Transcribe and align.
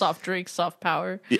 soft 0.00 0.22
drink, 0.22 0.48
soft 0.48 0.80
power. 0.80 1.20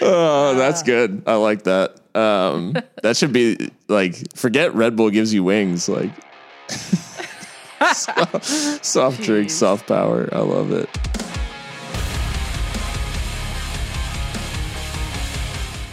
Oh, 0.00 0.54
that's 0.54 0.82
good. 0.82 1.22
I 1.26 1.34
like 1.34 1.64
that. 1.64 1.96
Um, 2.14 2.74
that 3.02 3.16
should 3.16 3.32
be 3.32 3.70
like 3.88 4.36
forget 4.36 4.74
Red 4.74 4.94
Bull 4.96 5.10
gives 5.10 5.34
you 5.34 5.42
wings. 5.42 5.88
Like 5.88 6.10
soft, 7.94 8.44
soft 8.84 9.22
drink, 9.22 9.50
soft 9.50 9.86
power. 9.86 10.28
I 10.32 10.40
love 10.40 10.70
it. 10.72 10.88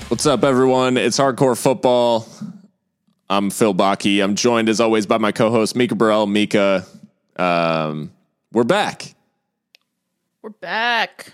What's 0.09 0.25
up, 0.25 0.43
everyone? 0.43 0.97
It's 0.97 1.17
Hardcore 1.17 1.57
Football. 1.57 2.27
I'm 3.29 3.49
Phil 3.49 3.73
Baki. 3.73 4.23
I'm 4.23 4.35
joined 4.35 4.69
as 4.69 4.79
always 4.79 5.05
by 5.05 5.17
my 5.17 5.31
co-host 5.31 5.75
Mika 5.75 5.95
Burrell. 5.95 6.27
Mika, 6.27 6.85
um, 7.37 8.11
we're 8.55 8.63
back. 8.63 9.13
We're 10.41 10.49
back. 10.49 11.33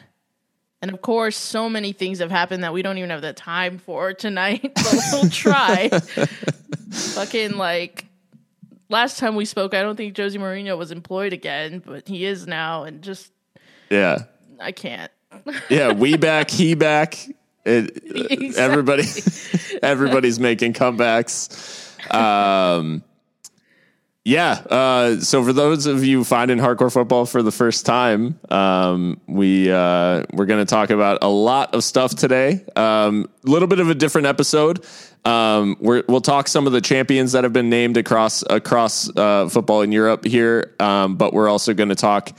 And 0.82 0.90
of 0.92 1.02
course, 1.02 1.38
so 1.38 1.70
many 1.70 1.94
things 1.94 2.18
have 2.20 2.32
happened 2.32 2.64
that 2.64 2.74
we 2.74 2.82
don't 2.82 2.98
even 2.98 3.12
have 3.12 3.22
the 3.22 3.34
time 3.34 3.78
for 3.78 4.14
tonight, 4.14 4.62
but 4.76 4.96
we'll 5.12 5.30
try. 5.30 5.90
Fucking 6.92 7.52
like 7.58 8.06
last 8.90 9.20
time 9.20 9.36
we 9.36 9.46
spoke, 9.46 9.76
I 9.76 9.84
don't 9.84 9.96
think 9.96 10.18
Jose 10.18 10.36
Mourinho 10.38 10.76
was 10.78 10.92
employed 10.92 11.34
again, 11.34 11.84
but 11.86 12.08
he 12.08 12.26
is 12.26 12.48
now, 12.48 12.84
and 12.86 13.04
just 13.04 13.32
Yeah, 13.92 14.24
I 14.60 14.72
can't. 14.72 15.12
yeah. 15.70 15.92
We 15.94 16.18
back. 16.18 16.50
He 16.50 16.74
back. 16.74 17.16
It, 17.64 17.96
Exactly. 18.04 18.56
everybody 18.58 19.04
everybody's 19.84 20.40
making 20.40 20.74
comebacks 20.74 21.88
um 22.12 23.04
yeah 24.24 24.52
uh 24.70 25.20
so 25.20 25.44
for 25.44 25.52
those 25.52 25.88
of 25.88 26.04
you 26.04 26.24
finding 26.24 26.60
hardcore 26.60 26.94
football 26.94 27.26
for 27.26 27.42
the 27.42 27.52
first 27.52 27.88
time 27.88 28.40
um 28.52 29.20
we 29.28 29.72
uh 29.72 30.24
we're 30.34 30.46
going 30.46 30.64
to 30.64 30.70
talk 30.70 30.92
about 30.92 31.18
a 31.24 31.28
lot 31.28 31.74
of 31.74 31.84
stuff 31.84 32.14
today. 32.16 32.64
Um 32.76 33.28
a 33.46 33.50
little 33.50 33.68
bit 33.68 33.80
of 33.80 33.90
a 33.90 33.96
different 33.96 34.28
episode. 34.28 34.86
Um 35.26 35.76
we're, 35.80 36.04
we'll 36.08 36.22
talk 36.22 36.48
some 36.48 36.68
of 36.68 36.74
the 36.74 36.82
champions 36.82 37.32
that 37.32 37.44
have 37.44 37.54
been 37.54 37.70
named 37.72 37.98
across 37.98 38.44
across 38.48 39.10
uh 39.16 39.50
football 39.50 39.82
in 39.82 39.92
Europe 39.92 40.24
here 40.24 40.76
um 40.80 41.16
but 41.16 41.34
we're 41.34 41.50
also 41.50 41.74
going 41.74 41.90
to 41.90 41.96
talk 41.96 42.32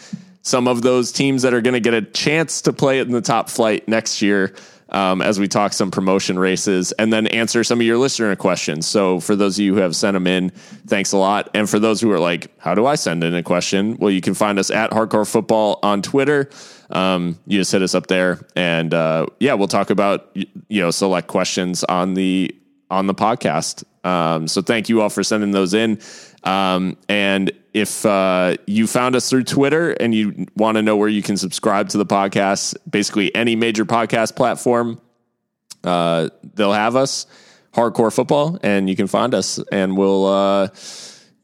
some 0.42 0.68
of 0.68 0.82
those 0.82 1.10
teams 1.10 1.42
that 1.42 1.52
are 1.54 1.60
going 1.60 1.74
to 1.74 1.80
get 1.80 1.94
a 1.94 2.02
chance 2.02 2.62
to 2.62 2.72
play 2.72 3.00
in 3.00 3.10
the 3.10 3.20
top 3.20 3.48
flight 3.48 3.88
next 3.88 4.22
year 4.22 4.54
um, 4.92 5.22
as 5.22 5.40
we 5.40 5.48
talk 5.48 5.72
some 5.72 5.90
promotion 5.90 6.38
races 6.38 6.92
and 6.92 7.12
then 7.12 7.26
answer 7.28 7.64
some 7.64 7.80
of 7.80 7.86
your 7.86 7.98
listener 7.98 8.36
questions. 8.36 8.86
So, 8.86 9.20
for 9.20 9.34
those 9.34 9.58
of 9.58 9.64
you 9.64 9.74
who 9.74 9.80
have 9.80 9.96
sent 9.96 10.14
them 10.14 10.26
in, 10.26 10.50
thanks 10.86 11.12
a 11.12 11.16
lot. 11.16 11.50
And 11.54 11.68
for 11.68 11.78
those 11.78 12.00
who 12.00 12.10
are 12.12 12.20
like, 12.20 12.52
how 12.58 12.74
do 12.74 12.86
I 12.86 12.94
send 12.94 13.24
in 13.24 13.34
a 13.34 13.42
question? 13.42 13.96
Well, 13.96 14.10
you 14.10 14.20
can 14.20 14.34
find 14.34 14.58
us 14.58 14.70
at 14.70 14.90
Hardcore 14.90 15.28
Football 15.28 15.78
on 15.82 16.02
Twitter. 16.02 16.50
Um, 16.90 17.38
you 17.46 17.58
just 17.58 17.72
hit 17.72 17.82
us 17.82 17.94
up 17.94 18.06
there, 18.06 18.46
and 18.54 18.92
uh, 18.92 19.26
yeah, 19.40 19.54
we'll 19.54 19.68
talk 19.68 19.90
about 19.90 20.30
you 20.34 20.80
know 20.82 20.90
select 20.90 21.26
questions 21.26 21.84
on 21.84 22.14
the 22.14 22.54
on 22.90 23.06
the 23.06 23.14
podcast. 23.14 23.84
Um, 24.04 24.46
so 24.46 24.60
thank 24.60 24.88
you 24.88 25.00
all 25.00 25.08
for 25.08 25.22
sending 25.22 25.52
those 25.52 25.74
in. 25.74 26.00
Um, 26.44 26.96
and 27.08 27.52
if 27.72 28.04
uh, 28.04 28.56
you 28.66 28.86
found 28.86 29.16
us 29.16 29.30
through 29.30 29.44
Twitter 29.44 29.92
and 29.92 30.14
you 30.14 30.46
want 30.56 30.76
to 30.76 30.82
know 30.82 30.96
where 30.96 31.08
you 31.08 31.22
can 31.22 31.36
subscribe 31.36 31.88
to 31.90 31.98
the 31.98 32.06
podcast, 32.06 32.76
basically 32.90 33.34
any 33.34 33.56
major 33.56 33.84
podcast 33.84 34.36
platform, 34.36 35.00
uh, 35.84 36.28
they'll 36.54 36.72
have 36.72 36.96
us 36.96 37.26
hardcore 37.72 38.14
football, 38.14 38.58
and 38.62 38.88
you 38.88 38.96
can 38.96 39.06
find 39.06 39.34
us, 39.34 39.58
and 39.70 39.96
we'll. 39.96 40.26
Uh, 40.26 40.68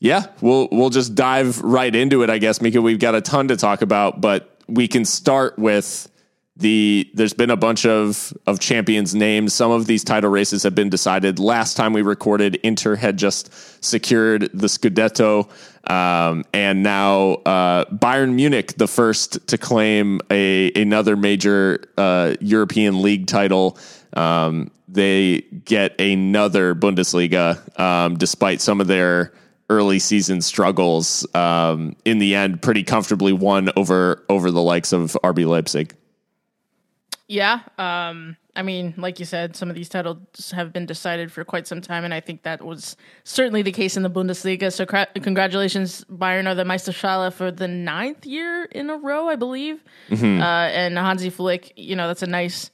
yeah, 0.00 0.26
we'll 0.41 0.69
we'll 0.70 0.91
just 0.91 1.16
dive 1.16 1.60
right 1.60 1.92
into 1.92 2.22
it, 2.22 2.30
I 2.30 2.38
guess, 2.38 2.60
Mika. 2.62 2.80
We've 2.80 3.00
got 3.00 3.16
a 3.16 3.20
ton 3.20 3.48
to 3.48 3.56
talk 3.56 3.82
about, 3.82 4.20
but 4.20 4.56
we 4.69 4.86
can 4.86 5.04
start 5.04 5.58
with 5.58 6.08
the 6.59 7.09
there's 7.14 7.34
been 7.34 7.51
a 7.51 7.56
bunch 7.56 7.87
of 7.87 8.33
of 8.47 8.59
champions 8.59 9.14
names. 9.14 9.55
Some 9.55 9.70
of 9.70 9.87
these 9.87 10.03
title 10.03 10.31
races 10.31 10.65
have 10.65 10.75
been 10.75 10.91
decided. 10.91 11.38
Last 11.38 11.77
time 11.77 11.93
we 11.93 12.03
recorded, 12.03 12.56
Inter 12.56 12.97
had 12.97 13.16
just 13.16 13.53
secured 13.84 14.50
the 14.53 14.66
Scudetto, 14.66 15.49
um, 15.88 16.44
and 16.53 16.82
now 16.82 17.34
uh, 17.47 17.84
Bayern 17.87 18.34
Munich, 18.34 18.77
the 18.77 18.88
first 18.88 19.47
to 19.49 19.56
claim 19.56 20.21
a 20.31 20.72
another 20.75 21.16
major 21.16 21.84
uh, 21.97 22.34
European 22.41 23.03
League 23.03 23.28
title. 23.28 23.78
Um, 24.15 24.71
they 24.88 25.43
get 25.65 26.00
another 26.00 26.75
Bundesliga, 26.75 27.78
um, 27.78 28.16
despite 28.16 28.61
some 28.61 28.81
of 28.81 28.88
their 28.88 29.32
early 29.71 29.99
season 29.99 30.41
struggles. 30.41 31.27
Um, 31.37 31.94
in 32.05 32.19
the 32.19 32.34
end, 32.34 32.62
pretty 32.62 32.82
comfortably 32.82 33.32
won 33.32 33.71
over 33.77 34.25
over 34.28 34.50
the 34.50 34.62
likes 34.62 34.93
of 34.93 35.16
RB 35.22 35.47
Leipzig. 35.47 35.94
Yeah. 37.28 37.61
Um, 37.77 38.37
I 38.56 38.62
mean, 38.62 38.94
like 38.97 39.19
you 39.21 39.25
said, 39.25 39.55
some 39.55 39.69
of 39.71 39.77
these 39.77 39.89
titles 39.89 40.50
have 40.50 40.72
been 40.72 40.87
decided 40.87 41.31
for 41.31 41.44
quite 41.44 41.66
some 41.69 41.81
time, 41.81 42.05
and 42.05 42.12
I 42.12 42.21
think 42.21 42.43
that 42.43 42.65
was 42.65 42.97
certainly 43.22 43.62
the 43.62 43.71
case 43.71 43.97
in 43.97 44.03
the 44.03 44.11
Bundesliga. 44.11 44.72
So, 44.72 44.84
cra- 44.87 45.06
congratulations, 45.15 46.05
Bayern 46.11 46.49
are 46.49 46.55
the 46.56 46.65
Meisterschale 46.65 47.31
for 47.33 47.50
the 47.53 47.69
ninth 47.69 48.27
year 48.27 48.65
in 48.65 48.91
a 48.91 48.97
row, 48.97 49.28
I 49.28 49.37
believe. 49.37 49.84
Uh, 50.11 50.17
and 50.17 50.97
Hansi 50.99 51.31
Flick, 51.31 51.72
you 51.77 51.94
know, 51.94 52.09
that's 52.09 52.22
a 52.22 52.27
nice 52.27 52.71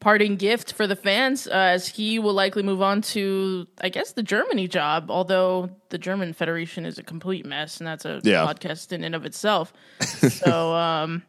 parting 0.00 0.36
gift 0.36 0.74
for 0.74 0.86
the 0.86 0.96
fans, 0.96 1.46
uh, 1.46 1.52
as 1.52 1.88
he 1.88 2.18
will 2.18 2.34
likely 2.34 2.62
move 2.62 2.82
on 2.82 3.00
to, 3.00 3.66
I 3.80 3.88
guess, 3.88 4.12
the 4.12 4.22
Germany 4.22 4.68
job. 4.68 5.10
Although 5.10 5.70
the 5.88 5.96
German 5.96 6.34
Federation 6.34 6.84
is 6.84 6.98
a 6.98 7.02
complete 7.02 7.46
mess, 7.46 7.78
and 7.78 7.86
that's 7.86 8.04
a 8.04 8.20
Yeah. 8.24 8.44
podcast 8.44 8.92
in 8.92 9.02
and 9.04 9.14
of 9.14 9.24
itself. 9.24 9.72
so, 10.00 10.74
um, 10.74 11.22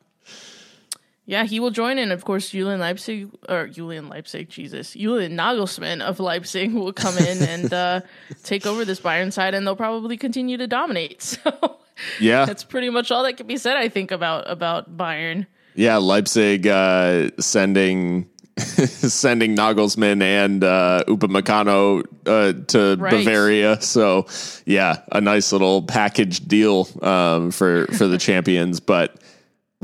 yeah, 1.25 1.43
he 1.45 1.59
will 1.59 1.71
join 1.71 1.97
in. 1.97 2.11
Of 2.11 2.23
course, 2.25 2.49
Julian 2.49 2.79
Leipzig 2.79 3.29
or 3.49 3.67
Julian 3.67 4.09
Leipzig, 4.09 4.49
Jesus, 4.49 4.93
Julian 4.93 5.33
Nagelsmann 5.35 6.01
of 6.01 6.19
Leipzig 6.19 6.73
will 6.73 6.93
come 6.93 7.17
in 7.17 7.41
and 7.41 7.73
uh, 7.73 8.01
take 8.43 8.65
over 8.65 8.85
this 8.85 8.99
Bayern 8.99 9.31
side, 9.33 9.53
and 9.53 9.65
they'll 9.65 9.75
probably 9.75 10.17
continue 10.17 10.57
to 10.57 10.67
dominate. 10.67 11.37
So 11.43 11.77
Yeah, 12.19 12.45
that's 12.45 12.63
pretty 12.65 12.89
much 12.89 13.09
all 13.09 13.23
that 13.23 13.37
can 13.37 13.47
be 13.47 13.57
said. 13.57 13.77
I 13.77 13.87
think 13.89 14.11
about 14.11 14.49
about 14.51 14.97
Bayern. 14.97 15.47
yeah. 15.75 15.97
Leipzig 15.97 16.67
uh, 16.67 17.29
sending 17.39 18.29
sending 18.57 19.55
Nagelsmann 19.55 20.21
and 20.21 20.63
uh, 20.63 21.03
Upamecano 21.07 22.03
uh, 22.25 22.53
to 22.67 22.95
Right. 22.99 23.11
Bavaria. 23.25 23.81
So 23.81 24.27
yeah, 24.65 25.01
a 25.11 25.21
nice 25.21 25.51
little 25.51 25.83
package 25.83 26.45
deal 26.47 26.87
um, 27.01 27.51
for 27.51 27.87
for 27.97 28.07
the 28.07 28.17
champions. 28.17 28.79
But 28.79 29.15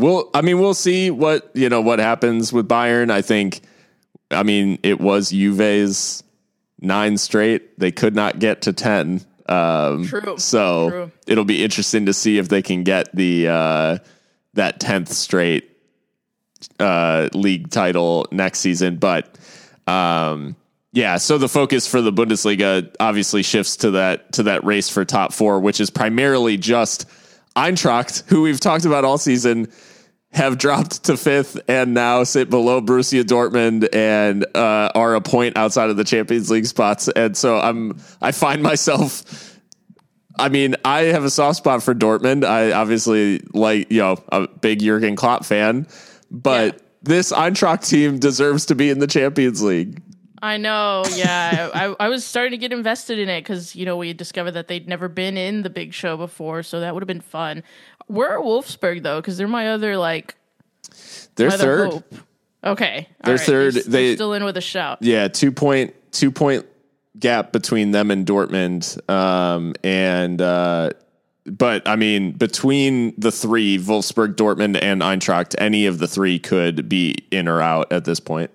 we'll, 0.02 0.30
I 0.34 0.42
mean, 0.42 0.60
we'll 0.60 0.74
see 0.74 1.12
what 1.12 1.50
you 1.54 1.70
know 1.70 1.82
what 1.82 2.00
happens 2.00 2.52
with 2.52 2.68
Bayern. 2.68 3.12
I 3.12 3.22
think, 3.22 3.62
I 4.30 4.44
mean, 4.44 4.80
it 4.84 5.00
was 5.00 5.32
Juve's 5.32 6.24
nine 6.80 7.18
straight. 7.18 7.80
They 7.80 7.92
could 7.92 8.16
not 8.16 8.40
get 8.40 8.64
to 8.64 8.74
ten. 8.74 9.22
Um, 9.48 10.06
True. 10.06 10.38
So 10.38 10.90
True. 10.90 11.12
it'll 11.28 11.46
be 11.46 11.64
interesting 11.64 12.06
to 12.06 12.14
see 12.14 12.38
if 12.38 12.50
they 12.50 12.62
can 12.62 12.84
get 12.84 13.14
the 13.16 13.48
uh, 13.48 13.98
that 14.54 14.80
tenth 14.80 15.10
straight 15.10 15.70
uh, 16.80 17.30
league 17.34 17.70
title 17.70 18.28
next 18.32 18.60
season. 18.60 18.98
But 18.98 19.38
um, 19.88 20.56
yeah, 20.94 21.18
so 21.18 21.38
the 21.38 21.50
focus 21.50 21.88
for 21.88 22.02
the 22.02 22.12
Bundesliga 22.12 22.94
obviously 23.00 23.44
shifts 23.44 23.78
to 23.78 23.92
that 23.92 24.34
to 24.34 24.44
that 24.44 24.64
race 24.64 24.90
for 24.90 25.06
top 25.06 25.34
four, 25.34 25.60
which 25.60 25.80
is 25.80 25.90
primarily 25.90 26.58
just 26.58 27.06
Eintracht, 27.56 28.28
who 28.30 28.42
we've 28.42 28.60
talked 28.60 28.86
about 28.86 29.04
all 29.04 29.18
season, 29.18 29.72
have 30.34 30.58
dropped 30.58 31.04
to 31.06 31.18
fifth 31.18 31.60
and 31.68 31.94
now 31.94 32.24
sit 32.24 32.50
below 32.50 32.82
Borussia 32.82 33.24
Dortmund 33.24 33.88
and 33.94 34.46
uh, 34.56 34.90
are 34.96 35.16
a 35.16 35.22
point 35.22 35.58
outside 35.58 35.90
of 35.90 35.98
the 35.98 36.04
Champions 36.06 36.50
League 36.50 36.66
spots. 36.66 37.10
And 37.10 37.36
so 37.36 37.60
I'm 37.60 38.00
I 38.22 38.32
find 38.32 38.64
myself. 38.64 39.50
I 40.40 40.48
mean, 40.50 40.76
I 40.86 41.02
have 41.04 41.26
a 41.26 41.30
soft 41.30 41.58
spot 41.58 41.84
for 41.84 41.94
Dortmund. 41.94 42.46
I 42.46 42.72
obviously 42.72 43.42
like, 43.54 43.92
you 43.92 44.00
know, 44.00 44.18
a 44.32 44.48
big 44.48 44.80
Jurgen 44.80 45.16
Klopp 45.18 45.44
fan, 45.46 45.86
but 46.32 46.76
Yeah. 46.76 46.80
this 47.04 47.32
Eintracht 47.34 47.88
team 47.88 48.18
deserves 48.18 48.66
to 48.68 48.76
be 48.76 48.90
in 48.90 49.00
the 49.00 49.08
Champions 49.08 49.62
League. 49.62 50.02
I 50.44 50.58
know, 50.58 51.04
yeah. 51.14 51.70
I, 51.76 51.96
I 52.00 52.08
was 52.10 52.26
starting 52.26 52.52
to 52.52 52.58
get 52.58 52.74
invested 52.74 53.20
in 53.20 53.30
it 53.30 53.42
because 53.42 53.76
you 53.76 53.86
know 53.86 53.96
we 53.98 54.08
had 54.08 54.18
discovered 54.18 54.52
that 54.52 54.68
they'd 54.70 54.88
never 54.88 55.08
been 55.08 55.38
in 55.38 55.62
the 55.62 55.70
big 55.70 55.94
show 55.94 56.18
before, 56.18 56.64
so 56.64 56.80
that 56.80 56.96
would 56.96 57.04
have 57.04 57.08
been 57.08 57.22
fun. 57.22 57.62
Where 58.12 58.38
are 58.38 58.42
Wolfsburg 58.42 59.04
though? 59.04 59.20
Because 59.22 59.38
they're 59.38 59.48
my 59.48 59.70
other 59.70 59.98
like 59.98 60.36
They're 61.36 61.48
other 61.48 61.58
third. 61.58 61.90
hope. 61.92 62.16
Okay, 62.64 63.08
They're 63.24 63.36
right. 63.38 63.44
third. 63.46 63.74
They're, 63.74 63.84
They- 63.84 64.06
they're 64.08 64.16
still 64.16 64.34
in 64.34 64.44
with 64.44 64.58
a 64.58 64.62
shout. 64.62 65.00
Yeah, 65.02 65.28
two 65.28 65.52
point 65.52 65.96
two 66.12 66.32
point 66.32 66.66
gap 67.20 67.52
between 67.52 67.92
them 67.92 68.12
and 68.12 68.26
Dortmund. 68.26 69.10
Um, 69.10 69.74
and 69.84 70.42
uh, 70.42 70.92
but 71.46 71.88
I 71.88 71.96
mean, 71.96 72.34
between 72.34 73.14
the 73.18 73.32
three, 73.32 73.80
Wolfsburg, 73.80 74.36
Dortmund, 74.36 74.78
and 74.82 75.02
Eintracht, 75.02 75.56
any 75.58 75.86
of 75.88 75.98
the 76.00 76.08
three 76.08 76.38
could 76.38 76.88
be 76.88 77.16
in 77.32 77.48
or 77.48 77.62
out 77.62 77.92
at 77.92 78.06
this 78.06 78.20
point. 78.20 78.52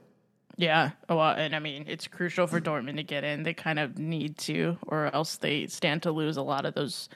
Yeah. 0.59 0.93
Well, 1.09 1.21
and 1.33 1.55
I 1.55 1.59
mean, 1.59 1.85
it's 1.89 2.07
crucial 2.07 2.47
for 2.47 2.61
Dortmund 2.61 2.97
to 2.97 3.03
get 3.03 3.25
in. 3.25 3.43
They 3.43 3.53
kind 3.55 3.79
of 3.79 3.99
need 3.99 4.39
to, 4.39 4.79
or 4.87 5.13
else 5.15 5.37
they 5.37 5.67
stand 5.67 6.03
to 6.05 6.13
lose 6.13 6.37
a 6.39 6.43
lot 6.43 6.65
of 6.65 6.73
those 6.75 7.09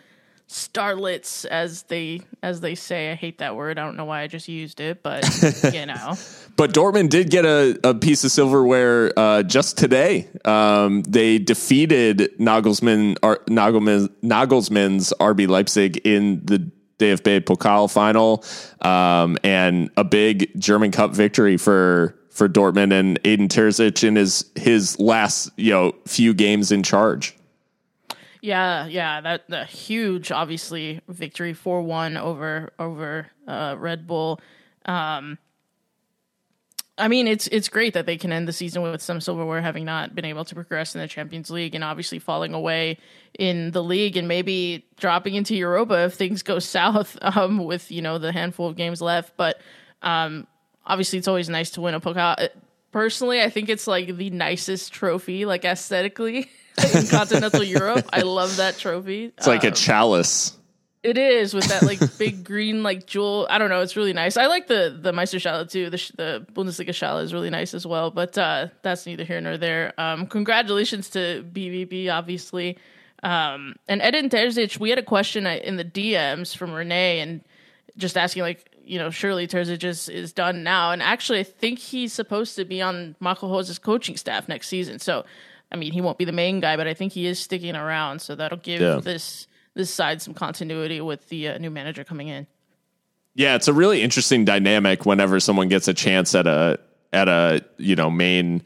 starlets 0.50 1.44
as 1.44 1.85
they 1.85 2.20
as 2.43 2.61
they 2.61 2.75
say. 2.75 3.12
I 3.12 3.14
hate 3.14 3.38
that 3.38 3.55
word. 3.55 3.79
I 3.79 3.85
don't 3.85 3.97
know 3.97 4.05
why 4.05 4.23
I 4.23 4.26
just 4.26 4.49
used 4.49 4.81
it, 4.81 5.02
but 5.02 5.25
you 5.73 5.87
know. 5.87 6.17
But 6.56 6.75
Dortmund 6.75 7.11
did 7.11 7.31
get 7.31 7.44
a, 7.44 7.79
a 7.85 7.94
piece 7.94 8.25
of 8.25 8.32
silverware 8.32 9.12
uh, 9.17 9.43
just 9.44 9.79
today. 9.79 10.29
Um, 10.44 11.02
they 11.02 11.38
defeated 11.38 12.32
Nagelsmann, 12.38 13.17
Ar- 13.23 13.41
Nagelman, 13.47 14.08
Nagelsmann's 14.23 15.14
RB 15.20 15.49
Leipzig 15.49 15.99
in 15.99 16.44
the 16.44 16.70
DFB 16.99 17.43
Pokal 17.43 17.91
final, 17.91 18.44
um, 18.82 19.38
and 19.44 19.91
a 19.96 20.05
big 20.05 20.50
German 20.61 20.91
Cup 20.91 21.12
victory 21.12 21.56
for 21.56 22.17
for 22.31 22.49
Dortmund 22.49 22.93
and 22.93 23.19
Edin 23.25 23.49
Terzic 23.49 24.03
in 24.03 24.17
his 24.17 24.50
his 24.56 24.99
last 24.99 25.50
you 25.56 25.70
know 25.70 25.94
few 26.06 26.35
games 26.35 26.73
in 26.73 26.82
charge. 26.82 27.37
Yeah, 28.42 28.87
yeah, 28.87 29.20
that 29.20 29.48
the 29.48 29.64
huge, 29.64 30.32
obviously, 30.32 31.00
victory 31.08 31.52
four 31.52 31.82
one 31.82 32.16
over 32.16 32.72
over 32.78 33.26
uh, 33.46 33.76
Red 33.78 34.06
Bull. 34.06 34.40
Um, 34.87 35.38
I 36.96 37.08
mean, 37.08 37.26
it's 37.26 37.46
it's 37.48 37.69
great 37.69 37.94
that 37.94 38.06
they 38.06 38.16
can 38.16 38.32
end 38.32 38.48
the 38.48 38.52
season 38.52 38.82
with 38.82 39.02
some 39.02 39.20
silverware, 39.20 39.60
having 39.60 39.84
not 39.84 40.14
been 40.14 40.25
able 40.25 40.44
to 40.44 40.54
progress 40.54 40.94
in 40.94 41.00
the 41.00 41.08
Champions 41.08 41.50
League, 41.50 41.75
and 41.75 41.84
obviously 41.84 42.19
falling 42.19 42.54
away 42.54 42.98
in 43.38 43.70
the 43.72 43.82
league, 43.82 44.16
and 44.16 44.28
maybe 44.28 44.86
dropping 44.98 45.34
into 45.34 45.54
Europa 45.54 46.04
if 46.04 46.14
things 46.14 46.43
go 46.43 46.58
south 46.58 47.19
um, 47.22 47.64
with 47.64 47.90
you 47.90 48.02
know 48.02 48.19
the 48.19 48.32
handful 48.32 48.69
of 48.69 48.76
games 48.76 49.02
left. 49.02 49.36
But 49.36 49.60
um, 50.02 50.46
obviously, 50.86 51.19
it's 51.19 51.28
always 51.28 51.48
nice 51.48 51.70
to 51.72 51.81
win 51.81 51.94
a 51.94 52.00
pokal. 52.00 52.48
Personally, 52.93 53.40
I 53.40 53.50
think 53.50 53.69
it's 53.69 53.86
like 53.86 54.16
the 54.16 54.31
nicest 54.31 54.93
trophy, 54.93 55.44
like 55.44 55.64
aesthetically. 55.64 56.50
in 56.94 57.06
continental 57.06 57.62
Europe. 57.62 58.09
I 58.12 58.23
love 58.23 58.56
that 58.56 58.79
trophy. 58.79 59.27
It's 59.37 59.47
like 59.47 59.65
um, 59.65 59.73
a 59.73 59.75
chalice. 59.75 60.56
It 61.03 61.17
is 61.17 61.55
with 61.55 61.65
that 61.69 61.82
like 61.82 61.99
big 62.19 62.44
green 62.44 62.82
like 62.82 63.06
jewel. 63.06 63.47
I 63.49 63.59
don't 63.59 63.71
know. 63.71 63.81
It's 63.81 63.97
really 63.97 64.12
nice. 64.12 64.37
I 64.37 64.47
like 64.47 64.67
the 64.67 64.97
the 65.00 65.12
Meisterschale 65.12 65.71
too. 65.71 65.88
The 65.88 66.12
the 66.17 66.47
Bundesliga 66.53 66.94
Schale 66.94 67.19
is 67.19 67.32
really 67.32 67.50
nice 67.50 67.73
as 67.73 67.87
well. 67.87 68.11
But 68.11 68.37
uh, 68.37 68.69
that's 68.82 69.06
neither 69.06 69.25
here 69.25 69.41
nor 69.41 69.56
there. 69.56 69.94
Um, 69.99 70.27
congratulations 70.27 71.09
to 71.11 71.44
BVB, 71.53 72.12
obviously. 72.12 72.77
Um, 73.23 73.77
and 73.88 74.00
Edin 74.00 74.29
Terzic, 74.29 74.79
we 74.79 74.91
had 74.91 74.99
a 74.99 75.03
question 75.03 75.47
uh, 75.47 75.59
in 75.62 75.77
the 75.77 75.85
DMs 75.85 76.56
from 76.56 76.73
Renee 76.73 77.21
and 77.21 77.43
just 77.97 78.17
asking 78.17 78.43
like, 78.43 78.71
you 78.85 78.99
know, 78.99 79.11
surely 79.11 79.47
Terzic 79.47 79.85
is, 79.85 80.09
is 80.09 80.32
done 80.32 80.62
now. 80.62 80.91
And 80.91 81.03
actually, 81.03 81.41
I 81.41 81.44
think 81.44 81.79
he's 81.79 82.12
supposed 82.12 82.56
to 82.56 82.65
be 82.65 82.81
on 82.81 83.15
Marco 83.21 83.49
Rose's 83.49 83.79
coaching 83.79 84.17
staff 84.17 84.49
next 84.49 84.69
season. 84.69 84.99
So 84.99 85.25
I 85.72 85.76
mean, 85.76 85.93
he 85.93 86.00
won't 86.00 86.19
be 86.19 86.25
the 86.25 86.32
main 86.32 86.61
guy, 86.61 86.76
but 86.76 86.87
I 86.87 86.94
think 86.94 87.12
he 87.12 87.26
is 87.26 87.38
sticking 87.38 87.76
around, 87.76 88.20
so 88.20 88.34
that'll 88.34 88.58
give 88.58 88.81
yeah. 88.81 89.00
this 89.02 89.46
this 89.75 89.90
side 89.90 90.20
some 90.20 90.34
continuity 90.34 91.00
with 91.00 91.28
the 91.28 91.49
uh, 91.49 91.58
new 91.58 91.70
manager 91.70 92.02
coming 92.02 92.28
in. 92.28 92.46
Yeah, 93.34 93.55
it's 93.55 93.69
a 93.69 93.72
really 93.72 94.02
interesting 94.02 94.44
dynamic 94.44 95.06
whenever 95.06 95.38
someone 95.38 95.69
gets 95.69 95.87
a 95.88 95.94
chance 95.94 96.34
at 96.34 96.46
a 96.46 96.81
at 97.12 97.28
a 97.28 97.64
you 97.76 97.96
know 97.96 98.11
main 98.11 98.62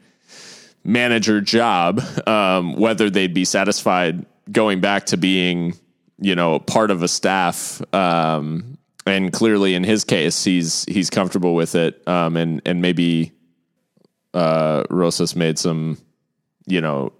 manager 0.83 1.41
job, 1.41 2.01
um, 2.27 2.75
whether 2.75 3.09
they'd 3.09 3.33
be 3.33 3.45
satisfied 3.45 4.25
going 4.51 4.81
back 4.81 5.07
to 5.07 5.17
being 5.17 5.77
you 6.19 6.35
know 6.35 6.59
part 6.59 6.91
of 6.91 7.03
a 7.03 7.07
staff. 7.07 7.81
Um, 7.93 8.77
and 9.07 9.31
clearly, 9.31 9.75
in 9.75 9.83
his 9.83 10.03
case, 10.03 10.43
he's 10.43 10.83
he's 10.85 11.11
comfortable 11.11 11.53
with 11.53 11.75
it, 11.75 12.01
um, 12.07 12.35
and 12.35 12.61
and 12.65 12.81
maybe 12.81 13.33
uh, 14.33 14.83
Rosas 14.89 15.35
made 15.35 15.59
some 15.59 15.99
you 16.65 16.81
know 16.81 17.11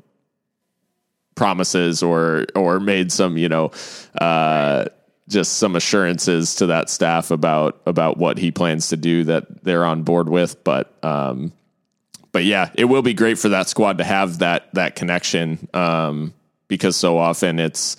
promises 1.36 2.02
or 2.02 2.46
or 2.56 2.80
made 2.80 3.12
some 3.12 3.38
you 3.38 3.50
know 3.50 3.72
uh, 4.20 4.86
just 5.28 5.58
some 5.58 5.76
assurances 5.76 6.56
to 6.56 6.68
that 6.68 6.90
staff 6.90 7.32
about 7.32 7.82
about 7.86 8.18
what 8.18 8.38
he 8.38 8.52
plans 8.52 8.90
to 8.90 8.98
do 8.98 9.24
that 9.26 9.64
they're 9.64 9.86
on 9.86 10.04
board 10.04 10.30
with. 10.30 10.64
But 10.64 10.94
um, 11.04 11.52
but 12.32 12.44
yeah 12.44 12.70
it 12.76 12.86
will 12.86 13.02
be 13.02 13.14
great 13.14 13.38
for 13.38 13.50
that 13.50 13.70
squad 13.70 13.98
to 14.00 14.04
have 14.04 14.40
that 14.40 14.74
that 14.74 14.96
connection 14.96 15.70
um, 15.74 16.34
because 16.68 16.96
so 16.96 17.18
often 17.18 17.60
it's 17.60 17.98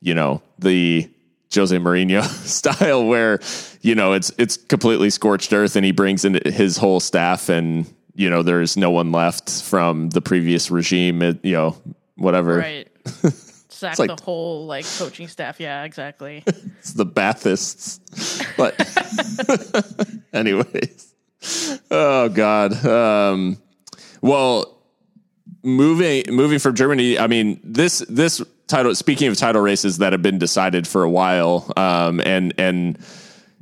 you 0.00 0.14
know 0.14 0.42
the 0.58 1.08
Jose 1.54 1.76
Mourinho 1.76 2.22
style 2.46 3.04
where 3.04 3.40
you 3.80 3.94
know 3.94 4.12
it's 4.12 4.32
it's 4.38 4.56
completely 4.56 5.10
scorched 5.10 5.52
earth 5.52 5.76
and 5.76 5.84
he 5.84 5.92
brings 5.92 6.24
in 6.24 6.40
his 6.46 6.76
whole 6.76 7.00
staff 7.00 7.48
and 7.48 7.86
you 8.18 8.28
know, 8.28 8.42
there's 8.42 8.76
no 8.76 8.90
one 8.90 9.12
left 9.12 9.62
from 9.62 10.10
the 10.10 10.20
previous 10.20 10.72
regime, 10.72 11.22
you 11.44 11.52
know, 11.52 11.76
whatever. 12.16 12.58
Right. 12.58 12.88
Sack 13.68 13.96
like, 13.96 14.16
the 14.16 14.20
whole 14.24 14.66
like 14.66 14.84
coaching 14.98 15.28
staff. 15.28 15.60
Yeah, 15.60 15.84
exactly. 15.84 16.42
it's 16.46 16.94
the 16.94 17.06
Ba'athists. 17.06 18.00
But 18.56 18.74
anyways. 20.32 21.14
Oh 21.92 22.28
God. 22.28 22.84
Um, 22.84 23.56
well, 24.20 24.82
moving 25.62 26.24
moving 26.28 26.58
from 26.58 26.74
Germany, 26.74 27.20
I 27.20 27.28
mean, 27.28 27.60
this 27.62 28.04
this 28.08 28.42
title 28.66 28.96
speaking 28.96 29.28
of 29.28 29.36
title 29.36 29.62
races 29.62 29.98
that 29.98 30.12
have 30.12 30.22
been 30.22 30.38
decided 30.38 30.88
for 30.88 31.04
a 31.04 31.10
while, 31.10 31.72
um, 31.76 32.20
and 32.24 32.52
and 32.58 32.98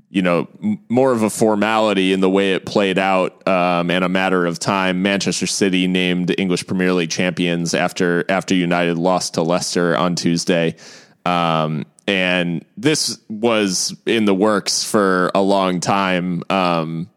you 0.08 0.22
know, 0.22 0.48
more 0.88 1.12
of 1.12 1.22
a 1.22 1.30
formality 1.30 2.12
in 2.12 2.20
the 2.20 2.30
way 2.30 2.54
it 2.54 2.64
played 2.64 2.98
out, 2.98 3.46
um, 3.48 3.90
and 3.90 4.04
a 4.04 4.08
matter 4.08 4.46
of 4.46 4.58
time. 4.58 5.02
Manchester 5.02 5.46
City 5.46 5.86
named 5.86 6.34
English 6.38 6.66
Premier 6.66 6.92
League 6.92 7.10
champions 7.10 7.74
after 7.74 8.24
after 8.28 8.54
United 8.54 8.98
lost 8.98 9.34
to 9.34 9.42
Leicester 9.42 9.96
on 9.96 10.14
Tuesday, 10.14 10.76
um, 11.24 11.84
and 12.06 12.64
this 12.76 13.18
was 13.28 13.96
in 14.06 14.26
the 14.26 14.34
works 14.34 14.84
for 14.84 15.30
a 15.34 15.42
long 15.42 15.80
time, 15.80 16.42
um, 16.50 17.10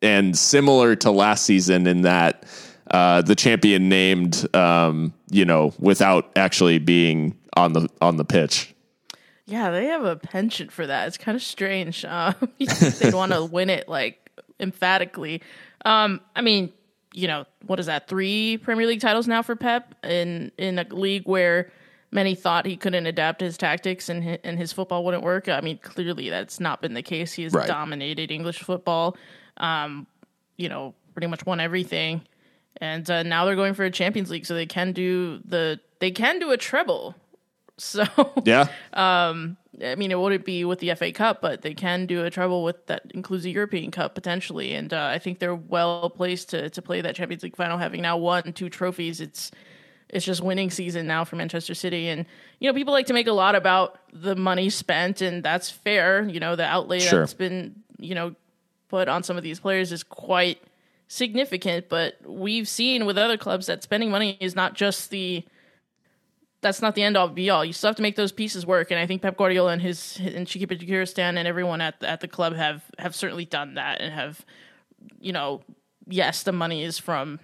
and 0.00 0.36
similar 0.36 0.96
to 0.96 1.10
last 1.10 1.44
season 1.44 1.86
in 1.86 2.02
that 2.02 2.44
uh, 2.90 3.22
the 3.22 3.34
champion 3.34 3.88
named, 3.88 4.46
um, 4.54 5.12
you 5.30 5.44
know, 5.44 5.74
without 5.78 6.30
actually 6.36 6.78
being 6.78 7.36
on 7.56 7.72
the 7.72 7.88
on 8.00 8.16
the 8.16 8.24
pitch. 8.24 8.71
Yeah, 9.46 9.70
they 9.70 9.86
have 9.86 10.04
a 10.04 10.16
penchant 10.16 10.70
for 10.70 10.86
that. 10.86 11.08
It's 11.08 11.18
kind 11.18 11.34
of 11.34 11.42
strange. 11.42 12.04
Um, 12.04 12.34
they'd 12.58 13.14
want 13.14 13.32
to 13.32 13.44
win 13.50 13.70
it 13.70 13.88
like 13.88 14.30
emphatically. 14.60 15.42
Um, 15.84 16.20
I 16.36 16.42
mean, 16.42 16.72
you 17.12 17.26
know, 17.26 17.44
what 17.66 17.80
is 17.80 17.86
that? 17.86 18.08
Three 18.08 18.58
Premier 18.58 18.86
League 18.86 19.00
titles 19.00 19.26
now 19.26 19.42
for 19.42 19.56
Pep 19.56 19.94
in 20.04 20.52
in 20.56 20.78
a 20.78 20.84
league 20.84 21.26
where 21.26 21.70
many 22.10 22.34
thought 22.34 22.66
he 22.66 22.76
couldn't 22.76 23.06
adapt 23.06 23.40
his 23.40 23.56
tactics 23.56 24.08
and 24.08 24.22
his, 24.22 24.38
and 24.44 24.58
his 24.58 24.72
football 24.72 25.04
wouldn't 25.04 25.22
work. 25.22 25.48
I 25.48 25.60
mean, 25.60 25.78
clearly 25.78 26.30
that's 26.30 26.60
not 26.60 26.80
been 26.80 26.94
the 26.94 27.02
case. 27.02 27.32
He 27.32 27.42
has 27.42 27.52
right. 27.52 27.66
dominated 27.66 28.30
English 28.30 28.60
football. 28.60 29.16
Um, 29.56 30.06
you 30.56 30.68
know, 30.68 30.94
pretty 31.14 31.26
much 31.26 31.44
won 31.44 31.60
everything, 31.60 32.22
and 32.78 33.10
uh, 33.10 33.22
now 33.22 33.44
they're 33.44 33.56
going 33.56 33.74
for 33.74 33.84
a 33.84 33.90
Champions 33.90 34.30
League, 34.30 34.46
so 34.46 34.54
they 34.54 34.66
can 34.66 34.92
do 34.92 35.40
the 35.44 35.80
they 35.98 36.10
can 36.10 36.38
do 36.38 36.52
a 36.52 36.56
treble 36.56 37.14
so 37.82 38.04
yeah, 38.44 38.68
um, 38.92 39.56
I 39.84 39.96
mean, 39.96 40.10
it 40.12 40.18
wouldn't 40.18 40.44
be 40.44 40.64
with 40.64 40.78
the 40.78 40.94
FA 40.94 41.12
Cup, 41.12 41.40
but 41.42 41.62
they 41.62 41.74
can 41.74 42.06
do 42.06 42.24
a 42.24 42.30
treble 42.30 42.62
with 42.62 42.86
that 42.86 43.02
includes 43.12 43.42
the 43.44 43.50
European 43.50 43.90
Cup 43.90 44.14
potentially, 44.14 44.72
and 44.74 44.92
uh, 44.92 45.06
I 45.06 45.18
think 45.18 45.40
they're 45.40 45.54
well 45.54 46.08
placed 46.10 46.50
to 46.50 46.70
to 46.70 46.82
play 46.82 47.00
that 47.00 47.16
Champions 47.16 47.42
League 47.42 47.56
final, 47.56 47.78
having 47.78 48.02
now 48.02 48.16
won 48.16 48.52
two 48.52 48.68
trophies. 48.68 49.20
It's 49.20 49.50
it's 50.08 50.24
just 50.24 50.42
winning 50.42 50.70
season 50.70 51.06
now 51.06 51.24
for 51.24 51.36
Manchester 51.36 51.74
City, 51.74 52.08
and 52.08 52.24
you 52.60 52.70
know 52.70 52.74
people 52.74 52.92
like 52.92 53.06
to 53.06 53.14
make 53.14 53.26
a 53.26 53.32
lot 53.32 53.54
about 53.54 53.98
the 54.12 54.36
money 54.36 54.70
spent, 54.70 55.20
and 55.20 55.42
that's 55.42 55.68
fair. 55.68 56.22
You 56.22 56.38
know, 56.38 56.54
the 56.54 56.64
outlay 56.64 57.00
sure. 57.00 57.20
that's 57.20 57.34
been 57.34 57.74
you 57.98 58.14
know 58.14 58.36
put 58.88 59.08
on 59.08 59.24
some 59.24 59.36
of 59.36 59.42
these 59.42 59.58
players 59.58 59.90
is 59.90 60.04
quite 60.04 60.62
significant, 61.08 61.88
but 61.88 62.14
we've 62.24 62.68
seen 62.68 63.06
with 63.06 63.18
other 63.18 63.36
clubs 63.36 63.66
that 63.66 63.82
spending 63.82 64.10
money 64.10 64.36
is 64.40 64.54
not 64.54 64.74
just 64.74 65.10
the 65.10 65.44
that's 66.62 66.80
not 66.80 66.94
the 66.94 67.02
end 67.02 67.16
all 67.16 67.28
be 67.28 67.50
all. 67.50 67.64
You 67.64 67.72
still 67.72 67.88
have 67.88 67.96
to 67.96 68.02
make 68.02 68.16
those 68.16 68.32
pieces 68.32 68.64
work, 68.64 68.90
and 68.90 68.98
I 68.98 69.06
think 69.06 69.20
Pep 69.20 69.36
Guardiola 69.36 69.72
and 69.72 69.82
his 69.82 70.18
and 70.18 70.46
Begiristain 70.46 71.36
and 71.36 71.46
everyone 71.46 71.80
at 71.80 72.00
the, 72.00 72.08
at 72.08 72.20
the 72.20 72.28
club 72.28 72.54
have 72.54 72.82
have 72.98 73.14
certainly 73.14 73.44
done 73.44 73.74
that 73.74 74.00
and 74.00 74.14
have, 74.14 74.44
you 75.20 75.32
know, 75.32 75.60
yes, 76.06 76.44
the 76.44 76.52
money 76.52 76.84
is 76.84 76.98
from, 76.98 77.40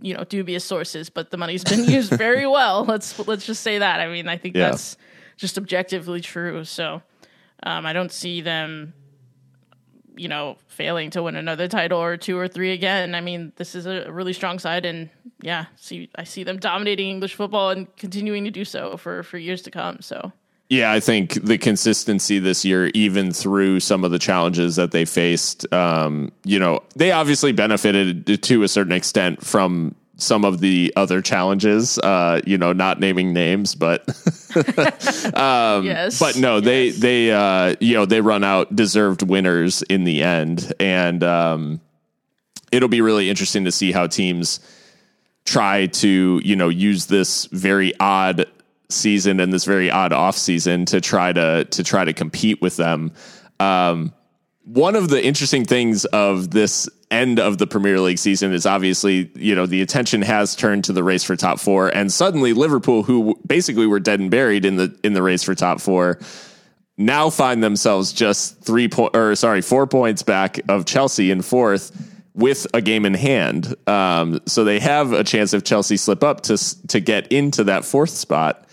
you 0.00 0.14
know, 0.14 0.24
dubious 0.24 0.64
sources, 0.64 1.10
but 1.10 1.30
the 1.30 1.36
money's 1.36 1.64
been 1.64 1.84
used 1.90 2.12
very 2.12 2.46
well. 2.46 2.84
Let's 2.84 3.18
let's 3.26 3.44
just 3.44 3.62
say 3.62 3.78
that. 3.78 4.00
I 4.00 4.08
mean, 4.08 4.28
I 4.28 4.38
think 4.38 4.54
yeah. 4.56 4.70
that's 4.70 4.96
just 5.36 5.58
objectively 5.58 6.20
true. 6.20 6.64
So, 6.64 7.02
um, 7.64 7.84
I 7.84 7.92
don't 7.92 8.12
see 8.12 8.40
them 8.40 8.94
you 10.16 10.28
know, 10.28 10.56
failing 10.66 11.10
to 11.10 11.22
win 11.22 11.36
another 11.36 11.68
title 11.68 12.00
or 12.00 12.16
two 12.16 12.38
or 12.38 12.48
three 12.48 12.72
again. 12.72 13.14
I 13.14 13.20
mean, 13.20 13.52
this 13.56 13.74
is 13.74 13.86
a 13.86 14.10
really 14.10 14.32
strong 14.32 14.58
side, 14.58 14.84
and 14.84 15.10
yeah, 15.40 15.66
see, 15.76 16.08
I 16.16 16.24
see 16.24 16.42
them 16.42 16.58
dominating 16.58 17.08
English 17.10 17.34
football 17.34 17.70
and 17.70 17.94
continuing 17.96 18.44
to 18.44 18.50
do 18.50 18.64
so 18.64 18.96
for 18.96 19.22
for 19.22 19.38
years 19.38 19.62
to 19.62 19.70
come. 19.70 20.00
So. 20.00 20.32
Yeah, 20.68 20.90
I 20.90 20.98
think 20.98 21.34
the 21.44 21.58
consistency 21.58 22.40
this 22.40 22.64
year, 22.64 22.86
even 22.88 23.30
through 23.30 23.78
some 23.78 24.02
of 24.02 24.10
the 24.10 24.18
challenges 24.18 24.74
that 24.74 24.90
they 24.90 25.04
faced, 25.04 25.72
um, 25.72 26.32
you 26.44 26.58
know, 26.58 26.80
they 26.96 27.12
obviously 27.12 27.52
benefited 27.52 28.42
to 28.42 28.62
a 28.64 28.68
certain 28.68 28.92
extent 28.92 29.44
from 29.46 29.94
some 30.16 30.44
of 30.44 30.60
the 30.60 30.92
other 30.96 31.20
challenges. 31.22 31.98
Uh, 31.98 32.40
you 32.46 32.58
know, 32.58 32.72
not 32.72 33.00
naming 33.00 33.32
names, 33.32 33.74
but 33.74 34.00
um, 35.34 35.84
yes, 35.84 36.18
but 36.18 36.36
no, 36.36 36.56
yes. 36.56 36.64
they 36.64 36.90
they 36.90 37.32
uh, 37.32 37.76
you 37.80 37.94
know 37.94 38.06
they 38.06 38.20
run 38.20 38.44
out 38.44 38.74
deserved 38.74 39.22
winners 39.22 39.82
in 39.82 40.04
the 40.04 40.22
end, 40.22 40.72
and 40.80 41.22
um, 41.22 41.80
it'll 42.72 42.88
be 42.88 43.00
really 43.00 43.30
interesting 43.30 43.64
to 43.64 43.72
see 43.72 43.92
how 43.92 44.06
teams 44.06 44.60
try 45.44 45.86
to 45.86 46.40
you 46.44 46.56
know 46.56 46.68
use 46.68 47.06
this 47.06 47.46
very 47.46 47.92
odd 48.00 48.46
season 48.88 49.40
and 49.40 49.52
this 49.52 49.64
very 49.64 49.90
odd 49.90 50.12
off 50.12 50.36
season 50.36 50.84
to 50.86 51.00
try 51.00 51.32
to 51.32 51.64
to 51.64 51.82
try 51.82 52.04
to 52.04 52.12
compete 52.12 52.60
with 52.60 52.76
them. 52.76 53.12
Um, 53.60 54.12
one 54.66 54.96
of 54.96 55.08
the 55.08 55.24
interesting 55.24 55.64
things 55.64 56.04
of 56.06 56.50
this 56.50 56.88
end 57.12 57.38
of 57.38 57.58
the 57.58 57.68
Premier 57.68 58.00
League 58.00 58.18
season 58.18 58.52
is 58.52 58.66
obviously, 58.66 59.30
you 59.36 59.54
know, 59.54 59.64
the 59.64 59.80
attention 59.80 60.22
has 60.22 60.56
turned 60.56 60.82
to 60.84 60.92
the 60.92 61.04
race 61.04 61.22
for 61.22 61.36
top 61.36 61.60
four, 61.60 61.88
and 61.88 62.12
suddenly 62.12 62.52
Liverpool, 62.52 63.04
who 63.04 63.38
basically 63.46 63.86
were 63.86 64.00
dead 64.00 64.18
and 64.18 64.28
buried 64.30 64.64
in 64.64 64.76
the 64.76 64.98
in 65.04 65.12
the 65.12 65.22
race 65.22 65.44
for 65.44 65.54
top 65.54 65.80
four, 65.80 66.18
now 66.96 67.30
find 67.30 67.62
themselves 67.62 68.12
just 68.12 68.60
three 68.60 68.88
point 68.88 69.14
or 69.14 69.36
sorry, 69.36 69.62
four 69.62 69.86
points 69.86 70.24
back 70.24 70.58
of 70.68 70.84
Chelsea 70.84 71.30
in 71.30 71.42
fourth 71.42 71.92
with 72.34 72.66
a 72.74 72.82
game 72.82 73.06
in 73.06 73.14
hand. 73.14 73.72
Um, 73.86 74.40
so 74.46 74.64
they 74.64 74.80
have 74.80 75.12
a 75.12 75.22
chance 75.22 75.54
if 75.54 75.62
Chelsea 75.62 75.96
slip 75.96 76.24
up 76.24 76.40
to 76.42 76.86
to 76.88 76.98
get 76.98 77.30
into 77.30 77.62
that 77.64 77.84
fourth 77.84 78.10
spot, 78.10 78.68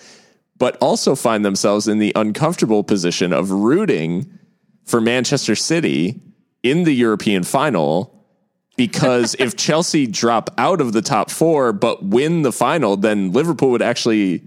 but 0.57 0.75
also 0.77 1.13
find 1.13 1.45
themselves 1.45 1.87
in 1.87 1.99
the 1.99 2.13
uncomfortable 2.15 2.83
position 2.83 3.31
of 3.31 3.51
rooting 3.51 4.39
for 4.85 4.99
Manchester 5.01 5.55
City 5.55 6.19
in 6.61 6.83
the 6.83 6.93
European 6.93 7.43
final 7.43 8.25
because 8.77 9.35
if 9.39 9.55
Chelsea 9.55 10.07
drop 10.07 10.49
out 10.57 10.81
of 10.81 10.93
the 10.93 11.01
top 11.01 11.29
4 11.29 11.73
but 11.73 12.03
win 12.03 12.41
the 12.41 12.51
final 12.51 12.97
then 12.97 13.31
Liverpool 13.31 13.69
would 13.71 13.81
actually 13.81 14.41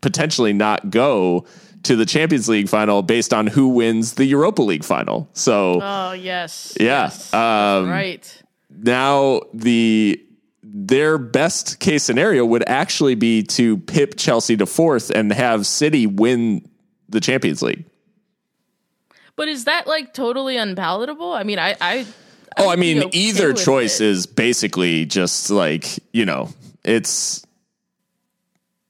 potentially 0.00 0.52
not 0.52 0.90
go 0.90 1.46
to 1.84 1.96
the 1.96 2.06
Champions 2.06 2.48
League 2.48 2.68
final 2.68 3.02
based 3.02 3.32
on 3.34 3.46
who 3.48 3.68
wins 3.68 4.14
the 4.14 4.24
Europa 4.24 4.62
League 4.62 4.84
final. 4.84 5.28
So 5.32 5.80
Oh, 5.82 6.12
yes. 6.12 6.76
Yeah. 6.78 7.04
Yes. 7.04 7.32
Um, 7.34 7.88
right. 7.88 8.42
now 8.70 9.40
the 9.52 10.20
their 10.62 11.18
best 11.18 11.80
case 11.80 12.02
scenario 12.02 12.46
would 12.46 12.66
actually 12.68 13.14
be 13.14 13.42
to 13.42 13.76
pip 13.78 14.14
Chelsea 14.16 14.56
to 14.56 14.64
fourth 14.64 15.10
and 15.10 15.32
have 15.32 15.66
City 15.66 16.06
win 16.06 16.66
the 17.08 17.20
Champions 17.20 17.62
League. 17.62 17.84
But 19.36 19.48
is 19.48 19.64
that 19.64 19.86
like 19.86 20.12
totally 20.14 20.56
unpalatable? 20.56 21.32
I 21.32 21.42
mean, 21.42 21.58
I, 21.58 21.76
I 21.80 22.06
Oh, 22.58 22.68
I 22.68 22.76
mean, 22.76 23.04
okay 23.04 23.18
either 23.18 23.54
choice 23.54 24.00
it. 24.00 24.06
is 24.08 24.26
basically 24.26 25.06
just 25.06 25.50
like 25.50 25.86
you 26.12 26.26
know, 26.26 26.50
it's 26.84 27.44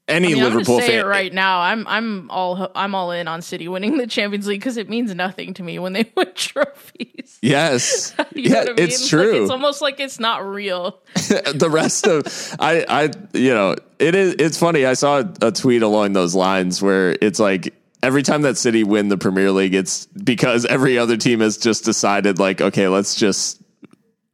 any 0.08 0.32
I 0.32 0.34
mean, 0.34 0.42
Liverpool 0.42 0.76
I'm 0.76 0.80
say 0.82 0.88
fan. 0.88 0.98
it 0.98 1.06
right 1.08 1.32
now. 1.32 1.60
I'm 1.60 1.86
I'm 1.86 2.28
all 2.30 2.70
I'm 2.74 2.94
all 2.94 3.12
in 3.12 3.28
on 3.28 3.40
City 3.40 3.68
winning 3.68 3.98
the 3.98 4.06
Champions 4.08 4.48
League 4.48 4.60
because 4.60 4.76
it 4.76 4.88
means 4.88 5.14
nothing 5.14 5.54
to 5.54 5.62
me 5.62 5.78
when 5.78 5.92
they 5.92 6.10
win 6.16 6.32
trophies. 6.34 7.38
Yes, 7.40 8.14
You 8.34 8.48
know 8.50 8.54
yeah, 8.56 8.60
what 8.62 8.70
I 8.70 8.72
mean? 8.72 8.78
it's 8.84 9.00
Like, 9.02 9.10
true. 9.10 9.42
it's 9.42 9.50
almost 9.50 9.80
like 9.80 10.00
it's 10.00 10.18
not 10.18 10.44
real. 10.44 11.00
the 11.14 11.68
rest 11.70 12.08
of 12.08 12.26
I, 12.58 12.84
I, 12.88 13.10
you 13.32 13.54
know, 13.54 13.76
it 14.00 14.14
is. 14.16 14.34
It's 14.40 14.58
funny. 14.58 14.84
I 14.86 14.94
saw 14.94 15.22
a 15.40 15.52
tweet 15.52 15.82
along 15.82 16.14
those 16.14 16.34
lines 16.34 16.82
where 16.82 17.16
it's 17.22 17.38
like 17.38 17.72
every 18.02 18.22
time 18.22 18.42
that 18.42 18.58
City 18.58 18.84
win 18.84 19.08
the 19.08 19.18
Premier 19.18 19.50
League, 19.50 19.74
it's 19.74 20.06
because 20.06 20.64
every 20.66 20.98
other 20.98 21.16
team 21.16 21.40
has 21.40 21.56
just 21.56 21.84
decided 21.84 22.38
like, 22.38 22.60
okay, 22.60 22.88
let's 22.88 23.14
just 23.14 23.62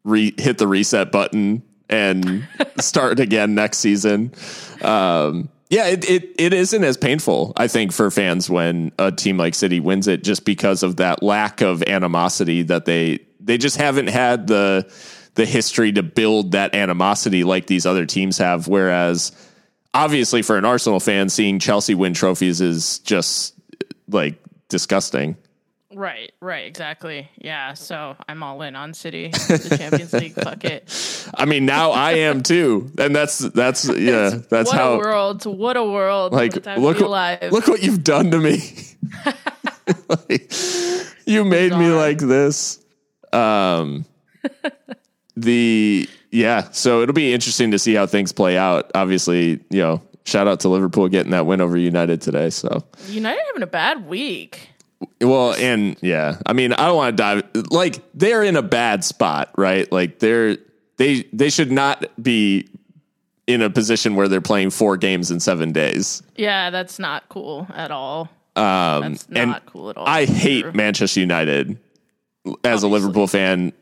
re- 0.05 0.35
hit 0.39 0.59
the 0.59 0.67
reset 0.67 1.13
button 1.13 1.63
and 1.89 2.47
start 2.79 3.21
again 3.21 3.55
next 3.55 3.79
season. 3.79 4.33
Um, 4.83 5.51
yeah, 5.71 5.89
it, 5.89 6.09
it 6.09 6.35
it 6.39 6.53
isn't 6.55 6.83
as 6.83 6.97
painful, 6.97 7.53
I 7.57 7.69
think, 7.69 7.93
for 7.93 8.11
fans 8.11 8.49
when 8.49 8.91
a 8.99 9.13
team 9.13 9.37
like 9.37 9.55
City 9.55 9.81
wins 9.81 10.09
it, 10.09 10.25
just 10.25 10.47
because 10.47 10.83
of 10.83 10.97
that 10.97 11.23
lack 11.23 11.61
of 11.61 11.83
animosity 11.83 12.63
that 12.63 12.87
they 12.87 13.19
they 13.39 13.59
just 13.59 13.77
haven't 13.77 14.09
had 14.09 14.47
the 14.47 14.91
the 15.35 15.45
history 15.45 15.93
to 15.93 16.03
build 16.03 16.53
that 16.53 16.75
animosity 16.75 17.45
like 17.45 17.67
these 17.67 17.85
other 17.85 18.07
teams 18.07 18.39
have. 18.39 18.67
Whereas, 18.67 19.31
obviously, 19.93 20.41
for 20.41 20.57
an 20.57 20.65
Arsenal 20.65 21.01
fan, 21.01 21.29
seeing 21.29 21.59
Chelsea 21.59 21.95
win 21.95 22.15
trophies 22.15 22.63
is 22.63 23.01
just 23.01 23.58
like 24.09 24.43
disgusting. 24.69 25.37
Right, 25.95 26.33
right, 26.41 26.67
exactly. 26.67 27.31
Yeah, 27.39 27.73
so 27.73 28.15
I'm 28.29 28.43
all 28.43 28.61
in 28.61 28.77
on 28.77 28.93
City, 28.93 29.29
the 29.29 29.75
Champions 29.79 30.13
League. 30.13 30.35
Fuck 30.35 30.65
it. 30.65 31.31
I 31.35 31.47
mean, 31.47 31.65
now 31.65 31.93
I 31.93 32.13
am 32.13 32.43
too, 32.43 32.93
and 32.99 33.17
that's 33.17 33.39
that's 33.39 33.89
yeah, 33.89 34.39
that's 34.51 34.69
what 34.69 34.77
how 34.77 34.93
a 34.95 34.99
world! 34.99 35.47
What 35.47 35.79
a 35.79 35.85
world! 35.85 36.33
like 36.35 36.53
What 36.53 36.59
a 36.59 36.61
time 36.61 36.81
look 36.83 37.01
look 37.01 37.69
what 37.69 37.83
you've 37.83 38.05
done 38.05 38.31
to 38.31 38.39
me. 38.39 38.61
Like, 40.07 40.53
you 41.25 41.47
made 41.47 41.73
me 41.73 41.89
like 41.91 42.19
this. 42.19 42.85
Um, 43.33 44.05
the 45.37 46.09
yeah, 46.31 46.69
so 46.73 47.03
it'll 47.03 47.15
be 47.15 47.33
interesting 47.33 47.71
to 47.71 47.79
see 47.79 47.95
how 47.95 48.07
things 48.07 48.33
play 48.33 48.59
out. 48.59 48.91
Obviously, 48.95 49.65
you 49.71 49.81
know, 49.81 50.03
shout 50.29 50.47
out 50.47 50.61
to 50.61 50.69
Liverpool 50.69 51.09
getting 51.09 51.33
that 51.33 51.47
win 51.47 51.61
over 51.61 51.77
United 51.77 52.21
today. 52.21 52.51
So 52.51 52.85
United 53.09 53.41
having 53.47 53.63
a 53.63 53.67
bad 53.67 54.07
week. 54.07 54.69
well, 55.21 55.55
and 55.55 55.97
yeah, 56.03 56.39
I 56.47 56.53
mean, 56.53 56.73
I 56.73 56.87
don't 56.87 56.97
want 56.97 57.17
to 57.17 57.23
dive 57.23 57.71
like 57.71 58.03
they're 58.15 58.43
in 58.43 58.57
a 58.57 58.63
bad 58.63 59.05
spot, 59.05 59.51
right? 59.57 59.91
Like 59.91 60.19
they're 60.19 60.57
they 60.97 61.23
they 61.33 61.51
should 61.51 61.73
not 61.73 62.05
be 62.23 62.69
in 63.47 63.63
a 63.63 63.71
position 63.71 64.15
where 64.15 64.29
they're 64.29 64.41
playing 64.41 64.71
four 64.71 64.97
games 64.97 65.31
in 65.31 65.41
seven 65.41 65.73
days. 65.73 66.23
Yeah, 66.37 66.71
that's 66.71 66.99
not 66.99 67.29
cool 67.29 67.67
at 67.75 67.91
all. 67.91 68.29
Um, 68.57 69.15
that's 69.15 69.29
not 69.31 69.67
cool 69.67 69.91
at 69.91 69.97
all. 69.97 70.07
I 70.07 70.27
hate 70.27 70.63
True. 70.63 70.73
Manchester 70.73 71.21
United 71.21 71.79
as 72.65 72.83
a 72.83 72.89
Liverpool 72.89 73.27
fan. 73.27 73.73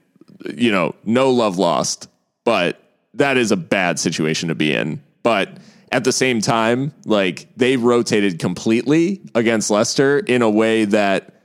You 0.54 0.70
know, 0.70 0.94
no 1.04 1.30
love 1.30 1.58
lost, 1.58 2.08
but 2.44 2.80
that 3.14 3.38
is 3.38 3.50
a 3.50 3.56
bad 3.56 3.98
situation 3.98 4.48
to 4.50 4.54
be 4.54 4.72
in. 4.72 5.02
But 5.22 5.48
at 5.92 6.04
the 6.04 6.12
same 6.12 6.40
time, 6.40 6.92
like 7.04 7.48
they 7.56 7.76
rotated 7.76 8.38
completely 8.38 9.20
against 9.34 9.70
Leicester 9.70 10.18
in 10.18 10.42
a 10.42 10.50
way 10.50 10.84
that 10.86 11.42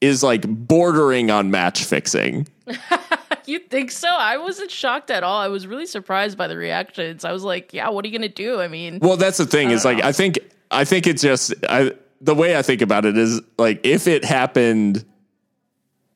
is 0.00 0.22
like 0.22 0.46
bordering 0.46 1.30
on 1.30 1.50
match 1.50 1.84
fixing. 1.84 2.48
You 3.46 3.58
think 3.58 3.90
so? 3.90 4.08
I 4.08 4.36
wasn't 4.36 4.70
shocked 4.70 5.10
at 5.10 5.24
all. 5.24 5.40
I 5.40 5.48
was 5.48 5.66
really 5.66 5.86
surprised 5.86 6.38
by 6.38 6.46
the 6.46 6.56
reactions. 6.56 7.24
I 7.24 7.32
was 7.32 7.42
like, 7.42 7.74
"Yeah, 7.74 7.88
what 7.88 8.04
are 8.04 8.08
you 8.08 8.16
gonna 8.16 8.28
do?" 8.28 8.60
I 8.60 8.68
mean, 8.68 9.00
Well, 9.00 9.16
that's 9.16 9.38
the 9.38 9.46
thing 9.46 9.70
is 9.70 9.84
like 9.84 10.02
I 10.02 10.12
think 10.12 10.38
I 10.70 10.84
think 10.84 11.06
it's 11.06 11.22
just 11.22 11.52
I, 11.68 11.92
the 12.20 12.34
way 12.34 12.56
I 12.56 12.62
think 12.62 12.82
about 12.82 13.04
it 13.04 13.18
is 13.18 13.40
like 13.58 13.84
if 13.84 14.06
it 14.06 14.24
happened 14.24 15.04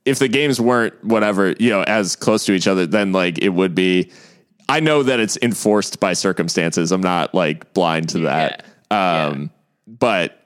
if 0.04 0.20
the 0.20 0.28
games 0.28 0.60
weren't 0.60 1.04
whatever, 1.04 1.54
you 1.58 1.68
know, 1.68 1.82
as 1.82 2.14
close 2.14 2.46
to 2.46 2.52
each 2.52 2.68
other, 2.68 2.86
then 2.86 3.10
like 3.12 3.38
it 3.38 3.48
would 3.48 3.74
be 3.74 4.12
I 4.68 4.80
know 4.80 5.02
that 5.02 5.20
it's 5.20 5.38
enforced 5.42 6.00
by 6.00 6.12
circumstances. 6.12 6.92
I'm 6.92 7.00
not 7.00 7.34
like 7.34 7.72
blind 7.72 8.08
to 8.10 8.20
that. 8.20 8.64
Yeah. 8.90 9.26
Um 9.26 9.50
but 9.86 10.42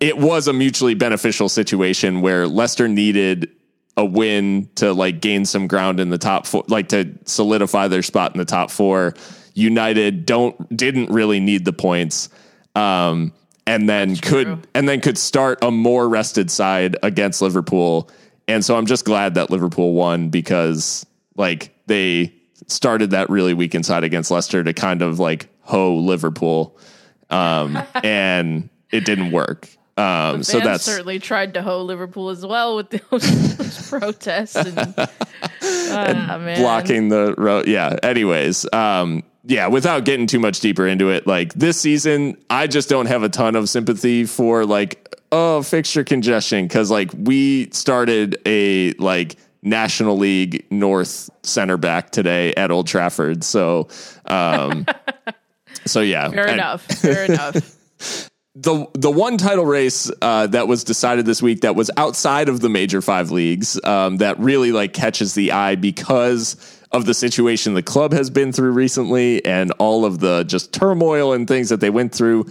it 0.00 0.18
was 0.18 0.48
a 0.48 0.52
mutually 0.52 0.94
beneficial 0.94 1.48
situation 1.48 2.20
where 2.20 2.46
Leicester 2.46 2.88
needed 2.88 3.50
a 3.96 4.04
win 4.04 4.68
to 4.76 4.92
like 4.92 5.20
gain 5.20 5.44
some 5.44 5.66
ground 5.66 6.00
in 6.00 6.10
the 6.10 6.18
top 6.18 6.46
four, 6.46 6.64
like 6.68 6.88
to 6.88 7.12
solidify 7.24 7.88
their 7.88 8.02
spot 8.02 8.34
in 8.34 8.38
the 8.38 8.44
top 8.44 8.70
four. 8.70 9.14
United 9.54 10.26
don't 10.26 10.76
didn't 10.76 11.10
really 11.10 11.40
need 11.40 11.64
the 11.64 11.72
points, 11.72 12.28
um, 12.74 13.32
and 13.66 13.88
then 13.88 14.16
could 14.16 14.46
true. 14.46 14.62
and 14.74 14.86
then 14.86 15.00
could 15.00 15.16
start 15.16 15.58
a 15.62 15.70
more 15.70 16.08
rested 16.08 16.50
side 16.50 16.96
against 17.02 17.40
Liverpool. 17.40 18.10
And 18.48 18.64
so 18.64 18.76
I'm 18.76 18.86
just 18.86 19.06
glad 19.06 19.34
that 19.34 19.50
Liverpool 19.50 19.94
won 19.94 20.28
because 20.28 21.06
like 21.36 21.74
they 21.86 22.34
started 22.66 23.10
that 23.10 23.30
really 23.30 23.54
weak 23.54 23.74
inside 23.74 24.04
against 24.04 24.30
Leicester 24.30 24.62
to 24.64 24.72
kind 24.72 25.02
of 25.02 25.18
like 25.18 25.48
hoe 25.62 25.94
Liverpool, 25.96 26.76
um, 27.30 27.78
and 28.02 28.68
it 28.90 29.04
didn't 29.04 29.30
work. 29.32 29.68
Um, 29.98 30.42
so 30.42 30.60
that's 30.60 30.84
certainly 30.84 31.18
tried 31.18 31.54
to 31.54 31.62
hoe 31.62 31.80
Liverpool 31.82 32.28
as 32.28 32.44
well 32.44 32.76
with 32.76 32.90
those, 33.10 33.56
those 33.56 33.88
protests 33.90 34.54
and, 34.56 34.94
Ah, 35.88 36.38
man. 36.38 36.58
blocking 36.60 37.08
the 37.08 37.34
road. 37.38 37.66
Yeah. 37.66 37.96
Anyways, 38.02 38.70
um, 38.74 39.22
yeah, 39.44 39.68
without 39.68 40.04
getting 40.04 40.26
too 40.26 40.40
much 40.40 40.60
deeper 40.60 40.86
into 40.86 41.08
it, 41.10 41.26
like 41.26 41.54
this 41.54 41.80
season, 41.80 42.36
I 42.50 42.66
just 42.66 42.88
don't 42.88 43.06
have 43.06 43.22
a 43.22 43.28
ton 43.28 43.56
of 43.56 43.68
sympathy 43.70 44.24
for 44.26 44.66
like, 44.66 45.14
oh, 45.32 45.62
fixture 45.62 46.04
congestion. 46.04 46.68
Cause 46.68 46.90
like 46.90 47.10
we 47.16 47.70
started 47.70 48.36
a 48.44 48.92
like 48.94 49.36
National 49.66 50.16
League 50.16 50.64
North 50.70 51.28
center 51.42 51.76
back 51.76 52.10
today 52.10 52.54
at 52.54 52.70
Old 52.70 52.86
Trafford. 52.86 53.44
So, 53.44 53.88
um, 54.24 54.86
so 55.84 56.00
yeah. 56.00 56.28
Fair 56.30 56.46
And- 56.46 56.54
enough. 56.54 56.82
Fair 56.84 57.24
enough. 57.30 58.30
the 58.54 58.86
the 58.94 59.10
one 59.10 59.36
title 59.36 59.66
race 59.66 60.10
uh, 60.22 60.46
that 60.46 60.68
was 60.68 60.84
decided 60.84 61.26
this 61.26 61.42
week 61.42 61.60
that 61.62 61.74
was 61.76 61.90
outside 61.96 62.48
of 62.48 62.60
the 62.60 62.68
major 62.68 63.02
five 63.02 63.30
leagues 63.30 63.78
um, 63.84 64.18
that 64.18 64.38
really 64.38 64.72
like 64.72 64.92
catches 64.94 65.34
the 65.34 65.52
eye 65.52 65.74
because 65.74 66.56
of 66.92 67.04
the 67.04 67.12
situation 67.14 67.74
the 67.74 67.82
club 67.82 68.12
has 68.12 68.30
been 68.30 68.52
through 68.52 68.70
recently 68.70 69.44
and 69.44 69.72
all 69.72 70.04
of 70.04 70.20
the 70.20 70.44
just 70.44 70.72
turmoil 70.72 71.32
and 71.32 71.48
things 71.48 71.68
that 71.68 71.80
they 71.80 71.90
went 71.90 72.14
through. 72.14 72.46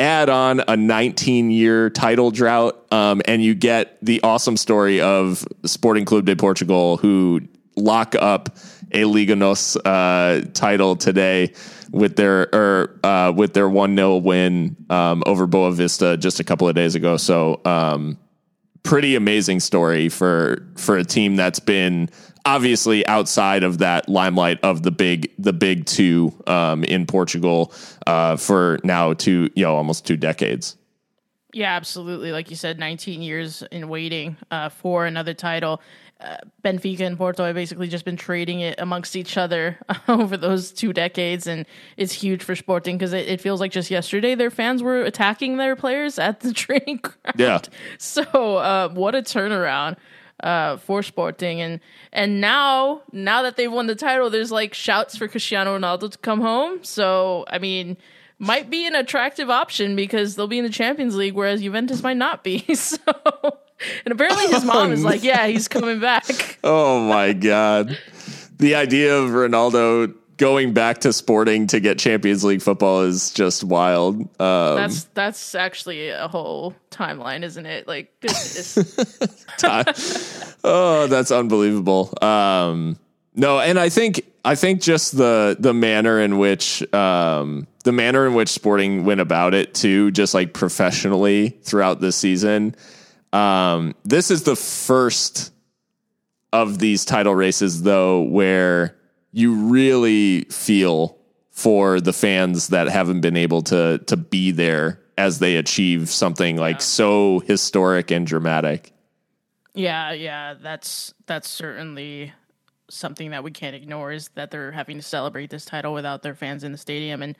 Add 0.00 0.28
on 0.28 0.62
a 0.68 0.76
19 0.76 1.50
year 1.50 1.90
title 1.90 2.30
drought, 2.30 2.86
um, 2.92 3.20
and 3.26 3.42
you 3.42 3.54
get 3.54 3.98
the 4.00 4.22
awesome 4.22 4.56
story 4.56 5.00
of 5.00 5.44
Sporting 5.64 6.04
Club 6.04 6.24
de 6.24 6.36
Portugal, 6.36 6.96
who 6.98 7.40
lock 7.74 8.14
up 8.14 8.56
a 8.92 9.04
Liga 9.04 9.34
NOS 9.34 9.76
uh, 9.76 10.44
title 10.54 10.96
today 10.96 11.52
with 11.90 12.16
their 12.16 12.54
or 12.54 13.00
uh, 13.02 13.32
with 13.34 13.54
their 13.54 13.68
one 13.68 13.96
0 13.96 14.18
win 14.18 14.76
um, 14.90 15.22
over 15.26 15.46
Boavista 15.46 16.18
just 16.18 16.40
a 16.40 16.44
couple 16.44 16.68
of 16.68 16.74
days 16.74 16.94
ago. 16.94 17.16
So 17.16 17.60
um, 17.64 18.18
pretty 18.82 19.16
amazing 19.16 19.60
story 19.60 20.08
for 20.08 20.66
for 20.76 20.96
a 20.96 21.04
team 21.04 21.36
that's 21.36 21.60
been 21.60 22.08
obviously 22.48 23.06
outside 23.06 23.62
of 23.62 23.78
that 23.78 24.08
limelight 24.08 24.58
of 24.62 24.82
the 24.82 24.90
big 24.90 25.30
the 25.38 25.52
big 25.52 25.84
two 25.84 26.32
um, 26.46 26.82
in 26.84 27.06
Portugal 27.06 27.72
uh, 28.06 28.36
for 28.36 28.78
now 28.82 29.12
two 29.12 29.50
you 29.54 29.64
know 29.64 29.76
almost 29.76 30.06
two 30.06 30.16
decades. 30.16 30.76
Yeah, 31.54 31.74
absolutely. 31.74 32.30
Like 32.30 32.50
you 32.50 32.56
said, 32.56 32.78
19 32.78 33.22
years 33.22 33.62
in 33.72 33.88
waiting 33.88 34.36
uh, 34.50 34.68
for 34.68 35.06
another 35.06 35.32
title. 35.32 35.80
Uh, 36.20 36.36
Benfica 36.62 37.00
and 37.00 37.16
Porto 37.16 37.44
have 37.44 37.54
basically 37.54 37.88
just 37.88 38.04
been 38.04 38.16
trading 38.16 38.60
it 38.60 38.74
amongst 38.78 39.16
each 39.16 39.38
other 39.38 39.78
over 40.08 40.36
those 40.36 40.72
two 40.72 40.92
decades, 40.92 41.46
and 41.46 41.64
it's 41.96 42.12
huge 42.12 42.42
for 42.42 42.54
Sporting 42.54 42.98
because 42.98 43.12
it, 43.12 43.28
it, 43.28 43.40
feels 43.40 43.60
like 43.60 43.70
just 43.70 43.90
yesterday 43.90 44.34
their 44.34 44.50
fans 44.50 44.82
were 44.82 45.00
attacking 45.02 45.56
their 45.58 45.76
players 45.76 46.18
at 46.18 46.40
the 46.40 46.52
training 46.64 46.96
ground. 46.96 47.36
Yeah. 47.36 47.60
So, 47.98 48.22
uh, 48.24 48.88
what 48.90 49.14
a 49.14 49.22
turnaround 49.22 49.96
uh, 50.42 50.76
for 50.76 51.02
Sporting, 51.02 51.60
and 51.60 51.80
and 52.12 52.40
now 52.40 53.02
now 53.12 53.42
that 53.42 53.56
they've 53.56 53.72
won 53.72 53.86
the 53.86 53.94
title, 53.94 54.30
there's 54.30 54.52
like 54.52 54.74
shouts 54.74 55.16
for 55.16 55.28
Cristiano 55.28 55.78
Ronaldo 55.78 56.10
to 56.10 56.18
come 56.18 56.40
home. 56.40 56.82
So, 56.84 57.44
I 57.48 57.58
mean 57.58 57.96
might 58.38 58.70
be 58.70 58.86
an 58.86 58.94
attractive 58.94 59.50
option 59.50 59.96
because 59.96 60.36
they'll 60.36 60.46
be 60.46 60.58
in 60.58 60.64
the 60.64 60.70
Champions 60.70 61.16
League, 61.16 61.34
whereas 61.34 61.60
Juventus 61.60 62.02
might 62.02 62.16
not 62.16 62.44
be. 62.44 62.64
So, 62.74 62.98
and 64.04 64.12
apparently 64.12 64.46
his 64.48 64.64
mom 64.64 64.92
is 64.92 65.04
like, 65.04 65.22
"Yeah, 65.24 65.46
he's 65.46 65.68
coming 65.68 66.00
back." 66.00 66.58
Oh 66.64 67.00
my 67.00 67.32
god, 67.32 67.98
the 68.58 68.74
idea 68.74 69.16
of 69.16 69.30
Ronaldo 69.30 70.14
going 70.38 70.72
back 70.72 70.98
to 70.98 71.12
Sporting 71.12 71.66
to 71.68 71.80
get 71.80 71.98
Champions 71.98 72.44
League 72.44 72.62
football 72.62 73.02
is 73.02 73.30
just 73.30 73.62
wild. 73.64 74.20
Um, 74.40 74.76
that's 74.76 75.04
that's 75.14 75.54
actually 75.54 76.08
a 76.08 76.28
whole 76.28 76.74
timeline, 76.90 77.42
isn't 77.42 77.66
it? 77.66 77.86
Like, 77.86 78.12
oh, 80.64 81.06
that's 81.08 81.30
unbelievable. 81.30 82.14
Um, 82.22 82.98
no, 83.34 83.60
and 83.60 83.78
I 83.78 83.90
think 83.90 84.22
I 84.44 84.54
think 84.54 84.80
just 84.80 85.16
the 85.16 85.56
the 85.58 85.74
manner 85.74 86.20
in 86.20 86.38
which 86.38 86.82
um, 86.94 87.66
the 87.84 87.92
manner 87.92 88.26
in 88.26 88.34
which 88.34 88.48
Sporting 88.48 89.04
went 89.04 89.20
about 89.20 89.52
it 89.54 89.74
too, 89.74 90.10
just 90.12 90.32
like 90.32 90.54
professionally 90.54 91.50
throughout 91.62 92.00
the 92.00 92.12
season. 92.12 92.74
Um, 93.32 93.94
this 94.04 94.30
is 94.30 94.44
the 94.44 94.56
first 94.56 95.52
of 96.52 96.78
these 96.78 97.04
title 97.04 97.34
races, 97.34 97.82
though, 97.82 98.22
where 98.22 98.97
you 99.32 99.54
really 99.54 100.42
feel 100.44 101.18
for 101.50 102.00
the 102.00 102.12
fans 102.12 102.68
that 102.68 102.88
haven't 102.88 103.20
been 103.20 103.36
able 103.36 103.62
to 103.62 103.98
to 104.06 104.16
be 104.16 104.50
there 104.50 105.00
as 105.16 105.40
they 105.40 105.56
achieve 105.56 106.08
something 106.08 106.56
like 106.56 106.76
yeah. 106.76 106.80
so 106.80 107.40
historic 107.40 108.10
and 108.10 108.26
dramatic. 108.26 108.92
Yeah, 109.74 110.12
yeah, 110.12 110.54
that's 110.54 111.12
that's 111.26 111.48
certainly 111.48 112.32
something 112.90 113.30
that 113.30 113.44
we 113.44 113.50
can't 113.50 113.76
ignore 113.76 114.12
is 114.12 114.28
that 114.34 114.50
they're 114.50 114.72
having 114.72 114.96
to 114.96 115.02
celebrate 115.02 115.50
this 115.50 115.64
title 115.64 115.92
without 115.92 116.22
their 116.22 116.34
fans 116.34 116.64
in 116.64 116.72
the 116.72 116.78
stadium. 116.78 117.22
And 117.22 117.36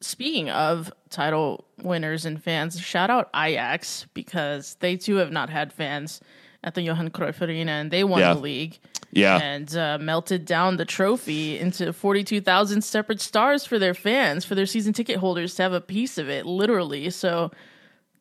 speaking 0.00 0.50
of 0.50 0.92
title 1.10 1.64
winners 1.82 2.24
and 2.24 2.42
fans, 2.42 2.78
shout 2.80 3.10
out 3.10 3.30
Ajax 3.34 4.06
because 4.14 4.76
they 4.80 4.96
too 4.96 5.16
have 5.16 5.32
not 5.32 5.48
had 5.48 5.72
fans 5.72 6.20
at 6.62 6.74
the 6.74 6.82
Johan 6.82 7.10
Cruyff 7.10 7.40
Arena 7.40 7.72
and 7.72 7.90
they 7.90 8.04
won 8.04 8.20
yeah. 8.20 8.34
the 8.34 8.40
league. 8.40 8.78
Yeah. 9.12 9.38
And 9.38 9.76
uh, 9.76 9.98
melted 10.00 10.44
down 10.46 10.78
the 10.78 10.84
trophy 10.84 11.58
into 11.58 11.92
42,000 11.92 12.82
separate 12.82 13.20
stars 13.20 13.64
for 13.64 13.78
their 13.78 13.94
fans, 13.94 14.44
for 14.44 14.54
their 14.54 14.66
season 14.66 14.92
ticket 14.92 15.18
holders 15.18 15.54
to 15.56 15.62
have 15.62 15.72
a 15.72 15.80
piece 15.80 16.18
of 16.18 16.28
it, 16.28 16.46
literally. 16.46 17.10
So 17.10 17.50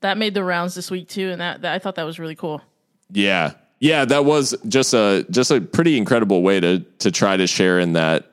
that 0.01 0.17
made 0.17 0.33
the 0.33 0.43
rounds 0.43 0.75
this 0.75 0.91
week 0.91 1.07
too. 1.07 1.29
And 1.31 1.39
that, 1.39 1.61
that 1.61 1.73
I 1.73 1.79
thought 1.79 1.95
that 1.95 2.03
was 2.03 2.19
really 2.19 2.35
cool. 2.35 2.61
Yeah. 3.09 3.53
Yeah, 3.81 4.05
that 4.05 4.25
was 4.25 4.55
just 4.67 4.93
a 4.93 5.25
just 5.31 5.49
a 5.49 5.59
pretty 5.59 5.97
incredible 5.97 6.43
way 6.43 6.59
to 6.59 6.85
to 6.99 7.09
try 7.09 7.35
to 7.35 7.47
share 7.47 7.79
in 7.79 7.93
that 7.93 8.31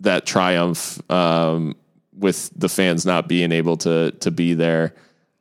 that 0.00 0.26
triumph 0.26 1.00
um, 1.10 1.76
with 2.14 2.50
the 2.54 2.68
fans 2.68 3.06
not 3.06 3.26
being 3.26 3.52
able 3.52 3.78
to 3.78 4.10
to 4.20 4.30
be 4.30 4.52
there, 4.52 4.94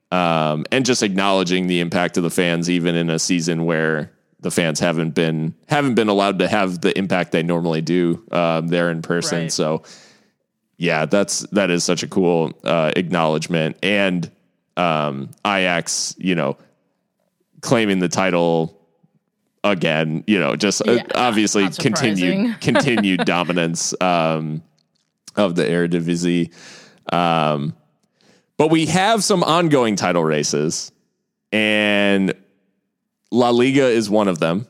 um, 0.10 0.66
and 0.72 0.86
just 0.86 1.04
acknowledging 1.04 1.68
the 1.68 1.82
impact 1.82 2.16
of 2.16 2.24
the 2.24 2.30
fans, 2.30 2.70
even 2.70 2.96
in 2.96 3.10
a 3.10 3.20
season 3.20 3.66
where 3.66 4.14
the 4.42 4.52
fans 4.52 4.80
haven't 4.80 5.12
been 5.12 5.56
haven't 5.68 5.96
been 5.96 6.10
allowed 6.10 6.40
to 6.40 6.48
have 6.48 6.82
the 6.82 6.98
impact 6.98 7.32
they 7.32 7.44
normally 7.44 7.82
do 7.82 8.24
um, 8.32 8.68
there 8.68 8.90
in 8.90 9.02
person. 9.02 9.44
Right. 9.44 9.52
So, 9.52 9.84
yeah, 10.78 11.06
that's 11.06 11.42
that 11.52 11.70
is 11.70 11.84
such 11.84 12.04
a 12.04 12.08
cool 12.08 12.52
uh, 12.64 12.92
acknowledgement, 12.96 13.78
and 13.84 14.30
um, 14.78 15.30
Ajax, 15.46 16.16
you 16.18 16.36
know, 16.36 16.58
claiming 17.62 18.00
the 18.00 18.10
title 18.10 18.80
again. 19.64 20.24
You 20.26 20.40
know, 20.40 20.56
just 20.56 20.88
uh, 20.88 21.04
obviously 21.14 21.70
continued 21.70 22.60
continued 22.62 23.26
dominance 23.26 23.94
um, 24.02 24.64
of 25.36 25.56
the 25.56 25.64
Eredivisie. 25.64 26.52
Um, 27.14 27.76
but 28.58 28.70
we 28.70 28.88
have 28.88 29.24
some 29.24 29.44
ongoing 29.44 29.96
title 29.96 30.24
races, 30.24 30.92
and 31.52 32.34
La 33.32 33.50
Liga 33.50 33.88
is 33.88 34.10
one 34.10 34.28
of 34.28 34.40
them. 34.40 34.68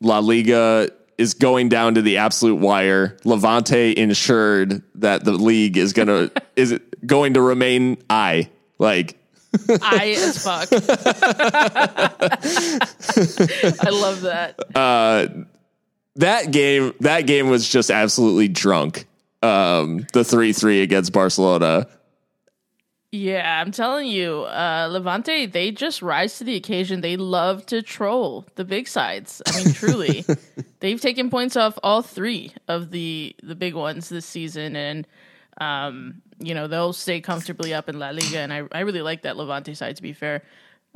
La 0.00 0.20
Liga 0.20 0.88
is 1.18 1.34
going 1.34 1.68
down 1.68 1.96
to 1.96 2.02
the 2.02 2.18
absolute 2.18 2.56
wire. 2.56 3.16
Levante 3.24 3.96
ensured 3.96 4.82
that 4.96 5.24
the 5.24 5.32
league 5.32 5.76
is 5.76 5.92
gonna 5.92 6.30
is 6.56 6.78
going 7.04 7.34
to 7.34 7.42
remain 7.42 7.98
I 8.08 8.48
like 8.78 9.16
I 9.82 10.14
as 10.18 10.44
fuck. 10.44 10.68
I 13.86 13.90
love 13.90 14.22
that. 14.22 14.56
Uh, 14.74 15.26
that 16.16 16.50
game, 16.50 16.94
that 17.00 17.22
game 17.22 17.48
was 17.48 17.68
just 17.68 17.90
absolutely 17.90 18.48
drunk. 18.48 19.06
Um, 19.42 20.06
the 20.12 20.24
three 20.24 20.52
three 20.52 20.82
against 20.82 21.12
Barcelona. 21.12 21.86
Yeah, 23.10 23.62
I'm 23.62 23.72
telling 23.72 24.06
you, 24.06 24.42
uh, 24.42 24.86
Levante, 24.90 25.46
they 25.46 25.70
just 25.70 26.02
rise 26.02 26.36
to 26.38 26.44
the 26.44 26.56
occasion. 26.56 27.00
They 27.00 27.16
love 27.16 27.64
to 27.66 27.80
troll 27.80 28.46
the 28.56 28.66
big 28.66 28.86
sides. 28.86 29.40
I 29.46 29.64
mean, 29.64 29.72
truly, 29.72 30.26
they've 30.80 31.00
taken 31.00 31.30
points 31.30 31.56
off 31.56 31.78
all 31.82 32.02
three 32.02 32.52
of 32.68 32.90
the 32.90 33.34
the 33.42 33.54
big 33.54 33.74
ones 33.74 34.10
this 34.10 34.26
season, 34.26 34.76
and 34.76 35.06
um, 35.58 36.20
you 36.38 36.54
know, 36.54 36.66
they'll 36.66 36.92
stay 36.92 37.22
comfortably 37.22 37.72
up 37.72 37.88
in 37.88 37.98
La 37.98 38.10
Liga, 38.10 38.40
and 38.40 38.52
I, 38.52 38.64
I 38.72 38.80
really 38.80 39.00
like 39.00 39.22
that 39.22 39.38
Levante 39.38 39.72
side. 39.72 39.96
To 39.96 40.02
be 40.02 40.12
fair, 40.12 40.42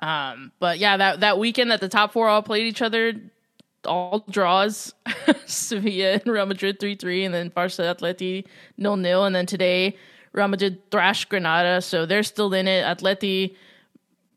um, 0.00 0.52
but 0.58 0.78
yeah, 0.78 0.98
that 0.98 1.20
that 1.20 1.38
weekend 1.38 1.70
that 1.70 1.80
the 1.80 1.88
top 1.88 2.12
four 2.12 2.28
all 2.28 2.42
played 2.42 2.66
each 2.66 2.82
other, 2.82 3.14
all 3.86 4.22
draws. 4.28 4.92
Sevilla 5.46 6.12
and 6.12 6.26
Real 6.26 6.44
Madrid 6.44 6.78
three 6.78 6.94
three, 6.94 7.24
and 7.24 7.34
then 7.34 7.48
Barca 7.48 7.82
Atleti 7.82 8.44
nil 8.76 8.98
nil, 8.98 9.24
and 9.24 9.34
then 9.34 9.46
today 9.46 9.96
Real 10.32 10.48
Madrid 10.48 10.90
thrashed 10.90 11.28
Granada, 11.28 11.80
so 11.82 12.06
they're 12.06 12.22
still 12.22 12.52
in 12.54 12.66
it. 12.66 12.84
Atleti 12.84 13.54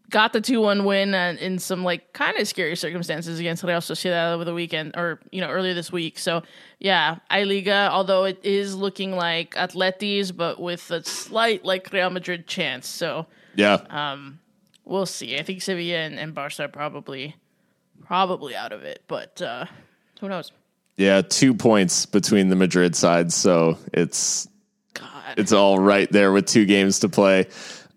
got 0.10 0.34
the 0.34 0.42
2-1 0.42 0.86
win 0.86 1.14
in 1.14 1.60
some 1.60 1.84
like 1.84 2.14
kind 2.14 2.38
of 2.38 2.48
scary 2.48 2.76
circumstances 2.76 3.40
against 3.40 3.64
Real 3.64 3.80
Sociedad 3.80 4.34
over 4.34 4.46
the 4.46 4.54
weekend 4.54 4.96
or 4.96 5.20
you 5.32 5.42
know 5.42 5.50
earlier 5.50 5.74
this 5.74 5.92
week. 5.92 6.20
So 6.20 6.44
yeah, 6.80 7.18
I 7.30 7.44
Liga, 7.44 7.90
although 7.92 8.26
it 8.26 8.40
is 8.44 8.76
looking 8.76 9.16
like 9.16 9.56
Atletis, 9.56 10.36
but 10.36 10.60
with 10.60 10.92
a 10.92 11.04
slight 11.04 11.66
like 11.66 11.92
Real 11.92 12.10
Madrid 12.10 12.48
chance. 12.48 12.88
So 12.88 13.26
yeah, 13.56 13.82
um, 13.90 14.40
we'll 14.84 15.06
see. 15.06 15.38
I 15.38 15.44
think 15.44 15.62
Sevilla 15.62 15.98
and, 16.00 16.20
and 16.20 16.34
Barca 16.34 16.64
are 16.64 16.68
probably 16.68 17.36
probably 18.06 18.56
out 18.56 18.72
of 18.72 18.84
it, 18.84 19.04
but 19.08 19.42
uh, 19.42 19.66
who 20.20 20.30
knows? 20.30 20.52
Yeah, 20.98 21.22
two 21.22 21.54
points 21.54 22.06
between 22.06 22.50
the 22.50 22.56
Madrid 22.56 22.96
sides, 22.96 23.36
so 23.36 23.78
it's 23.92 24.48
God. 25.26 25.40
it's 25.40 25.52
all 25.52 25.80
right 25.80 26.12
there 26.12 26.32
with 26.32 26.46
two 26.46 26.66
games 26.66 27.00
to 27.00 27.10
play. 27.10 27.48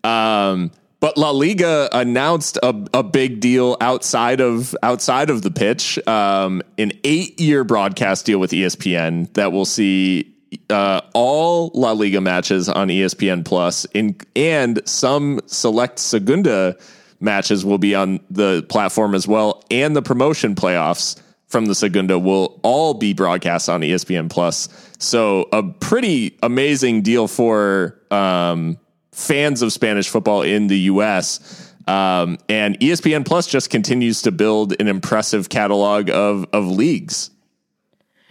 Um, 0.05 0.71
but 1.01 1.17
La 1.17 1.31
Liga 1.31 1.89
announced 1.93 2.59
a, 2.63 2.75
a 2.93 3.03
big 3.03 3.41
deal 3.41 3.77
outside 3.81 4.41
of 4.41 4.75
outside 4.83 5.31
of 5.31 5.43
the 5.43 5.51
pitch, 5.51 5.99
um, 6.09 6.63
an 6.77 6.93
eight 7.05 7.39
year 7.39 7.63
broadcast 7.63 8.27
deal 8.27 8.41
with 8.41 8.51
ESPN 8.51 9.33
that 9.35 9.53
will 9.53 9.65
see 9.65 10.35
uh, 10.71 11.01
all 11.15 11.71
La 11.75 11.93
Liga 11.93 12.21
matches 12.21 12.69
on 12.69 12.89
ESPN 12.89 13.45
Plus, 13.45 13.85
in, 13.95 14.17
and 14.35 14.81
some 14.87 15.41
select 15.47 16.01
Segunda 16.01 16.77
matches 17.21 17.65
will 17.65 17.79
be 17.79 17.95
on 17.95 18.19
the 18.31 18.65
platform 18.69 19.15
as 19.15 19.29
well, 19.29 19.63
and 19.71 19.95
the 19.95 20.03
promotion 20.03 20.57
playoffs 20.57 21.21
from 21.49 21.67
the 21.67 21.75
Segunda 21.75 22.19
will 22.19 22.61
all 22.63 22.95
be 22.95 23.13
broadcast 23.13 23.69
on 23.69 23.81
ESPN 23.81 24.31
Plus. 24.31 24.69
So 24.99 25.49
a 25.53 25.63
pretty 25.63 26.39
amazing 26.43 27.03
deal 27.03 27.27
for 27.27 27.99
um, 28.11 28.79
fans 29.13 29.63
of 29.63 29.73
Spanish 29.73 30.09
football 30.09 30.43
in 30.43 30.67
the 30.69 30.79
U.S. 30.81 31.73
Um, 31.87 32.39
and 32.49 32.79
ESPN 32.81 33.27
Plus 33.27 33.47
just 33.47 33.71
continues 33.71 34.23
to 34.23 34.31
build 34.31 34.79
an 34.81 34.89
impressive 34.89 35.49
catalog 35.49 36.11
of 36.11 36.47
of 36.53 36.67
leagues. 36.67 37.31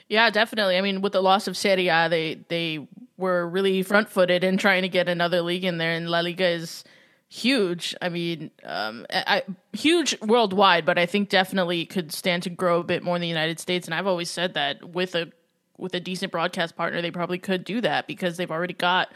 Yeah, 0.10 0.30
definitely. 0.30 0.78
I 0.78 0.82
mean, 0.82 1.02
with 1.02 1.14
the 1.14 1.22
loss 1.22 1.48
of 1.48 1.58
Serie 1.58 1.88
A, 1.90 2.08
they 2.08 2.36
they 2.50 2.88
were 3.18 3.48
really 3.48 3.82
front 3.82 4.10
footed 4.10 4.44
in 4.44 4.58
trying 4.58 4.84
to 4.84 4.90
get 4.90 5.10
another 5.10 5.42
league 5.42 5.66
in 5.66 5.80
there, 5.80 5.94
and 5.94 6.08
La 6.10 6.20
Liga 6.20 6.48
is 6.48 6.84
huge. 7.30 7.96
I 8.02 8.10
mean, 8.10 8.52
um, 8.64 9.06
I, 9.10 9.44
huge 9.74 10.20
worldwide, 10.22 10.86
but 10.86 10.98
I 10.98 11.06
think 11.06 11.30
definitely 11.30 11.86
could 11.86 12.12
stand 12.12 12.44
to 12.44 12.50
grow 12.50 12.80
a 12.80 12.84
bit 12.84 13.04
more 13.04 13.16
in 13.16 13.22
the 13.22 13.28
United 13.28 13.60
States. 13.60 13.88
And 13.88 13.94
I've 13.94 14.08
always 14.08 14.30
said 14.30 14.54
that 14.54 14.90
with 14.90 15.16
a 15.16 15.32
with 15.78 15.94
a 15.94 16.00
decent 16.00 16.32
broadcast 16.32 16.76
partner, 16.76 17.02
they 17.02 17.12
probably 17.12 17.38
could 17.38 17.64
do 17.64 17.82
that 17.82 18.08
because 18.08 18.38
they've 18.38 18.50
already 18.50 18.74
got 18.74 19.10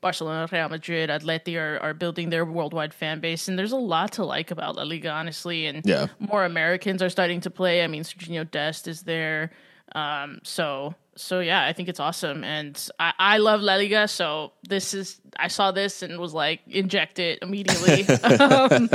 Barcelona, 0.00 0.48
Real 0.50 0.68
Madrid, 0.68 1.10
Atleti 1.10 1.58
are, 1.58 1.78
are 1.80 1.94
building 1.94 2.30
their 2.30 2.44
worldwide 2.44 2.94
fan 2.94 3.20
base, 3.20 3.48
and 3.48 3.58
there's 3.58 3.72
a 3.72 3.76
lot 3.76 4.12
to 4.12 4.24
like 4.24 4.50
about 4.50 4.76
La 4.76 4.82
Liga, 4.82 5.10
honestly. 5.10 5.66
And 5.66 5.84
yeah. 5.84 6.06
more 6.18 6.44
Americans 6.44 7.02
are 7.02 7.10
starting 7.10 7.40
to 7.42 7.50
play. 7.50 7.82
I 7.82 7.86
mean, 7.86 8.02
Sergio 8.02 8.48
Dest 8.50 8.88
is 8.88 9.02
there. 9.02 9.50
Um, 9.94 10.40
so 10.42 10.94
so 11.16 11.40
yeah, 11.40 11.64
I 11.64 11.72
think 11.72 11.88
it's 11.88 12.00
awesome, 12.00 12.44
and 12.44 12.88
I, 13.00 13.12
I 13.18 13.38
love 13.38 13.60
La 13.60 13.74
Liga. 13.76 14.06
So 14.08 14.52
this 14.68 14.94
is 14.94 15.20
I 15.38 15.48
saw 15.48 15.72
this 15.72 16.02
and 16.02 16.18
was 16.18 16.32
like, 16.34 16.60
inject 16.68 17.18
it 17.18 17.38
immediately. 17.42 18.06
um, 18.24 18.88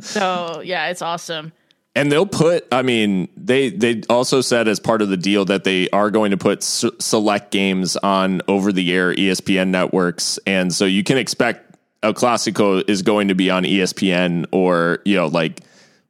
so 0.00 0.60
yeah, 0.64 0.88
it's 0.88 1.02
awesome. 1.02 1.52
And 1.94 2.12
they'll 2.12 2.26
put. 2.26 2.66
I 2.70 2.82
mean, 2.82 3.28
they 3.36 3.70
they 3.70 4.02
also 4.08 4.40
said 4.40 4.68
as 4.68 4.78
part 4.78 5.02
of 5.02 5.08
the 5.08 5.16
deal 5.16 5.44
that 5.46 5.64
they 5.64 5.88
are 5.90 6.10
going 6.10 6.30
to 6.30 6.36
put 6.36 6.58
s- 6.58 6.84
select 7.00 7.50
games 7.50 7.96
on 7.96 8.40
over 8.46 8.70
the 8.72 8.92
air 8.92 9.14
ESPN 9.14 9.68
networks, 9.68 10.38
and 10.46 10.72
so 10.72 10.84
you 10.84 11.02
can 11.02 11.18
expect 11.18 11.76
El 12.02 12.14
Clasico 12.14 12.88
is 12.88 13.02
going 13.02 13.28
to 13.28 13.34
be 13.34 13.50
on 13.50 13.64
ESPN 13.64 14.46
or 14.52 15.00
you 15.04 15.16
know 15.16 15.26
like 15.26 15.60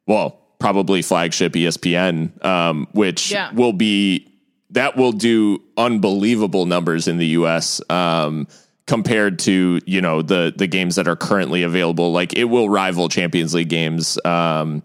well 0.07 0.41
probably 0.59 1.01
flagship 1.03 1.53
ESPN, 1.53 2.45
um, 2.45 2.89
which 2.93 3.31
Yeah. 3.31 3.53
will 3.55 3.73
be 3.73 4.27
that 4.71 4.97
will 4.97 5.13
do 5.13 5.63
unbelievable 5.77 6.67
numbers 6.67 7.09
in 7.09 7.17
the 7.19 7.27
U.S. 7.29 7.81
Um, 7.91 8.47
compared 8.87 9.39
to 9.39 9.81
you 9.87 10.01
know 10.01 10.23
the 10.23 10.53
the 10.57 10.67
games 10.67 10.97
that 10.97 11.07
are 11.07 11.17
currently 11.17 11.63
available. 11.63 12.11
Like 12.11 12.37
it 12.37 12.45
will 12.45 12.69
rival 12.69 13.09
Champions 13.09 13.55
League 13.55 13.69
games 13.69 14.19
um, 14.25 14.83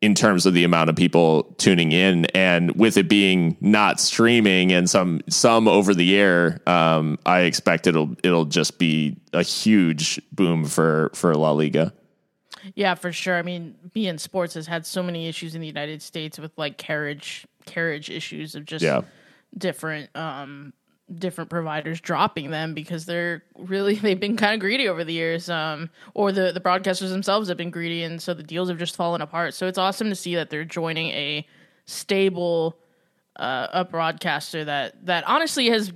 in 0.00 0.14
terms 0.14 0.46
of 0.46 0.54
the 0.54 0.64
amount 0.64 0.90
of 0.90 0.96
people 0.96 1.54
tuning 1.58 1.92
in, 1.92 2.26
and 2.26 2.74
with 2.76 2.96
it 2.96 3.08
being 3.08 3.56
not 3.60 4.00
streaming 4.00 4.72
and 4.72 4.90
some 4.90 5.20
some 5.28 5.68
over 5.68 5.94
the 5.94 6.16
air, 6.16 6.60
um, 6.66 7.18
I 7.24 7.40
expect 7.40 7.86
it'll 7.86 8.16
it'll 8.24 8.46
just 8.46 8.78
be 8.78 9.16
a 9.32 9.42
huge 9.42 10.20
boom 10.32 10.64
for 10.64 11.10
for 11.14 11.34
La 11.34 11.52
Liga. 11.52 11.92
Yeah, 12.74 12.96
for 12.96 13.12
sure. 13.12 13.36
I 13.36 13.42
mean, 13.42 13.76
beIN 13.94 14.18
Sports 14.18 14.54
has 14.54 14.66
had 14.66 14.84
so 14.84 15.00
many 15.00 15.28
issues 15.28 15.54
in 15.54 15.60
the 15.60 15.68
United 15.68 16.02
States 16.02 16.36
with 16.36 16.50
like 16.58 16.78
carriage 16.78 17.46
carriage 17.66 18.08
issues 18.10 18.54
of 18.54 18.64
just 18.64 18.82
Yeah. 18.82 19.02
different 19.58 20.08
um 20.16 20.72
different 21.18 21.48
providers 21.50 22.00
dropping 22.00 22.50
them 22.50 22.74
because 22.74 23.06
they're 23.06 23.42
really 23.56 23.94
they've 24.06 24.18
been 24.18 24.36
kind 24.36 24.54
of 24.54 24.60
greedy 24.60 24.88
over 24.88 25.04
the 25.04 25.12
years 25.12 25.48
um 25.48 25.88
or 26.14 26.32
the 26.32 26.50
the 26.52 26.60
broadcasters 26.60 27.10
themselves 27.10 27.48
have 27.48 27.56
been 27.56 27.70
greedy 27.70 28.02
and 28.02 28.20
so 28.20 28.34
the 28.34 28.42
deals 28.42 28.68
have 28.68 28.78
just 28.78 28.96
fallen 28.96 29.20
apart 29.20 29.54
so 29.54 29.66
it's 29.68 29.78
awesome 29.78 30.08
to 30.08 30.16
see 30.16 30.34
that 30.34 30.50
they're 30.50 30.64
joining 30.64 31.08
a 31.10 31.46
stable 31.84 32.76
uh 33.36 33.68
a 33.72 33.84
broadcaster 33.84 34.64
that 34.64 35.04
that 35.06 35.22
honestly 35.28 35.66
has 35.68 35.92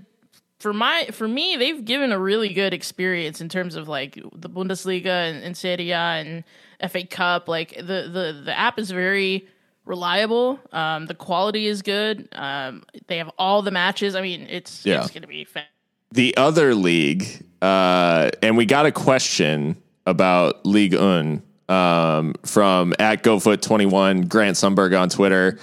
for 0.60 0.72
my 0.72 1.06
for 1.10 1.26
me 1.26 1.56
they've 1.56 1.84
given 1.84 2.12
a 2.12 2.18
really 2.18 2.52
good 2.52 2.72
experience 2.72 3.40
in 3.40 3.48
terms 3.48 3.74
of 3.74 3.88
like 3.88 4.14
the 4.34 4.48
Bundesliga 4.48 5.06
and, 5.06 5.42
and 5.42 5.56
Serie 5.56 5.90
A 5.90 5.96
and 5.96 6.44
FA 6.88 7.04
Cup 7.06 7.48
like 7.48 7.74
the 7.76 8.08
the 8.12 8.42
the 8.44 8.56
app 8.56 8.78
is 8.78 8.90
very 8.90 9.48
reliable 9.90 10.58
um 10.72 11.06
the 11.06 11.14
quality 11.14 11.66
is 11.66 11.82
good 11.82 12.28
um 12.32 12.82
they 13.08 13.18
have 13.18 13.30
all 13.38 13.60
the 13.60 13.72
matches 13.72 14.14
i 14.14 14.22
mean 14.22 14.46
it's 14.48 14.86
Yeah. 14.86 15.00
it's 15.00 15.10
going 15.10 15.22
to 15.22 15.28
be 15.28 15.44
fa- 15.44 15.64
the 16.12 16.36
other 16.36 16.74
league, 16.74 17.24
uh, 17.62 18.30
and 18.42 18.56
we 18.56 18.66
got 18.66 18.84
a 18.84 18.90
question 18.90 19.76
about 20.06 20.66
Ligue 20.66 20.94
1 20.96 21.40
um, 21.68 22.34
from 22.44 22.92
at 22.98 23.22
GoFoot21, 23.22 24.28
Grant 24.28 24.56
Sundberg 24.56 24.98
on 25.00 25.08
Twitter. 25.08 25.60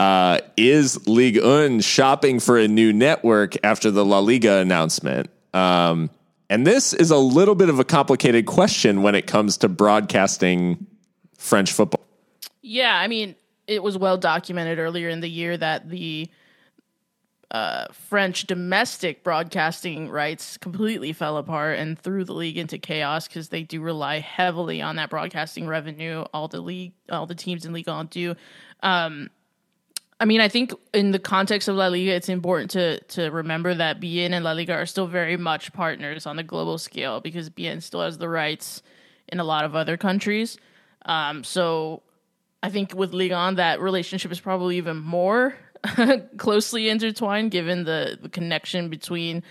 Uh, 0.00 0.40
is 0.56 1.06
Ligue 1.06 1.40
1 1.40 1.80
shopping 1.80 2.40
for 2.40 2.58
a 2.58 2.66
new 2.66 2.92
network 2.92 3.54
after 3.62 3.92
the 3.92 4.04
La 4.04 4.18
Liga 4.18 4.56
announcement? 4.56 5.30
Um, 5.52 6.10
and 6.50 6.66
this 6.66 6.92
is 6.92 7.12
a 7.12 7.16
little 7.16 7.54
bit 7.54 7.68
of 7.68 7.78
a 7.78 7.84
complicated 7.84 8.46
question 8.46 9.02
when 9.02 9.14
it 9.14 9.28
comes 9.28 9.58
to 9.58 9.68
broadcasting 9.68 10.88
French 11.38 11.70
football. 11.70 12.04
Yeah, 12.62 12.98
I 12.98 13.06
mean, 13.06 13.36
it 13.66 13.82
was 13.82 13.96
well 13.98 14.16
documented 14.16 14.78
earlier 14.78 15.08
in 15.08 15.20
the 15.20 15.28
year 15.28 15.56
that 15.56 15.88
the 15.88 16.30
uh, 17.50 17.86
French 17.92 18.46
domestic 18.46 19.22
broadcasting 19.22 20.08
rights 20.08 20.56
completely 20.58 21.12
fell 21.12 21.36
apart 21.36 21.78
and 21.78 21.98
threw 21.98 22.24
the 22.24 22.32
league 22.32 22.58
into 22.58 22.78
chaos 22.78 23.28
because 23.28 23.50
they 23.50 23.62
do 23.62 23.80
rely 23.80 24.18
heavily 24.18 24.82
on 24.82 24.96
that 24.96 25.08
broadcasting 25.08 25.66
revenue. 25.66 26.24
All 26.34 26.48
the 26.48 26.60
league, 26.60 26.94
all 27.10 27.26
the 27.26 27.34
teams 27.34 27.64
in 27.64 27.72
Ligue 27.72 27.86
1 27.86 28.06
do. 28.06 28.34
Um, 28.82 29.30
I 30.18 30.24
mean, 30.24 30.40
I 30.40 30.48
think 30.48 30.72
in 30.92 31.12
the 31.12 31.18
context 31.18 31.68
of 31.68 31.76
La 31.76 31.88
Liga, 31.88 32.12
it's 32.12 32.28
important 32.28 32.70
to 32.72 32.98
to 33.00 33.30
remember 33.30 33.74
that 33.74 34.00
beIN 34.00 34.32
and 34.32 34.44
La 34.44 34.52
Liga 34.52 34.72
are 34.72 34.86
still 34.86 35.06
very 35.06 35.36
much 35.36 35.72
partners 35.72 36.26
on 36.26 36.36
the 36.36 36.42
global 36.42 36.78
scale 36.78 37.20
because 37.20 37.50
beIN 37.50 37.82
still 37.82 38.00
has 38.00 38.18
the 38.18 38.28
rights 38.28 38.82
in 39.28 39.38
a 39.38 39.44
lot 39.44 39.64
of 39.64 39.76
other 39.76 39.96
countries. 39.96 40.56
Um, 41.06 41.44
so 41.44 42.02
I 42.64 42.70
think 42.70 42.94
with 42.94 43.12
1, 43.12 43.56
that 43.56 43.78
relationship 43.80 44.32
is 44.32 44.40
probably 44.40 44.78
even 44.78 44.96
more 44.96 45.54
closely 46.38 46.88
intertwined, 46.88 47.50
given 47.50 47.84
the, 47.84 48.18
the 48.22 48.30
connection 48.30 48.88
between, 48.88 49.42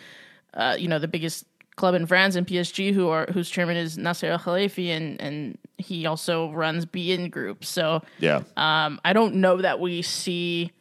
uh, 0.56 0.76
you 0.80 0.88
know, 0.88 0.98
the 0.98 1.08
biggest 1.08 1.46
club 1.76 1.94
in 1.94 2.08
France 2.08 2.36
and 2.36 2.48
PSG, 2.48 2.92
who 2.92 3.10
are 3.10 3.28
whose 3.32 3.52
chairman 3.52 3.78
is 3.78 4.00
Nasser 4.00 4.32
Al 4.32 4.40
Khelaifi, 4.40 4.88
and 4.90 5.22
and 5.22 5.60
he 5.78 6.08
also 6.08 6.52
runs 6.52 6.88
beIN 6.88 7.30
Group. 7.30 7.64
So 7.64 8.02
Yeah. 8.20 8.42
um, 8.58 9.00
I 9.06 9.14
don't 9.14 9.36
know 9.36 9.62
that 9.62 9.80
we 9.80 10.02
see 10.02 10.72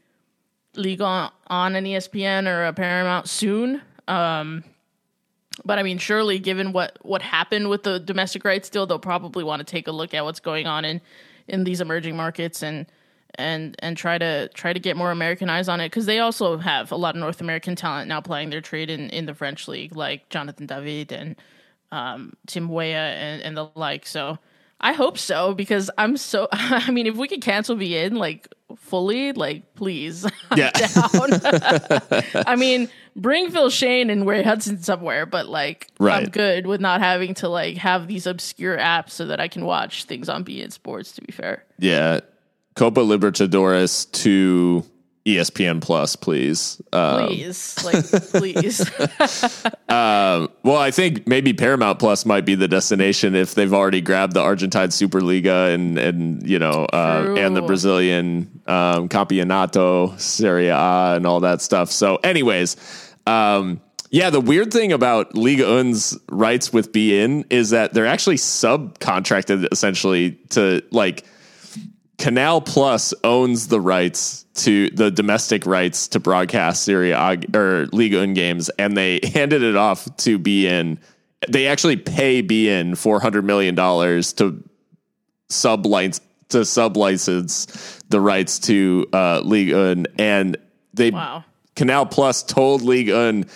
Ligue 0.74 1.00
1 1.00 1.30
on 1.48 1.76
an 1.76 1.84
ESPN 1.84 2.46
or 2.48 2.64
a 2.64 2.72
Paramount 2.72 3.28
soon. 3.28 3.82
Um, 4.08 4.64
but 5.66 5.78
I 5.78 5.82
mean, 5.82 5.98
surely, 5.98 6.38
given 6.38 6.72
what 6.72 6.96
what 7.02 7.20
happened 7.20 7.68
with 7.68 7.82
the 7.82 8.00
domestic 8.00 8.42
rights 8.42 8.70
deal, 8.70 8.86
they'll 8.86 8.98
probably 8.98 9.44
want 9.44 9.60
to 9.60 9.64
take 9.64 9.86
a 9.86 9.92
look 9.92 10.14
at 10.14 10.24
what's 10.24 10.40
going 10.40 10.66
on 10.66 10.86
in 10.86 11.02
in 11.48 11.64
these 11.64 11.80
emerging 11.80 12.16
markets 12.16 12.62
and 12.62 12.86
and 13.36 13.76
and 13.78 13.96
try 13.96 14.18
to 14.18 14.48
try 14.48 14.72
to 14.72 14.80
get 14.80 14.96
more 14.96 15.10
American 15.10 15.48
eyes 15.48 15.68
on 15.68 15.80
it 15.80 15.86
because 15.86 16.06
they 16.06 16.18
also 16.18 16.58
have 16.58 16.92
a 16.92 16.96
lot 16.96 17.14
of 17.14 17.20
North 17.20 17.40
American 17.40 17.74
talent 17.74 18.08
now 18.08 18.20
playing 18.20 18.50
their 18.50 18.60
trade 18.60 18.90
in 18.90 19.08
in 19.10 19.26
the 19.26 19.34
French 19.34 19.68
league, 19.68 19.96
like 19.96 20.28
Jonathan 20.28 20.66
David 20.66 21.12
and 21.12 21.36
um, 21.90 22.34
Tim 22.46 22.68
Weah 22.68 23.14
and, 23.14 23.42
and 23.42 23.56
the 23.56 23.68
like. 23.74 24.06
So 24.06 24.38
I 24.82 24.92
hope 24.92 25.16
so 25.18 25.54
because 25.54 25.90
I'm 25.98 26.16
so. 26.16 26.48
I 26.52 26.90
mean, 26.90 27.06
if 27.06 27.16
we 27.16 27.28
could 27.28 27.40
cancel 27.42 27.76
in 27.96 28.16
like 28.16 28.48
fully, 28.76 29.32
like 29.32 29.74
please, 29.74 30.24
I'm 30.50 30.58
Yeah. 30.58 30.70
down. 30.70 31.40
I 32.46 32.56
mean, 32.56 32.88
bring 33.14 33.50
Phil 33.50 33.70
Schoen 33.70 34.10
and 34.10 34.26
Ray 34.26 34.42
Hudson 34.42 34.82
somewhere, 34.82 35.24
but 35.26 35.46
like 35.48 35.88
I'm 36.00 36.24
good 36.26 36.66
with 36.66 36.80
not 36.80 37.00
having 37.00 37.34
to 37.34 37.48
like 37.48 37.76
have 37.76 38.08
these 38.08 38.26
obscure 38.26 38.76
apps 38.76 39.10
so 39.10 39.26
that 39.26 39.40
I 39.40 39.48
can 39.48 39.64
watch 39.64 40.04
things 40.04 40.28
on 40.28 40.44
beIN 40.44 40.72
Sports. 40.72 41.12
To 41.12 41.20
be 41.22 41.32
fair, 41.32 41.64
Yeah. 41.78 42.20
Copa 42.74 43.00
Libertadores 43.00 44.10
to 44.22 44.82
ESPN 45.24 45.80
Plus, 45.80 46.16
please. 46.16 46.82
Uh, 46.92 47.26
please, 47.26 47.84
like 47.84 48.04
please. 48.30 48.90
Well, 50.64 50.76
I 50.76 50.90
think 50.90 51.26
maybe 51.26 51.52
Paramount 51.52 51.98
Plus 51.98 52.24
might 52.24 52.44
be 52.44 52.54
the 52.54 52.68
destination 52.68 53.34
if 53.34 53.54
they've 53.54 53.72
already 53.72 54.00
grabbed 54.00 54.34
the 54.34 54.40
Argentine 54.40 54.88
Superliga 54.88 55.74
and 55.74 55.98
and 55.98 56.48
you 56.48 56.58
know 56.58 56.86
uh, 56.92 57.34
and 57.36 57.56
the 57.56 57.62
Brazilian 57.62 58.62
um, 58.66 59.08
Campeonato 59.08 60.18
Serie 60.20 60.68
A 60.68 61.14
and 61.16 61.26
all 61.26 61.40
that 61.40 61.60
stuff. 61.62 61.90
So, 61.90 62.16
anyways, 62.16 62.76
um, 63.26 63.80
yeah, 64.10 64.30
the 64.30 64.40
weird 64.40 64.72
thing 64.72 64.92
about 64.92 65.34
Ligue 65.36 65.60
1's 65.60 66.18
rights 66.28 66.72
with 66.72 66.92
beIN 66.92 67.44
is 67.50 67.70
that 67.70 67.94
they're 67.94 68.06
actually 68.06 68.36
subcontracted 68.36 69.66
essentially 69.72 70.32
to 70.50 70.82
like 70.90 71.24
Canal 72.22 72.60
Plus 72.60 73.12
owns 73.24 73.66
the 73.66 73.80
rights 73.80 74.44
to 74.54 74.90
the 74.90 75.10
domestic 75.10 75.66
rights 75.66 76.06
to 76.06 76.20
broadcast 76.20 76.84
Serie 76.84 77.10
A 77.10 77.36
or 77.52 77.88
Ligue 77.92 78.14
1 78.14 78.32
games, 78.32 78.68
and 78.78 78.96
they 78.96 79.18
handed 79.34 79.64
it 79.64 79.74
off 79.74 80.04
to 80.18 80.38
beIN. 80.38 80.98
They 81.48 81.66
actually 81.66 81.96
pay 81.96 82.40
beIN 82.40 82.96
four 82.96 83.18
hundred 83.18 83.44
million 83.44 83.74
dollars 83.74 84.34
to 84.34 84.62
sub 85.48 85.84
license 85.84 86.20
to 86.50 86.58
sublicense 86.58 88.00
the 88.08 88.20
rights 88.20 88.60
to 88.60 89.04
uh, 89.12 89.40
Ligue 89.40 89.74
1, 89.74 90.06
and 90.16 90.56
they 90.94 91.10
Wow. 91.10 91.42
Canal 91.74 92.06
Plus 92.06 92.44
told 92.44 92.82
Ligue 92.82 93.10
1 93.10 93.46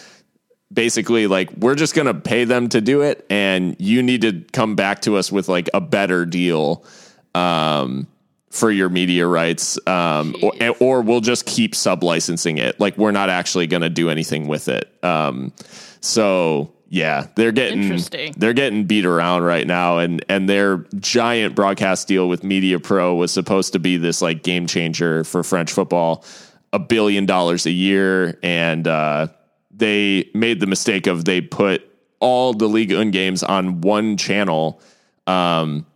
basically 0.72 1.28
like 1.28 1.52
we're 1.52 1.76
just 1.76 1.94
going 1.94 2.08
to 2.08 2.14
pay 2.14 2.42
them 2.42 2.68
to 2.70 2.80
do 2.80 3.02
it, 3.02 3.24
and 3.30 3.76
you 3.78 4.02
need 4.02 4.22
to 4.22 4.44
come 4.52 4.74
back 4.74 5.02
to 5.02 5.16
us 5.16 5.30
with 5.30 5.48
like 5.48 5.70
a 5.72 5.80
better 5.80 6.26
deal. 6.26 6.84
Um, 7.32 8.08
for 8.56 8.70
your 8.70 8.88
media 8.88 9.26
rights, 9.26 9.78
um, 9.86 10.34
or, 10.42 10.52
or 10.80 11.02
we'll 11.02 11.20
just 11.20 11.46
keep 11.46 11.74
sublicensing 11.74 12.58
it. 12.58 12.80
Like 12.80 12.96
we're 12.96 13.12
not 13.12 13.28
actually 13.28 13.66
going 13.66 13.82
to 13.82 13.90
do 13.90 14.10
anything 14.10 14.48
with 14.48 14.68
it. 14.68 14.92
Um, 15.04 15.52
so 16.00 16.72
yeah, 16.88 17.26
they're 17.34 17.52
getting 17.52 18.00
they're 18.36 18.52
getting 18.52 18.84
beat 18.84 19.04
around 19.04 19.42
right 19.42 19.66
now, 19.66 19.98
and 19.98 20.24
and 20.28 20.48
their 20.48 20.78
giant 20.98 21.54
broadcast 21.54 22.08
deal 22.08 22.28
with 22.28 22.42
Mediapro 22.42 23.16
was 23.16 23.32
supposed 23.32 23.72
to 23.72 23.78
be 23.78 23.96
this 23.96 24.22
like 24.22 24.42
game 24.42 24.66
changer 24.66 25.24
for 25.24 25.42
French 25.42 25.72
football, 25.72 26.24
a 26.72 26.78
billion 26.78 27.26
dollars 27.26 27.66
a 27.66 27.72
year, 27.72 28.38
and 28.42 28.86
uh, 28.86 29.28
they 29.70 30.30
made 30.32 30.60
the 30.60 30.66
mistake 30.66 31.06
of 31.06 31.24
they 31.24 31.40
put 31.40 31.82
all 32.20 32.54
the 32.54 32.68
Ligue 32.68 32.94
1 32.94 33.10
games 33.10 33.42
on 33.42 33.80
one 33.80 34.16
channel. 34.16 34.80
Um, 35.26 35.86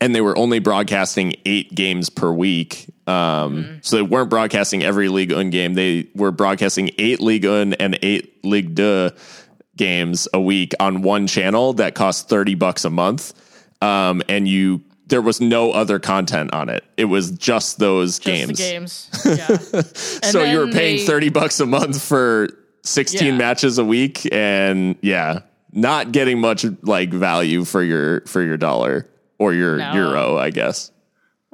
and 0.00 0.14
they 0.14 0.20
were 0.20 0.36
only 0.38 0.58
broadcasting 0.58 1.34
eight 1.44 1.74
games 1.74 2.08
per 2.10 2.30
week. 2.32 2.86
Um, 3.06 3.80
So 3.82 3.96
they 3.96 4.02
weren't 4.02 4.30
broadcasting 4.30 4.82
every 4.82 5.08
Ligue 5.08 5.32
1 5.32 5.50
game. 5.50 5.74
They 5.74 6.08
were 6.14 6.30
broadcasting 6.30 6.90
eight 6.98 7.20
Ligue 7.20 7.44
1 7.46 7.74
and 7.74 7.98
eight 8.02 8.44
Ligue 8.44 8.76
2 8.76 9.10
games 9.76 10.28
a 10.34 10.40
week 10.40 10.72
on 10.80 11.02
one 11.02 11.26
channel 11.26 11.72
that 11.74 11.94
cost 11.94 12.28
30 12.28 12.54
bucks 12.54 12.84
a 12.84 12.90
month. 12.90 13.32
Um, 13.80 14.22
and 14.28 14.46
you, 14.48 14.82
there 15.06 15.22
was 15.22 15.40
no 15.40 15.72
other 15.72 15.98
content 15.98 16.52
on 16.52 16.68
it. 16.68 16.84
It 16.96 17.04
was 17.06 17.30
just 17.30 17.78
those 17.78 18.18
Just 18.18 18.24
games. 18.26 18.58
the 19.22 19.34
games. 19.34 19.84
Yeah. 20.22 20.30
So 20.30 20.42
you 20.44 20.58
were 20.58 20.68
paying 20.72 20.98
they- 20.98 21.06
30 21.06 21.28
bucks 21.30 21.60
a 21.60 21.66
month 21.66 22.02
for 22.02 22.48
16 22.84 23.24
Yeah. 23.26 23.32
matches 23.36 23.78
a 23.78 23.84
week 23.84 24.26
and 24.32 24.96
yeah, 25.02 25.40
not 25.72 26.12
getting 26.12 26.40
much 26.40 26.64
like 26.82 27.10
value 27.12 27.64
for 27.64 27.82
your 27.82 28.22
for 28.22 28.42
your 28.42 28.56
dollar 28.56 29.06
or 29.38 29.54
your 29.54 29.76
No. 29.76 29.92
euro, 29.94 30.38
I 30.38 30.50
guess. 30.50 30.90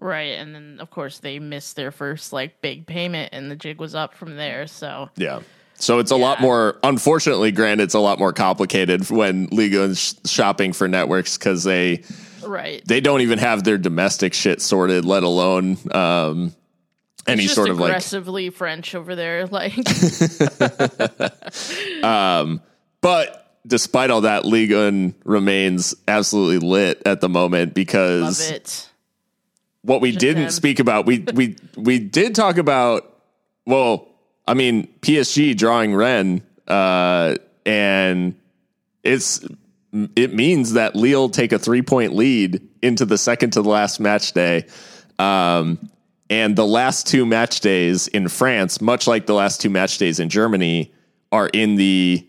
Right, 0.00 0.38
and 0.38 0.54
then 0.54 0.78
of 0.80 0.90
course 0.90 1.18
they 1.20 1.38
missed 1.38 1.76
their 1.76 1.92
first 1.92 2.32
like 2.32 2.60
big 2.60 2.86
payment, 2.86 3.30
and 3.32 3.50
the 3.50 3.56
jig 3.56 3.78
was 3.78 3.94
up 3.94 4.14
from 4.14 4.36
there. 4.36 4.66
So 4.66 5.08
Yeah. 5.16 5.40
So 5.76 5.98
it's 5.98 6.10
a 6.10 6.16
lot 6.16 6.40
more 6.40 6.78
unfortunately 6.82 7.52
granted 7.52 7.84
it's 7.84 7.94
a 7.94 8.00
lot 8.00 8.18
more 8.18 8.32
complicated 8.32 9.08
when 9.10 9.46
Liga 9.50 9.82
is 9.82 10.18
shopping 10.24 10.72
for 10.72 10.88
networks 10.88 11.36
cuz 11.38 11.64
they 11.64 12.02
right, 12.44 12.82
they 12.86 13.00
don't 13.00 13.20
even 13.22 13.38
have 13.38 13.64
their 13.64 13.78
domestic 13.78 14.34
shit 14.34 14.60
sorted 14.62 15.04
let 15.04 15.22
alone 15.22 15.78
um 15.92 16.52
any 17.26 17.46
sort 17.46 17.70
of 17.70 17.78
like 17.78 17.90
aggressively 17.90 18.50
French 18.50 18.94
over 18.94 19.14
there. 19.16 19.46
Like, 19.46 19.74
um, 22.04 22.60
But 23.00 23.43
despite 23.66 24.10
all 24.10 24.22
that, 24.22 24.44
Ligue 24.44 24.72
1 24.72 25.14
remains 25.24 25.94
absolutely 26.06 26.66
lit 26.66 27.02
at 27.06 27.20
the 27.20 27.28
moment 27.28 27.74
because 27.74 28.52
what 29.82 30.00
we 30.00 30.12
didn't 30.12 30.50
speak 30.50 30.78
about, 30.78 31.06
we 31.06 31.20
we 31.34 31.56
we 31.76 31.98
did 31.98 32.34
talk 32.34 32.58
about. 32.58 33.10
Well, 33.66 34.08
I 34.46 34.54
mean, 34.54 34.88
PSG 35.00 35.56
drawing 35.56 35.94
Rennes, 35.94 36.42
uh, 36.68 37.36
and 37.64 38.34
it's 39.02 39.44
it 40.16 40.34
means 40.34 40.72
that 40.72 40.96
Lille 40.96 41.28
take 41.28 41.52
a 41.52 41.58
three 41.58 41.82
point 41.82 42.14
lead 42.14 42.66
into 42.82 43.04
the 43.04 43.18
second 43.18 43.52
to 43.52 43.62
the 43.62 43.68
last 43.68 44.00
match 44.00 44.32
day. 44.32 44.66
Um, 45.18 45.90
and 46.30 46.56
the 46.56 46.66
last 46.66 47.06
two 47.06 47.26
match 47.26 47.60
days 47.60 48.08
in 48.08 48.28
France, 48.28 48.80
much 48.80 49.06
like 49.06 49.26
the 49.26 49.34
last 49.34 49.60
two 49.60 49.70
match 49.70 49.98
days 49.98 50.18
in 50.18 50.28
Germany, 50.28 50.92
are 51.30 51.48
in 51.48 51.76
the 51.76 52.26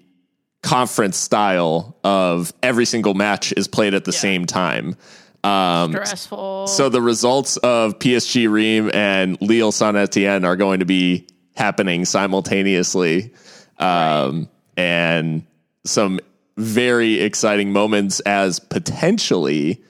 conference 0.66 1.16
style 1.16 1.96
of 2.04 2.52
every 2.64 2.86
single 2.86 3.14
match 3.14 3.54
is 3.56 3.68
played 3.68 3.94
at 3.94 4.04
the 4.04 4.12
same 4.12 4.46
time. 4.46 4.96
Um, 5.44 5.92
Stressful. 5.92 6.66
so 6.66 6.90
the 6.90 7.04
results 7.04 7.58
of 7.58 8.00
PSG 8.00 8.52
Reims 8.52 8.90
and 8.96 9.40
Lille 9.42 9.72
Saint 9.72 9.96
Etienne 9.96 10.44
are 10.44 10.56
going 10.56 10.80
to 10.80 10.86
be 10.86 11.28
happening 11.56 12.04
simultaneously. 12.04 13.32
Um, 13.78 14.50
and 14.76 15.46
some 15.84 16.20
very 16.58 17.22
exciting 17.22 17.72
moments 17.72 18.20
as 18.22 18.60
potentially 18.60 19.84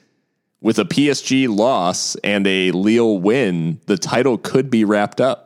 with 0.60 0.78
a 0.78 0.84
PSG 0.84 1.48
loss 1.48 2.16
and 2.16 2.46
a 2.46 2.70
Lille 2.72 3.18
win, 3.18 3.80
the 3.86 3.96
title 3.96 4.36
could 4.36 4.68
be 4.68 4.84
wrapped 4.84 5.22
up. 5.22 5.45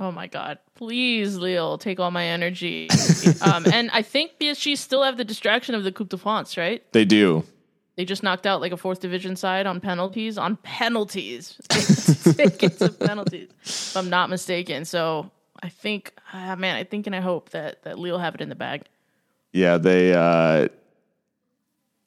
Oh 0.00 0.10
my 0.10 0.26
god, 0.26 0.58
please, 0.74 1.36
Lille, 1.36 1.78
take 1.78 2.00
all 2.00 2.10
my 2.10 2.24
energy. 2.24 2.88
um, 3.42 3.64
and 3.72 3.90
I 3.92 4.02
think 4.02 4.32
PSG 4.40 4.76
still 4.76 5.02
have 5.02 5.16
the 5.16 5.24
distraction 5.24 5.74
of 5.74 5.84
the 5.84 5.92
Coupe 5.92 6.08
de 6.10 6.18
France, 6.18 6.56
right? 6.56 6.82
They 6.92 7.04
do. 7.04 7.44
They 7.96 8.04
just 8.04 8.22
knocked 8.22 8.46
out 8.46 8.60
like 8.60 8.72
a 8.72 8.76
fourth 8.76 9.00
division 9.00 9.36
side 9.36 9.66
on 9.66 9.80
penalties. 9.80 10.36
On 10.36 10.56
penalties, 10.56 11.60
tickets 11.68 12.80
of 12.80 12.98
penalties, 12.98 13.50
if 13.62 13.96
I'm 13.96 14.10
not 14.10 14.30
mistaken. 14.30 14.84
So 14.84 15.30
I 15.62 15.68
think, 15.68 16.12
ah, 16.32 16.56
man, 16.56 16.74
I 16.74 16.84
think 16.84 17.06
and 17.06 17.14
I 17.14 17.20
hope 17.20 17.50
that 17.50 17.84
that 17.84 17.98
Lille 17.98 18.18
have 18.18 18.34
it 18.34 18.40
in 18.40 18.48
the 18.48 18.56
bag. 18.56 18.82
Yeah, 19.52 19.78
they 19.78 20.12
uh 20.12 20.68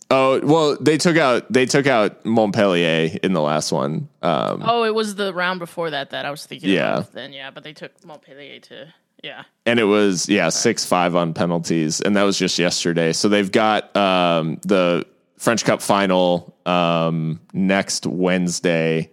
Oh, 0.10 0.39
well, 0.41 0.78
they 0.80 0.98
took 0.98 1.17
out 1.17 1.52
they 1.52 1.65
took 1.65 1.86
out 1.86 2.26
Montpellier 2.26 3.17
in 3.24 3.34
the 3.34 3.41
last 3.41 3.72
one. 3.72 4.08
Um 4.22 4.63
Oh, 4.65 4.84
it 4.84 4.96
was 4.96 5.15
the 5.15 5.34
round 5.34 5.60
before 5.60 5.89
that 5.89 6.12
that 6.12 6.26
I 6.26 6.32
was 6.32 6.46
thinking. 6.46 6.70
Yeah. 6.70 6.98
Of 6.98 7.12
then 7.12 7.34
yeah, 7.34 7.52
but 7.52 7.63
they 7.63 7.74
took 7.74 7.91
Montpellier 8.06 8.60
to 8.60 8.93
yeah. 9.24 9.43
and 9.65 9.80
it 9.80 9.86
was 9.86 10.30
yeah 10.30 10.50
six 10.50 10.86
five 10.86 11.15
on 11.15 11.34
penalties, 11.34 12.02
and 12.02 12.15
that 12.15 12.24
was 12.24 12.38
just 12.38 12.58
yesterday. 12.58 13.13
So 13.13 13.28
they've 13.28 13.52
got 13.52 13.96
um, 13.98 14.60
the 14.63 15.06
French 15.38 15.65
Cup 15.65 15.82
final 15.82 16.56
um, 16.65 17.39
next 17.52 18.06
Wednesday 18.06 19.12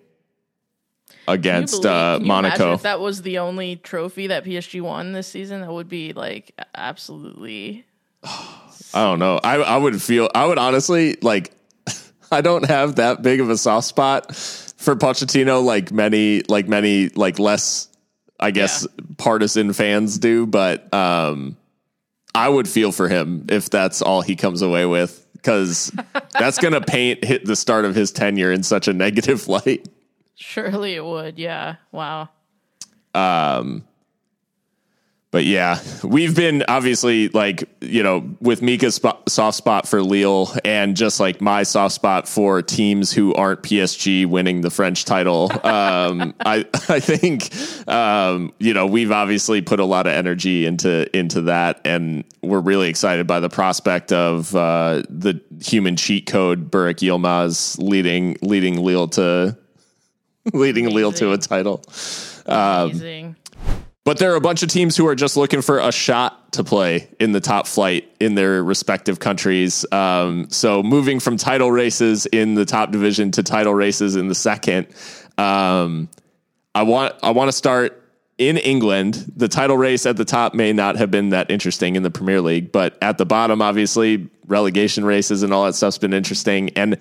against 1.27 1.83
believe- 1.83 1.93
uh, 1.93 2.19
Monaco. 2.23 2.75
If 2.75 2.83
that 2.83 3.01
was 3.01 3.23
the 3.23 3.39
only 3.39 3.77
trophy 3.77 4.29
that 4.29 4.45
PSG 4.45 4.81
won 4.81 5.13
this 5.13 5.27
season, 5.27 5.63
that 5.63 5.73
would 5.73 5.89
be 5.89 6.13
like 6.13 6.53
absolutely. 6.75 7.85
I 8.95 9.03
don't 9.03 9.19
know. 9.19 9.41
I 9.43 9.57
I 9.57 9.77
would 9.77 10.01
feel 10.01 10.31
I 10.35 10.47
would 10.47 10.59
honestly 10.59 11.17
like 11.21 11.51
I 12.33 12.41
don't 12.41 12.65
have 12.67 12.97
that 12.97 13.23
big 13.23 13.41
of 13.41 13.51
a 13.51 13.59
soft 13.59 13.89
spot 13.89 14.35
for 14.35 14.95
Pochettino 14.95 15.63
like 15.65 15.91
many 15.91 16.43
like 16.43 16.69
many 16.69 17.09
like 17.11 17.39
less 17.41 17.89
I 18.39 18.53
guess 18.53 18.87
partisan 19.19 19.73
fans 19.73 20.19
do, 20.19 20.47
but 20.47 20.93
um 20.95 21.57
I 22.35 22.49
would 22.49 22.69
feel 22.69 22.93
for 22.93 23.09
him 23.09 23.47
if 23.49 23.69
that's 23.69 24.01
all 24.01 24.23
he 24.23 24.37
comes 24.37 24.63
away 24.63 24.87
with 24.87 25.27
cuz 25.43 25.91
that's 26.39 26.59
going 26.59 26.75
to 26.75 26.81
paint 26.81 27.25
hit 27.25 27.45
the 27.45 27.57
start 27.57 27.85
of 27.85 27.95
his 27.95 28.13
tenure 28.13 28.53
in 28.53 28.63
such 28.63 28.87
a 28.87 28.93
negative 28.93 29.49
light. 29.49 29.89
Surely 30.37 30.95
it 30.95 31.05
would. 31.05 31.39
Yeah. 31.39 31.77
Wow. 31.93 32.29
But 35.35 35.47
yeah, 35.47 35.81
we've 36.05 36.37
been 36.37 36.63
obviously 36.69 37.29
like, 37.31 37.69
you 37.81 38.05
know, 38.05 38.37
with 38.41 38.63
Mika's 38.63 38.95
spot, 38.95 39.29
soft 39.29 39.57
spot 39.57 39.89
for 39.89 40.01
Lille 40.01 40.49
and 40.65 40.97
just 40.97 41.19
like 41.19 41.41
my 41.41 41.65
soft 41.65 41.97
spot 41.97 42.29
for 42.29 42.63
teams 42.63 43.13
who 43.13 43.35
aren't 43.35 43.61
PSG 43.65 44.27
winning 44.27 44.61
the 44.61 44.71
French 44.71 45.05
title. 45.05 45.51
Um, 45.67 46.35
I, 46.47 46.65
I 46.89 47.01
think, 47.01 47.51
um, 47.89 48.53
you 48.61 48.75
know, 48.75 48.87
we've 48.87 49.11
obviously 49.11 49.61
put 49.61 49.81
a 49.81 49.85
lot 49.85 50.07
of 50.07 50.13
energy 50.13 50.67
into, 50.67 51.11
into 51.19 51.41
that 51.41 51.81
and 51.85 52.23
we're 52.41 52.61
really 52.61 52.89
excited 52.89 53.27
by 53.27 53.41
the 53.41 53.49
prospect 53.49 54.13
of, 54.13 54.55
uh, 54.55 55.03
the 55.11 55.41
human 55.61 55.97
cheat 55.97 56.27
code 56.27 56.71
Burak 56.71 57.01
Yilmaz 57.01 57.77
leading, 57.83 58.37
leading 58.41 58.81
Lille 58.81 59.09
to, 59.09 59.59
leading 60.53 60.91
Lille 60.91 61.11
to 61.11 61.33
a 61.33 61.39
title. 61.39 61.83
Um, 62.47 62.91
Amazing. 62.91 63.37
But 64.05 64.19
there 64.19 64.33
are 64.33 64.37
a 64.37 64.41
bunch 64.41 64.63
of 64.63 64.69
teams 64.69 64.97
who 64.97 65.07
are 65.07 65.15
just 65.15 65.37
looking 65.37 65.63
for 65.63 65.79
a 65.79 65.91
shot 65.91 66.53
to 66.53 66.63
play 66.63 67.09
in 67.19 67.33
the 67.33 67.41
top 67.41 67.67
flight 67.67 68.11
in 68.21 68.35
their 68.35 68.63
respective 68.63 69.19
countries. 69.19 69.87
Um, 69.93 70.51
so 70.51 70.83
moving 70.83 71.21
from 71.21 71.39
title 71.39 71.73
races 71.73 72.27
in 72.27 72.55
the 72.55 72.67
top 72.67 72.91
division 72.91 73.31
to 73.33 73.43
title 73.43 73.75
races 73.75 74.15
in 74.15 74.29
the 74.29 74.35
second, 74.35 74.89
um, 75.39 76.11
I 76.75 76.83
want 76.83 77.15
I 77.23 77.31
want 77.31 77.49
to 77.49 77.53
start 77.53 78.03
in 78.37 78.59
England. 78.59 79.33
The 79.37 79.49
title 79.49 79.79
race 79.79 80.05
at 80.05 80.19
the 80.19 80.25
top 80.25 80.55
may 80.55 80.73
not 80.73 80.97
have 80.97 81.11
been 81.11 81.31
that 81.31 81.51
interesting 81.51 81.97
in 81.97 82.03
the 82.03 82.11
Premier 82.11 82.43
League, 82.43 82.73
but 82.73 82.99
at 83.01 83.17
the 83.17 83.25
bottom, 83.25 83.63
obviously, 83.63 84.29
relegation 84.47 85.05
races 85.05 85.43
and 85.43 85.55
all 85.55 85.65
that 85.65 85.75
stuff's 85.75 85.99
been 85.99 86.13
interesting. 86.13 86.71
And 86.71 86.99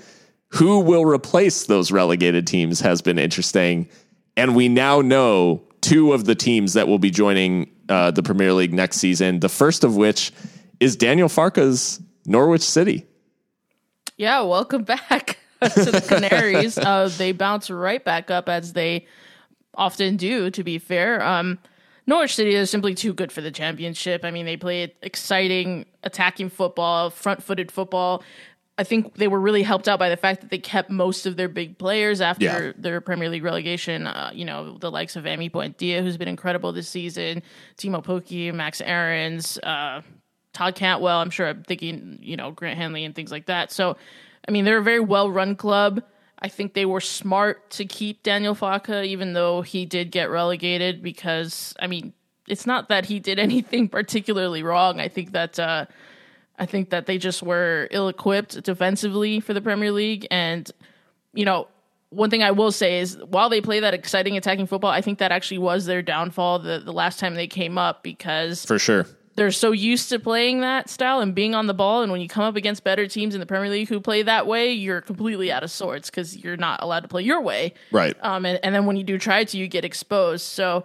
who 0.50 0.80
will 0.80 1.06
replace 1.06 1.66
those 1.66 1.92
relegated 1.92 2.48
teams 2.48 2.80
has 2.80 3.02
been 3.02 3.20
interesting. 3.20 3.89
And 4.38 4.56
we 4.56 4.70
now 4.70 5.02
know 5.02 5.63
two 5.84 6.13
of 6.13 6.26
the 6.26 6.34
teams 6.34 6.74
that 6.74 6.88
will 6.88 6.98
be 6.98 7.12
joining 7.12 7.69
uh, 7.89 8.10
the 8.10 8.24
Premier 8.24 8.54
League 8.54 8.74
next 8.74 8.98
season. 8.98 9.41
The 9.41 9.50
first 9.50 9.84
of 9.84 9.96
which 9.96 10.32
is 10.80 10.96
Daniel 10.96 11.28
Farke's 11.28 12.02
Norwich 12.26 12.62
City. 12.62 13.06
Yeah. 14.17 14.41
Welcome 14.41 14.84
back. 14.84 15.38
to 15.76 15.91
the 15.91 16.02
Canaries. 16.02 16.78
uh, 16.78 17.10
they 17.17 17.32
bounce 17.32 17.69
right 17.69 18.04
back 18.04 18.30
up 18.30 18.50
as 18.50 18.74
they 18.74 19.06
often 19.76 20.17
do. 20.17 20.50
To 20.50 20.63
be 20.63 20.78
fair, 20.78 21.24
um, 21.24 21.60
Norwich 22.06 22.36
City 22.36 22.56
is 22.56 22.69
simply 22.69 22.93
too 22.96 23.13
good 23.13 23.32
for 23.32 23.41
the 23.41 23.52
championship. 23.52 24.26
I 24.26 24.32
mean, 24.32 24.46
they 24.46 24.58
play 24.58 24.93
exciting 25.02 25.86
attacking 26.04 26.50
football, 26.50 27.10
front-footed 27.10 27.72
football. 27.72 28.24
I 28.77 28.83
think 28.83 29.15
they 29.15 29.27
were 29.27 29.39
really 29.39 29.62
helped 29.62 29.88
out 29.88 29.99
by 29.99 30.09
the 30.09 30.17
fact 30.17 30.41
that 30.41 30.49
they 30.49 30.57
kept 30.57 30.89
most 30.89 31.25
of 31.27 31.36
their 31.38 31.47
big 31.47 31.77
players 31.77 32.21
after 32.21 32.43
Yeah. 32.45 32.71
their 32.75 33.01
Premier 33.01 33.29
League 33.29 33.43
relegation. 33.43 34.07
Uh, 34.07 34.31
you 34.33 34.45
know, 34.45 34.77
the 34.79 34.89
likes 34.89 35.15
of 35.15 35.25
Emi 35.25 35.51
Buendia, 35.51 36.01
who's 36.01 36.17
been 36.17 36.27
incredible 36.27 36.71
this 36.73 36.89
season, 36.89 37.43
Teemu 37.77 38.03
Pukki, 38.03 38.51
Max 38.51 38.81
Aarons, 38.81 39.59
uh, 39.62 40.01
Todd 40.53 40.73
Cantwell. 40.75 41.19
I'm 41.19 41.29
sure 41.29 41.47
I'm 41.49 41.63
thinking, 41.63 42.17
you 42.21 42.36
know, 42.36 42.49
Grant 42.51 42.77
Hanley 42.77 43.05
and 43.05 43.13
things 43.13 43.31
like 43.31 43.45
that. 43.45 43.71
So, 43.71 43.95
I 44.47 44.51
mean, 44.51 44.65
they're 44.65 44.79
a 44.79 44.83
very 44.83 44.99
well 44.99 45.29
run 45.29 45.55
club. 45.55 46.01
I 46.39 46.47
think 46.49 46.73
they 46.73 46.86
were 46.86 46.99
smart 46.99 47.69
to 47.71 47.86
keep 47.86 48.23
Daniel 48.23 48.55
Farke, 48.55 49.05
even 49.05 49.33
though 49.33 49.62
he 49.62 49.86
did 49.86 50.12
get 50.12 50.29
relegated, 50.31 51.01
because, 51.03 51.73
I 51.79 51.88
mean, 51.88 52.12
it's 52.47 52.65
not 52.65 52.89
that 52.89 53.05
he 53.05 53.19
did 53.19 53.38
anything 53.47 53.88
particularly 53.88 54.63
wrong. 54.63 54.99
I 54.99 55.07
think 55.09 55.31
that, 55.33 55.59
uh, 55.59 55.86
I 56.60 56.66
think 56.66 56.92
that 56.92 57.06
they 57.06 57.18
just 57.18 57.42
were 57.42 57.88
ill 57.92 58.08
equipped 58.08 58.62
defensively 58.63 59.39
for 59.39 59.54
the 59.54 59.62
Premier 59.62 59.92
League. 59.92 60.28
And, 60.30 60.70
you 61.34 61.46
know, 61.46 61.68
one 62.10 62.30
thing 62.30 62.44
I 62.44 62.52
will 62.52 62.72
say 62.72 63.00
is 63.00 63.18
while 63.28 63.50
they 63.50 63.60
play 63.60 63.80
that 63.80 63.96
exciting 63.96 64.38
attacking 64.38 64.68
football, 64.68 64.92
I 64.92 65.02
think 65.02 65.18
that 65.20 65.32
actually 65.32 65.58
was 65.58 65.86
their 65.86 66.04
downfall 66.04 66.60
the, 66.60 66.80
the 66.80 66.94
last 66.94 67.20
time 67.20 67.34
they 67.34 67.48
came 67.48 67.78
up 67.80 68.04
because 68.04 68.63
For 68.66 68.78
sure. 68.78 69.08
they're 69.36 69.50
so 69.50 69.72
used 69.72 70.10
to 70.10 70.20
playing 70.20 70.62
that 70.62 70.92
style 70.92 71.22
and 71.22 71.34
being 71.34 71.56
on 71.56 71.66
the 71.66 71.74
ball. 71.74 72.04
And 72.04 72.12
when 72.12 72.22
you 72.22 72.28
come 72.28 72.44
up 72.44 72.56
against 72.56 72.84
better 72.84 73.08
teams 73.08 73.34
in 73.34 73.39
the 73.39 73.48
Premier 73.48 73.72
League 73.72 73.89
who 73.89 74.00
play 74.00 74.22
that 74.22 74.46
way, 74.46 74.72
you're 74.72 75.02
completely 75.02 75.52
out 75.52 75.63
of 75.63 75.72
sorts 75.72 76.12
because 76.12 76.38
you're 76.38 76.56
not 76.56 76.84
allowed 76.84 77.00
to 77.00 77.08
play 77.08 77.24
your 77.24 77.42
way. 77.42 77.74
Right. 77.92 78.16
Um, 78.22 78.46
and, 78.46 78.60
and 78.62 78.76
then 78.76 78.86
when 78.86 78.96
you 78.96 79.04
do 79.04 79.18
try 79.18 79.44
to, 79.44 79.58
you 79.58 79.68
get 79.68 79.84
exposed. 79.84 80.46
So 80.46 80.84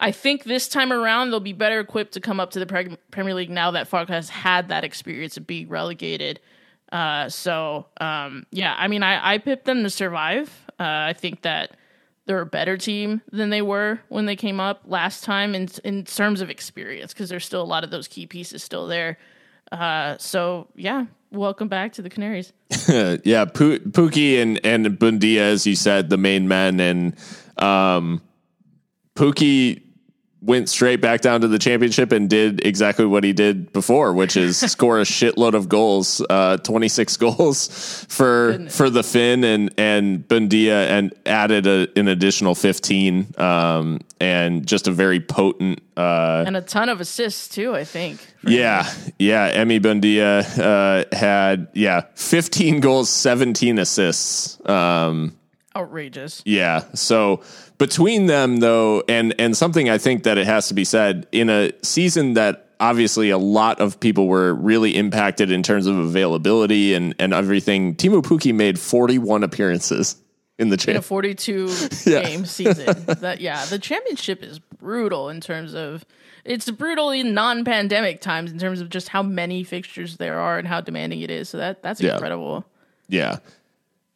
I 0.00 0.12
think 0.12 0.44
this 0.44 0.66
time 0.66 0.92
around, 0.92 1.30
they'll 1.30 1.40
be 1.40 1.52
better 1.52 1.78
equipped 1.78 2.12
to 2.12 2.20
come 2.20 2.40
up 2.40 2.52
to 2.52 2.58
the 2.58 2.66
Pre- 2.66 2.96
Premier 3.10 3.34
League 3.34 3.50
now 3.50 3.72
that 3.72 3.88
Farke 3.88 4.08
has 4.08 4.30
had 4.30 4.68
that 4.68 4.82
experience 4.82 5.36
of 5.36 5.46
being 5.46 5.68
relegated. 5.68 6.40
Uh, 6.90 7.28
so, 7.28 7.86
um, 8.00 8.46
yeah, 8.50 8.74
I 8.76 8.88
mean, 8.88 9.02
I, 9.02 9.34
I 9.34 9.38
picked 9.38 9.66
them 9.66 9.82
to 9.82 9.90
survive. 9.90 10.50
Uh, 10.80 10.84
I 11.08 11.12
think 11.12 11.42
that 11.42 11.76
they're 12.24 12.40
a 12.40 12.46
better 12.46 12.76
team 12.76 13.20
than 13.30 13.50
they 13.50 13.62
were 13.62 14.00
when 14.08 14.24
they 14.24 14.36
came 14.36 14.58
up 14.58 14.82
last 14.86 15.22
time 15.22 15.54
in, 15.54 15.68
in 15.84 16.04
terms 16.04 16.40
of 16.40 16.48
experience 16.48 17.12
because 17.12 17.28
there's 17.28 17.44
still 17.44 17.62
a 17.62 17.64
lot 17.64 17.84
of 17.84 17.90
those 17.90 18.08
key 18.08 18.26
pieces 18.26 18.62
still 18.62 18.86
there. 18.86 19.18
Uh, 19.70 20.16
so, 20.18 20.66
yeah, 20.74 21.06
welcome 21.30 21.68
back 21.68 21.92
to 21.92 22.02
the 22.02 22.10
Canaries. 22.10 22.52
yeah, 23.24 23.44
Pu- 23.44 23.80
Pukki 23.80 24.40
and 24.40 24.64
and 24.64 24.86
Buendia, 24.98 25.38
as 25.38 25.66
you 25.66 25.76
said, 25.76 26.10
the 26.10 26.16
main 26.16 26.48
men, 26.48 26.80
and 26.80 27.16
um, 27.58 28.20
Pukki 29.14 29.82
went 30.42 30.68
straight 30.70 31.00
back 31.02 31.20
down 31.20 31.42
to 31.42 31.48
the 31.48 31.58
championship 31.58 32.12
and 32.12 32.28
did 32.30 32.64
exactly 32.66 33.04
what 33.04 33.24
he 33.24 33.32
did 33.32 33.72
before, 33.72 34.12
which 34.14 34.36
is 34.36 34.58
score 34.72 34.98
a 34.98 35.04
shitload 35.04 35.54
of 35.54 35.68
goals, 35.68 36.22
uh, 36.30 36.56
twenty 36.58 36.88
six 36.88 37.16
goals 37.16 38.06
for 38.08 38.66
for 38.70 38.88
the 38.90 39.02
Finn 39.02 39.44
and 39.44 39.72
and 39.76 40.26
Buendia, 40.26 40.86
and 40.88 41.12
added 41.26 41.66
a, 41.66 41.88
an 41.96 42.08
additional 42.08 42.54
fifteen, 42.54 43.26
um, 43.38 44.00
and 44.20 44.66
just 44.66 44.88
a 44.88 44.92
very 44.92 45.20
potent. 45.20 45.80
Uh, 45.96 46.44
And 46.46 46.56
a 46.56 46.62
ton 46.62 46.88
of 46.88 47.00
assists, 47.00 47.46
too, 47.48 47.74
I 47.74 47.84
think. 47.84 48.20
yeah, 48.46 48.90
yeah. 49.18 49.52
Emi 49.54 49.78
Buendia 49.80 50.40
uh, 50.58 51.04
had 51.16 51.68
yeah, 51.74 52.04
fifteen 52.14 52.80
goals, 52.80 53.10
seventeen 53.10 53.78
assists. 53.78 54.58
Um, 54.68 55.36
Outrageous. 55.76 56.42
yeah. 56.46 56.84
So 56.94 57.42
between 57.80 58.26
them 58.26 58.58
though, 58.58 59.02
and 59.08 59.34
and 59.40 59.56
something 59.56 59.90
I 59.90 59.98
think 59.98 60.22
that 60.22 60.38
it 60.38 60.46
has 60.46 60.68
to 60.68 60.74
be 60.74 60.84
said 60.84 61.26
in 61.32 61.50
a 61.50 61.72
season 61.82 62.34
that 62.34 62.68
obviously 62.78 63.30
a 63.30 63.38
lot 63.38 63.80
of 63.80 63.98
people 63.98 64.28
were 64.28 64.54
really 64.54 64.96
impacted 64.96 65.50
in 65.50 65.62
terms 65.64 65.86
of 65.86 65.98
availability 65.98 66.94
and 66.94 67.14
and 67.18 67.34
everything. 67.34 67.96
Teemu 67.96 68.22
Pukki 68.22 68.54
made 68.54 68.78
forty 68.78 69.18
one 69.18 69.42
appearances 69.42 70.14
in 70.58 70.68
the 70.68 70.84
in 70.88 70.96
a 70.96 71.02
42 71.02 71.70
Yeah. 72.06 72.22
game 72.22 72.44
season. 72.44 73.04
that 73.06 73.40
yeah, 73.40 73.64
the 73.64 73.78
championship 73.78 74.42
is 74.42 74.58
brutal 74.58 75.30
in 75.30 75.40
terms 75.40 75.74
of 75.74 76.04
it's 76.44 76.70
brutal 76.70 77.10
in 77.10 77.32
non-pandemic 77.34 78.20
times 78.20 78.52
in 78.52 78.58
terms 78.58 78.80
of 78.82 78.90
just 78.90 79.08
how 79.08 79.22
many 79.22 79.64
fixtures 79.64 80.18
there 80.18 80.38
are 80.38 80.58
and 80.58 80.68
how 80.68 80.80
demanding 80.82 81.22
it 81.22 81.30
is. 81.30 81.48
So 81.48 81.56
that 81.58 81.82
that's 81.82 82.00
Yeah. 82.02 82.12
incredible. 82.12 82.66
Yeah. 83.08 83.38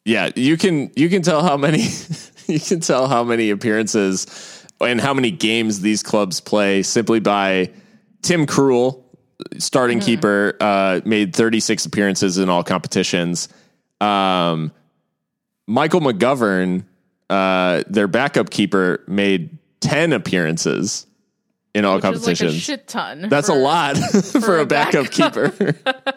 Yeah, 0.05 0.29
you 0.35 0.55
can 0.55 0.91
you 0.95 1.09
can 1.09 1.23
tell 1.23 1.41
how 1.41 1.57
many 1.57 1.87
you 2.47 2.59
can 2.59 2.79
tell 2.79 3.07
how 3.07 3.23
many 3.23 3.49
appearances 3.49 4.63
and 4.79 5.01
how 5.01 5.13
many 5.13 5.31
games 5.31 5.81
these 5.81 6.03
clubs 6.03 6.39
play 6.39 6.83
simply 6.83 7.19
by 7.19 7.71
Tim 8.21 8.45
Krul, 8.45 9.03
starting 9.57 9.99
keeper, 9.99 10.55
uh, 10.59 11.01
made 11.05 11.35
36 11.35 11.85
appearances 11.85 12.37
in 12.37 12.49
all 12.49 12.63
competitions. 12.63 13.49
Um, 14.01 14.71
Michael 15.67 16.01
McGovern, 16.01 16.85
uh, 17.29 17.83
their 17.87 18.07
backup 18.07 18.49
keeper, 18.49 19.03
made 19.07 19.57
10 19.81 20.13
appearances 20.13 21.07
in 21.75 21.83
all 21.83 21.95
Which 21.97 22.05
is 22.05 22.05
like 22.05 22.13
a 22.13 22.39
competitions. 22.39 22.63
shit 22.63 22.87
ton. 22.87 23.27
That's 23.27 23.49
a 23.49 23.53
lot 23.53 23.97
for, 24.41 24.59
a 24.59 24.61
a 24.61 24.65
backup, 24.65 25.11
keeper. 25.11 25.53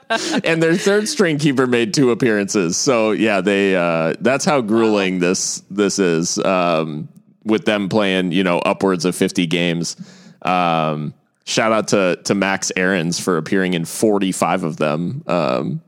and 0.44 0.62
their 0.62 0.76
third 0.76 1.08
string 1.08 1.38
keeper 1.38 1.66
made 1.66 1.92
two 1.92 2.12
appearances. 2.12 2.76
So 2.76 3.10
yeah, 3.10 3.40
they 3.40 3.74
uh, 3.74 4.14
that's 4.20 4.44
how 4.44 4.60
grueling 4.60 5.18
this 5.18 5.62
this 5.68 5.98
is. 5.98 6.38
Um, 6.38 7.08
with 7.44 7.64
them 7.64 7.88
playing, 7.88 8.30
you 8.30 8.44
know, 8.44 8.58
upwards 8.60 9.04
of 9.04 9.16
fifty 9.16 9.46
games. 9.46 9.96
Um, 10.42 11.12
shout 11.44 11.72
out 11.72 11.88
to 11.88 12.20
to 12.24 12.34
Max 12.36 12.70
Aarons 12.76 13.18
for 13.18 13.36
appearing 13.36 13.74
in 13.74 13.84
forty 13.84 14.30
five 14.30 14.62
of 14.62 14.76
them 14.76 15.24
um, 15.26 15.82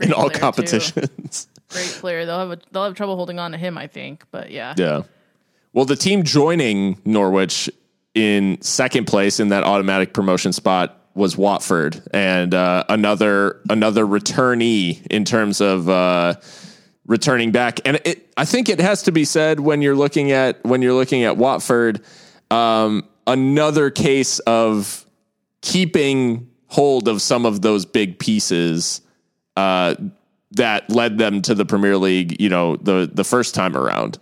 in 0.00 0.12
all 0.12 0.24
player, 0.24 0.34
too. 0.34 0.40
competitions. 0.40 1.46
Great 1.68 1.86
player. 1.86 2.26
They'll 2.26 2.38
have 2.40 2.50
a, 2.50 2.58
they'll 2.72 2.84
have 2.84 2.94
trouble 2.94 3.14
holding 3.14 3.38
on 3.38 3.52
to 3.52 3.58
him, 3.58 3.78
I 3.78 3.86
think. 3.86 4.24
But 4.32 4.50
yeah. 4.50 4.74
Yeah. 4.76 5.02
Well, 5.72 5.84
the 5.84 5.96
team 5.96 6.24
joining 6.24 7.00
Norwich 7.04 7.70
in 8.14 8.60
second 8.60 9.06
place 9.06 9.40
in 9.40 9.48
that 9.48 9.64
automatic 9.64 10.12
promotion 10.12 10.52
spot 10.52 10.98
was 11.14 11.36
Watford, 11.36 12.02
and 12.12 12.54
uh, 12.54 12.84
another 12.88 13.60
another 13.68 14.06
returnee 14.06 15.04
in 15.08 15.24
terms 15.24 15.60
of 15.60 15.88
uh, 15.88 16.34
returning 17.06 17.52
back. 17.52 17.80
And 17.84 18.00
it, 18.04 18.32
I 18.36 18.44
think 18.44 18.68
it 18.68 18.80
has 18.80 19.02
to 19.04 19.12
be 19.12 19.24
said 19.24 19.60
when 19.60 19.82
you're 19.82 19.96
looking 19.96 20.32
at 20.32 20.62
when 20.64 20.82
you're 20.82 20.94
looking 20.94 21.24
at 21.24 21.36
Watford, 21.36 22.02
um, 22.50 23.06
another 23.26 23.90
case 23.90 24.38
of 24.40 25.04
keeping 25.60 26.48
hold 26.66 27.08
of 27.08 27.20
some 27.20 27.44
of 27.44 27.60
those 27.60 27.84
big 27.84 28.18
pieces 28.18 29.02
uh, 29.56 29.94
that 30.52 30.88
led 30.90 31.18
them 31.18 31.42
to 31.42 31.54
the 31.54 31.66
Premier 31.66 31.98
League. 31.98 32.40
You 32.40 32.48
know, 32.48 32.76
the 32.76 33.10
the 33.12 33.24
first 33.24 33.54
time 33.54 33.76
around. 33.76 34.18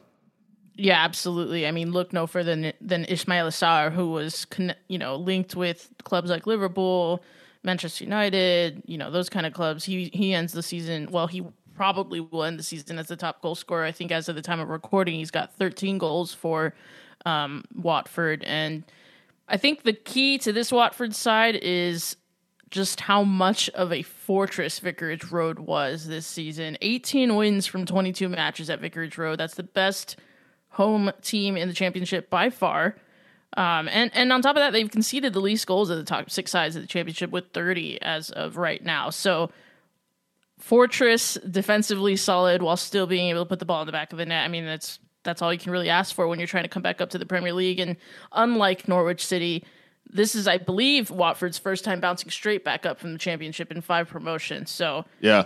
Yeah, 0.82 1.04
absolutely. 1.04 1.66
I 1.66 1.72
mean, 1.72 1.92
look 1.92 2.14
no 2.14 2.26
further 2.26 2.56
than, 2.56 2.72
than 2.80 3.04
Ismaila 3.04 3.50
Sarr, 3.50 3.92
who 3.92 4.10
was, 4.10 4.46
you 4.88 4.98
know, 4.98 5.16
linked 5.16 5.54
with 5.54 5.92
clubs 6.04 6.30
like 6.30 6.46
Liverpool, 6.46 7.22
Manchester 7.62 8.04
United, 8.04 8.82
you 8.86 8.96
know, 8.96 9.10
those 9.10 9.28
kind 9.28 9.44
of 9.44 9.52
clubs. 9.52 9.84
He 9.84 10.10
he 10.14 10.32
ends 10.32 10.54
the 10.54 10.62
season. 10.62 11.08
Well, 11.10 11.26
he 11.26 11.44
probably 11.74 12.20
will 12.20 12.44
end 12.44 12.58
the 12.58 12.62
season 12.62 12.98
as 12.98 13.08
the 13.08 13.16
top 13.16 13.42
goal 13.42 13.54
scorer. 13.54 13.84
I 13.84 13.92
think 13.92 14.10
as 14.10 14.30
of 14.30 14.36
the 14.36 14.42
time 14.42 14.58
of 14.58 14.70
recording, 14.70 15.16
he's 15.16 15.30
got 15.30 15.54
13 15.56 15.98
goals 15.98 16.32
for 16.32 16.74
um, 17.26 17.64
Watford, 17.74 18.42
and 18.44 18.82
I 19.48 19.58
think 19.58 19.82
the 19.82 19.92
key 19.92 20.38
to 20.38 20.52
this 20.52 20.72
Watford 20.72 21.14
side 21.14 21.56
is 21.56 22.16
just 22.70 23.00
how 23.00 23.22
much 23.22 23.68
of 23.70 23.92
a 23.92 24.00
fortress 24.00 24.78
Vicarage 24.78 25.30
Road 25.30 25.58
was 25.58 26.06
this 26.06 26.26
season. 26.26 26.78
18 26.80 27.36
wins 27.36 27.66
from 27.66 27.84
22 27.84 28.30
matches 28.30 28.70
at 28.70 28.80
Vicarage 28.80 29.18
Road. 29.18 29.40
That's 29.40 29.56
the 29.56 29.64
best 29.64 30.16
home 30.80 31.12
team 31.20 31.58
in 31.58 31.68
the 31.68 31.74
championship 31.74 32.30
by 32.30 32.48
far. 32.48 32.96
Um, 33.54 33.86
and 33.88 34.10
and 34.14 34.32
on 34.32 34.40
top 34.40 34.56
of 34.56 34.60
that, 34.60 34.72
they've 34.72 34.90
conceded 34.90 35.34
the 35.34 35.40
least 35.40 35.66
goals 35.66 35.90
of 35.90 35.98
the 35.98 36.04
top 36.04 36.30
six 36.30 36.50
sides 36.50 36.74
of 36.74 36.80
the 36.82 36.88
championship 36.88 37.30
with 37.30 37.52
30 37.52 38.00
as 38.00 38.30
of 38.30 38.56
right 38.56 38.82
now. 38.82 39.10
So 39.10 39.50
fortress 40.58 41.34
defensively 41.50 42.16
solid 42.16 42.62
while 42.62 42.76
still 42.76 43.06
being 43.06 43.28
able 43.28 43.44
to 43.44 43.48
put 43.48 43.58
the 43.58 43.64
ball 43.64 43.82
in 43.82 43.86
the 43.86 43.92
back 43.92 44.12
of 44.12 44.18
the 44.18 44.24
net. 44.24 44.44
I 44.44 44.48
mean, 44.48 44.64
that's 44.64 44.98
that's 45.22 45.42
all 45.42 45.52
you 45.52 45.58
can 45.58 45.70
really 45.70 45.90
ask 45.90 46.14
for 46.14 46.28
when 46.28 46.38
you're 46.38 46.48
trying 46.48 46.64
to 46.64 46.68
come 46.68 46.82
back 46.82 47.02
up 47.02 47.10
to 47.10 47.18
the 47.18 47.26
Premier 47.26 47.52
League. 47.52 47.78
And 47.78 47.96
unlike 48.32 48.88
Norwich 48.88 49.26
City, 49.26 49.64
this 50.06 50.34
is, 50.34 50.48
I 50.48 50.56
believe, 50.56 51.10
Watford's 51.10 51.58
first 51.58 51.84
time 51.84 52.00
bouncing 52.00 52.30
straight 52.30 52.64
back 52.64 52.86
up 52.86 52.98
from 52.98 53.12
the 53.12 53.18
championship 53.18 53.70
in 53.70 53.82
five 53.82 54.08
promotions. 54.08 54.70
So 54.70 55.04
Yeah. 55.20 55.44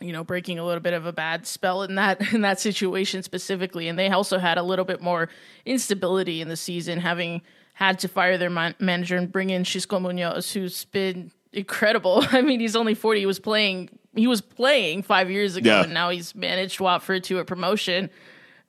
You 0.00 0.12
know, 0.12 0.22
breaking 0.24 0.58
a 0.58 0.64
little 0.64 0.80
bit 0.80 0.92
of 0.94 1.06
a 1.06 1.12
bad 1.12 1.46
spell 1.46 1.82
in 1.82 1.96
that 1.96 2.20
in 2.34 2.42
that 2.42 2.60
situation 2.60 3.22
specifically, 3.22 3.88
and 3.88 3.98
they 3.98 4.08
also 4.08 4.38
had 4.38 4.58
a 4.58 4.62
little 4.62 4.84
bit 4.84 5.00
more 5.02 5.28
instability 5.66 6.40
in 6.40 6.48
the 6.48 6.56
season, 6.56 7.00
having 7.00 7.42
had 7.74 7.98
to 8.00 8.08
fire 8.08 8.36
their 8.38 8.50
man- 8.50 8.74
manager 8.80 9.16
and 9.16 9.30
bring 9.30 9.50
in 9.50 9.62
Xisco 9.62 10.00
Munoz, 10.00 10.52
who's 10.52 10.84
been 10.86 11.30
incredible. 11.52 12.24
I 12.30 12.42
mean, 12.42 12.60
he's 12.60 12.76
only 12.76 12.94
forty; 12.94 13.20
he 13.20 13.26
was 13.26 13.38
playing 13.40 13.90
he 14.14 14.26
was 14.26 14.40
playing 14.40 15.02
five 15.02 15.30
years 15.30 15.56
ago, 15.56 15.70
Yeah. 15.70 15.82
and 15.84 15.94
now 15.94 16.10
he's 16.10 16.34
managed 16.34 16.80
Watford 16.80 17.24
to 17.24 17.38
a 17.38 17.44
promotion. 17.44 18.10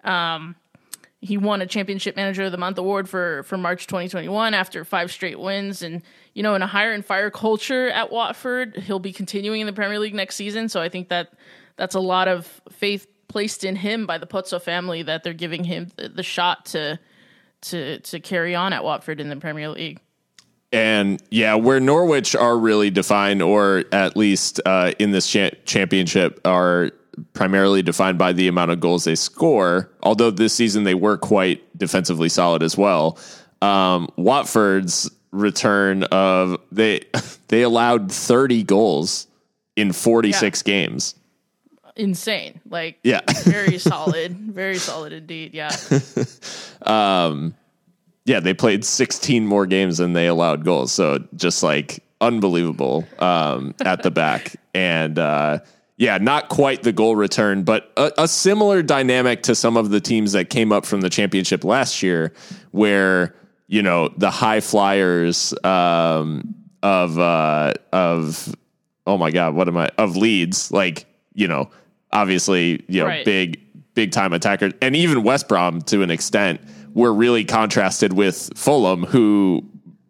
Um, 0.04 0.56
he 1.22 1.38
won 1.38 1.61
a 1.61 1.67
Championship 1.67 2.15
Manager 2.15 2.43
of 2.43 2.51
the 2.51 2.57
Month 2.57 2.78
award 2.78 3.09
for 3.09 3.43
for 3.43 3.57
March 3.57 3.88
2021 3.88 4.53
after 4.53 4.86
five 4.86 5.11
straight 5.11 5.39
wins, 5.39 5.82
and 5.82 6.01
you 6.34 6.43
know, 6.43 6.55
in 6.55 6.61
a 6.61 6.67
hire 6.67 6.93
and 6.93 7.05
fire 7.05 7.30
culture 7.30 7.89
at 7.89 8.11
Watford, 8.11 8.78
he'll 8.78 8.99
be 8.99 9.11
continuing 9.11 9.61
in 9.61 9.67
the 9.67 9.74
Premier 9.74 9.99
League 9.99 10.15
next 10.15 10.36
season. 10.36 10.70
So 10.70 10.82
I 10.82 10.89
think 10.89 11.09
that 11.09 11.34
that's 11.76 11.95
a 11.95 11.99
lot 11.99 12.28
of 12.28 12.61
faith 12.72 13.07
placed 13.28 13.63
in 13.63 13.76
him 13.76 14.05
by 14.05 14.17
the 14.17 14.28
Pozzo 14.28 14.61
family 14.61 15.03
that 15.03 15.24
they're 15.24 15.34
giving 15.34 15.63
him 15.63 15.89
the, 15.97 16.09
the 16.09 16.24
shot 16.24 16.65
to 16.67 16.99
to 17.61 17.99
to 17.99 18.20
carry 18.20 18.55
on 18.55 18.72
at 18.72 18.84
Watford 18.84 19.20
in 19.20 19.30
the 19.30 19.36
Premier 19.36 19.70
League. 19.70 19.99
And 20.72 21.22
yeah, 21.32 21.55
where 21.55 21.80
Norwich 21.80 22.36
are 22.36 22.57
really 22.57 22.91
defined, 22.91 23.41
or 23.41 23.86
at 23.91 24.15
least 24.15 24.61
uh, 24.65 24.93
in 24.99 25.11
this 25.11 25.28
cha- 25.30 25.49
championship, 25.65 26.39
are 26.45 26.91
primarily 27.34 27.82
defined 27.82 28.17
by 28.17 28.34
the 28.34 28.47
amount 28.47 28.72
of 28.72 28.80
goals 28.80 29.03
they 29.03 29.15
score. 29.15 29.89
Although 30.03 30.32
this 30.32 30.53
season 30.53 30.84
they 30.84 30.93
were 30.95 31.17
quite 31.17 31.61
defensively 31.78 32.30
solid 32.30 32.63
as 32.63 32.78
well. 32.78 33.17
Um, 33.61 34.09
Watford's 34.15 35.09
return 35.32 36.03
of 36.05 36.57
they 36.72 37.01
they 37.49 37.61
allowed 37.61 38.11
30 38.11 38.63
goals 38.63 39.28
in 39.76 39.91
46 39.93 40.61
games. 40.63 41.15
Insane, 41.95 42.61
like 42.70 42.97
Yeah. 43.03 43.22
very 43.43 43.78
solid, 43.78 44.36
very 44.38 44.78
solid 44.78 45.11
indeed. 45.11 45.53
Yeah, 45.53 45.76
yeah, 48.26 48.39
they 48.39 48.53
played 48.53 48.86
16 48.86 49.45
more 49.45 49.65
games 49.65 49.97
than 49.97 50.13
they 50.13 50.28
allowed 50.28 50.63
goals. 50.63 50.91
So 50.91 51.24
just 51.36 51.63
like 51.63 52.03
unbelievable 52.22 53.05
um, 53.20 53.74
at 53.82 54.03
the 54.03 54.11
back. 54.11 54.55
And 54.74 55.17
uh, 55.17 55.59
yeah, 56.00 56.18
not 56.18 56.47
quite 56.47 56.82
the 56.82 56.93
goal 56.93 57.18
return, 57.18 57.64
but 57.64 57.91
a, 57.97 58.12
a 58.20 58.28
similar 58.28 58.82
dynamic 58.82 59.43
to 59.43 59.54
some 59.54 59.76
of 59.76 59.89
the 59.89 60.00
teams 60.00 60.32
that 60.32 60.50
came 60.50 60.72
up 60.72 60.86
from 60.86 61.02
the 61.02 61.10
championship 61.10 61.66
last 61.66 62.02
year, 62.02 62.34
where, 62.72 63.36
you 63.68 63.84
know, 63.84 64.08
the 64.16 64.32
high 64.32 64.62
flyers 64.62 65.54
um, 65.66 66.56
of, 66.82 67.20
uh, 67.20 67.74
of, 67.91 68.56
oh 69.06 69.18
my 69.18 69.30
God, 69.30 69.54
what 69.56 69.68
am 69.68 69.76
I, 69.76 69.89
of 69.97 70.16
Leeds, 70.16 70.72
like, 70.72 71.06
you 71.34 71.50
know, 71.50 71.70
obviously, 72.14 72.84
you 72.88 73.02
know, 73.02 73.08
Right. 73.08 73.26
big, 73.26 73.60
big 73.93 74.14
time 74.14 74.32
attackers, 74.32 74.72
and 74.82 74.95
even 74.95 75.24
West 75.24 75.50
Brom 75.50 75.82
to 75.82 76.02
an 76.02 76.12
extent 76.12 76.62
were 76.93 77.14
really 77.14 77.43
contrasted 77.43 78.14
with 78.14 78.50
Fulham, 78.56 79.04
who 79.04 79.66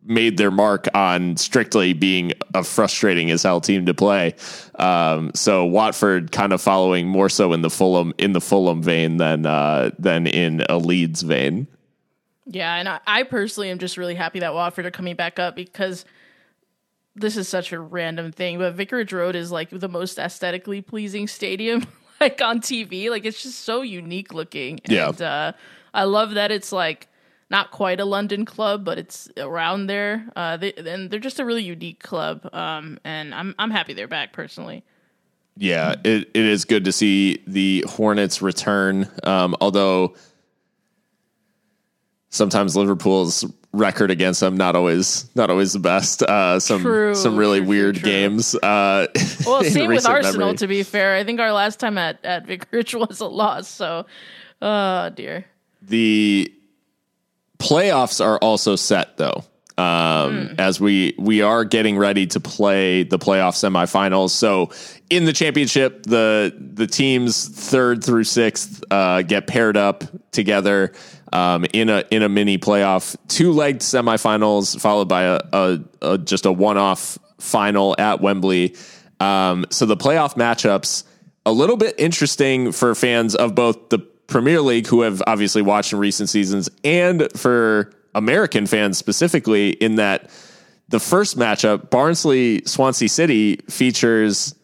made 0.10 0.38
their 0.38 0.51
mark 0.51 0.88
on 0.93 1.38
strictly 1.38 1.93
being 1.93 2.34
a 2.53 2.64
frustrating 2.64 3.30
as 3.32 3.43
hell 3.43 3.62
team 3.62 3.86
to 3.86 3.93
play. 3.93 4.36
Um, 4.76 5.32
so 5.36 5.64
Watford 5.66 6.32
kind 6.32 6.51
of 6.51 6.62
following 6.62 7.07
more 7.07 7.30
so 7.30 7.53
in 7.53 7.62
the 7.62 7.70
Fulham 7.70 8.14
in 8.18 8.34
the 8.34 8.41
Fulham 8.41 8.82
vein 8.82 9.18
than 9.18 9.45
uh, 9.45 9.91
than 9.99 10.28
in 10.28 10.66
a 10.68 10.78
Leeds 10.78 11.22
vein. 11.22 11.68
yeah, 12.47 12.76
and 12.76 12.89
I, 12.89 12.99
I 13.05 13.24
personally 13.24 13.70
am 13.70 13.78
just 13.78 13.95
really 13.95 14.16
happy 14.16 14.39
that 14.39 14.53
Watford 14.53 14.86
are 14.86 14.91
coming 14.91 15.16
back 15.16 15.39
up 15.39 15.55
because 15.55 16.03
this 17.16 17.38
is 17.38 17.47
such 17.47 17.72
a 17.72 17.80
random 17.80 18.32
thing, 18.32 18.57
but 18.57 18.74
Vicarage 18.74 19.14
Road 19.14 19.36
is 19.36 19.51
like 19.51 19.70
the 19.70 19.89
most 19.89 20.18
aesthetically 20.18 20.82
pleasing 20.82 21.28
stadium 21.28 21.86
like 22.20 22.41
on 22.41 22.62
TV. 22.62 23.10
Like 23.10 23.26
it's 23.26 23.43
just 23.43 23.60
so 23.60 23.82
unique 23.82 24.34
looking. 24.34 24.80
Yeah. 24.88 25.10
And 25.10 25.22
uh, 25.22 25.51
I 25.93 26.03
love 26.05 26.32
that 26.32 26.51
it's 26.51 26.72
like 26.72 27.07
not 27.50 27.72
quite 27.72 28.00
a 28.00 28.06
London 28.06 28.45
club, 28.45 28.86
but 28.86 28.97
it's 29.00 29.30
around 29.38 29.88
there. 29.88 30.30
Uh, 30.36 30.58
they, 30.58 30.74
and 30.74 31.10
they're 31.10 31.20
just 31.20 31.39
a 31.39 31.45
really 31.45 31.64
unique 31.64 32.02
club. 32.02 32.47
Um, 32.54 33.00
and 33.04 33.34
I'm 33.34 33.56
I'm 33.58 33.72
happy 33.72 33.93
they're 33.93 34.08
back 34.08 34.34
personally. 34.34 34.84
Yeah, 35.58 35.95
it, 36.06 36.30
it 36.34 36.45
is 36.45 36.64
good 36.64 36.86
to 36.86 36.91
see 36.91 37.43
the 37.47 37.84
Hornets 37.88 38.41
return. 38.41 39.10
Um, 39.24 39.56
although 39.60 40.16
sometimes 42.30 42.76
Liverpool's 42.76 43.43
record 43.72 44.10
against 44.10 44.39
them 44.39 44.58
not 44.58 44.76
always 44.76 45.30
not 45.36 45.50
always 45.50 45.74
the 45.74 45.80
best. 45.80 46.22
Uh, 46.24 46.60
some 46.60 46.82
True, 46.82 47.14
some 47.16 47.36
really 47.36 47.60
true, 47.60 47.68
weird 47.68 47.95
true. 47.95 48.10
games. 48.10 48.56
Uh, 48.56 49.08
Well, 49.45 49.64
same 49.64 49.88
with 49.89 50.06
Arsenal. 50.08 50.39
memory. 50.39 50.58
To 50.58 50.68
be 50.68 50.84
fair, 50.84 51.16
I 51.16 51.24
think 51.24 51.39
our 51.39 51.52
last 51.52 51.80
time 51.80 51.97
at 51.97 52.24
at 52.24 52.45
Vicarage 52.45 52.93
was 52.95 53.20
a 53.20 53.28
loss. 53.28 53.68
So, 53.68 54.06
oh 54.62 55.10
dear. 55.10 55.45
the 55.82 56.54
playoffs 57.60 58.24
are 58.24 58.38
also 58.39 58.76
set 58.76 59.18
though 59.18 59.43
um, 59.80 60.55
as 60.57 60.82
we 60.82 61.16
we 61.18 61.41
are 61.41 61.64
getting 61.64 61.97
ready 61.97 62.28
to 62.28 62.39
play 62.39 63.03
the 63.03 63.18
playoff 63.18 63.55
semifinals. 63.55 64.32
So 64.32 64.72
in 65.10 65.24
the 65.24 65.32
championship 65.32 66.03
the 66.03 66.53
the 66.60 66.86
teams 66.86 67.47
third 67.47 68.03
through 68.03 68.26
sixth 68.26 68.84
uh, 68.91 69.22
get 69.22 69.47
paired 69.47 69.78
up 69.78 70.03
together 70.32 70.91
um, 71.32 71.66
in 71.72 71.89
a 71.89 72.03
in 72.12 72.24
a 72.24 72.30
mini 72.30 72.57
playoff. 72.57 73.16
Two 73.30 73.53
legged 73.53 73.82
semifinals 73.82 74.80
followed 74.80 75.07
by 75.07 75.24
a, 75.24 75.39
a, 75.53 75.80
a 76.01 76.18
just 76.18 76.45
a 76.45 76.51
one 76.51 76.78
off 76.78 77.18
final 77.38 77.95
at 77.97 78.20
Wembley. 78.20 78.76
Um, 79.22 79.66
so 79.70 79.86
the 79.86 79.97
playoff 79.97 80.36
matchups 80.36 81.03
a 81.45 81.53
little 81.53 81.78
bit 81.78 81.95
interesting 81.97 82.74
for 82.74 82.93
fans 82.95 83.34
of 83.34 83.55
both 83.55 83.89
the 83.89 83.99
Premier 84.30 84.62
League, 84.62 84.88
who 84.88 85.02
have 85.02 85.22
obviously 85.28 85.62
watched 85.62 85.92
in 85.92 86.00
recent 86.00 86.30
seasons, 86.30 86.70
and 86.84 87.28
for 87.36 87.92
American 88.16 88.68
fans 88.68 88.98
specifically, 88.98 89.72
in 89.72 89.96
that 89.96 90.30
the 90.88 91.00
first 91.00 91.38
matchup, 91.38 91.90
Barnsley 91.90 92.62
Swansea 92.66 93.10
City, 93.10 93.58
features. 93.70 94.56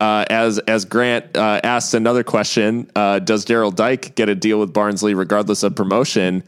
Uh, 0.00 0.24
as 0.30 0.60
as 0.60 0.84
Grant 0.84 1.36
uh, 1.36 1.60
asked 1.64 1.92
another 1.92 2.22
question, 2.22 2.88
uh, 2.94 3.18
does 3.18 3.44
Daryl 3.44 3.74
Dike 3.74 4.14
get 4.14 4.28
a 4.28 4.34
deal 4.36 4.60
with 4.60 4.72
Barnsley 4.72 5.12
regardless 5.12 5.64
of 5.64 5.74
promotion? 5.74 6.44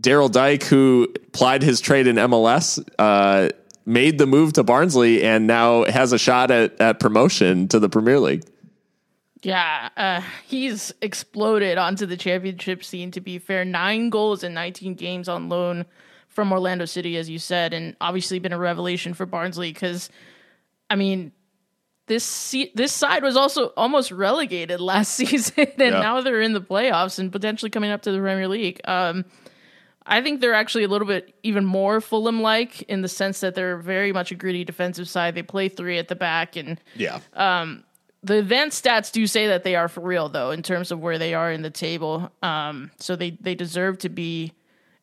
Daryl 0.00 0.30
Dike, 0.30 0.62
who 0.62 1.12
plied 1.32 1.64
his 1.64 1.80
trade 1.80 2.06
in 2.06 2.14
MLS, 2.14 2.78
uh, 3.00 3.48
made 3.84 4.18
the 4.18 4.26
move 4.26 4.52
to 4.52 4.62
Barnsley 4.62 5.24
and 5.24 5.48
now 5.48 5.84
has 5.86 6.12
a 6.12 6.18
shot 6.18 6.52
at, 6.52 6.80
at 6.80 7.00
promotion 7.00 7.66
to 7.68 7.80
the 7.80 7.88
Premier 7.88 8.20
League. 8.20 8.44
Yeah, 9.44 9.90
uh, 9.96 10.22
he's 10.46 10.92
exploded 11.02 11.78
onto 11.78 12.06
the 12.06 12.16
championship 12.16 12.82
scene. 12.82 13.10
To 13.12 13.20
be 13.20 13.38
fair, 13.38 13.64
nine 13.64 14.10
goals 14.10 14.42
in 14.42 14.54
19 14.54 14.94
games 14.94 15.28
on 15.28 15.48
loan 15.48 15.84
from 16.28 16.50
Orlando 16.50 16.84
City, 16.86 17.16
as 17.16 17.28
you 17.30 17.38
said, 17.38 17.72
and 17.74 17.94
obviously 18.00 18.38
been 18.38 18.52
a 18.52 18.58
revelation 18.58 19.14
for 19.14 19.26
Barnsley 19.26 19.72
because, 19.72 20.08
I 20.90 20.96
mean, 20.96 21.30
this 22.06 22.24
se- 22.24 22.72
this 22.74 22.92
side 22.92 23.22
was 23.22 23.36
also 23.36 23.66
almost 23.76 24.10
relegated 24.10 24.80
last 24.92 25.14
season, 25.14 25.54
and 25.58 25.72
Yeah. 25.78 25.90
now 26.00 26.20
they're 26.22 26.40
in 26.40 26.54
the 26.54 26.60
playoffs 26.60 27.18
and 27.18 27.30
potentially 27.30 27.70
coming 27.70 27.90
up 27.90 28.02
to 28.02 28.12
the 28.12 28.18
Premier 28.18 28.48
League. 28.48 28.80
Um, 28.84 29.24
I 30.06 30.20
think 30.20 30.40
they're 30.40 30.52
actually 30.54 30.84
a 30.84 30.88
little 30.88 31.06
bit 31.06 31.34
even 31.42 31.64
more 31.64 32.00
Fulham 32.00 32.42
like 32.42 32.82
in 32.82 33.00
the 33.02 33.08
sense 33.08 33.40
that 33.40 33.54
they're 33.54 33.78
very 33.78 34.12
much 34.12 34.30
a 34.32 34.34
gritty 34.34 34.64
defensive 34.64 35.08
side. 35.08 35.34
They 35.34 35.42
play 35.42 35.68
three 35.70 35.98
at 35.98 36.08
the 36.08 36.14
back 36.16 36.56
and 36.56 36.78
Yeah. 36.94 37.20
The 38.24 38.38
event 38.38 38.72
stats 38.72 39.12
do 39.12 39.26
say 39.26 39.48
that 39.48 39.64
they 39.64 39.76
are 39.76 39.88
for 39.88 40.00
real 40.00 40.28
though 40.28 40.50
in 40.50 40.62
terms 40.62 40.90
of 40.90 41.00
where 41.00 41.18
they 41.18 41.34
are 41.34 41.52
in 41.52 41.62
the 41.62 41.70
table. 41.70 42.30
Um, 42.42 42.90
so 42.98 43.16
they 43.16 43.30
they 43.40 43.54
deserve 43.54 43.98
to 43.98 44.08
be 44.08 44.52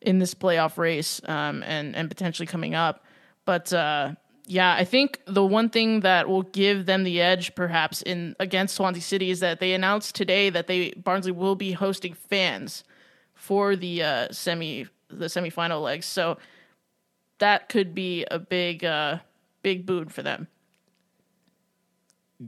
in 0.02 0.20
this 0.20 0.34
playoff 0.34 0.78
race 0.78 1.22
um, 1.26 1.64
and 1.64 1.96
and 1.96 2.10
potentially 2.10 2.48
coming 2.48 2.76
up. 2.76 3.06
But 3.46 3.72
uh, 3.74 4.14
yeah 4.48 4.74
i 4.74 4.84
think 4.84 5.22
the 5.28 5.46
one 5.46 5.70
thing 5.70 6.00
that 6.00 6.28
will 6.28 6.42
give 6.42 6.88
them 6.88 7.04
the 7.04 7.22
edge 7.22 7.54
perhaps 7.54 8.02
in 8.02 8.36
against 8.40 8.74
swansea 8.74 9.02
city 9.02 9.30
is 9.30 9.40
that 9.40 9.60
they 9.60 9.74
announced 9.74 10.16
today 10.16 10.50
that 10.50 10.66
they 10.66 10.90
barnsley 10.94 11.32
will 11.32 11.54
be 11.54 11.74
hosting 11.74 12.16
fans 12.16 12.84
for 13.42 13.76
the 13.76 14.04
uh, 14.04 14.28
semi 14.32 14.86
the 15.10 15.26
semifinal 15.26 15.82
legs. 15.82 16.06
So 16.06 16.38
that 17.40 17.70
could 17.70 17.94
be 17.94 18.26
a 18.30 18.40
big 18.40 18.86
uh, 18.86 19.18
big 19.64 19.86
boon 19.86 20.10
for 20.10 20.22
them 20.22 20.48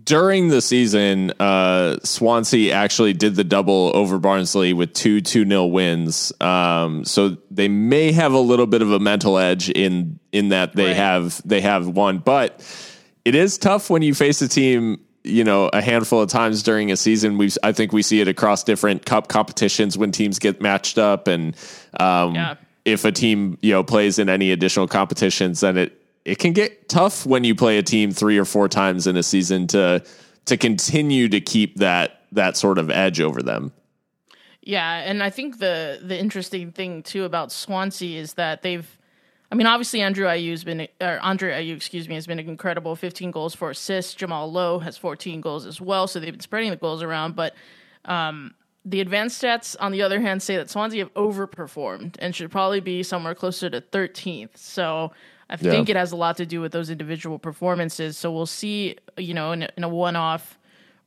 during 0.03 0.47
the 0.49 0.61
season, 0.61 1.31
uh, 1.39 1.97
Swansea 2.03 2.73
actually 2.73 3.13
did 3.13 3.35
the 3.35 3.43
double 3.43 3.91
over 3.93 4.17
Barnsley 4.17 4.73
with 4.73 4.93
two 4.93 5.21
2 5.21 5.45
0 5.47 5.65
wins. 5.65 6.31
Um, 6.41 7.05
so 7.05 7.37
they 7.51 7.67
may 7.67 8.11
have 8.11 8.33
a 8.33 8.39
little 8.39 8.65
bit 8.65 8.81
of 8.81 8.91
a 8.91 8.99
mental 8.99 9.37
edge 9.37 9.69
in 9.69 10.19
in 10.31 10.49
that 10.49 10.75
they 10.75 10.87
Right. 10.87 10.95
have 10.95 11.41
they 11.45 11.61
have 11.61 11.87
won, 11.87 12.17
but 12.19 12.61
it 13.25 13.35
is 13.35 13.57
tough 13.57 13.89
when 13.89 14.01
you 14.01 14.13
face 14.13 14.41
a 14.41 14.47
team. 14.47 14.99
You 15.25 15.45
know, 15.45 15.69
a 15.71 15.81
handful 15.81 16.21
of 16.21 16.27
times 16.29 16.63
during 16.63 16.91
a 16.91 16.97
season, 16.97 17.37
we 17.37 17.49
I 17.63 17.71
think 17.71 17.93
we 17.93 18.01
see 18.01 18.19
it 18.19 18.27
across 18.27 18.63
different 18.63 19.05
cup 19.05 19.29
competitions 19.29 19.97
when 19.97 20.11
teams 20.11 20.37
get 20.37 20.59
matched 20.61 20.97
up, 20.97 21.27
and 21.29 21.55
um, 21.97 22.35
Yeah. 22.35 22.55
if 22.83 23.05
a 23.05 23.11
team 23.13 23.57
you 23.61 23.71
know 23.71 23.83
plays 23.83 24.19
in 24.19 24.27
any 24.27 24.51
additional 24.51 24.87
competitions, 24.87 25.61
then 25.61 25.77
it 25.77 26.03
it 26.26 26.39
can 26.39 26.53
get 26.53 26.89
tough 26.89 27.26
when 27.26 27.43
you 27.43 27.55
play 27.55 27.78
a 27.78 27.84
team 27.84 28.11
three 28.11 28.38
or 28.38 28.45
four 28.45 28.67
times 28.67 29.07
in 29.07 29.17
a 29.17 29.24
season 29.24 29.67
to 29.67 30.03
to 30.45 30.57
continue 30.57 31.30
to 31.30 31.39
keep 31.39 31.78
that 31.78 32.21
that 32.32 32.57
sort 32.57 32.78
of 32.78 32.89
edge 32.89 33.19
over 33.21 33.41
them. 33.41 33.71
Yeah, 34.61 34.99
and 34.99 35.21
I 35.21 35.30
think 35.30 35.59
the 35.59 35.99
the 36.01 36.17
interesting 36.17 36.71
thing 36.71 37.03
too 37.03 37.26
about 37.26 37.51
Swansea 37.51 38.19
is 38.19 38.34
that 38.34 38.61
they've 38.61 38.88
I 39.51 39.55
mean, 39.55 39.67
obviously 39.67 40.01
Andrew 40.01 40.26
Ayew's 40.26 40.63
been 40.63 40.88
or 40.99 41.19
Andre 41.19 41.51
Ayew, 41.51 41.76
excuse 41.76 42.09
me, 42.09 42.15
has 42.15 42.26
been 42.26 42.39
incredible. 42.39 42.95
15 42.95 43.30
goals, 43.30 43.53
four 43.53 43.69
assists. 43.69 44.15
Jamal 44.15 44.51
Lowe 44.51 44.80
has 44.80 44.97
14 44.97 45.41
goals 45.41 45.67
as 45.67 45.80
well. 45.80 46.07
So 46.07 46.19
they've 46.19 46.34
been 46.34 46.39
spreading 46.39 46.71
the 46.71 46.76
goals 46.76 47.03
around, 47.03 47.36
but 47.36 47.53
um, 48.05 48.55
the 48.84 48.99
advanced 48.99 49.41
stats, 49.41 49.76
on 49.80 49.91
the 49.91 50.01
other 50.01 50.19
hand, 50.19 50.41
say 50.41 50.57
that 50.57 50.71
Swansea 50.71 51.03
have 51.03 51.13
overperformed 51.13 52.15
and 52.17 52.36
should 52.36 52.49
probably 52.49 52.80
be 52.80 53.03
somewhere 53.03 53.36
closer 53.36 53.69
to 53.69 53.80
13th. 53.80 54.57
So 54.57 55.11
I 55.49 55.53
Yeah. 55.59 55.71
think 55.71 55.89
it 55.89 55.95
has 55.95 56.11
a 56.11 56.15
lot 56.15 56.37
to 56.37 56.45
do 56.45 56.61
with 56.61 56.71
those 56.71 56.89
individual 56.89 57.37
performances. 57.39 58.17
So 58.17 58.31
we'll 58.31 58.45
see, 58.45 58.97
you 59.17 59.33
know, 59.33 59.51
in 59.51 59.63
a, 59.63 59.69
in 59.77 59.83
a 59.83 59.89
one-off 59.89 60.57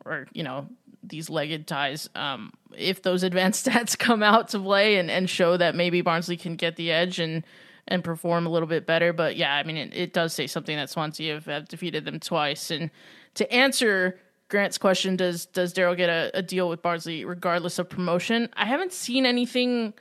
or 0.05 0.27
you 0.33 0.43
know 0.43 0.69
these 1.03 1.31
legged 1.31 1.67
ties, 1.67 2.09
um, 2.15 2.53
if 2.77 3.03
those 3.03 3.23
advanced 3.23 3.67
stats 3.69 3.97
come 3.99 4.23
out 4.23 4.49
to 4.49 4.59
play 4.59 4.97
and, 4.97 5.11
and 5.11 5.29
show 5.31 5.57
that 5.57 5.75
maybe 5.75 6.01
Barnsley 6.01 6.37
can 6.37 6.57
get 6.57 6.77
the 6.77 6.91
edge 6.93 7.19
and 7.19 7.45
and 7.89 8.03
perform 8.03 8.47
a 8.47 8.51
little 8.51 8.67
bit 8.69 8.85
better. 8.87 9.13
But 9.13 9.37
yeah, 9.37 9.55
I 9.55 9.63
mean, 9.63 9.77
it, 9.77 9.95
it 9.95 10.13
does 10.13 10.33
say 10.33 10.49
something 10.49 10.77
that 10.77 10.91
Swansea 10.91 11.35
have, 11.35 11.47
have 11.47 11.69
defeated 11.69 12.05
them 12.05 12.19
twice. 12.19 12.73
And 12.73 12.91
to 13.35 13.51
answer 13.53 14.19
Grant's 14.49 14.77
question, 14.79 15.15
does 15.17 15.47
does 15.47 15.73
Daryl 15.73 15.97
get 15.97 16.09
a, 16.09 16.31
a 16.35 16.43
deal 16.43 16.69
with 16.69 16.83
Barnsley 16.83 17.25
regardless 17.25 17.79
of 17.79 17.89
promotion? 17.89 18.49
I 18.55 18.65
haven't 18.65 18.93
seen 18.93 19.25
anything 19.27 19.95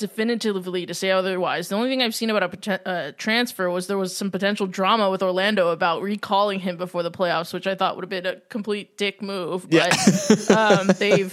definitively 0.00 0.84
to 0.86 0.92
say 0.94 1.12
otherwise. 1.12 1.68
The 1.68 1.76
only 1.76 1.88
thing 1.88 2.02
I've 2.02 2.14
seen 2.14 2.30
about 2.30 2.66
a 2.66 2.88
uh, 2.88 3.12
transfer 3.16 3.70
was 3.70 3.86
there 3.86 3.96
was 3.96 4.16
some 4.16 4.30
potential 4.30 4.66
drama 4.66 5.08
with 5.10 5.22
Orlando 5.22 5.68
about 5.68 6.02
recalling 6.02 6.58
him 6.58 6.76
before 6.76 7.04
the 7.04 7.10
playoffs, 7.10 7.54
which 7.54 7.66
I 7.68 7.76
thought 7.76 7.94
would 7.94 8.02
have 8.02 8.10
been 8.10 8.26
a 8.26 8.40
complete 8.48 8.96
dick 8.98 9.22
move. 9.22 9.70
But 9.70 10.50
um, 10.50 10.88
they've 10.98 11.32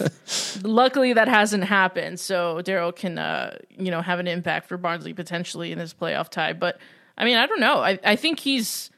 luckily 0.62 1.12
that 1.14 1.26
hasn't 1.28 1.64
happened, 1.64 2.20
so 2.20 2.60
Daryl 2.62 2.94
can 2.94 3.18
uh, 3.18 3.58
you 3.70 3.90
know 3.90 4.00
have 4.00 4.20
an 4.20 4.28
impact 4.28 4.68
for 4.68 4.76
Barnsley 4.76 5.14
potentially 5.14 5.72
in 5.72 5.78
this 5.78 5.92
playoff 5.92 6.28
tie. 6.28 6.52
But 6.52 6.78
I 7.16 7.24
mean, 7.24 7.36
I 7.36 7.46
don't 7.46 7.60
know. 7.60 7.78
I, 7.78 7.98
I 8.04 8.14
think 8.16 8.38
he's 8.38 8.90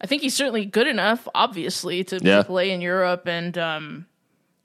I 0.00 0.06
think 0.06 0.22
he's 0.22 0.34
certainly 0.34 0.64
good 0.64 0.86
enough, 0.88 1.28
obviously, 1.34 2.02
to, 2.04 2.18
Yeah. 2.22 2.42
play 2.42 2.72
in 2.72 2.80
Europe 2.80 3.28
and. 3.28 3.56
Um, 3.56 4.06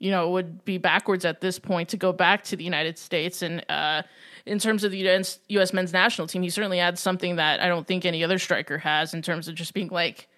you 0.00 0.10
know, 0.10 0.26
it 0.28 0.32
would 0.32 0.64
be 0.66 0.76
backwards 0.76 1.24
at 1.24 1.40
this 1.40 1.58
point 1.58 1.88
to 1.90 1.96
go 1.96 2.12
back 2.12 2.44
to 2.44 2.56
the 2.56 2.64
United 2.64 2.98
States. 2.98 3.40
And 3.40 3.64
uh, 3.70 4.02
in 4.46 4.58
terms 4.58 4.84
of 4.84 4.90
the 4.92 5.08
US, 5.08 5.38
US 5.48 5.72
men's 5.72 5.92
national 5.92 6.26
team, 6.26 6.42
he 6.42 6.50
certainly 6.50 6.80
adds 6.80 7.00
something 7.00 7.36
that 7.36 7.60
I 7.60 7.68
don't 7.68 7.86
think 7.86 8.04
any 8.04 8.22
other 8.24 8.38
striker 8.38 8.78
has 8.78 9.14
in 9.14 9.22
terms 9.22 9.48
of 9.48 9.54
just 9.54 9.72
being 9.74 9.88
like 9.88 10.28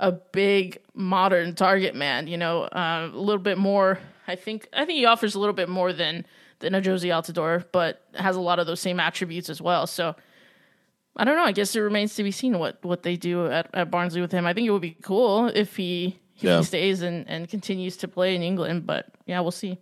a 0.00 0.10
big 0.12 0.78
modern 0.94 1.54
target 1.54 1.94
man. 1.94 2.26
You 2.26 2.36
know, 2.36 2.62
uh, 2.64 3.10
a 3.12 3.16
little 3.16 3.42
bit 3.42 3.58
more. 3.58 3.98
I 4.26 4.34
think 4.36 4.68
I 4.72 4.84
think 4.84 4.98
he 4.98 5.04
offers 5.06 5.34
a 5.34 5.38
little 5.38 5.54
bit 5.54 5.68
more 5.68 5.92
than 5.92 6.26
than 6.60 6.74
a 6.74 6.80
Jozy 6.80 7.10
Altidore, 7.10 7.64
but 7.72 8.02
has 8.14 8.36
a 8.36 8.40
lot 8.40 8.58
of 8.58 8.66
those 8.66 8.80
same 8.80 8.98
attributes 9.00 9.48
as 9.50 9.60
well. 9.62 9.86
So. 9.86 10.14
I 11.16 11.22
don't 11.22 11.36
know. 11.36 11.44
I 11.44 11.52
guess 11.52 11.76
it 11.76 11.78
remains 11.80 12.16
to 12.16 12.24
be 12.24 12.32
seen 12.32 12.58
what, 12.58 12.84
what 12.84 13.04
they 13.04 13.14
do 13.14 13.46
at, 13.46 13.70
at 13.72 13.88
Barnsley 13.88 14.20
with 14.20 14.32
him. 14.32 14.46
I 14.46 14.52
think 14.52 14.66
it 14.66 14.72
would 14.72 14.82
be 14.82 14.96
cool 15.00 15.46
if 15.46 15.76
he 15.76 16.18
if 16.38 16.42
Yeah. 16.42 16.58
he 16.58 16.64
stays 16.64 17.02
and, 17.02 17.24
and 17.28 17.48
continues 17.48 17.96
to 17.98 18.08
play 18.08 18.34
in 18.34 18.42
England, 18.42 18.84
but 18.84 19.06
yeah, 19.24 19.38
we'll 19.38 19.52
see. 19.52 19.78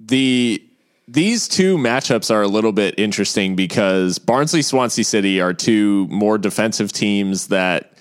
the 0.00 0.66
these 1.08 1.48
two 1.48 1.78
matchups 1.78 2.30
are 2.30 2.42
a 2.42 2.48
little 2.48 2.72
bit 2.72 2.94
interesting 2.98 3.56
because 3.56 4.18
Barnsley 4.18 4.60
Swansea 4.60 5.04
City 5.04 5.40
are 5.40 5.54
two 5.54 6.06
more 6.08 6.36
defensive 6.36 6.92
teams 6.92 7.46
that 7.46 7.94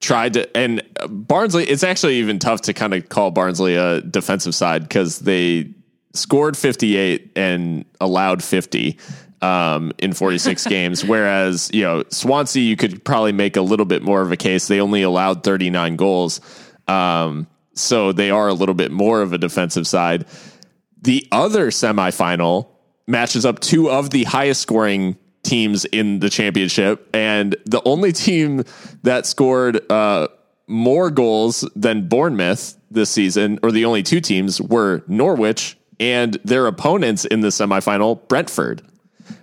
tried 0.00 0.34
to 0.34 0.56
and 0.56 0.82
Barnsley 1.08 1.64
it's 1.64 1.82
actually 1.82 2.16
even 2.16 2.38
tough 2.38 2.60
to 2.62 2.72
kind 2.72 2.94
of 2.94 3.08
call 3.08 3.30
Barnsley 3.30 3.74
a 3.74 4.02
defensive 4.02 4.54
side 4.54 4.88
cuz 4.88 5.20
they 5.20 5.68
scored 6.12 6.56
58 6.56 7.32
and 7.34 7.84
allowed 8.00 8.42
50 8.42 8.98
um, 9.42 9.92
in 9.98 10.12
46 10.12 10.66
games. 10.68 11.04
Whereas 11.04 11.70
you 11.72 11.82
know 11.82 12.04
Swansea 12.10 12.62
you 12.62 12.76
could 12.76 13.04
probably 13.04 13.32
make 13.32 13.56
a 13.56 13.62
little 13.62 13.86
bit 13.86 14.02
more 14.02 14.20
of 14.20 14.30
a 14.30 14.36
case. 14.36 14.68
They 14.68 14.80
only 14.80 15.02
allowed 15.02 15.42
39 15.42 15.96
goals 15.96 16.40
um, 16.86 17.48
so 17.74 18.12
they 18.12 18.30
are 18.30 18.48
a 18.48 18.54
little 18.54 18.74
bit 18.74 18.92
more 18.92 19.22
of 19.22 19.32
a 19.32 19.38
defensive 19.38 19.86
side 19.86 20.26
the 21.04 21.26
other 21.30 21.68
semifinal 21.70 22.68
matches 23.06 23.46
up 23.46 23.60
two 23.60 23.90
of 23.90 24.10
the 24.10 24.24
highest 24.24 24.62
scoring 24.62 25.16
teams 25.42 25.84
in 25.84 26.20
the 26.20 26.30
championship, 26.30 27.08
and 27.14 27.54
the 27.66 27.82
only 27.84 28.12
team 28.12 28.64
that 29.02 29.26
scored 29.26 29.90
uh, 29.92 30.28
more 30.66 31.10
goals 31.10 31.68
than 31.76 32.08
Bournemouth 32.08 32.76
this 32.90 33.10
season, 33.10 33.58
or 33.62 33.70
the 33.70 33.84
only 33.84 34.02
two 34.02 34.20
teams, 34.20 34.60
were 34.60 35.04
Norwich 35.06 35.76
and 36.00 36.38
their 36.44 36.66
opponents 36.66 37.24
in 37.26 37.40
the 37.40 37.48
semifinal, 37.48 38.26
Brentford. 38.28 38.82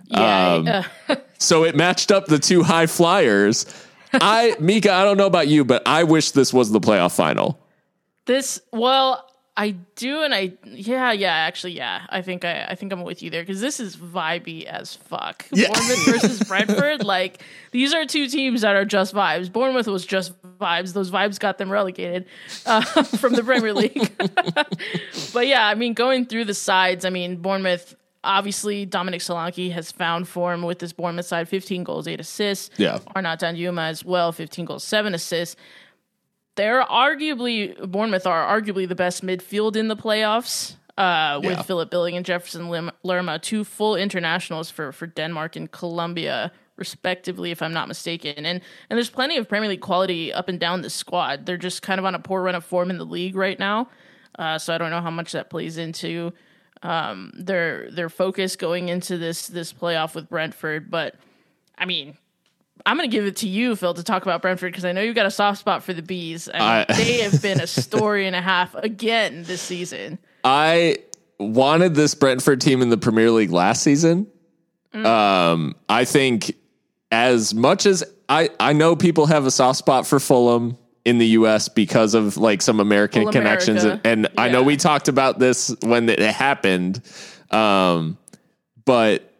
Yeah, 0.07 0.84
Um, 1.07 1.18
So 1.38 1.64
it 1.64 1.76
matched 1.76 2.12
up 2.12 2.28
the 2.28 2.38
two 2.38 2.62
high 2.62 2.86
flyers. 2.86 3.66
I, 4.14 4.55
Mika, 4.59 4.91
I 4.91 5.03
don't 5.03 5.18
know 5.18 5.26
about 5.26 5.47
you, 5.47 5.66
but 5.66 5.82
I 5.88 6.03
wish 6.03 6.32
this 6.32 6.53
was 6.53 6.72
the 6.72 6.80
playoff 6.80 7.16
final. 7.16 7.59
this 8.26 8.62
well, 8.72 9.28
I 9.62 9.76
do, 9.95 10.24
and 10.24 10.34
I 10.34 10.53
yeah, 10.66 11.12
yeah, 11.12 11.32
actually, 11.32 11.74
yeah. 11.74 12.07
I 12.09 12.24
think 12.24 12.43
I, 12.43 12.66
I 12.70 12.74
think 12.74 12.91
I'm 12.91 13.03
with 13.03 13.22
you 13.22 13.30
there 13.30 13.43
because 13.43 13.62
this 13.62 13.80
is 13.80 13.95
vibey 13.95 14.64
as 14.66 14.95
fuck. 14.95 15.45
Yeah. 15.62 15.68
Bournemouth 15.68 16.05
versus 16.05 16.43
Brentford, 16.47 17.03
like 17.03 17.43
these 17.70 17.93
are 17.93 18.03
two 18.05 18.28
teams 18.28 18.62
that 18.62 18.76
are 18.76 18.86
just 18.86 19.14
vibes. 19.14 19.51
Bournemouth 19.51 19.86
was 19.86 20.03
just 20.03 20.34
vibes; 20.57 20.93
those 20.93 21.12
vibes 21.12 21.39
got 21.39 21.59
them 21.59 21.72
relegated 21.72 22.26
uh, 22.66 22.82
from 23.03 23.34
the 23.34 23.43
Premier 23.43 23.72
League. 23.72 24.12
but 25.34 25.45
yeah, 25.45 25.68
I 25.68 25.76
mean, 25.76 25.93
going 25.93 26.26
through 26.26 26.45
the 26.45 26.55
sides, 26.55 27.05
I 27.05 27.12
mean, 27.12 27.38
Bournemouth. 27.38 27.95
Obviously, 28.24 28.86
Dominic 28.86 29.22
Solanke 29.22 29.72
has 29.72 29.91
found 29.91 30.28
form 30.28 30.62
with 30.62 30.78
this 30.78 30.93
Bournemouth 30.93 31.26
side 31.26 31.49
15 31.49 31.84
goals, 31.84 32.07
8 32.07 32.20
assists. 32.20 32.70
Yeah. 32.78 32.99
Arnaut 33.16 33.39
Danjuma 33.39 33.89
as 33.89 34.05
well, 34.05 34.32
15 34.32 34.66
goals, 34.66 34.84
7 34.84 35.16
assists. 35.16 35.55
They're 36.56 36.84
arguably, 36.84 37.78
Bournemouth 37.89 38.28
are 38.28 38.62
arguably 38.62 38.88
the 38.88 38.95
best 38.95 39.24
midfield 39.26 39.76
in 39.76 39.88
the 39.88 39.95
playoffs 39.95 40.76
uh, 40.97 41.39
with 41.41 41.58
Yeah. 41.58 41.62
Philip 41.62 41.89
Billing 41.89 42.16
and 42.18 42.26
Jefferson 42.26 42.70
Lim- 42.70 42.91
Lerma, 43.04 43.39
two 43.39 43.64
full 43.64 43.95
internationals 43.95 44.70
for, 44.70 44.91
for 44.91 45.08
Denmark 45.08 45.56
and 45.56 45.72
Colombia, 45.72 46.52
respectively, 46.76 47.52
if 47.52 47.62
I'm 47.62 47.72
not 47.74 47.88
mistaken. 47.88 48.45
And, 48.45 48.62
and 48.89 48.97
there's 48.97 49.10
plenty 49.10 49.38
of 49.38 49.47
Premier 49.47 49.70
League 49.70 49.82
quality 49.82 50.34
up 50.34 50.49
and 50.49 50.60
down 50.60 50.82
the 50.82 50.89
squad. 50.89 51.45
They're 51.45 51.58
just 51.58 51.82
kind 51.82 51.99
of 51.99 52.06
on 52.06 52.16
a 52.16 52.20
poor 52.20 52.41
run 52.41 52.56
of 52.56 52.66
form 52.66 52.89
in 52.89 52.97
the 52.97 53.06
league 53.06 53.36
right 53.36 53.58
now. 53.58 53.88
Uh, 54.38 54.58
so 54.58 54.74
I 54.74 54.78
don't 54.78 54.91
know 54.91 55.02
how 55.02 55.12
much 55.12 55.32
that 55.32 55.49
plays 55.49 55.78
into 55.78 56.34
um, 56.84 57.32
their 57.36 57.91
their 57.91 58.10
focus 58.10 58.56
going 58.56 58.89
into 58.89 59.18
this 59.18 59.47
this 59.47 59.72
playoff 59.74 60.16
with 60.16 60.30
Brentford. 60.30 60.89
But 60.89 61.16
I 61.78 61.86
mean, 61.86 62.18
I'm 62.86 62.98
going 62.98 63.10
to 63.10 63.16
give 63.16 63.26
it 63.26 63.38
to 63.38 63.48
you, 63.48 63.76
Phil, 63.76 63.94
to 63.94 64.04
talk 64.04 64.24
about 64.24 64.42
Brentford 64.42 64.72
because 64.72 64.86
I 64.86 64.92
know 64.92 65.02
you've 65.02 65.16
got 65.16 65.26
a 65.26 65.32
soft 65.32 65.60
spot 65.60 65.84
for 65.84 65.94
the 65.94 66.02
bees. 66.02 66.50
I 66.54 66.54
mean, 66.54 66.62
I- 66.90 66.94
they 66.94 67.18
have 67.22 67.42
been 67.42 67.60
a 67.60 67.68
story 67.68 68.28
and 68.28 68.36
a 68.36 68.42
half 68.42 68.74
again 68.76 69.44
this 69.44 69.62
season. 69.62 70.18
I 70.44 70.98
wanted 71.40 71.96
this 71.96 72.16
Brentford 72.16 72.62
team 72.62 72.82
in 72.82 72.90
the 72.90 72.98
Premier 72.98 73.32
League 73.32 73.52
last 73.52 73.84
season. 73.84 74.28
Um, 74.94 75.76
I 75.88 76.04
think 76.06 76.56
as 77.12 77.54
much 77.54 77.86
as 77.86 78.04
I, 78.28 78.50
I 78.60 78.74
know 78.74 78.96
people 78.96 79.26
have 79.28 79.46
a 79.46 79.52
soft 79.52 79.80
spot 79.80 80.06
for 80.06 80.20
Fulham 80.20 80.78
in 81.06 81.18
the 81.18 81.28
US 81.28 81.70
because 81.70 82.14
of 82.14 82.38
like 82.38 82.62
some 82.62 82.80
American 82.80 83.24
Full 83.24 83.32
connections. 83.32 83.84
America. 83.84 84.02
And, 84.08 84.26
and 84.28 84.40
I 84.40 84.50
know 84.50 84.64
we 84.64 84.78
talked 84.78 85.08
about 85.08 85.40
this 85.40 85.74
when 85.82 86.10
it 86.10 86.20
happened. 86.20 87.02
Um, 87.52 88.18
but 88.86 89.31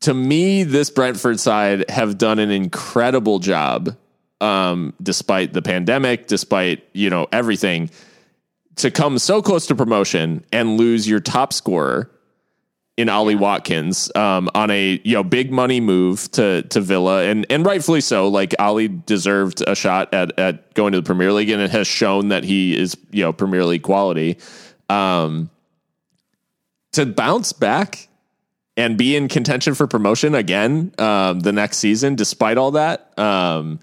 to 0.00 0.14
me, 0.14 0.62
this 0.62 0.90
Brentford 0.90 1.40
side 1.40 1.88
have 1.90 2.18
done 2.18 2.38
an 2.38 2.50
incredible 2.50 3.38
job, 3.38 3.96
um, 4.40 4.94
despite 5.02 5.52
the 5.52 5.62
pandemic, 5.62 6.26
despite, 6.26 6.84
you 6.92 7.10
know, 7.10 7.26
everything 7.32 7.90
to 8.76 8.90
come 8.90 9.18
so 9.18 9.42
close 9.42 9.66
to 9.66 9.74
promotion 9.74 10.44
and 10.52 10.78
lose 10.78 11.08
your 11.08 11.20
top 11.20 11.52
scorer 11.52 12.10
in 12.96 13.08
Ollie 13.08 13.36
Watkins 13.36 14.10
um, 14.16 14.50
on 14.54 14.70
a 14.70 15.00
you 15.04 15.14
know 15.14 15.22
big 15.22 15.52
money 15.52 15.80
move 15.80 16.30
to 16.32 16.62
to 16.62 16.80
Villa 16.80 17.24
and 17.24 17.46
and 17.50 17.64
rightfully 17.64 18.00
so. 18.00 18.28
Like 18.28 18.54
Ollie 18.58 18.88
deserved 18.88 19.62
a 19.66 19.74
shot 19.74 20.12
at 20.12 20.36
at 20.38 20.74
going 20.74 20.92
to 20.92 21.00
the 21.00 21.04
Premier 21.04 21.32
League 21.32 21.50
and 21.50 21.62
it 21.62 21.70
has 21.70 21.86
shown 21.86 22.28
that 22.28 22.44
he 22.44 22.76
is 22.76 22.96
you 23.10 23.22
know 23.22 23.32
Premier 23.32 23.64
League 23.64 23.82
quality. 23.82 24.38
Um, 24.88 25.50
to 26.92 27.06
bounce 27.06 27.52
back 27.52 28.08
and 28.78 28.96
be 28.96 29.14
in 29.16 29.28
contention 29.28 29.74
for 29.74 29.86
promotion 29.86 30.34
again 30.34 30.92
um, 30.98 31.40
the 31.40 31.52
next 31.52 31.78
season, 31.78 32.14
despite 32.14 32.56
all 32.56 32.70
that, 32.70 33.18
um, 33.18 33.80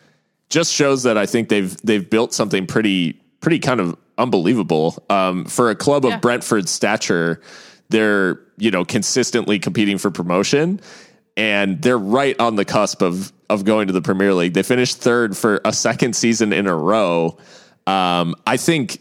just 0.49 0.73
shows 0.73 1.03
that 1.03 1.17
I 1.17 1.25
think 1.27 1.49
they've 1.49 1.75
they've 1.83 2.09
built 2.09 2.33
something 2.33 2.65
pretty 2.65 3.21
pretty 3.41 3.59
kind 3.59 3.79
of 3.79 3.95
unbelievable 4.17 5.03
um, 5.09 5.45
for 5.45 5.69
a 5.69 5.75
club 5.75 6.05
Yeah. 6.05 6.15
of 6.15 6.21
Brentford's 6.21 6.71
stature. 6.71 7.41
They're 7.89 8.39
you 8.57 8.71
know 8.71 8.85
consistently 8.85 9.59
competing 9.59 9.97
for 9.97 10.09
promotion, 10.09 10.79
and 11.35 11.81
they're 11.81 11.99
right 11.99 12.39
on 12.39 12.55
the 12.55 12.65
cusp 12.65 13.01
of 13.03 13.33
of 13.49 13.65
going 13.65 13.87
to 13.87 13.93
the 13.93 14.01
Premier 14.01 14.33
League. 14.33 14.53
They 14.53 14.63
finished 14.63 14.97
third 14.97 15.35
for 15.37 15.59
a 15.65 15.73
second 15.73 16.15
season 16.15 16.53
in 16.53 16.67
a 16.67 16.75
row. 16.75 17.37
Um, 17.85 18.33
I 18.47 18.57
think 18.57 18.99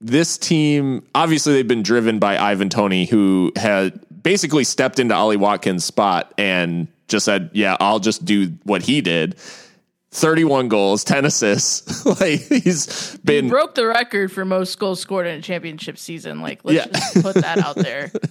this 0.00 0.38
team 0.38 1.06
obviously 1.14 1.52
they've 1.52 1.68
been 1.68 1.82
driven 1.82 2.18
by 2.18 2.38
Ivan 2.38 2.70
Toney, 2.70 3.04
who 3.04 3.52
had 3.56 4.00
basically 4.24 4.64
stepped 4.64 4.98
into 4.98 5.14
Ollie 5.14 5.36
Watkins' 5.36 5.84
spot 5.84 6.34
and 6.36 6.88
just 7.06 7.24
said, 7.24 7.50
"Yeah, 7.52 7.76
I'll 7.78 8.00
just 8.00 8.24
do 8.24 8.54
what 8.64 8.82
he 8.82 9.00
did." 9.00 9.36
31 10.10 10.68
goals, 10.68 11.02
10 11.02 11.24
assists. 11.24 12.06
like 12.20 12.40
he's 12.42 13.16
been 13.24 13.44
He 13.46 13.50
broke 13.50 13.74
the 13.74 13.84
record 13.86 14.30
for 14.30 14.44
most 14.44 14.78
goals 14.78 15.00
scored 15.00 15.26
in 15.26 15.38
a 15.38 15.42
championship 15.42 15.98
season. 15.98 16.40
Like, 16.40 16.60
let's 16.62 16.76
Yeah. 16.86 16.92
just 16.92 17.22
put 17.22 17.34
that 17.36 17.58
out 17.58 17.76
there. 17.76 18.10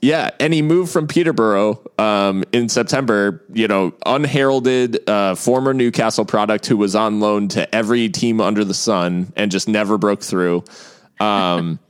Yeah, 0.00 0.30
and 0.38 0.54
he 0.54 0.62
moved 0.62 0.92
from 0.92 1.08
Peterborough 1.08 1.80
um, 1.98 2.44
in 2.52 2.68
September. 2.68 3.42
You 3.52 3.66
know, 3.66 3.94
unheralded 4.06 5.10
uh, 5.10 5.34
former 5.34 5.74
Newcastle 5.74 6.24
product 6.24 6.66
who 6.66 6.76
was 6.76 6.94
on 6.94 7.18
loan 7.18 7.48
to 7.48 7.74
every 7.74 8.08
team 8.08 8.40
under 8.40 8.64
the 8.64 8.74
sun 8.74 9.32
and 9.34 9.50
just 9.50 9.66
never 9.66 9.98
broke 9.98 10.22
through. 10.22 10.62
Um, 11.18 11.80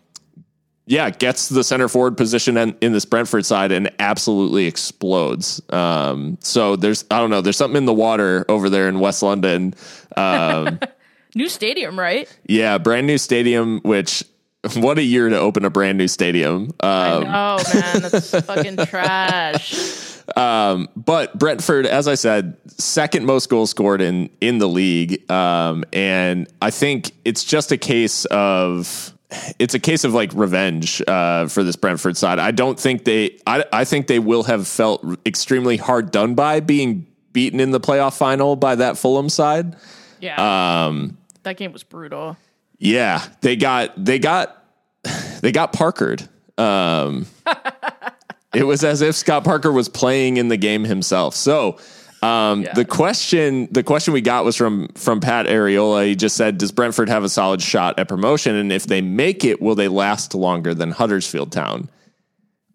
yeah, 0.88 1.10
gets 1.10 1.50
the 1.50 1.62
center 1.62 1.86
forward 1.86 2.16
position 2.16 2.56
in, 2.56 2.74
in 2.80 2.92
this 2.92 3.04
Brentford 3.04 3.44
side 3.44 3.72
and 3.72 3.92
absolutely 3.98 4.64
explodes. 4.64 5.60
Um, 5.68 6.38
so 6.40 6.76
there's, 6.76 7.04
I 7.10 7.18
don't 7.18 7.28
know, 7.28 7.42
there's 7.42 7.58
something 7.58 7.76
in 7.76 7.84
the 7.84 7.92
water 7.92 8.46
over 8.48 8.70
there 8.70 8.88
in 8.88 8.98
West 8.98 9.22
London. 9.22 9.74
Um, 10.16 10.80
New 11.34 11.50
stadium, 11.50 11.98
right? 11.98 12.26
yeah, 12.46 12.78
brand 12.78 13.06
new 13.06 13.18
stadium, 13.18 13.80
which. 13.80 14.24
What 14.74 14.98
a 14.98 15.02
year 15.02 15.28
to 15.28 15.38
open 15.38 15.64
a 15.64 15.70
brand 15.70 15.98
new 15.98 16.08
stadium. 16.08 16.72
Um, 16.80 17.24
oh 17.28 17.62
man, 17.72 18.02
that's 18.02 18.30
fucking 18.44 18.76
trash. 18.86 20.18
but 20.96 21.38
Brentford, 21.38 21.86
as 21.86 22.08
I 22.08 22.16
said, 22.16 22.56
second 22.66 23.24
most 23.24 23.48
goals 23.48 23.70
scored 23.70 24.00
in 24.00 24.30
in 24.40 24.58
the 24.58 24.68
league, 24.68 25.30
um, 25.30 25.84
and 25.92 26.48
I 26.60 26.70
think 26.70 27.12
it's 27.24 27.44
just 27.44 27.70
a 27.70 27.78
case 27.78 28.24
of 28.26 29.16
it's 29.58 29.74
a 29.74 29.78
case 29.78 30.04
of 30.04 30.14
like 30.14 30.32
revenge 30.34 31.02
uh, 31.06 31.48
for 31.48 31.62
this 31.62 31.76
Brentford 31.76 32.16
side. 32.16 32.38
I 32.38 32.50
don't 32.50 32.78
think 32.78 33.04
they. 33.04 33.38
I, 33.46 33.64
I 33.72 33.84
think 33.84 34.06
they 34.06 34.18
will 34.18 34.44
have 34.44 34.66
felt 34.66 35.04
extremely 35.26 35.76
hard 35.76 36.10
done 36.10 36.34
by 36.34 36.60
being 36.60 37.06
beaten 37.32 37.60
in 37.60 37.70
the 37.70 37.80
playoff 37.80 38.16
final 38.16 38.56
by 38.56 38.74
that 38.76 38.96
Fulham 38.96 39.28
side. 39.28 39.76
Yeah, 40.20 40.86
um, 40.86 41.18
that 41.42 41.56
game 41.56 41.72
was 41.72 41.82
brutal. 41.82 42.36
Yeah, 42.78 43.24
they 43.42 43.56
got 43.56 44.02
they 44.02 44.18
got 44.18 44.64
they 45.40 45.52
got 45.52 45.72
Parkered. 45.72 46.26
Um, 46.56 47.26
it 48.54 48.64
was 48.64 48.82
as 48.82 49.02
if 49.02 49.14
Scott 49.14 49.44
Parker 49.44 49.70
was 49.70 49.88
playing 49.88 50.38
in 50.38 50.48
the 50.48 50.56
game 50.56 50.84
himself. 50.84 51.34
So 51.34 51.78
um, 52.22 52.62
Yeah. 52.62 52.74
the 52.74 52.84
question 52.84 53.68
the 53.70 53.82
question 53.82 54.12
we 54.14 54.20
got 54.20 54.44
was 54.44 54.56
from 54.56 54.88
from 54.94 55.20
Pat 55.20 55.46
Areola. 55.46 56.06
He 56.06 56.16
just 56.16 56.36
said, 56.36 56.58
"Does 56.58 56.72
Brentford 56.72 57.08
have 57.08 57.24
a 57.24 57.28
solid 57.28 57.62
shot 57.62 57.98
at 57.98 58.08
promotion? 58.08 58.54
And 58.56 58.72
if 58.72 58.86
they 58.86 59.00
make 59.00 59.44
it, 59.44 59.60
will 59.62 59.74
they 59.74 59.88
last 59.88 60.34
longer 60.34 60.74
than 60.74 60.90
Huddersfield 60.90 61.52
Town?" 61.52 61.88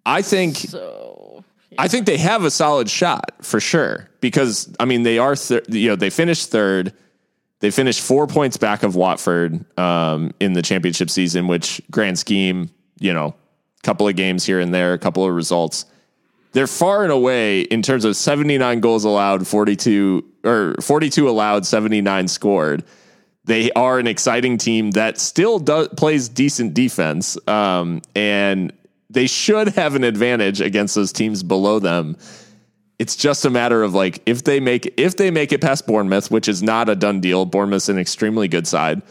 I 0.05 0.21
think 0.21 0.57
So 0.57 1.43
I 1.77 1.87
think 1.87 2.05
they 2.05 2.17
have 2.17 2.43
a 2.43 2.51
solid 2.51 2.89
shot 2.89 3.31
for 3.41 3.59
sure 3.59 4.09
because 4.21 4.73
I 4.79 4.85
mean 4.85 5.03
they 5.03 5.17
are 5.17 5.35
thir- 5.35 5.63
you 5.69 5.89
know 5.89 5.95
they 5.95 6.09
finished 6.09 6.49
third. 6.49 6.93
They 7.59 7.71
finished 7.71 8.01
four 8.01 8.27
points 8.27 8.57
back 8.57 8.83
of 8.83 8.97
Watford 8.97 9.63
um, 9.79 10.31
in 10.41 10.51
the 10.51 10.61
championship 10.61 11.09
season, 11.09 11.47
which 11.47 11.81
grand 11.89 12.19
scheme, 12.19 12.69
you 12.99 13.13
know, 13.13 13.35
couple 13.83 14.05
of 14.05 14.17
games 14.17 14.45
here 14.45 14.59
and 14.59 14.73
there, 14.73 14.91
a 14.91 14.97
couple 14.97 15.23
of 15.25 15.33
results. 15.33 15.85
They're 16.53 16.67
far 16.67 17.03
and 17.03 17.11
away 17.11 17.61
in 17.61 17.81
terms 17.81 18.05
of 18.05 18.15
79 18.15 18.79
goals 18.79 19.03
allowed, 19.03 19.47
42 19.47 20.23
or 20.43 20.75
42 20.81 21.29
allowed, 21.29 21.65
79 21.65 22.27
scored. 22.27 22.83
They 23.45 23.71
are 23.71 23.99
an 23.99 24.07
exciting 24.07 24.57
team 24.57 24.91
that 24.91 25.19
still 25.19 25.59
does, 25.59 25.89
plays 25.89 26.29
decent 26.29 26.73
defense, 26.73 27.37
um, 27.47 28.01
and 28.15 28.71
they 29.09 29.27
should 29.27 29.69
have 29.69 29.95
an 29.95 30.03
advantage 30.03 30.61
against 30.61 30.95
those 30.95 31.11
teams 31.11 31.43
below 31.43 31.79
them 31.79 32.17
it's 32.99 33.15
just 33.15 33.43
a 33.43 33.49
matter 33.49 33.83
of 33.83 33.93
like 33.93 34.21
if 34.25 34.43
they 34.43 34.59
make 34.59 34.93
if 34.97 35.17
they 35.17 35.31
make 35.31 35.51
it 35.51 35.59
past 35.59 35.85
Bournemouth, 35.87 36.31
which 36.31 36.47
is 36.47 36.63
not 36.63 36.87
a 36.87 36.95
done 36.95 37.19
deal. 37.19 37.45
Bournemouth's 37.45 37.89
an 37.89 37.99
extremely 37.99 38.47
good 38.47 38.67
side. 38.67 39.01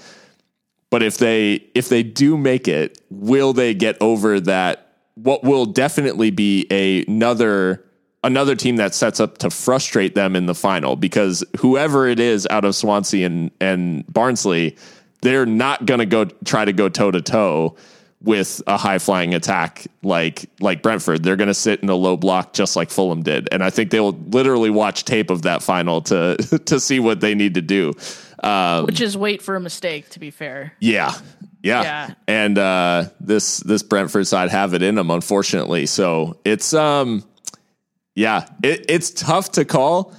But 0.90 1.02
if 1.02 1.18
they 1.18 1.64
if 1.74 1.88
they 1.88 2.02
do 2.02 2.36
make 2.36 2.68
it, 2.68 3.02
will 3.10 3.52
they 3.52 3.74
get 3.74 3.96
over 4.00 4.40
that 4.40 4.81
what 5.14 5.44
will 5.44 5.66
definitely 5.66 6.30
be 6.30 6.66
a, 6.70 7.04
another 7.06 7.84
another 8.24 8.54
team 8.54 8.76
that 8.76 8.94
sets 8.94 9.20
up 9.20 9.38
to 9.38 9.50
frustrate 9.50 10.14
them 10.14 10.36
in 10.36 10.46
the 10.46 10.54
final 10.54 10.96
because 10.96 11.44
whoever 11.58 12.06
it 12.06 12.20
is 12.20 12.46
out 12.50 12.64
of 12.64 12.74
Swansea 12.74 13.26
and 13.26 13.50
and 13.60 14.04
Barnsley, 14.12 14.76
they're 15.22 15.46
not 15.46 15.86
going 15.86 16.00
to 16.00 16.06
go 16.06 16.24
try 16.44 16.64
to 16.64 16.72
go 16.72 16.88
toe 16.88 17.10
to 17.10 17.20
toe 17.20 17.76
with 18.22 18.62
a 18.68 18.76
high 18.76 18.98
flying 18.98 19.34
attack 19.34 19.86
like 20.02 20.48
like 20.60 20.82
Brentford. 20.82 21.22
They're 21.22 21.36
going 21.36 21.48
to 21.48 21.54
sit 21.54 21.80
in 21.80 21.88
a 21.88 21.94
low 21.94 22.16
block 22.16 22.52
just 22.52 22.76
like 22.76 22.90
Fulham 22.90 23.22
did, 23.22 23.48
and 23.52 23.62
I 23.62 23.70
think 23.70 23.90
they 23.90 24.00
will 24.00 24.18
literally 24.28 24.70
watch 24.70 25.04
tape 25.04 25.30
of 25.30 25.42
that 25.42 25.62
final 25.62 26.00
to 26.02 26.36
to 26.66 26.80
see 26.80 27.00
what 27.00 27.20
they 27.20 27.34
need 27.34 27.54
to 27.54 27.62
do. 27.62 27.92
Um, 28.42 28.86
which 28.86 29.00
is 29.00 29.16
wait 29.16 29.42
for 29.42 29.56
a 29.56 29.60
mistake. 29.60 30.08
To 30.10 30.20
be 30.20 30.30
fair, 30.30 30.72
yeah, 30.80 31.14
yeah, 31.62 31.82
Yeah. 31.82 32.14
and 32.28 32.58
uh, 32.58 33.04
this 33.20 33.58
this 33.58 33.82
Brentford 33.82 34.26
side 34.26 34.50
have 34.50 34.74
it 34.74 34.82
in 34.82 34.94
them, 34.96 35.10
unfortunately. 35.10 35.86
So 35.86 36.38
it's 36.44 36.74
um, 36.74 37.24
yeah, 38.14 38.46
it, 38.62 38.86
it's 38.88 39.10
tough 39.10 39.52
to 39.52 39.64
call. 39.64 40.14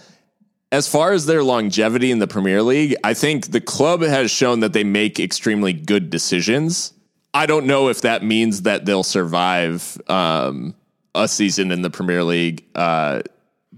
As 0.71 0.87
far 0.87 1.11
as 1.11 1.27
their 1.27 1.43
longevity 1.43 2.09
in 2.09 2.17
the 2.17 2.25
Premier 2.25 2.63
League, 2.63 2.95
I 3.03 3.13
think 3.13 3.51
the 3.51 3.61
club 3.61 4.01
has 4.01 4.31
shown 4.31 4.61
that 4.61 4.73
they 4.73 4.83
make 4.83 5.19
extremely 5.19 5.71
good 5.73 6.09
decisions. 6.09 6.93
I 7.31 7.45
don't 7.45 7.67
know 7.67 7.89
if 7.89 8.01
that 8.01 8.23
means 8.23 8.63
that 8.63 8.85
they'll 8.85 9.03
survive 9.03 10.01
um, 10.07 10.73
a 11.13 11.27
season 11.27 11.71
in 11.71 11.83
the 11.83 11.91
Premier 11.91 12.23
League, 12.23 12.65
uh, 12.73 13.21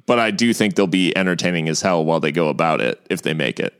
but 0.05 0.20
I 0.20 0.32
do 0.32 0.53
think 0.53 0.76
they'll 0.76 0.88
be 0.88 1.16
entertaining 1.18 1.68
as 1.68 1.82
hell 1.82 2.05
while 2.05 2.22
they 2.22 2.32
go 2.32 2.47
about 2.47 2.80
it 2.80 3.05
if 3.09 3.24
they 3.24 3.34
make 3.34 3.59
it. 3.59 3.74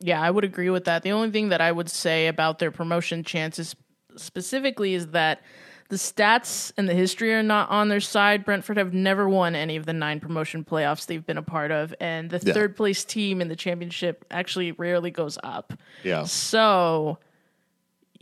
Yeah, 0.00 0.20
I 0.20 0.30
would 0.30 0.44
agree 0.44 0.70
with 0.70 0.84
that. 0.86 1.02
The 1.02 1.12
only 1.12 1.30
thing 1.30 1.50
that 1.50 1.60
I 1.60 1.70
would 1.70 1.88
say 1.90 2.26
about 2.26 2.58
their 2.58 2.70
promotion 2.70 3.22
chances 3.22 3.76
specifically 4.16 4.94
is 4.94 5.08
that 5.08 5.42
the 5.88 5.96
stats 5.96 6.72
and 6.76 6.88
the 6.88 6.94
history 6.94 7.34
are 7.34 7.42
not 7.42 7.68
on 7.70 7.88
their 7.88 8.00
side. 8.00 8.44
Brentford 8.44 8.76
have 8.76 8.94
never 8.94 9.28
won 9.28 9.54
any 9.56 9.76
of 9.76 9.86
the 9.86 9.92
nine 9.92 10.20
promotion 10.20 10.64
playoffs 10.64 11.06
they've 11.06 11.24
been 11.26 11.38
a 11.38 11.42
part 11.42 11.70
of, 11.72 11.94
and 12.00 12.30
the 12.30 12.40
Yeah. 12.44 12.52
third 12.54 12.76
place 12.76 13.04
team 13.04 13.40
in 13.40 13.48
the 13.48 13.56
championship 13.56 14.24
actually 14.30 14.72
rarely 14.72 15.10
goes 15.10 15.36
up. 15.42 15.72
Yeah. 16.04 16.24
So, 16.24 17.18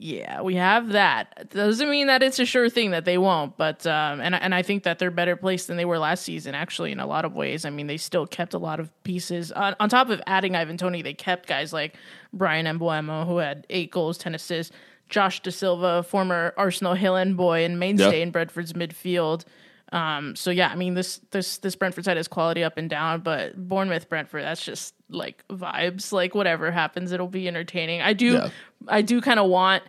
yeah, 0.00 0.40
we 0.42 0.54
have 0.54 0.90
that. 0.90 1.50
Doesn't 1.50 1.90
mean 1.90 2.06
that 2.06 2.22
it's 2.22 2.38
a 2.38 2.44
sure 2.44 2.70
thing 2.70 2.92
that 2.92 3.04
they 3.04 3.18
won't, 3.18 3.56
but 3.56 3.84
um, 3.86 4.20
and 4.20 4.34
I- 4.36 4.38
and 4.38 4.54
I 4.54 4.62
think 4.62 4.84
that 4.84 5.00
they're 5.00 5.10
better 5.10 5.34
placed 5.34 5.66
than 5.66 5.76
they 5.76 5.84
were 5.84 5.98
last 5.98 6.22
season. 6.22 6.54
Actually, 6.54 6.92
in 6.92 7.00
a 7.00 7.06
lot 7.06 7.24
of 7.24 7.34
ways, 7.34 7.64
I 7.64 7.70
mean, 7.70 7.88
they 7.88 7.96
still 7.96 8.24
kept 8.26 8.54
a 8.54 8.58
lot 8.58 8.78
of 8.78 8.90
pieces 9.02 9.50
on, 9.50 9.74
on 9.80 9.88
top 9.88 10.08
of 10.08 10.20
adding 10.26 10.54
Ivan 10.54 10.76
Toney. 10.76 11.02
They 11.02 11.14
kept 11.14 11.48
guys 11.48 11.72
like 11.72 11.96
Bryan 12.32 12.66
Mbeumo, 12.78 13.26
who 13.26 13.38
had 13.38 13.66
eight 13.70 13.90
goals, 13.90 14.16
ten 14.18 14.34
assists. 14.34 14.72
Josh 15.08 15.40
Dasilva, 15.42 16.04
former 16.04 16.52
Arsenal 16.58 16.94
Hale 16.94 17.16
End 17.16 17.36
boy 17.36 17.64
and 17.64 17.80
mainstay 17.80 18.18
Yeah. 18.18 18.22
in 18.24 18.30
Bradford's 18.30 18.74
midfield. 18.74 19.44
Um, 19.92 20.36
so 20.36 20.50
yeah, 20.50 20.68
I 20.68 20.74
mean 20.74 20.94
this 20.94 21.20
this 21.30 21.58
this 21.58 21.74
Brentford 21.74 22.04
side 22.04 22.18
is 22.18 22.28
quality 22.28 22.62
up 22.62 22.76
and 22.76 22.90
down, 22.90 23.20
but 23.20 23.56
Bournemouth 23.56 24.08
Brentford 24.08 24.42
that's 24.42 24.64
just 24.64 24.94
like 25.08 25.46
vibes. 25.48 26.12
Like 26.12 26.34
whatever 26.34 26.70
happens, 26.70 27.12
it'll 27.12 27.26
be 27.26 27.48
entertaining. 27.48 28.02
I 28.02 28.12
do 28.12 28.34
Yeah. 28.34 28.50
I 28.86 29.02
do 29.02 29.20
kind 29.20 29.40
of 29.40 29.48
want. 29.48 29.82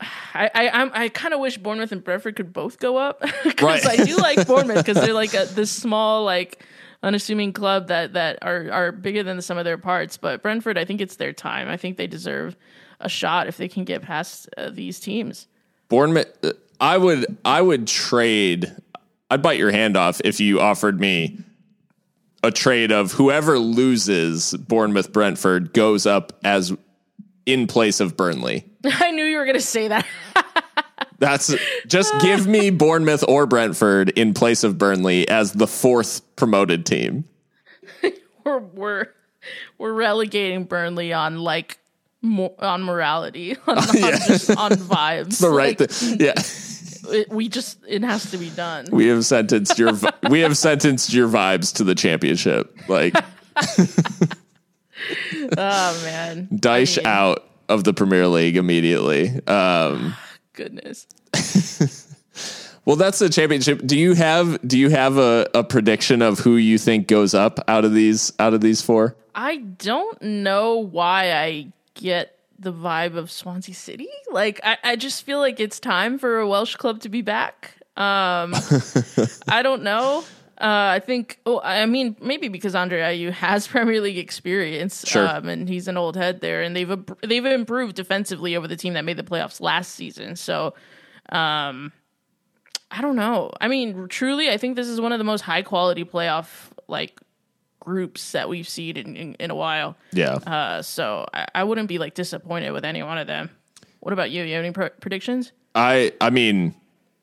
I 0.00 0.50
I 0.54 0.68
I'm, 0.70 0.90
I 0.94 1.08
kind 1.08 1.34
of 1.34 1.40
wish 1.40 1.58
Bournemouth 1.58 1.90
and 1.90 2.02
Brentford 2.04 2.36
could 2.36 2.52
both 2.52 2.78
go 2.78 2.96
up 2.96 3.20
because. 3.44 3.84
I 3.86 3.96
do 3.96 4.16
like 4.16 4.46
Bournemouth 4.46 4.84
because 4.84 5.02
they're 5.04 5.14
like 5.14 5.34
a, 5.34 5.46
this 5.46 5.70
small 5.70 6.24
like 6.24 6.64
unassuming 7.02 7.52
club 7.52 7.88
that 7.88 8.12
that 8.12 8.38
are 8.42 8.70
are 8.70 8.92
bigger 8.92 9.22
than 9.22 9.36
the 9.36 9.42
sum 9.42 9.58
of 9.58 9.64
their 9.64 9.78
parts. 9.78 10.16
But 10.16 10.42
Brentford, 10.42 10.78
I 10.78 10.84
think 10.84 11.00
it's 11.00 11.16
their 11.16 11.32
time. 11.32 11.68
I 11.68 11.76
think 11.76 11.96
they 11.96 12.06
deserve 12.06 12.56
a 13.00 13.08
shot 13.08 13.48
if 13.48 13.56
they 13.56 13.68
can 13.68 13.84
get 13.84 14.02
past 14.02 14.48
uh, 14.56 14.70
these 14.70 15.00
teams. 15.00 15.48
Bournemouth. 15.88 16.28
I 16.80 16.96
would. 16.96 17.38
I 17.44 17.60
would 17.60 17.86
trade. 17.86 18.72
I'd 19.30 19.42
bite 19.42 19.58
your 19.58 19.70
hand 19.70 19.96
off 19.96 20.20
if 20.24 20.40
you 20.40 20.60
offered 20.60 20.98
me 20.98 21.38
a 22.42 22.50
trade 22.50 22.90
of 22.90 23.12
whoever 23.12 23.58
loses 23.58 24.54
Bournemouth 24.54 25.12
Brentford 25.12 25.72
goes 25.72 26.06
up 26.06 26.32
as 26.42 26.72
in 27.46 27.66
place 27.66 28.00
of 28.00 28.16
Burnley. 28.16 28.64
I 28.84 29.10
knew 29.10 29.24
you 29.24 29.36
were 29.38 29.46
gonna 29.46 29.60
say 29.60 29.88
that. 29.88 30.06
That's 31.18 31.54
just 31.86 32.18
give 32.20 32.46
me 32.46 32.70
Bournemouth 32.70 33.24
or 33.28 33.44
Brentford 33.44 34.08
in 34.10 34.32
place 34.32 34.64
of 34.64 34.78
Burnley 34.78 35.28
as 35.28 35.52
the 35.52 35.66
fourth 35.66 36.22
promoted 36.36 36.86
team. 36.86 37.24
we're 38.44 38.58
we're 38.58 39.06
we're 39.76 39.92
relegating 39.92 40.64
Burnley 40.64 41.12
on 41.12 41.40
like 41.40 41.78
mo- 42.22 42.54
on 42.58 42.82
morality 42.84 43.56
on, 43.66 43.78
on 43.78 43.84
just 43.86 44.50
on 44.56 44.70
vibes. 44.72 45.40
The 45.40 45.50
right. 45.50 45.78
Like, 45.78 45.90
thi- 45.90 46.24
yeah. 46.24 46.34
It- 47.10 47.30
we 47.30 47.48
just 47.48 47.78
it 47.88 48.02
has 48.02 48.30
to 48.30 48.38
be 48.38 48.50
done. 48.50 48.86
We 48.90 49.08
have 49.08 49.24
sentenced 49.26 49.78
your 49.78 49.92
we 50.28 50.40
have 50.40 50.56
sentenced 50.56 51.12
your 51.12 51.28
vibes 51.28 51.74
to 51.76 51.84
the 51.84 51.94
championship. 51.94 52.74
Like 52.88 53.14
Oh 55.56 56.00
man, 56.04 56.48
Dyche 56.52 56.98
I 56.98 57.00
mean, 57.00 57.06
out 57.06 57.44
of 57.68 57.84
the 57.84 57.92
Premier 57.94 58.26
League 58.26 58.56
immediately. 58.56 59.44
Um, 59.46 60.14
Goodness. 60.52 61.06
Well, 62.86 62.96
that's 62.96 63.18
the 63.18 63.28
championship. 63.28 63.82
Do 63.86 63.96
you 63.96 64.14
have 64.14 64.58
do 64.66 64.78
you 64.78 64.88
have 64.88 65.18
a, 65.18 65.46
a 65.54 65.62
prediction 65.62 66.22
of 66.22 66.38
who 66.40 66.56
you 66.56 66.78
think 66.78 67.06
goes 67.06 67.34
up 67.34 67.60
out 67.68 67.84
of 67.84 67.92
these 67.92 68.32
out 68.40 68.54
of 68.54 68.62
these 68.62 68.80
four? 68.80 69.16
I 69.34 69.58
don't 69.58 70.20
know 70.22 70.78
why 70.78 71.30
I 71.32 71.72
get 71.94 72.36
the 72.60 72.72
vibe 72.72 73.16
of 73.16 73.30
Swansea 73.30 73.74
City. 73.74 74.08
Like 74.30 74.60
I, 74.62 74.78
I 74.84 74.96
just 74.96 75.24
feel 75.24 75.38
like 75.38 75.58
it's 75.58 75.80
time 75.80 76.18
for 76.18 76.38
a 76.38 76.46
Welsh 76.48 76.76
club 76.76 77.00
to 77.00 77.08
be 77.08 77.22
back. 77.22 77.74
Um, 77.96 78.54
I 79.48 79.62
don't 79.62 79.82
know. 79.82 80.24
Uh, 80.60 80.92
I 80.94 80.98
think. 81.00 81.40
Oh, 81.46 81.60
I 81.64 81.86
mean, 81.86 82.16
maybe 82.20 82.48
because 82.48 82.74
Andre 82.74 83.00
Ayew 83.00 83.32
has 83.32 83.66
Premier 83.74 84.00
League 84.00 84.18
experience, 84.18 85.06
Sure. 85.08 85.26
um, 85.26 85.48
and 85.48 85.66
he's 85.68 85.88
an 85.88 85.96
old 85.96 86.16
head 86.16 86.42
there, 86.42 86.60
and 86.60 86.76
they've 86.76 86.92
they've 87.22 87.46
improved 87.46 87.96
defensively 87.96 88.54
over 88.56 88.68
the 88.68 88.76
team 88.76 88.92
that 88.92 89.06
made 89.06 89.16
the 89.16 89.22
playoffs 89.22 89.60
last 89.62 89.94
season. 89.94 90.36
So, 90.36 90.74
um, 91.30 91.92
I 92.90 93.00
don't 93.00 93.16
know. 93.16 93.52
I 93.58 93.68
mean, 93.68 94.08
truly, 94.08 94.50
I 94.50 94.58
think 94.58 94.76
this 94.76 94.86
is 94.88 95.00
one 95.00 95.12
of 95.12 95.18
the 95.18 95.24
most 95.24 95.40
high 95.40 95.62
quality 95.62 96.04
playoff 96.04 96.68
like 96.88 97.18
groups 97.80 98.32
that 98.32 98.48
we've 98.48 98.68
seen 98.68 98.96
in, 98.96 99.16
in, 99.16 99.34
in 99.34 99.50
a 99.50 99.54
while. 99.54 99.96
Yeah. 100.12 100.34
Uh, 100.34 100.82
so 100.82 101.26
I, 101.34 101.46
I 101.54 101.64
wouldn't 101.64 101.88
be 101.88 101.98
like 101.98 102.14
disappointed 102.14 102.70
with 102.72 102.84
any 102.84 103.02
one 103.02 103.18
of 103.18 103.26
them. 103.26 103.50
What 104.00 104.12
about 104.12 104.30
you? 104.30 104.42
You 104.44 104.54
have 104.54 104.64
any 104.64 104.72
pr- 104.72 104.94
predictions? 105.00 105.52
I 105.74 106.12
I 106.20 106.30
mean, 106.30 106.74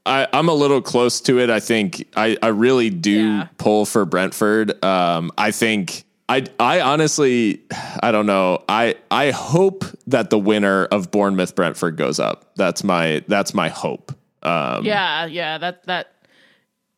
I, 0.06 0.28
I'm 0.34 0.48
a 0.50 0.54
little 0.54 0.82
close 0.82 1.20
to 1.22 1.40
it. 1.40 1.50
I 1.50 1.60
think 1.60 2.08
I, 2.16 2.38
I 2.42 2.48
really 2.48 2.90
do 2.90 3.12
Yeah. 3.12 3.48
pull 3.58 3.86
for 3.86 4.06
Brentford. 4.06 4.84
Um, 4.84 5.32
I 5.38 5.52
think 5.52 6.04
I 6.30 6.46
I 6.60 6.82
honestly 6.82 7.62
I 8.02 8.12
don't 8.12 8.26
know. 8.26 8.64
I 8.70 8.96
I 9.12 9.32
hope 9.32 9.86
that 10.08 10.30
the 10.30 10.40
winner 10.40 10.86
of 10.86 11.10
Bournemouth 11.12 11.56
Brentford 11.56 11.98
goes 11.98 12.20
up. 12.20 12.54
That's 12.56 12.84
my 12.84 13.24
that's 13.28 13.54
my 13.54 13.70
hope. 13.70 14.14
Um, 14.44 14.86
Yeah, 14.86 15.26
yeah, 15.26 15.58
that 15.58 15.84
that 15.88 16.14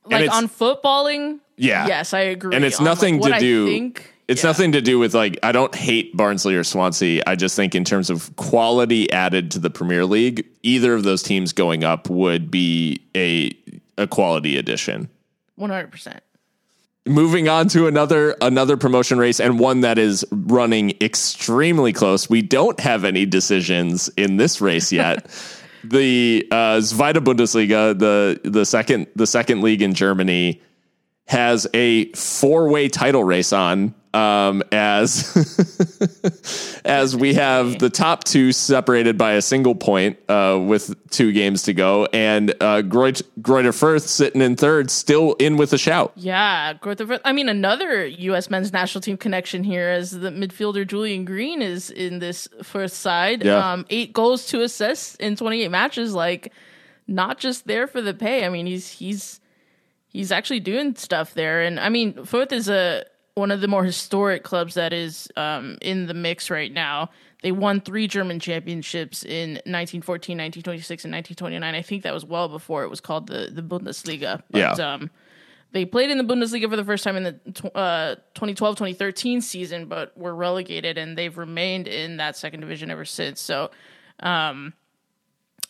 like 0.06 0.32
on 0.32 0.48
footballing. 0.48 1.40
Yeah. 1.60 1.88
yes, 1.88 2.14
I 2.14 2.22
agree. 2.22 2.56
and 2.56 2.64
it's 2.66 2.80
On, 2.80 2.86
like, 2.86 2.92
nothing 2.92 3.20
what 3.20 3.30
to 3.30 3.36
I 3.36 3.40
do. 3.40 3.66
think- 3.68 4.14
it's 4.28 4.44
yeah. 4.44 4.50
nothing 4.52 4.74
to 4.74 4.82
do 4.82 5.00
with 5.00 5.16
like 5.16 5.40
I 5.42 5.52
don't 5.52 5.74
hate 5.74 6.16
Barnsley 6.16 6.56
or 6.56 6.64
Swansea. 6.64 7.24
I 7.26 7.36
just 7.36 7.56
think 7.56 7.74
in 7.74 7.84
terms 7.84 8.12
of 8.12 8.36
quality 8.36 9.12
added 9.12 9.50
to 9.52 9.60
the 9.60 9.72
Premier 9.72 10.06
League, 10.06 10.46
either 10.62 10.94
of 10.94 11.02
those 11.04 11.24
teams 11.24 11.52
going 11.52 11.84
up 11.84 12.10
would 12.12 12.52
be 12.52 13.02
a 13.16 13.52
a 13.98 14.06
quality 14.06 14.56
addition. 14.58 15.10
One 15.56 15.72
hundred 15.72 15.92
percent. 15.92 16.22
Moving 17.08 17.50
on 17.50 17.70
to 17.70 17.88
another 17.88 18.36
another 18.40 18.78
promotion 18.78 19.18
race 19.18 19.40
and 19.40 19.58
one 19.58 19.82
that 19.82 19.98
is 19.98 20.24
running 20.32 20.92
extremely 21.02 21.92
close. 21.92 22.30
We 22.30 22.44
don't 22.44 22.80
have 22.82 23.04
any 23.04 23.26
decisions 23.26 24.10
in 24.16 24.38
this 24.38 24.62
race 24.62 24.92
yet. 24.92 25.26
the 25.84 26.48
uh, 26.52 26.78
Zweite 26.82 27.16
Bundesliga, 27.24 27.98
the 27.98 28.40
the 28.44 28.64
second 28.64 29.08
the 29.16 29.26
second 29.26 29.62
league 29.64 29.82
in 29.82 29.96
Germany, 29.96 30.62
has 31.30 31.68
a 31.76 32.12
four 32.14 32.70
way 32.70 32.90
title 32.90 33.24
race 33.24 33.54
on. 33.54 33.94
Um, 34.12 34.64
as 34.72 36.82
as 36.84 37.16
we 37.16 37.36
have 37.36 37.78
the 37.78 37.92
top 37.92 38.24
two 38.24 38.52
separated 38.52 39.20
by 39.20 39.34
a 39.34 39.42
single 39.44 39.76
point 39.76 40.18
uh, 40.28 40.60
with 40.60 40.96
two 41.12 41.32
games 41.32 41.62
to 41.64 41.76
go, 41.76 42.08
and 42.12 42.50
uh, 42.60 42.82
Greut- 42.82 43.22
Greuther 43.40 43.70
Fürth 43.70 44.08
sitting 44.08 44.42
in 44.42 44.56
third, 44.56 44.90
still 44.90 45.34
in 45.34 45.58
with 45.58 45.74
a 45.74 45.78
shout. 45.78 46.14
Yeah, 46.16 46.74
growth 46.74 47.02
of. 47.02 47.12
I 47.24 47.32
mean, 47.32 47.50
another 47.50 48.04
U.S. 48.04 48.50
men's 48.50 48.74
national 48.74 49.04
team 49.04 49.16
connection 49.16 49.64
here, 49.64 49.90
as 49.90 50.10
the 50.10 50.32
midfielder 50.32 50.88
Julian 50.88 51.24
Green 51.24 51.62
is 51.62 51.92
in 51.92 52.18
this 52.18 52.48
Fürth 52.64 52.90
side. 52.90 53.46
Yeah. 53.46 53.74
Um, 53.74 53.86
eight 53.92 54.14
goals, 54.14 54.48
two 54.48 54.62
assists 54.62 55.14
in 55.18 55.36
28 55.36 55.70
matches. 55.70 56.16
Like, 56.16 56.52
not 57.08 57.38
just 57.38 57.68
there 57.68 57.86
for 57.86 58.02
the 58.02 58.16
pay. 58.16 58.44
I 58.44 58.50
mean, 58.50 58.66
he's 58.66 58.90
he's 58.90 59.40
he's 60.10 60.32
actually 60.32 60.60
doing 60.60 60.96
stuff 60.96 61.34
there. 61.34 61.62
And 61.62 61.80
I 61.80 61.90
mean, 61.90 62.14
Fürth 62.14 62.52
is 62.52 62.70
a 62.70 63.06
one 63.36 63.52
of 63.52 63.62
the 63.62 63.68
more 63.68 63.86
historic 63.86 64.44
clubs 64.44 64.74
that 64.74 64.92
is 64.92 65.30
um, 65.38 65.78
in 65.82 66.08
the 66.08 66.14
mix 66.14 66.50
right 66.50 66.72
now. 66.74 67.10
They 67.42 67.54
won 67.54 67.80
three 67.80 68.06
German 68.08 68.42
championships 68.42 69.24
in 69.24 69.52
1914, 69.52 70.38
1926, 70.38 71.06
and 71.06 71.14
1929. 71.14 71.74
I 71.74 71.82
think 71.82 72.04
that 72.04 72.14
was 72.14 72.26
well 72.26 72.50
before 72.50 72.84
it 72.84 72.90
was 72.90 73.00
called 73.00 73.28
the 73.28 73.50
the 73.52 73.64
Bundesliga. 73.64 74.44
But, 74.52 74.60
Yeah. 74.60 74.94
Um, 74.94 75.10
they 75.72 75.86
played 75.86 76.10
in 76.10 76.18
the 76.18 76.24
Bundesliga 76.24 76.68
for 76.68 76.76
the 76.76 76.84
first 76.84 77.04
time 77.04 77.16
in 77.16 77.24
the 77.24 77.72
uh, 77.76 78.16
2012-2013 78.34 79.44
season, 79.44 79.86
but 79.86 80.18
were 80.18 80.34
relegated, 80.34 80.98
and 80.98 81.16
they've 81.16 81.38
remained 81.38 81.88
in 81.88 82.18
that 82.18 82.36
second 82.36 82.62
division 82.62 82.90
ever 82.90 83.06
since. 83.06 83.40
So, 83.40 83.70
um, 84.20 84.74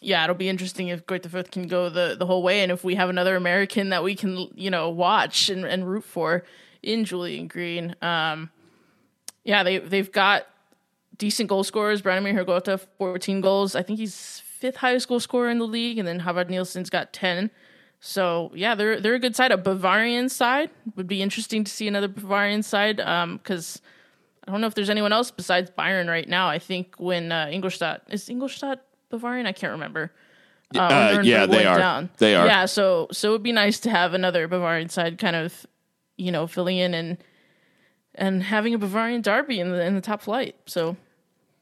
yeah, 0.02 0.24
it'll 0.24 0.36
be 0.36 0.50
interesting 0.50 0.88
if 0.88 1.06
Greuther 1.06 1.28
Fürth 1.28 1.52
can 1.52 1.68
go 1.68 1.89
the, 1.89 2.16
the 2.18 2.26
whole 2.26 2.41
way, 2.41 2.62
and 2.62 2.72
if 2.72 2.84
we 2.84 2.95
have 2.95 3.10
another 3.10 3.36
American 3.36 3.89
that 3.89 4.04
we 4.04 4.16
can 4.16 4.47
you 4.56 4.70
know 4.70 4.89
watch 4.89 5.50
and, 5.50 5.66
and 5.66 5.89
root 5.89 6.04
for 6.04 6.43
in 6.82 7.06
Julian 7.06 7.47
Green. 7.47 7.95
Um, 8.02 8.50
yeah, 9.43 9.64
they 9.64 9.80
they've 9.80 10.12
got 10.12 10.47
decent 11.18 11.50
goal 11.50 11.64
scorers. 11.64 12.02
Branimir 12.02 12.45
Hrgota, 12.45 12.80
14 12.97 13.41
goals. 13.41 13.76
I 13.76 13.84
think 13.84 14.00
he's 14.00 14.39
fifth 14.39 14.78
highest 14.78 15.08
goal 15.08 15.20
scorer 15.20 15.50
in 15.50 15.60
the 15.60 15.68
league, 15.68 15.97
and 15.97 16.08
then 16.08 16.20
Havard 16.20 16.50
Nielsen's 16.50 16.89
got 16.89 17.14
10. 17.14 17.52
So 18.00 18.52
yeah, 18.56 18.76
they're 18.76 19.00
they're 19.02 19.16
a 19.16 19.20
good 19.20 19.36
side. 19.36 19.52
A 19.52 19.58
Bavarian 19.58 20.30
side 20.30 20.70
would 20.95 21.08
be 21.08 21.22
interesting 21.22 21.64
to 21.66 21.72
see 21.72 21.88
another 21.88 22.08
Bavarian 22.08 22.64
side 22.64 22.97
because 22.97 23.82
I 24.47 24.52
don't 24.52 24.62
know 24.62 24.68
if 24.68 24.76
there's 24.76 24.89
anyone 24.89 25.12
else 25.12 25.32
besides 25.32 25.70
Bayern 25.78 26.08
right 26.08 26.28
now. 26.28 26.47
I 26.47 26.60
think 26.60 26.95
when 26.97 27.32
uh, 27.32 27.50
Ingolstadt 27.52 28.04
is 28.10 28.30
Ingolstadt 28.30 28.86
Bavarian, 29.10 29.45
I 29.45 29.51
can't 29.51 29.72
remember. 29.72 30.12
Uh, 30.76 30.80
Uh, 30.80 31.22
yeah, 31.24 31.45
they 31.45 31.66
are. 31.66 32.10
They 32.18 32.36
are. 32.36 32.45
Yeah, 32.45 32.66
so 32.66 33.07
so 33.12 33.30
it'd 33.30 33.43
be 33.43 33.51
nice 33.51 33.80
to 33.82 33.89
have 33.89 34.14
another 34.14 34.47
Bavarian 34.47 34.89
side 34.89 35.18
kind 35.18 35.36
of 35.36 35.66
you 36.18 36.32
know 36.32 36.47
filling 36.47 36.78
in 36.78 36.93
and 36.93 37.18
and 38.16 38.43
having 38.43 38.74
a 38.74 38.78
Bavarian 38.78 39.22
derby 39.22 39.60
in 39.60 39.72
the 39.72 39.84
in 39.84 39.95
the 39.95 40.01
top 40.01 40.22
flight. 40.22 40.55
So 40.66 40.95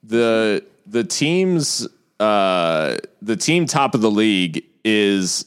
the 0.03 0.63
the 0.85 1.03
teams 1.03 1.87
uh 2.19 2.97
the 3.21 3.35
team 3.35 3.65
top 3.65 3.93
of 3.93 4.01
the 4.01 4.11
league 4.11 4.63
is 4.83 5.45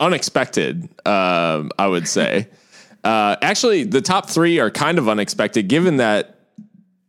unexpected 0.00 0.88
um 1.06 1.70
i 1.78 1.86
would 1.86 2.06
say 2.08 2.48
uh 3.04 3.36
actually 3.42 3.84
the 3.84 4.00
top 4.00 4.30
three 4.30 4.58
are 4.58 4.70
kind 4.70 4.98
of 4.98 5.08
unexpected 5.08 5.68
given 5.68 5.96
that 5.96 6.38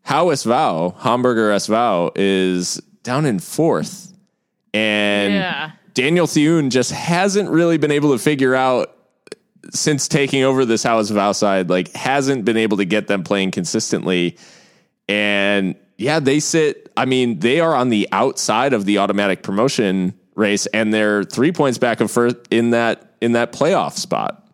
how 0.01 0.25
SV, 0.27 0.97
hamburger 0.99 1.51
SV 1.51 2.11
is 2.15 2.81
down 3.09 3.25
in 3.25 3.39
fourth 3.39 4.13
and 4.73 5.33
Yeah. 5.33 5.71
daniel 5.93 6.27
Thioune 6.27 6.69
just 6.69 6.91
hasn't 6.91 7.49
really 7.49 7.77
been 7.77 7.91
able 7.91 8.11
to 8.13 8.19
figure 8.19 8.55
out 8.55 8.95
since 9.71 10.07
taking 10.07 10.43
over 10.43 10.65
this 10.65 10.83
house 10.83 11.09
of 11.09 11.35
side 11.35 11.69
like 11.69 11.91
hasn't 11.93 12.45
been 12.45 12.57
able 12.57 12.77
to 12.77 12.85
get 12.85 13.07
them 13.07 13.23
playing 13.23 13.51
consistently 13.51 14.37
and 15.07 15.75
yeah, 15.99 16.19
they 16.21 16.39
sit. 16.39 16.91
I 16.95 17.03
mean, 17.05 17.39
they 17.39 17.59
are 17.59 17.75
on 17.75 17.89
the 17.89 18.07
outside 18.13 18.71
of 18.71 18.85
the 18.85 18.99
automatic 18.99 19.43
promotion 19.43 20.13
race, 20.35 20.65
and 20.67 20.93
they're 20.93 21.25
three 21.25 21.51
points 21.51 21.77
back 21.77 21.99
of 21.99 22.09
first 22.09 22.37
in 22.49 22.69
that 22.69 23.15
in 23.19 23.33
that 23.33 23.51
playoff 23.51 23.97
spot. 23.97 24.47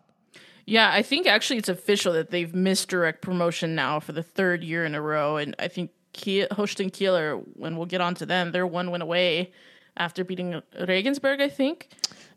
Yeah, 0.66 0.90
I 0.92 1.02
think 1.02 1.28
actually 1.28 1.58
it's 1.58 1.68
official 1.68 2.12
that 2.14 2.30
they've 2.32 2.52
missed 2.52 2.88
direct 2.88 3.22
promotion 3.22 3.76
now 3.76 4.00
for 4.00 4.10
the 4.10 4.24
third 4.24 4.64
year 4.64 4.84
in 4.84 4.96
a 4.96 5.00
row, 5.00 5.36
and 5.36 5.54
I 5.60 5.68
think 5.68 5.90
Kiel, 6.16 6.46
Kieler, 6.48 7.42
when 7.54 7.76
we'll 7.76 7.86
get 7.86 8.00
on 8.00 8.14
to 8.16 8.26
them, 8.26 8.52
they're 8.52 8.66
one 8.66 8.90
win 8.90 9.02
away 9.02 9.52
after 9.96 10.24
beating 10.24 10.62
Regensburg, 10.88 11.40
I 11.40 11.48
think. 11.48 11.88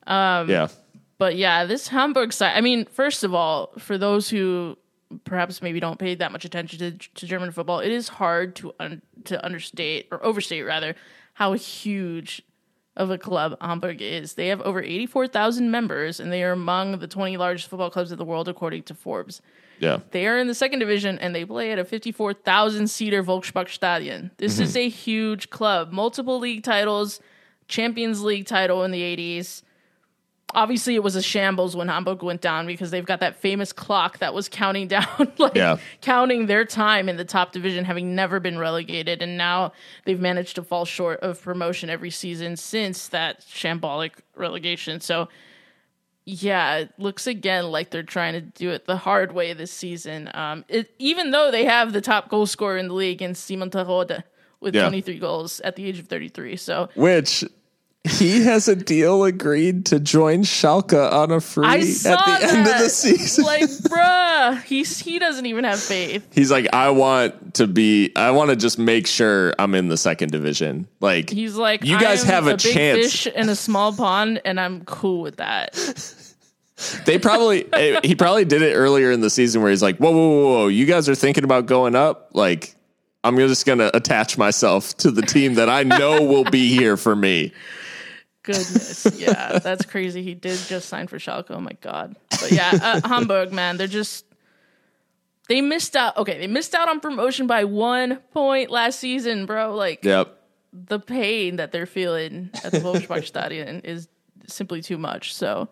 Um, 0.08 0.50
yeah, 0.50 0.68
But 1.18 1.36
yeah, 1.36 1.66
this 1.66 1.88
Hamburg 1.88 2.34
side. 2.34 2.54
I 2.56 2.62
mean, 2.62 2.86
first 2.86 3.24
of 3.24 3.34
all, 3.34 3.72
for 3.78 3.98
those 3.98 4.30
who 4.30 4.78
perhaps 5.24 5.62
maybe 5.62 5.80
don't 5.80 6.00
pay 6.00 6.16
that 6.16 6.32
much 6.32 6.46
attention 6.46 6.80
to, 6.80 6.92
to 6.92 7.26
German 7.26 7.52
football, 7.52 7.80
it 7.80 7.92
is 7.92 8.08
hard 8.08 8.56
to 8.58 8.74
un, 8.80 9.02
to 9.26 9.44
understate 9.44 10.08
or 10.12 10.24
overstate 10.24 10.64
rather 10.64 10.96
how 11.34 11.54
huge 11.54 12.42
of 12.96 13.10
a 13.12 13.18
club 13.18 13.56
Hamburg 13.62 14.02
is. 14.02 14.34
They 14.34 14.48
have 14.48 14.62
over 14.62 14.82
eighty 14.82 15.06
four 15.06 15.28
thousand 15.28 15.72
members, 15.72 16.20
and 16.20 16.32
they 16.32 16.44
are 16.44 16.52
among 16.52 17.00
the 17.00 17.08
twenty 17.08 17.38
largest 17.38 17.70
football 17.70 17.90
clubs 17.90 18.12
in 18.12 18.18
the 18.18 18.26
world 18.26 18.48
according 18.50 18.84
to 18.84 18.94
Forbes. 18.94 19.42
Yeah, 19.80 20.00
They 20.12 20.28
are 20.28 20.38
in 20.38 20.48
the 20.48 20.54
second 20.54 20.80
division 20.80 21.18
and 21.20 21.34
they 21.34 21.46
play 21.46 21.72
at 21.72 21.80
a 21.80 21.86
54,000 21.86 22.88
seater 22.90 23.24
Volksparkstadion. 23.24 24.32
This 24.38 24.56
mm-hmm. 24.56 24.64
is 24.64 24.76
a 24.76 24.90
huge 24.90 25.50
club. 25.50 25.92
Multiple 25.92 26.38
league 26.40 26.64
titles, 26.64 27.22
Champions 27.68 28.22
League 28.22 28.46
title 28.46 28.84
in 28.84 28.92
the 28.92 29.02
80s. 29.02 29.64
Obviously, 30.56 30.96
it 30.96 31.04
was 31.04 31.16
a 31.16 31.22
shambles 31.22 31.76
when 31.76 31.88
Hamburg 31.88 32.24
went 32.24 32.42
down 32.42 32.66
because 32.66 32.90
they've 32.90 33.06
got 33.06 33.20
that 33.20 33.36
famous 33.36 33.72
clock 33.72 34.18
that 34.18 34.34
was 34.34 34.50
counting 34.50 34.88
down, 34.96 35.32
like 35.38 35.56
Yeah. 35.56 35.78
counting 36.02 36.48
their 36.48 36.66
time 36.66 37.08
in 37.08 37.18
the 37.18 37.26
top 37.26 37.52
division, 37.52 37.86
having 37.86 38.16
never 38.16 38.40
been 38.40 38.58
relegated. 38.58 39.22
And 39.22 39.38
now 39.38 39.74
they've 40.06 40.20
managed 40.20 40.56
to 40.56 40.64
fall 40.64 40.86
short 40.86 41.20
of 41.22 41.42
promotion 41.42 41.90
every 41.90 42.10
season 42.10 42.58
since 42.58 43.08
that 43.10 43.42
shambolic 43.42 44.14
relegation. 44.36 45.00
So, 45.02 45.30
yeah, 46.30 46.78
it 46.78 46.94
looks 46.98 47.26
again 47.28 47.72
like 47.72 47.90
they're 47.90 48.04
trying 48.04 48.34
to 48.34 48.42
do 48.42 48.70
it 48.70 48.86
the 48.86 48.98
hard 48.98 49.32
way 49.34 49.54
this 49.54 49.72
season. 49.72 50.30
Um, 50.34 50.64
it, 50.68 50.94
even 51.00 51.32
though 51.32 51.50
they 51.52 51.66
have 51.66 51.92
the 51.94 52.02
top 52.02 52.30
goal 52.30 52.46
scorer 52.46 52.78
in 52.78 52.88
the 52.88 52.94
league 52.94 53.22
in 53.22 53.34
Simon 53.36 53.70
Terodde 53.70 54.24
with 54.60 54.76
Yeah. 54.76 54.84
23 54.84 55.18
goals 55.20 55.60
at 55.62 55.76
the 55.76 55.86
age 55.86 56.00
of 56.00 56.08
33. 56.08 56.56
So 56.58 56.90
which 56.96 57.44
he 58.08 58.44
has 58.44 58.70
a 58.70 58.76
deal 58.78 59.26
agreed 59.26 59.86
to 59.88 60.00
join 60.00 60.44
Schalke 60.44 61.12
on 61.12 61.32
a 61.32 61.42
free 61.42 61.66
at 61.68 61.80
the 61.82 62.04
that. 62.04 62.42
end 62.44 62.68
of 62.68 62.78
the 62.80 62.90
season. 62.90 63.44
Like, 63.44 63.64
bruh, 63.64 64.64
he's 64.64 65.00
he 65.00 65.20
doesn't 65.20 65.46
even 65.46 65.66
have 65.66 65.82
faith. 65.82 66.26
He's 66.34 66.50
like, 66.50 66.68
I 66.74 66.92
want 66.92 67.56
to 67.56 67.68
be, 67.68 68.14
I 68.16 68.32
want 68.32 68.52
to 68.52 68.56
just 68.56 68.80
make 68.80 69.06
sure 69.06 69.54
I'm 69.60 69.76
in 69.76 69.90
the 69.90 69.98
second 69.98 70.32
division. 70.32 70.88
Like, 71.02 71.30
He's 71.30 71.56
like, 71.58 71.84
you 71.84 72.00
guys 72.00 72.24
have 72.24 72.48
a, 72.48 72.54
a 72.54 72.58
chance. 72.58 72.98
fish 73.24 73.28
in 73.28 73.50
a 73.50 73.56
small 73.56 73.92
pond, 73.94 74.42
and 74.46 74.62
I'm 74.62 74.86
cool 74.86 75.22
with 75.22 75.36
that. 75.38 75.74
They 77.06 77.20
probably, 77.20 77.72
eh, 77.74 78.00
he 78.04 78.16
probably 78.16 78.46
did 78.46 78.62
it 78.62 78.74
earlier 78.74 79.12
in 79.12 79.22
the 79.22 79.30
season 79.30 79.62
where 79.62 79.70
he's 79.70 79.82
like, 79.82 79.98
whoa, 79.98 80.12
whoa, 80.12 80.30
whoa, 80.30 80.44
whoa, 80.54 80.68
you 80.68 80.86
guys 80.86 81.10
are 81.10 81.16
thinking 81.16 81.44
about 81.44 81.66
going 81.66 81.96
up? 81.96 82.30
Like, 82.34 82.76
I'm 83.24 83.38
just 83.38 83.66
going 83.66 83.80
to 83.80 83.96
attach 83.96 84.38
myself 84.38 84.96
to 84.98 85.12
the 85.12 85.22
team 85.22 85.56
that 85.56 85.70
I 85.70 85.84
know 85.84 86.24
will 86.24 86.46
be 86.46 86.70
here 86.70 86.96
for 86.96 87.16
me. 87.16 87.52
Goodness, 88.44 89.06
yeah, 89.18 89.60
that's 89.60 89.86
crazy. 89.86 90.24
He 90.24 90.34
did 90.34 90.58
just 90.58 90.88
sign 90.88 91.08
for 91.08 91.18
Schalke. 91.20 91.52
Oh 91.52 91.60
my 91.60 91.74
god. 91.82 92.16
But 92.30 92.52
yeah, 92.52 92.72
uh, 92.82 93.08
Hamburg, 93.08 93.52
man, 93.52 93.76
they're 93.78 93.86
just 93.86 94.26
they 95.50 95.62
missed 95.62 95.96
out. 95.96 96.16
Okay, 96.18 96.40
they 96.40 96.48
missed 96.48 96.74
out 96.74 96.88
on 96.88 97.00
promotion 97.02 97.46
by 97.48 97.66
one 97.66 98.18
point 98.32 98.72
last 98.72 99.00
season, 99.00 99.46
bro. 99.46 99.76
Like 99.76 100.04
Yep. 100.06 100.36
the 100.72 101.00
pain 101.00 101.58
that 101.58 101.72
they're 101.74 101.86
feeling 101.86 102.50
at 102.64 102.72
the 102.72 102.80
Volksparkstadion 102.80 103.84
is 103.84 104.08
simply 104.48 104.82
too 104.82 104.98
much. 104.98 105.34
So 105.36 105.68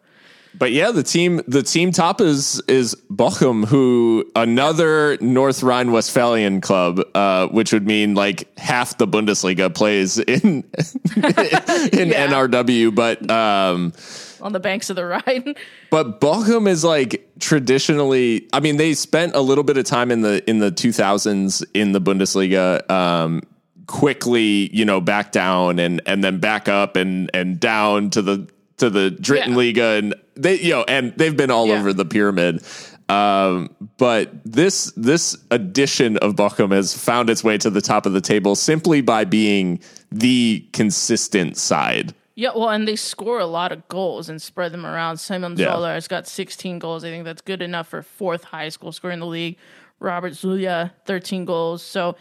But 0.59 0.71
yeah, 0.71 0.91
the 0.91 1.03
team 1.03 1.41
the 1.47 1.61
team 1.61 1.91
top 1.91 2.19
is 2.19 2.61
is 2.67 2.95
Bochum, 3.11 3.65
who 3.65 4.25
another 4.35 5.17
North 5.21 5.61
Rhine 5.61 5.91
Westphalian 5.91 6.61
club, 6.61 6.99
uh, 7.13 7.47
which 7.47 7.71
would 7.73 7.85
mean 7.85 8.15
like 8.15 8.57
half 8.57 8.97
the 8.97 9.07
Bundesliga 9.07 9.73
plays 9.73 10.17
in 10.17 10.63
in 11.15 12.09
Yeah. 12.09 12.27
NRW. 12.27 12.93
But 12.95 13.29
um, 13.29 13.93
on 14.41 14.53
the 14.53 14.59
banks 14.59 14.89
of 14.89 14.95
the 14.95 15.05
Rhine, 15.05 15.55
but 15.91 16.19
Bochum 16.19 16.67
is 16.67 16.83
like 16.83 17.29
traditionally. 17.39 18.47
I 18.53 18.59
mean, 18.59 18.77
they 18.77 18.93
spent 18.95 19.35
a 19.35 19.41
little 19.41 19.63
bit 19.63 19.77
of 19.77 19.85
time 19.85 20.09
in 20.11 20.21
the 20.21 20.47
in 20.49 20.59
the 20.59 20.71
two 20.71 20.91
thousands 20.91 21.61
in 21.73 21.91
the 21.91 22.01
Bundesliga. 22.01 22.89
Um, 22.89 23.41
quickly, 23.87 24.69
you 24.75 24.83
know, 24.85 24.99
back 24.99 25.31
down 25.31 25.79
and 25.79 26.01
and 26.05 26.23
then 26.23 26.39
back 26.39 26.67
up 26.67 26.95
and 26.95 27.29
and 27.33 27.59
down 27.59 28.09
to 28.11 28.21
the 28.21 28.47
to 28.77 28.89
the 28.89 29.09
Dritten 29.11 29.49
Yeah. 29.49 29.55
Liga 29.55 29.83
and 29.97 30.15
they 30.35 30.59
you 30.59 30.71
know 30.71 30.85
and 30.87 31.13
they've 31.17 31.35
been 31.35 31.51
all 31.51 31.67
Yeah. 31.67 31.79
over 31.79 31.93
the 31.93 32.05
pyramid. 32.05 32.63
Um, 33.09 33.69
but 33.97 34.31
this 34.43 34.91
this 34.97 35.37
edition 35.51 36.17
of 36.17 36.35
Bochum 36.35 36.71
has 36.73 36.93
found 36.97 37.29
its 37.29 37.43
way 37.43 37.57
to 37.59 37.69
the 37.69 37.81
top 37.81 38.05
of 38.05 38.13
the 38.13 38.21
table 38.21 38.53
simply 38.55 38.99
by 39.01 39.23
being 39.23 39.79
the 40.11 40.65
consistent 40.73 41.57
side. 41.57 42.13
yeah. 42.35 42.49
Well, 42.55 42.69
and 42.69 42.87
they 42.87 42.95
score 42.97 43.39
a 43.39 43.45
lot 43.45 43.71
of 43.71 43.87
goals 43.87 44.29
and 44.29 44.41
spread 44.41 44.71
them 44.73 44.85
around. 44.85 45.17
Simon 45.17 45.55
Yeah. 45.57 45.71
Zoller 45.71 45.93
has 45.93 46.07
got 46.07 46.27
16 46.27 46.79
goals. 46.79 47.03
I 47.03 47.09
think 47.09 47.23
that's 47.25 47.41
good 47.41 47.61
enough 47.61 47.87
for 47.87 48.01
fourth 48.03 48.43
highest 48.43 48.79
goal 48.81 48.91
scorer 48.91 49.13
in 49.13 49.19
the 49.21 49.25
league. 49.25 49.57
Robert 49.99 50.33
Žulj, 50.33 50.91
13 51.05 51.45
goals. 51.45 51.81
So 51.81 52.15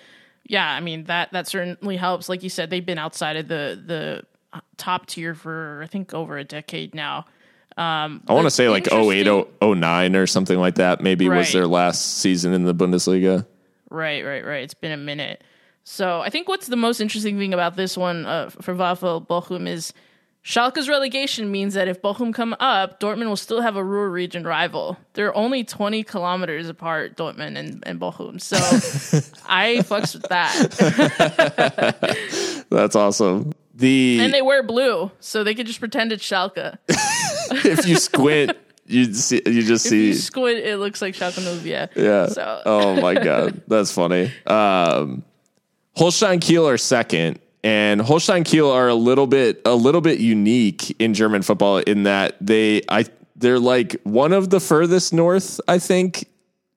yeah, 0.48 0.70
I 0.70 0.80
mean 0.80 1.04
that 1.04 1.32
that 1.32 1.48
certainly 1.48 1.96
helps. 1.96 2.28
Like 2.28 2.42
you 2.44 2.48
said, 2.48 2.70
they've 2.70 2.86
been 2.86 2.98
outside 2.98 3.36
of 3.36 3.48
the 3.48 3.78
the 3.84 4.22
top 4.76 5.06
tier 5.06 5.34
for 5.34 5.80
I 5.82 5.86
think 5.86 6.14
over 6.14 6.38
a 6.38 6.44
decade 6.44 6.94
now. 6.94 7.26
I 7.78 8.08
want 8.28 8.46
to 8.46 8.50
say 8.50 8.68
like 8.68 8.90
08, 8.90 9.46
09 9.62 10.16
or 10.16 10.26
something 10.26 10.58
like 10.58 10.76
that. 10.76 11.02
Maybe 11.02 11.28
was 11.28 11.52
their 11.52 11.66
last 11.66 12.18
season 12.18 12.54
in 12.54 12.64
the 12.64 12.74
Bundesliga. 12.74 13.46
Right, 13.90 14.24
right, 14.24 14.44
right. 14.44 14.62
It's 14.62 14.74
been 14.74 14.92
a 14.92 14.96
minute. 14.96 15.44
So 15.84 16.20
I 16.20 16.30
think 16.30 16.48
what's 16.48 16.66
the 16.66 16.76
most 16.76 17.00
interesting 17.00 17.38
thing 17.38 17.54
about 17.54 17.76
this 17.76 17.96
one 17.96 18.26
uh, 18.26 18.50
for 18.50 18.74
VfL 18.74 19.26
Bochum 19.26 19.68
is 19.68 19.92
Schalke's 20.46 20.88
relegation 20.88 21.50
means 21.50 21.74
that 21.74 21.88
if 21.88 22.00
Bochum 22.02 22.32
come 22.32 22.56
up, 22.60 23.00
Dortmund 23.00 23.26
will 23.26 23.36
still 23.36 23.60
have 23.60 23.74
a 23.76 23.82
Ruhr 23.82 24.08
region 24.10 24.44
rival. 24.44 24.96
They're 25.14 25.36
only 25.36 25.64
20 25.64 26.04
kilometers 26.04 26.68
apart, 26.68 27.16
Dortmund 27.16 27.56
and, 27.56 27.82
and 27.84 28.00
Bochum. 28.00 28.40
So 28.40 28.56
I 29.48 29.78
fucks 29.78 30.14
with 30.14 30.22
that. 30.28 30.66
That's 32.70 32.94
awesome. 32.96 33.52
The 33.76 34.18
And 34.22 34.32
they 34.32 34.40
wear 34.40 34.62
blue, 34.62 35.10
so 35.20 35.44
they 35.44 35.54
could 35.54 35.66
just 35.66 35.80
pretend 35.80 36.10
it's 36.10 36.24
Schalke. 36.24 36.78
if 36.88 37.86
you 37.86 37.96
squint, 37.96 38.56
you 38.86 39.12
see 39.12 39.42
you 39.44 39.62
just 39.62 39.84
If 39.84 39.90
see 39.90 40.06
you 40.08 40.14
squint, 40.14 40.60
it 40.60 40.78
looks 40.78 41.02
like 41.02 41.14
Schalke 41.14 41.42
04. 41.42 42.02
Yeah. 42.02 42.26
So 42.28 42.62
Oh 42.64 42.98
my 43.00 43.14
god, 43.14 43.60
that's 43.68 43.92
funny. 43.92 44.32
Um, 44.46 45.22
Holstein 45.94 46.40
Kiel 46.40 46.66
are 46.66 46.78
second, 46.78 47.38
and 47.62 48.00
Holstein 48.00 48.44
Kiel 48.44 48.70
are 48.70 48.88
a 48.88 48.94
little 48.94 49.26
bit 49.26 49.60
a 49.66 49.74
little 49.74 50.00
bit 50.00 50.20
unique 50.20 50.96
in 50.98 51.12
German 51.12 51.42
football 51.42 51.78
in 51.78 52.04
that 52.04 52.36
they 52.40 52.80
I 52.88 53.04
they're 53.36 53.58
like 53.58 54.00
one 54.04 54.32
of 54.32 54.48
the 54.48 54.60
furthest 54.60 55.12
north 55.12 55.60
I 55.68 55.78
think 55.78 56.26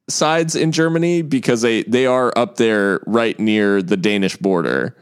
sides 0.09 0.53
in 0.55 0.73
Germany 0.73 1.21
because 1.21 1.61
they 1.61 1.83
they 1.83 2.05
are 2.05 2.33
up 2.35 2.57
there 2.57 2.99
right 3.05 3.39
near 3.39 3.81
the 3.81 3.95
Danish 3.95 4.35
border. 4.35 4.97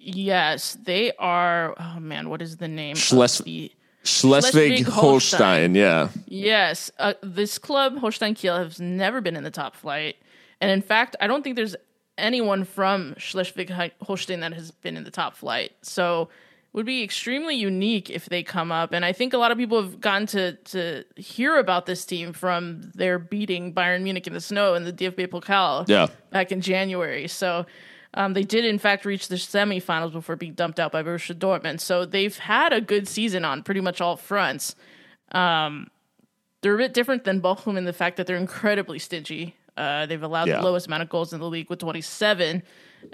Yes, 0.00 0.76
they 0.82 1.12
are. 1.18 1.74
Oh 1.78 2.00
man, 2.00 2.28
what 2.30 2.42
is 2.42 2.56
the 2.56 2.68
name? 2.68 2.92
of 2.92 2.98
Schles- 2.98 3.44
the- 3.44 3.72
Schleswig 4.02 4.86
Holstein, 4.86 5.74
yeah. 5.74 6.08
Yes, 6.26 6.90
uh, 6.98 7.14
this 7.22 7.58
club 7.58 7.98
Holstein 7.98 8.34
Kiel 8.34 8.56
has 8.56 8.80
never 8.80 9.20
been 9.20 9.36
in 9.36 9.44
the 9.44 9.50
top 9.50 9.76
flight, 9.76 10.16
and 10.60 10.70
in 10.70 10.80
fact, 10.80 11.16
I 11.20 11.26
don't 11.26 11.42
think 11.44 11.54
there's 11.56 11.76
anyone 12.16 12.64
from 12.64 13.14
Schleswig 13.18 13.70
Holstein 14.00 14.40
that 14.40 14.54
has 14.54 14.70
been 14.70 14.96
in 14.96 15.04
the 15.04 15.10
top 15.10 15.36
flight. 15.36 15.72
So, 15.82 16.22
it 16.22 16.28
would 16.76 16.86
be 16.86 17.02
extremely 17.02 17.56
unique 17.56 18.08
if 18.10 18.26
they 18.26 18.42
come 18.42 18.70
up. 18.72 18.92
And 18.92 19.04
I 19.04 19.12
think 19.12 19.32
a 19.34 19.38
lot 19.38 19.50
of 19.52 19.58
people 19.58 19.82
have 19.82 20.00
gotten 20.00 20.26
to 20.28 20.52
to 20.52 21.04
hear 21.16 21.58
about 21.58 21.84
this 21.86 22.04
team 22.06 22.32
from 22.32 22.90
their 22.94 23.18
beating 23.18 23.74
Bayern 23.74 24.02
Munich 24.02 24.26
in 24.26 24.32
the 24.32 24.40
snow 24.40 24.74
in 24.74 24.84
the 24.84 24.92
DFB 24.92 25.26
Pokal 25.28 25.86
Yeah. 25.88 26.06
back 26.30 26.50
in 26.52 26.60
January. 26.62 27.28
So. 27.28 27.66
Um, 28.14 28.32
they 28.32 28.42
did, 28.42 28.64
in 28.64 28.78
fact, 28.78 29.04
reach 29.04 29.28
the 29.28 29.36
semifinals 29.36 30.12
before 30.12 30.34
being 30.36 30.54
dumped 30.54 30.80
out 30.80 30.90
by 30.90 31.02
Borussia 31.02 31.34
Dortmund. 31.34 31.80
So 31.80 32.04
they've 32.04 32.36
had 32.36 32.72
a 32.72 32.80
good 32.80 33.06
season 33.06 33.44
on 33.44 33.62
pretty 33.62 33.80
much 33.80 34.00
all 34.00 34.16
fronts 34.16 34.74
they're 36.62 36.74
a 36.74 36.78
bit 36.78 36.92
different 36.94 37.24
than 37.24 37.40
Bochum 37.40 37.76
in 37.78 37.84
the 37.84 37.92
fact 37.92 38.16
that 38.16 38.26
they're 38.26 38.36
incredibly 38.36 38.98
stingy. 38.98 39.54
Uh, 39.76 40.06
they've 40.06 40.22
allowed 40.22 40.48
Yeah. 40.48 40.56
the 40.56 40.62
lowest 40.62 40.86
amount 40.88 41.02
of 41.02 41.08
goals 41.08 41.32
in 41.32 41.40
the 41.40 41.48
league 41.48 41.70
with 41.70 41.78
27, 41.78 42.62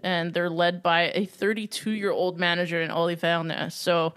and 0.03 0.35
they're 0.35 0.51
led 0.51 0.83
by 0.83 1.13
a 1.15 1.27
32 1.27 1.93
year 1.93 2.11
old 2.11 2.39
manager 2.41 2.83
in 2.83 2.91
Ole 2.91 3.15
Werner. 3.23 3.71
So, 3.71 4.15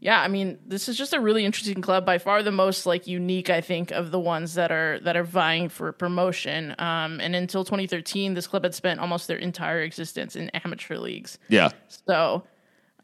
yeah, 0.00 0.20
I 0.20 0.28
mean, 0.28 0.58
this 0.66 0.88
is 0.88 0.96
just 0.96 1.12
a 1.12 1.20
really 1.20 1.44
interesting 1.44 1.82
club. 1.82 2.06
By 2.06 2.16
far, 2.16 2.42
the 2.42 2.50
most 2.50 2.86
like 2.86 3.06
unique, 3.06 3.50
I 3.50 3.60
think, 3.60 3.90
of 3.90 4.10
the 4.10 4.18
ones 4.18 4.54
that 4.54 4.72
are 4.72 4.98
that 5.00 5.14
are 5.14 5.24
vying 5.24 5.68
for 5.68 5.92
promotion. 5.92 6.74
Um, 6.78 7.20
and 7.20 7.36
until 7.36 7.64
2013, 7.64 8.32
this 8.32 8.46
club 8.46 8.62
had 8.64 8.74
spent 8.74 8.98
almost 8.98 9.28
their 9.28 9.36
entire 9.36 9.82
existence 9.82 10.36
in 10.36 10.48
amateur 10.50 10.96
leagues. 10.96 11.38
Yeah. 11.48 11.68
So, 12.08 12.44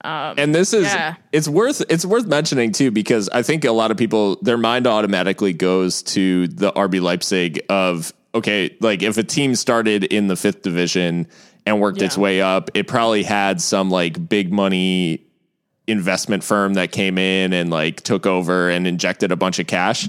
Um, 0.03 0.35
and 0.39 0.55
this 0.55 0.73
is 0.73 0.85
yeah. 0.85 1.17
it's 1.33 1.49
worth 1.49 1.83
it's 1.91 2.05
worth 2.07 2.27
mentioning 2.27 2.73
too 2.73 2.91
because 2.91 3.29
I 3.29 3.43
think 3.43 3.65
a 3.65 3.73
lot 3.73 3.91
of 3.91 3.99
people 3.99 4.37
their 4.43 4.59
mind 4.59 4.87
automatically 4.87 5.53
goes 5.53 6.03
to 6.05 6.49
the 6.49 6.73
RB 6.73 7.01
Leipzig 7.03 7.61
of 7.69 8.13
okay 8.35 8.77
like 8.81 9.03
if 9.03 9.19
a 9.19 9.23
team 9.23 9.55
started 9.55 10.05
in 10.05 10.29
the 10.29 10.37
fifth 10.37 10.63
division 10.63 11.27
and 11.67 11.81
worked 11.81 12.01
its 12.03 12.17
way 12.17 12.41
up 12.43 12.71
it 12.75 12.87
probably 12.87 13.23
had 13.23 13.61
some 13.61 13.91
like 13.91 14.29
big 14.29 14.53
money 14.53 15.26
investment 15.87 16.43
firm 16.43 16.75
that 16.75 16.91
came 16.93 17.17
in 17.19 17.53
and 17.53 17.71
like 17.71 18.01
took 18.03 18.27
over 18.27 18.69
and 18.71 18.87
injected 18.87 19.31
a 19.33 19.37
bunch 19.37 19.59
of 19.59 19.67
cash 19.67 20.09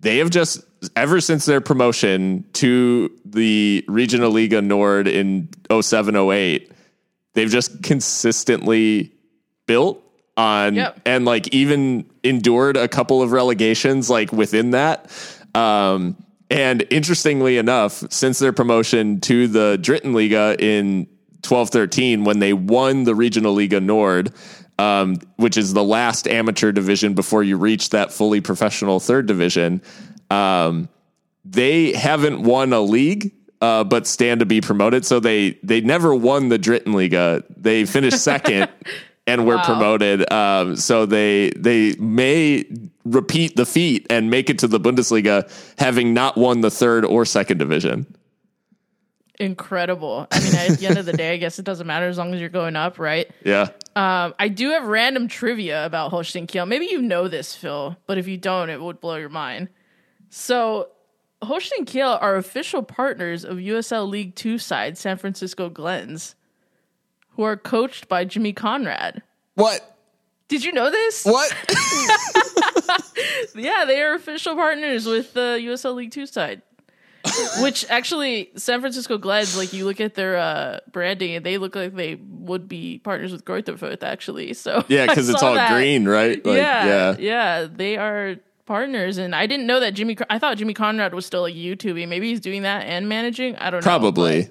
they 0.00 0.18
have 0.18 0.30
just 0.30 0.60
ever 0.96 1.20
since 1.20 1.44
their 1.44 1.60
promotion 1.60 2.44
to 2.54 3.08
the 3.24 3.84
Regional 3.86 4.32
Liga 4.32 4.60
Nord 4.60 5.06
in 5.06 5.48
07 5.70 6.16
08 6.16 6.72
they've 7.34 7.50
just 7.50 7.82
consistently 7.82 9.12
built 9.66 10.02
on 10.36 10.74
Yep. 10.74 11.00
and 11.06 11.24
like 11.24 11.48
even 11.54 12.10
endured 12.24 12.76
a 12.76 12.88
couple 12.88 13.22
of 13.22 13.32
relegations 13.32 14.08
like 14.10 14.32
within 14.32 14.70
that 14.72 15.10
um 15.54 16.16
and 16.50 16.84
interestingly 16.90 17.58
enough 17.58 18.02
since 18.10 18.38
their 18.38 18.52
promotion 18.52 19.20
to 19.20 19.46
the 19.46 19.78
Dritten 19.80 20.14
Liga 20.14 20.56
in 20.58 21.06
12-13 21.42 22.24
when 22.24 22.38
they 22.40 22.52
won 22.52 23.04
the 23.04 23.14
Regional 23.14 23.54
Liga 23.54 23.80
Nord 23.80 24.32
um, 24.78 25.16
which 25.36 25.56
is 25.56 25.72
the 25.74 25.84
last 25.84 26.26
amateur 26.28 26.72
division 26.72 27.14
before 27.14 27.42
you 27.42 27.56
reach 27.56 27.90
that 27.90 28.12
fully 28.12 28.40
professional 28.40 28.98
third 29.00 29.26
division 29.26 29.80
um, 30.30 30.88
they 31.44 31.92
haven't 31.92 32.42
won 32.42 32.72
a 32.72 32.80
league, 32.80 33.32
uh, 33.60 33.84
but 33.84 34.06
stand 34.06 34.40
to 34.40 34.46
be 34.46 34.60
promoted. 34.60 35.04
So 35.04 35.20
they 35.20 35.58
they 35.62 35.80
never 35.80 36.14
won 36.14 36.48
the 36.48 36.58
Dritten 36.58 36.94
Liga. 36.94 37.42
They 37.56 37.84
finished 37.84 38.18
second 38.18 38.70
and 39.26 39.46
were 39.46 39.56
Wow. 39.56 39.64
promoted. 39.64 40.32
Um, 40.32 40.76
so 40.76 41.04
they 41.04 41.50
they 41.50 41.94
may 41.96 42.64
repeat 43.04 43.56
the 43.56 43.66
feat 43.66 44.06
and 44.08 44.30
make 44.30 44.50
it 44.50 44.60
to 44.60 44.68
the 44.68 44.78
Bundesliga, 44.80 45.50
having 45.78 46.14
not 46.14 46.36
won 46.36 46.60
the 46.60 46.70
third 46.70 47.04
or 47.04 47.24
second 47.24 47.58
division. 47.58 48.06
Incredible. 49.38 50.26
I 50.30 50.40
mean, 50.40 50.54
at 50.54 50.78
the 50.78 50.86
end 50.86 50.98
of 50.98 51.06
the 51.06 51.12
day, 51.12 51.34
I 51.34 51.36
guess 51.36 51.58
it 51.58 51.64
doesn't 51.64 51.86
matter 51.86 52.06
as 52.06 52.18
long 52.18 52.34
as 52.34 52.40
you're 52.40 52.48
going 52.48 52.76
up, 52.76 52.98
right? 52.98 53.30
Yeah. 53.44 53.68
Um, 53.96 54.34
I 54.38 54.48
do 54.48 54.70
have 54.70 54.84
random 54.84 55.28
trivia 55.28 55.84
about 55.86 56.10
Holstein 56.10 56.46
Kiel. 56.46 56.66
Maybe 56.66 56.86
you 56.86 57.02
know 57.02 57.28
this, 57.28 57.54
Phil, 57.54 57.96
but 58.06 58.18
if 58.18 58.26
you 58.28 58.36
don't, 58.36 58.70
it 58.70 58.80
would 58.80 59.00
blow 59.00 59.16
your 59.16 59.28
mind. 59.28 59.68
So, 60.30 60.88
Holstein 61.42 61.84
Kiel 61.84 62.18
are 62.20 62.36
official 62.36 62.82
partners 62.82 63.44
of 63.44 63.58
USL 63.58 64.08
League 64.08 64.34
Two 64.34 64.58
side 64.58 64.96
San 64.96 65.16
Francisco 65.18 65.68
Glens, 65.68 66.34
who 67.30 67.42
are 67.42 67.56
coached 67.56 68.08
by 68.08 68.24
Jimmy 68.24 68.52
Conrad. 68.52 69.22
What? 69.54 69.96
Did 70.48 70.64
you 70.64 70.72
know 70.72 70.90
this? 70.90 71.24
What? 71.24 71.54
Yeah, 73.54 73.84
they 73.86 74.00
are 74.02 74.14
official 74.14 74.54
partners 74.54 75.06
with 75.06 75.34
the 75.34 75.58
USL 75.62 75.94
League 75.94 76.10
Two 76.10 76.26
side. 76.26 76.62
Which 77.60 77.84
actually, 77.88 78.50
San 78.56 78.80
Francisco 78.80 79.18
Glens, 79.18 79.56
like 79.56 79.72
you 79.72 79.84
look 79.84 80.00
at 80.00 80.14
their 80.14 80.36
uh, 80.36 80.80
branding, 80.90 81.34
and 81.34 81.46
they 81.46 81.58
look 81.58 81.74
like 81.74 81.94
they 81.94 82.16
would 82.16 82.68
be 82.68 82.98
partners 82.98 83.32
with 83.32 83.44
Greuther 83.44 83.78
Fürth, 83.78 84.02
actually. 84.02 84.52
So 84.54 84.84
yeah, 84.88 85.06
because 85.06 85.28
it's 85.28 85.42
all 85.42 85.54
that. 85.54 85.72
green, 85.72 86.06
right? 86.06 86.44
Like, 86.44 86.56
yeah, 86.56 86.86
yeah. 86.86 87.16
yeah, 87.18 87.66
they 87.70 87.96
are 87.96 88.36
partners, 88.66 89.18
and 89.18 89.34
I 89.34 89.46
didn't 89.46 89.66
know 89.66 89.80
that 89.80 89.94
Jimmy. 89.94 90.16
I 90.30 90.38
thought 90.38 90.56
Jimmy 90.58 90.74
Conrad 90.74 91.14
was 91.14 91.26
still 91.26 91.42
like 91.42 91.54
YouTubing. 91.54 92.08
Maybe 92.08 92.28
he's 92.28 92.40
doing 92.40 92.62
that 92.62 92.86
and 92.86 93.08
managing. 93.08 93.56
I 93.56 93.70
don't 93.70 93.80
know. 93.80 93.88
Probably. 93.88 94.48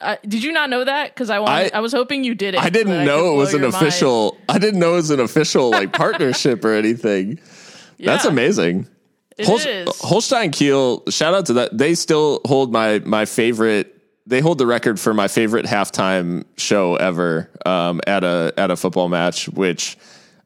uh, 0.00 0.16
did 0.26 0.42
you 0.42 0.52
not 0.52 0.70
know 0.70 0.84
that? 0.84 1.14
Because 1.14 1.30
I 1.30 1.38
wanted, 1.38 1.72
I, 1.74 1.78
I- 1.78 1.80
was 1.80 1.92
hoping 1.92 2.24
you 2.24 2.34
did 2.34 2.54
it. 2.54 2.60
I 2.60 2.68
didn't 2.70 3.04
know 3.04 3.32
it 3.34 3.36
was 3.36 3.54
an 3.54 3.60
your 3.62 3.70
mind. 3.70 3.82
official. 3.86 4.36
I 4.48 4.58
didn't 4.58 4.80
know 4.80 4.92
it 4.92 4.96
was 4.96 5.10
an 5.10 5.20
official 5.20 5.70
like 5.70 5.92
partnership 5.92 6.64
or 6.64 6.74
anything. 6.74 7.38
That's 7.98 8.24
amazing. 8.24 8.88
It 9.36 9.46
Holst- 9.46 9.66
is. 9.66 9.88
Holstein 10.00 10.50
Kiel, 10.50 11.02
shout 11.08 11.34
out 11.34 11.46
to 11.46 11.54
that. 11.54 11.76
They 11.76 11.94
still 11.94 12.40
hold 12.44 12.72
my 12.72 13.00
my 13.00 13.24
favorite. 13.24 13.90
They 14.26 14.40
hold 14.40 14.58
the 14.58 14.66
record 14.66 14.98
for 14.98 15.12
my 15.12 15.28
favorite 15.28 15.66
halftime 15.66 16.44
show 16.56 16.96
ever 16.96 17.50
um, 17.66 18.00
at 18.06 18.24
a 18.24 18.54
at 18.56 18.70
a 18.70 18.76
football 18.76 19.08
match. 19.08 19.48
Which 19.48 19.98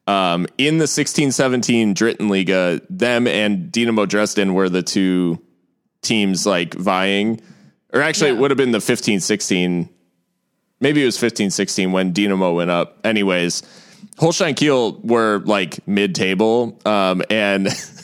um, 0.07 0.47
in 0.57 0.79
the 0.79 0.85
16-17 0.85 1.93
Drittenliga, 1.93 2.81
them 2.89 3.27
and 3.27 3.71
Dynamo 3.71 4.05
Dresden 4.07 4.53
were 4.55 4.67
the 4.67 4.81
two 4.81 5.39
teams 6.01 6.45
like 6.47 6.73
vying. 6.73 7.39
Or 7.93 8.01
actually, 8.01 8.31
it 8.31 8.37
would 8.37 8.51
have 8.51 8.57
been 8.57 8.71
the 8.71 8.79
15-16. 8.79 9.89
Maybe 10.79 11.01
it 11.01 11.05
was 11.05 11.17
15-16 11.17 11.91
when 11.91 12.13
Dynamo 12.13 12.53
went 12.53 12.71
up. 12.71 12.99
Anyways, 13.03 13.63
Holstein 14.17 14.55
Kiel 14.55 14.99
were 15.01 15.39
like 15.45 15.87
mid 15.87 16.15
table, 16.15 16.79
um, 16.85 17.21
and 17.29 17.67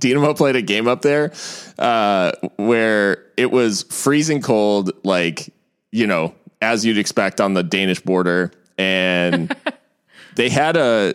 Dynamo 0.00 0.34
played 0.34 0.56
a 0.56 0.62
game 0.62 0.88
up 0.88 1.02
there 1.02 1.32
uh, 1.78 2.32
where 2.56 3.24
it 3.36 3.50
was 3.50 3.84
freezing 3.84 4.42
cold, 4.42 4.90
like 5.04 5.52
you 5.92 6.06
know, 6.06 6.34
as 6.62 6.84
you'd 6.84 6.98
expect 6.98 7.40
on 7.40 7.54
the 7.54 7.62
Danish 7.62 8.00
border, 8.00 8.50
and 8.78 9.54
they 10.36 10.48
had 10.48 10.76
a 10.76 11.14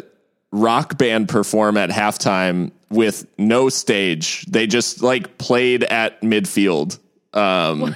rock 0.52 0.98
band 0.98 1.28
perform 1.28 1.76
at 1.78 1.90
halftime 1.90 2.72
with 2.90 3.26
no 3.38 3.68
stage. 3.70 4.46
They 4.46 4.68
just 4.68 5.02
like 5.02 5.38
played 5.38 5.84
at 5.84 6.22
midfield. 6.22 7.00
Um, 7.34 7.96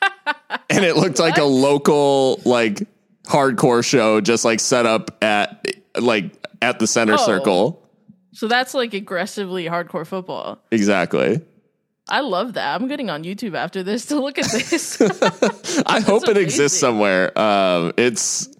and 0.70 0.84
it 0.84 0.96
looked 0.96 1.18
like 1.18 1.38
a 1.38 1.44
local 1.44 2.40
like 2.44 2.82
hardcore 3.24 3.84
show 3.84 4.20
just 4.20 4.44
like 4.44 4.60
set 4.60 4.86
up 4.86 5.22
at 5.22 5.64
like 6.00 6.32
at 6.62 6.78
the 6.78 6.86
center 6.86 7.14
Oh. 7.14 7.26
circle. 7.26 7.82
So 8.36 8.48
that's 8.48 8.74
like 8.74 8.92
aggressively 8.92 9.64
hardcore 9.64 10.06
football. 10.06 10.58
Exactly. 10.70 11.40
I 12.06 12.20
love 12.20 12.52
that. 12.52 12.78
I'm 12.78 12.86
getting 12.86 13.08
on 13.08 13.24
YouTube 13.24 13.54
after 13.54 13.82
this 13.82 14.04
to 14.06 14.20
look 14.20 14.38
at 14.38 14.44
this. 14.44 15.00
I 15.86 16.00
hope 16.00 16.28
it 16.28 16.36
exists 16.36 16.78
somewhere. 16.78 17.36
Um, 17.36 17.94
it's. 17.96 18.50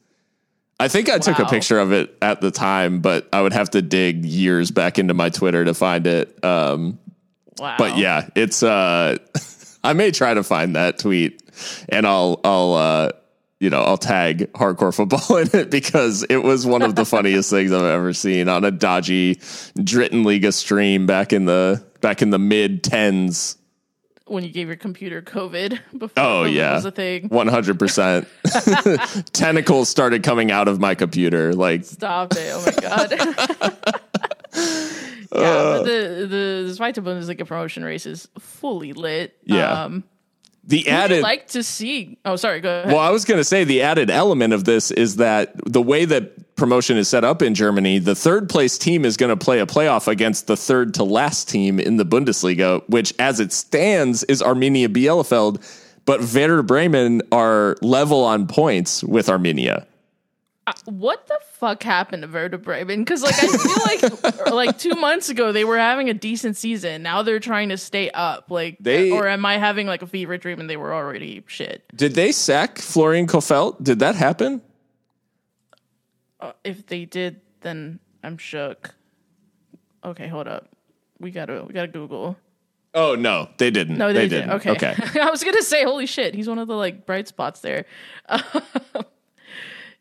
I 0.81 0.89
think 0.89 1.11
I 1.11 1.18
took 1.18 1.39
a 1.39 1.45
picture 1.45 1.79
of 1.79 1.93
it 1.93 2.16
at 2.22 2.41
the 2.41 2.51
time, 2.51 3.01
but 3.01 3.29
I 3.35 3.43
would 3.43 3.53
have 3.53 3.68
to 3.70 3.83
dig 3.83 4.24
years 4.24 4.70
back 4.70 4.99
into 4.99 5.12
my 5.12 5.29
Twitter 5.29 5.62
to 5.66 5.74
find 5.74 6.07
it. 6.07 6.43
Um, 6.43 6.99
wow. 7.59 7.77
but 7.77 7.99
yeah, 7.99 8.31
it's. 8.35 8.62
Uh, 8.62 9.18
I 9.85 9.93
may 9.93 10.11
try 10.11 10.33
to 10.33 10.43
find 10.43 10.74
that 10.74 10.99
tweet, 10.99 11.43
and 11.91 12.07
I'll 12.07 12.41
I'll 12.45 12.72
uh, 12.72 13.12
you 13.61 13.70
know 13.70 13.82
I'll 13.82 13.96
tag 13.98 14.52
hardcore 14.52 14.94
football 14.94 15.36
in 15.38 15.48
it 15.54 15.70
because 15.70 16.24
it 16.28 16.38
was 16.42 16.66
one 16.66 16.82
of 16.82 16.94
the 16.94 17.04
funniest 17.14 17.50
things 17.50 17.72
I've 17.72 17.82
ever 17.84 18.12
seen 18.12 18.48
on 18.48 18.64
a 18.64 18.70
dodgy 18.70 19.36
Drittenliga 19.36 20.52
stream 20.52 21.07
back 21.07 21.32
in 21.32 21.44
the 21.46 21.84
back 22.00 22.22
in 22.22 22.30
the 22.30 22.38
mid 22.38 22.82
tens. 22.84 23.57
when 24.26 24.44
you 24.44 24.50
gave 24.50 24.66
your 24.66 24.76
computer 24.76 25.22
COVID 25.22 25.78
before 25.98 26.22
Oh 26.22 26.44
yeah, 26.44 26.74
was 26.74 26.84
a 26.84 26.90
thing. 26.90 27.28
one 27.28 27.48
hundred 27.48 27.78
percent. 27.78 28.28
Tentacles 29.32 29.88
started 29.88 30.22
coming 30.22 30.50
out 30.50 30.68
of 30.68 30.78
my 30.80 30.94
computer. 30.94 31.52
Like 31.54 31.84
Stop 31.84 32.32
it! 32.36 32.50
Oh 32.52 32.62
my 32.64 32.72
god. 32.80 33.12
yeah, 35.32 35.38
Uh. 35.40 35.78
but 35.78 35.82
the 35.84 36.26
the 36.28 36.74
Zweite 36.76 36.94
Bundesliga 37.02 37.46
promotion 37.46 37.84
race 37.84 38.07
is 38.07 38.28
fully 38.38 38.92
lit. 38.92 39.36
Yeah. 39.44 39.84
Um, 39.84 40.04
the 40.66 40.88
I'd 40.88 40.92
added. 40.92 41.22
like 41.22 41.48
to 41.48 41.62
see. 41.62 42.18
Oh, 42.24 42.36
sorry. 42.36 42.60
Go 42.60 42.80
ahead. 42.80 42.88
well, 42.88 42.98
I 42.98 43.10
was 43.10 43.24
going 43.24 43.38
to 43.38 43.44
say 43.44 43.64
the 43.64 43.82
added 43.82 44.10
element 44.10 44.52
of 44.52 44.64
this 44.64 44.90
is 44.90 45.16
that 45.16 45.52
the 45.64 45.80
way 45.82 46.04
that 46.04 46.56
promotion 46.56 46.96
is 46.96 47.08
set 47.08 47.22
up 47.22 47.42
in 47.42 47.54
Germany, 47.54 47.98
the 47.98 48.14
third 48.14 48.48
place 48.48 48.76
team 48.78 49.04
is 49.04 49.16
going 49.16 49.30
to 49.30 49.36
play 49.42 49.60
a 49.60 49.66
playoff 49.66 50.08
against 50.08 50.46
the 50.46 50.56
third 50.56 50.94
to 50.94 51.04
last 51.04 51.48
team 51.48 51.78
in 51.78 51.96
the 51.98 52.04
Bundesliga, 52.04 52.82
which, 52.88 53.14
as 53.18 53.40
it 53.40 53.52
stands, 53.52 54.24
is 54.24 54.42
Arminia 54.42 54.88
Bielefeld. 54.88 55.62
But 56.04 56.20
Werder 56.20 56.62
Bremen 56.62 57.22
are 57.32 57.76
level 57.82 58.24
on 58.24 58.46
points 58.46 59.02
with 59.04 59.26
Arminia. 59.26 59.86
Uh, 60.66 60.72
what 60.86 61.26
the 61.26 61.38
fuck 61.59 61.82
happened 61.82 62.22
to 62.22 62.28
Werder 62.28 62.59
Bremen? 62.59 63.00
Because 63.00 63.22
like 63.22 63.34
I 63.34 63.46
feel 63.46 64.22
like 64.22 64.46
like 64.52 64.78
two 64.78 64.94
months 64.94 65.28
ago 65.28 65.52
they 65.52 65.64
were 65.64 65.78
having 65.78 66.09
a 66.11 66.14
decent 66.14 66.57
season. 66.57 67.02
Now 67.02 67.22
they're 67.22 67.40
trying 67.40 67.70
to 67.70 67.76
stay 67.76 68.11
up. 68.11 68.50
Like, 68.50 68.76
They- 68.80 69.11
or 69.11 69.26
am 69.26 69.44
I 69.46 69.59
having 69.59 69.86
like 69.86 70.02
a 70.02 70.07
fever 70.07 70.36
dream 70.36 70.61
and 70.61 70.68
they 70.68 70.76
were 70.76 70.94
already 70.94 71.42
shit? 71.46 71.84
Did 71.94 72.14
they 72.14 72.32
sack 72.32 72.78
Florian 72.78 73.26
Kohfeldt? 73.26 73.82
Did 73.82 73.98
that 74.00 74.14
happen? 74.14 74.62
Uh, 76.38 76.52
if 76.64 76.86
they 76.86 77.04
did, 77.07 77.40
then 77.62 77.98
I'm 78.22 78.36
shook. 78.36 78.94
Okay, 80.04 80.28
hold 80.28 80.46
up. 80.46 80.68
We 81.18 81.30
gotta 81.30 81.64
we 81.66 81.72
gotta 81.72 81.88
Google. 81.88 82.36
Oh 82.94 83.14
no, 83.14 83.48
they 83.59 83.70
didn't. 83.70 83.98
No, 83.98 84.12
they, 84.12 84.28
didn't. 84.28 84.48
didn't. 84.48 84.76
Okay. 84.76 84.92
Okay. 84.92 85.20
I 85.20 85.30
was 85.30 85.42
gonna 85.42 85.62
say, 85.62 85.84
holy 85.84 86.07
shit, 86.07 86.34
he's 86.34 86.48
one 86.48 86.59
of 86.59 86.68
the 86.68 86.76
like 86.76 87.07
bright 87.07 87.28
spots 87.28 87.61
there. 87.61 87.86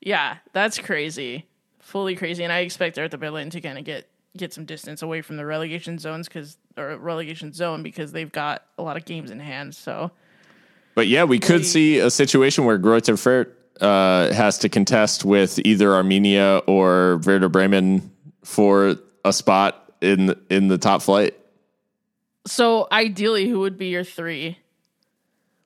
yeah, 0.06 0.38
that's 0.54 0.78
crazy, 0.78 1.48
fully 1.80 2.16
crazy, 2.16 2.44
and 2.44 2.54
I 2.54 2.60
expect 2.60 2.96
Hertha 2.96 3.18
Berlin 3.18 3.50
to 3.50 3.60
kind 3.60 3.78
of 3.78 3.84
get 3.84 4.08
get 4.38 4.54
some 4.54 4.66
distance 4.66 5.02
away 5.02 5.22
from 5.22 5.38
the 5.38 5.46
relegation 5.46 5.98
zones 5.98 6.28
because 6.28 6.58
or 6.78 6.96
relegation 6.98 7.52
zone 7.52 7.84
because 7.84 8.12
they've 8.12 8.32
got 8.32 8.64
a 8.78 8.84
lot 8.84 8.98
of 8.98 9.06
games 9.06 9.32
in 9.32 9.40
hand. 9.40 9.74
So 9.74 10.12
But 10.94 11.08
yeah, 11.08 11.24
we 11.24 11.40
could 11.40 11.66
see 11.66 11.98
a 12.00 12.12
situation 12.12 12.66
where 12.66 12.78
Greuther 12.78 13.16
Fürth 13.16 13.52
uh, 13.82 14.32
has 14.34 14.60
to 14.60 14.70
contest 14.70 15.26
with 15.26 15.60
either 15.66 15.90
Arminia 15.90 16.62
or 16.68 17.18
Werder 17.26 17.50
Bremen 17.50 18.12
for 18.44 18.98
a 19.26 19.34
spot 19.34 19.92
in 20.02 20.36
in 20.52 20.68
the 20.68 20.78
top 20.78 21.02
flight. 21.02 21.36
so 22.46 22.88
ideally, 22.92 23.48
who 23.50 23.60
would 23.62 23.78
be 23.78 23.88
your 23.88 24.04
three? 24.04 24.60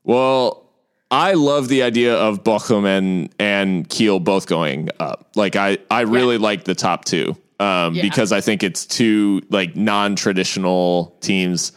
Well, 0.05 0.68
I 1.11 1.33
love 1.33 1.67
the 1.69 1.81
idea 1.83 2.15
of 2.15 2.43
Bochum 2.43 2.85
and, 2.85 3.33
and 3.39 3.87
Kiel 3.89 4.19
both 4.19 4.45
going 4.47 4.89
up. 4.99 5.29
Like 5.35 5.55
I, 5.55 5.79
I 5.89 6.01
really 6.01 6.37
like 6.37 6.65
the 6.65 6.75
top 6.75 7.05
two 7.05 7.35
um, 7.59 7.95
Yeah. 7.95 8.03
because 8.03 8.31
I 8.31 8.41
think 8.41 8.61
it's 8.63 8.85
two 8.85 9.41
like 9.49 9.75
non-traditional 9.75 11.17
teams. 11.21 11.71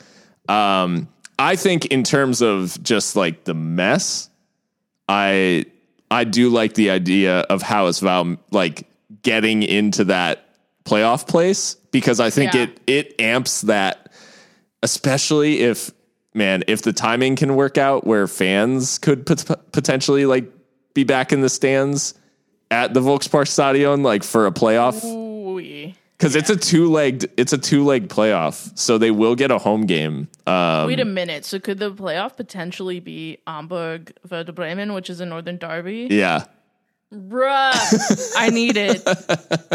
Um, 0.48 1.08
I 1.38 1.56
think 1.56 1.86
in 1.86 2.02
terms 2.04 2.42
of 2.42 2.80
just 2.82 3.16
like 3.16 3.44
the 3.44 3.54
mess, 3.54 4.28
I 5.08 5.64
I 6.10 6.24
do 6.24 6.50
like 6.50 6.74
the 6.74 6.90
idea 6.90 7.40
of 7.40 7.62
HSV 7.62 8.38
like 8.50 8.86
getting 9.22 9.62
into 9.62 10.04
that 10.04 10.44
playoff 10.84 11.26
place 11.26 11.74
because 11.90 12.20
I 12.20 12.28
think 12.28 12.52
Yeah. 12.52 12.62
it 12.64 12.80
it 12.86 13.20
amps 13.20 13.62
that 13.62 14.12
especially 14.82 15.60
if 15.60 15.90
man 16.34 16.64
if 16.66 16.82
the 16.82 16.92
timing 16.92 17.36
can 17.36 17.56
work 17.56 17.78
out 17.78 18.06
where 18.06 18.26
fans 18.26 18.98
could 18.98 19.26
pot- 19.26 19.72
potentially 19.72 20.26
like 20.26 20.44
be 20.94 21.04
back 21.04 21.32
in 21.32 21.40
the 21.40 21.48
stands 21.48 22.14
at 22.70 22.94
the 22.94 23.00
Volkspark 23.00 23.48
Stadion 23.48 24.02
like 24.02 24.22
for 24.22 24.46
a 24.46 24.52
playoff 24.52 25.02
because 26.16 26.36
it's 26.36 26.50
a 26.50 26.56
two 26.56 26.90
legged 26.90 27.30
it's 27.36 27.52
a 27.52 27.58
two 27.58 27.84
leg 27.84 28.08
playoff 28.08 28.76
so 28.78 28.98
they 28.98 29.10
will 29.10 29.34
get 29.34 29.50
a 29.50 29.58
home 29.58 29.86
game 29.86 30.28
um, 30.46 30.86
wait 30.86 31.00
a 31.00 31.04
minute. 31.04 31.44
So 31.44 31.58
could 31.58 31.78
the 31.78 31.92
playoff 31.92 32.36
potentially 32.36 33.00
be 33.00 33.38
Hamburg 33.46 34.14
Werder 34.28 34.52
Bremen, 34.52 34.92
which 34.94 35.10
is 35.10 35.20
a 35.20 35.26
Northern 35.26 35.58
Derby? 35.58 36.08
yeah 36.10 36.44
Bruh, 37.12 38.32
I 38.38 38.48
need 38.48 38.78
it. 38.78 39.02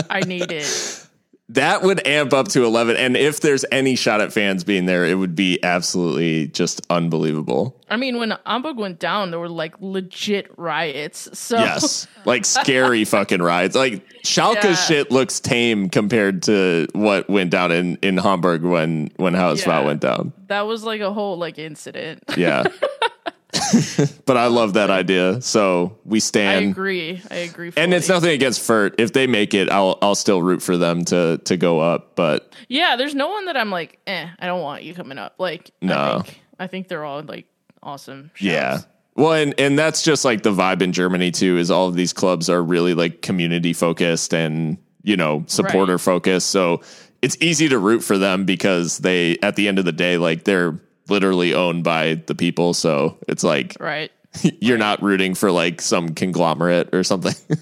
I 0.10 0.22
need 0.22 0.52
it. 0.52 1.04
that 1.50 1.82
would 1.82 2.06
amp 2.06 2.34
up 2.34 2.50
to 2.50 2.66
11 2.66 2.98
and 2.98 3.16
if 3.16 3.40
there's 3.40 3.64
any 3.72 3.96
shot 3.96 4.20
at 4.20 4.34
fans 4.34 4.64
being 4.66 4.86
there 4.86 5.06
it 5.06 5.16
would 5.16 5.34
be 5.36 5.64
absolutely 5.64 6.48
just 6.48 6.82
unbelievable 6.90 7.74
I 7.90 7.96
mean, 7.96 8.20
when 8.20 8.34
Hamburg 8.46 8.76
went 8.76 9.00
down, 9.00 9.32
there 9.32 9.40
were 9.40 9.48
like 9.48 9.76
legit 9.80 10.52
riots. 10.58 11.30
So 11.40 11.58
yes 11.58 12.06
like 12.26 12.44
scary 12.44 13.06
fucking 13.06 13.42
riots 13.42 13.76
like 13.78 14.06
schalke's 14.26 14.66
Yeah. 14.66 14.76
shit 14.76 15.10
looks 15.12 15.40
tame 15.40 15.90
compared 15.90 16.44
to 16.44 16.88
what 16.94 17.30
went 17.30 17.50
down 17.52 17.72
in 17.72 17.98
in 18.02 18.18
hamburg 18.18 18.64
when 18.64 19.10
when 19.16 19.34
HSV 19.36 19.66
Yeah. 19.68 19.86
went 19.86 20.02
down 20.02 20.34
that 20.48 20.68
was 20.68 20.84
like 20.84 21.00
a 21.00 21.14
whole 21.14 21.38
like 21.38 21.58
incident. 21.58 22.24
yeah 22.36 22.66
but 24.26 24.38
i 24.38 24.48
love 24.48 24.74
that 24.74 24.90
idea 24.90 25.42
so 25.42 25.98
we 26.06 26.20
stand. 26.20 26.66
I 26.66 26.70
agree. 26.70 27.22
I 27.32 27.36
agree. 27.36 27.72
and 27.78 27.94
it's 27.94 28.08
nothing 28.10 28.32
against 28.32 28.62
Fürth. 28.62 28.96
If 28.98 29.14
they 29.14 29.28
make 29.28 29.54
it, 29.54 29.70
I'll 29.70 29.98
I'll 30.02 30.16
still 30.16 30.42
root 30.42 30.62
for 30.62 30.78
them 30.78 31.04
to 31.06 31.38
to 31.46 31.58
go 31.58 31.80
up. 31.80 32.16
But 32.16 32.54
Yeah, 32.70 32.96
there's 32.96 33.16
no 33.16 33.30
one 33.30 33.46
that 33.46 33.58
I'm 33.58 33.70
like, 33.72 34.00
eh, 34.08 34.28
I 34.40 34.46
don't 34.46 34.62
want 34.62 34.84
you 34.84 34.94
coming 34.94 35.18
up. 35.18 35.36
Like, 35.38 35.72
No. 35.82 35.96
I 35.96 36.22
think, 36.24 36.42
I 36.60 36.68
think 36.68 36.88
they're 36.88 37.04
all 37.06 37.22
like 37.24 37.46
awesome. 37.84 38.32
shows. 38.34 38.46
Yeah. 38.48 38.80
Well, 39.16 39.34
and, 39.34 39.54
and 39.60 39.78
that's 39.80 40.04
just 40.04 40.24
like 40.26 40.44
the 40.44 40.52
vibe 40.54 40.82
in 40.82 40.92
Germany 40.94 41.32
too, 41.32 41.58
is 41.58 41.72
all 41.72 41.88
of 41.88 41.96
these 41.96 42.14
clubs 42.14 42.50
are 42.50 42.62
really 42.64 42.94
like 42.94 43.22
community 43.22 43.74
focused 43.74 44.34
and, 44.34 44.78
you 45.04 45.18
know, 45.18 45.44
supporter 45.48 45.94
Right. 45.94 46.02
focused. 46.02 46.50
So 46.50 46.82
it's 47.22 47.38
easy 47.42 47.68
to 47.70 47.80
root 47.80 48.04
for 48.04 48.18
them 48.18 48.46
because 48.46 49.00
they, 49.00 49.38
at 49.42 49.56
the 49.56 49.68
end 49.68 49.80
of 49.80 49.86
the 49.86 49.92
day, 49.92 50.18
like 50.18 50.44
they're 50.44 50.80
literally 51.10 51.54
owned 51.54 51.84
by 51.84 52.16
the 52.28 52.36
people. 52.36 52.74
So 52.74 53.18
it's 53.28 53.44
like 53.44 53.76
Right. 53.80 54.12
you're 54.62 54.78
not 54.78 55.02
rooting 55.02 55.36
for 55.36 55.52
like 55.52 55.82
some 55.82 56.14
conglomerate 56.14 56.94
or 56.94 57.04
something. 57.04 57.36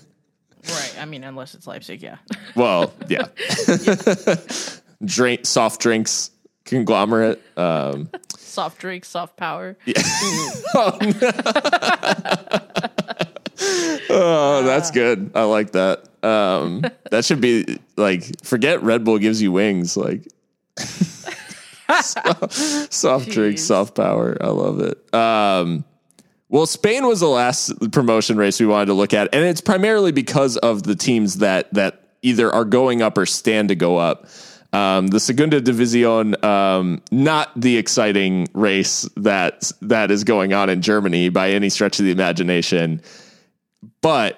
Right. 0.67 0.95
I 0.99 1.05
mean, 1.05 1.23
unless 1.23 1.53
it's 1.53 1.67
Leipzig, 1.67 2.01
yeah. 2.01 2.17
well, 2.55 2.91
yeah. 3.07 3.27
Drink, 5.05 5.45
soft 5.45 5.79
drinks 5.79 6.31
conglomerate. 6.65 7.39
Um, 7.55 8.09
soft 8.35 8.79
drinks, 8.79 9.09
soft 9.09 9.37
power. 9.37 9.77
Yeah. 9.85 10.01
Oh, 14.09 14.63
that's 14.63 14.91
good. 14.91 15.31
I 15.35 15.43
like 15.43 15.71
that. 15.73 16.05
Um, 16.23 16.83
that 17.11 17.25
should 17.25 17.41
be 17.41 17.79
like 17.95 18.43
forget 18.43 18.81
Red 18.81 19.03
Bull 19.03 19.17
gives 19.19 19.41
you 19.41 19.51
wings. 19.51 19.95
Like 19.95 20.27
soft, 22.01 22.93
soft 22.93 23.29
drinks, 23.29 23.63
soft 23.63 23.95
power. 23.95 24.37
I 24.41 24.47
love 24.47 24.79
it. 24.79 25.13
Um, 25.13 25.85
well, 26.49 26.65
Spain 26.65 27.07
was 27.07 27.19
the 27.19 27.27
last 27.27 27.91
promotion 27.91 28.37
race 28.37 28.59
we 28.59 28.65
wanted 28.65 28.87
to 28.87 28.93
look 28.93 29.13
at, 29.13 29.33
and 29.33 29.43
it's 29.43 29.61
primarily 29.61 30.11
because 30.11 30.57
of 30.57 30.83
the 30.83 30.95
teams 30.95 31.39
that 31.39 31.73
that 31.73 32.01
either 32.21 32.51
are 32.51 32.65
going 32.65 33.01
up 33.01 33.17
or 33.17 33.25
stand 33.25 33.69
to 33.69 33.75
go 33.75 33.97
up. 33.97 34.27
Um, 34.73 35.07
the 35.07 35.19
Segunda 35.19 35.61
División, 35.61 36.43
um, 36.43 37.01
not 37.11 37.49
the 37.55 37.77
exciting 37.77 38.47
race 38.53 39.07
that 39.15 39.71
that 39.81 40.11
is 40.11 40.23
going 40.23 40.53
on 40.53 40.69
in 40.69 40.81
Germany 40.81 41.29
by 41.29 41.51
any 41.51 41.69
stretch 41.69 41.99
of 41.99 42.05
the 42.05 42.11
imagination, 42.11 43.01
but 44.01 44.37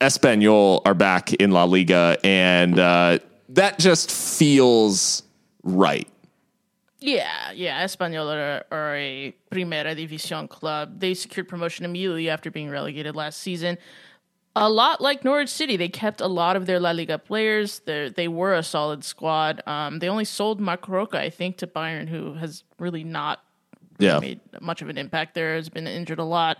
Espanyol 0.00 0.82
are 0.84 0.94
back 0.94 1.32
in 1.34 1.50
La 1.50 1.64
Liga, 1.64 2.18
and 2.22 2.78
uh, 2.78 3.18
that 3.50 3.78
just 3.78 4.10
feels 4.10 5.22
right. 5.62 6.08
Yeah, 7.00 7.52
yeah. 7.52 7.84
Espanyol 7.84 8.26
are, 8.34 8.64
are 8.72 8.96
a 8.96 9.34
Primera 9.52 9.94
División 9.96 10.48
club. 10.48 10.98
They 11.00 11.14
secured 11.14 11.48
promotion 11.48 11.84
immediately 11.84 12.28
after 12.28 12.50
being 12.50 12.70
relegated 12.70 13.14
last 13.14 13.38
season. 13.40 13.78
A 14.56 14.68
lot 14.68 15.00
like 15.00 15.24
Norwich 15.24 15.48
City, 15.50 15.76
they 15.76 15.88
kept 15.88 16.20
a 16.20 16.26
lot 16.26 16.56
of 16.56 16.66
their 16.66 16.80
La 16.80 16.90
Liga 16.90 17.16
players. 17.18 17.78
They 17.80 18.08
they 18.08 18.26
were 18.26 18.54
a 18.54 18.62
solid 18.64 19.04
squad. 19.04 19.62
Um, 19.66 20.00
they 20.00 20.08
only 20.08 20.24
sold 20.24 20.58
Marc 20.60 20.88
Roca, 20.88 21.20
I 21.20 21.30
think, 21.30 21.58
to 21.58 21.68
Bayern, 21.68 22.08
who 22.08 22.34
has 22.34 22.64
really 22.80 23.04
not 23.04 23.40
Yeah, 24.00 24.18
made 24.18 24.40
much 24.60 24.82
of 24.82 24.88
an 24.88 24.98
impact 24.98 25.34
there. 25.34 25.54
Has 25.54 25.68
been 25.68 25.86
injured 25.86 26.18
a 26.18 26.24
lot, 26.24 26.56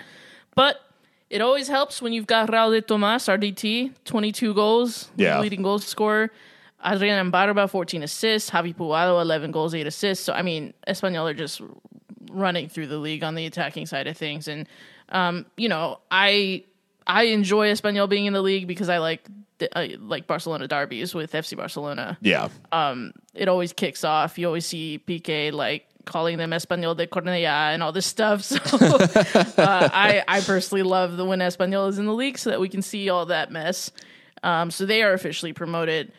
but 0.54 0.76
it 1.30 1.40
always 1.40 1.66
helps 1.66 2.00
when 2.00 2.12
you've 2.12 2.28
got 2.28 2.48
Raul 2.48 2.70
de 2.70 2.80
Tomas, 2.82 3.26
RDT, 3.26 3.94
twenty 4.04 4.30
two 4.30 4.54
goals, 4.54 5.10
Yeah. 5.16 5.40
leading 5.40 5.62
goal 5.62 5.80
scorer. 5.80 6.30
Adrian 6.84 7.30
Embarba, 7.30 7.68
14 7.68 8.02
assists. 8.02 8.50
Javi 8.50 8.74
Puado, 8.74 9.20
11 9.20 9.50
goals, 9.50 9.74
8 9.74 9.86
assists. 9.86 10.24
So, 10.24 10.32
I 10.32 10.42
mean, 10.42 10.74
Espanyol 10.86 11.30
are 11.30 11.34
just 11.34 11.60
running 12.30 12.68
through 12.68 12.86
the 12.86 12.98
league 12.98 13.24
on 13.24 13.34
the 13.34 13.46
attacking 13.46 13.86
side 13.86 14.06
of 14.06 14.16
things. 14.16 14.48
And, 14.48 14.68
um, 15.08 15.46
you 15.56 15.68
know, 15.68 15.98
I 16.10 16.64
I 17.06 17.24
enjoy 17.24 17.68
Espanyol 17.72 18.08
being 18.08 18.26
in 18.26 18.34
the 18.34 18.42
league 18.42 18.66
because 18.66 18.88
I 18.88 18.98
like 18.98 19.26
I 19.74 19.96
like 19.98 20.26
Barcelona 20.26 20.68
derbies 20.68 21.14
with 21.14 21.32
FC 21.32 21.56
Barcelona 21.56 22.16
yeah, 22.20 22.48
it 23.34 23.48
always 23.48 23.72
kicks 23.72 24.04
off. 24.04 24.38
You 24.38 24.46
always 24.46 24.66
see 24.66 25.02
PK 25.04 25.52
like 25.52 25.86
calling 26.04 26.38
them 26.38 26.52
Espanol 26.52 26.94
de 26.94 27.06
Cornellà 27.06 27.74
and 27.74 27.82
all 27.82 27.92
this 27.92 28.06
stuff. 28.06 28.42
So 28.52 28.76
uh, 28.76 29.88
I 29.92 30.22
I 30.28 30.40
personally 30.42 30.82
love 30.82 31.16
the 31.16 31.24
when 31.24 31.40
Espanyol 31.40 31.88
is 31.88 31.98
in 31.98 32.06
the 32.06 32.14
league 32.14 32.38
so 32.38 32.50
that 32.50 32.60
we 32.60 32.68
can 32.68 32.82
see 32.82 33.08
all 33.08 33.26
that 33.26 33.50
mess. 33.50 33.90
Um, 34.42 34.70
so 34.70 34.86
they 34.86 35.02
are 35.02 35.12
officially 35.12 35.52
promoted. 35.52 36.12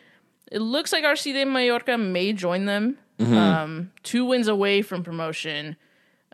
It 0.50 0.60
looks 0.60 0.92
like 0.92 1.04
RC 1.04 1.32
de 1.32 1.44
Mallorca 1.44 1.96
may 1.98 2.32
join 2.32 2.64
them. 2.66 2.98
Um, 3.20 3.92
two 4.02 4.24
wins 4.24 4.48
away 4.48 4.80
from 4.80 5.04
promotion, 5.04 5.76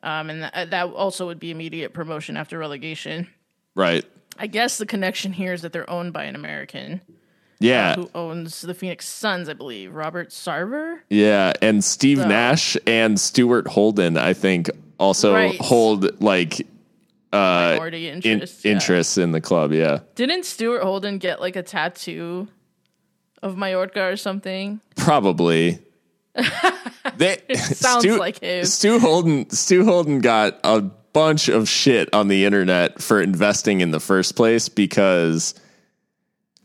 um, 0.05 0.31
and 0.31 0.43
that, 0.45 0.71
that 0.71 0.87
also 0.93 1.27
would 1.27 1.41
be 1.41 1.51
immediate 1.51 1.93
promotion 1.93 2.37
after 2.37 2.59
relegation. 2.59 3.27
right. 3.75 4.05
I 4.39 4.47
guess 4.49 4.77
the 4.79 4.85
connection 4.87 5.33
here 5.33 5.53
is 5.55 5.63
that 5.63 5.73
they're 5.73 5.89
owned 5.91 6.13
by 6.13 6.25
an 6.25 6.35
American 6.37 7.01
Yeah, 7.59 7.95
who 7.97 8.11
owns 8.15 8.61
the 8.61 8.75
Phoenix 8.75 9.09
Suns, 9.09 9.49
I 9.49 9.55
believe, 9.55 9.95
Robert 9.95 10.29
Sarver. 10.29 10.99
yeah, 11.11 11.55
and 11.63 11.83
Steve 11.83 12.19
So- 12.19 12.29
Nash 12.29 12.77
and 12.87 13.19
Stuart 13.19 13.67
Holden, 13.67 14.17
I 14.19 14.33
think, 14.35 14.71
also 14.99 15.33
Right. 15.35 15.59
hold 15.61 16.21
like 16.23 16.65
Minority 17.33 18.09
in, 18.09 18.21
yeah. 18.25 18.45
interests 18.65 19.19
in 19.19 19.33
the 19.33 19.41
club. 19.41 19.73
Yeah, 19.73 20.01
Didn't 20.15 20.45
Stuart 20.45 20.83
Holden 20.83 21.19
get 21.19 21.41
like 21.41 21.57
a 21.57 21.63
tattoo 21.63 22.47
of 23.47 23.57
Mallorca 23.57 24.03
or 24.03 24.17
something? 24.17 24.81
probably. 24.97 25.79
they, 27.17 27.39
sounds 27.55 28.05
Stu, 28.05 28.19
like 28.19 28.41
him. 28.41 28.65
Stu 28.67 28.99
Holden. 28.99 29.49
Stu 29.51 29.85
Holden 29.85 30.21
got 30.21 30.61
a 30.65 30.83
bunch 30.83 31.49
of 31.49 31.67
shit 31.67 32.13
on 32.13 32.29
the 32.29 32.45
internet 32.45 33.01
for 33.01 33.23
investing 33.23 33.81
in 33.81 33.91
the 33.91 34.01
first 34.01 34.37
place 34.37 34.69
because 34.69 35.55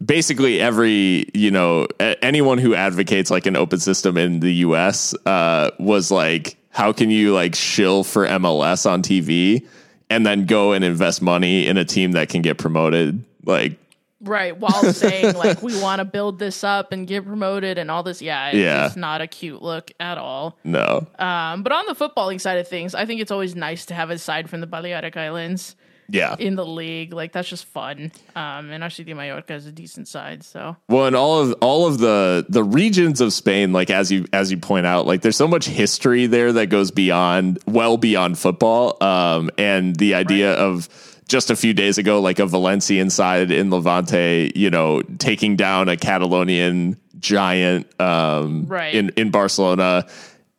basically 0.03 0.59
every 0.59 1.25
you 1.33 1.51
know 1.51 1.87
anyone 2.21 2.57
who 2.57 2.75
advocates 2.75 3.31
like 3.31 3.45
an 3.45 3.55
open 3.55 3.79
system 3.79 4.17
in 4.17 4.41
the 4.41 4.53
US 4.55 5.13
uh, 5.25 5.71
was 5.79 6.11
like, 6.11 6.57
how 6.69 6.91
can 6.91 7.09
you 7.09 7.33
like 7.33 7.55
shill 7.55 8.03
for 8.03 8.25
MLS 8.27 8.89
on 8.89 9.03
TV 9.03 9.65
and 10.09 10.25
then 10.25 10.45
go 10.45 10.73
and 10.73 10.83
invest 10.83 11.21
money 11.21 11.67
in 11.67 11.77
a 11.77 11.85
team 11.85 12.13
that 12.13 12.29
can 12.29 12.41
get 12.41 12.57
promoted? 12.57 13.23
Like, 13.45 13.77
Right, 14.23 14.55
while 14.57 14.83
saying 14.93 15.35
like 15.35 15.61
we 15.63 15.79
want 15.81 15.99
to 15.99 16.05
build 16.05 16.37
this 16.39 16.63
up 16.63 16.91
and 16.91 17.07
get 17.07 17.25
promoted 17.25 17.77
and 17.77 17.89
all 17.89 18.03
this. 18.03 18.21
Yeah, 18.21 18.49
it's 18.49 18.57
Yeah. 18.57 18.83
just 18.83 18.97
not 18.97 19.21
a 19.21 19.27
cute 19.27 19.61
look 19.61 19.91
at 19.99 20.17
all. 20.17 20.57
no, 20.63 21.07
Um, 21.19 21.63
but 21.63 21.71
on 21.71 21.85
the 21.87 21.95
footballing 21.95 22.39
side 22.39 22.59
of 22.59 22.67
things, 22.67 22.93
I 22.93 23.05
think 23.05 23.19
it's 23.21 23.31
always 23.31 23.55
nice 23.55 23.85
to 23.87 23.93
have 23.95 24.09
a 24.11 24.17
side 24.17 24.49
from 24.49 24.61
the 24.61 24.67
Balearic 24.67 25.17
Islands 25.17 25.75
yeah. 26.07 26.35
in 26.37 26.55
the 26.55 26.65
league. 26.65 27.13
Like 27.13 27.31
that's 27.31 27.49
just 27.49 27.65
fun. 27.65 28.11
Um, 28.35 28.69
and 28.69 28.83
RC 28.83 29.05
de 29.05 29.13
Mallorca 29.15 29.53
is 29.53 29.65
a 29.65 29.71
decent 29.71 30.07
side, 30.07 30.43
so 30.43 30.75
Well, 30.87 31.07
and 31.07 31.15
all 31.15 31.39
of 31.41 31.53
all 31.61 31.87
of 31.87 31.97
the 31.99 32.45
the 32.49 32.63
regions 32.63 33.21
of 33.21 33.33
Spain, 33.33 33.73
like 33.73 33.89
as 33.89 34.11
you 34.11 34.25
as 34.33 34.51
you 34.51 34.57
point 34.57 34.85
out, 34.85 35.07
like 35.07 35.21
there's 35.21 35.37
so 35.37 35.47
much 35.47 35.65
history 35.67 36.27
there 36.27 36.51
that 36.53 36.67
goes 36.67 36.91
beyond 36.91 37.57
well 37.65 37.97
beyond 37.97 38.37
football. 38.37 39.01
Um, 39.03 39.49
and 39.57 39.95
the 39.95 40.13
idea 40.15 40.53
of 40.53 40.89
just 41.31 41.49
a 41.49 41.55
few 41.55 41.73
days 41.73 41.97
ago, 41.97 42.19
like 42.21 42.39
a 42.39 42.45
Valencian 42.45 43.09
side 43.09 43.49
in 43.51 43.71
Levante, 43.71 44.51
you 44.53 44.69
know, 44.69 45.01
taking 45.17 45.55
down 45.55 45.87
a 45.89 45.95
Catalonian 45.95 46.97
giant 47.19 47.87
um, 47.99 48.65
Right. 48.67 48.93
in 48.93 49.09
in 49.15 49.31
Barcelona, 49.31 50.05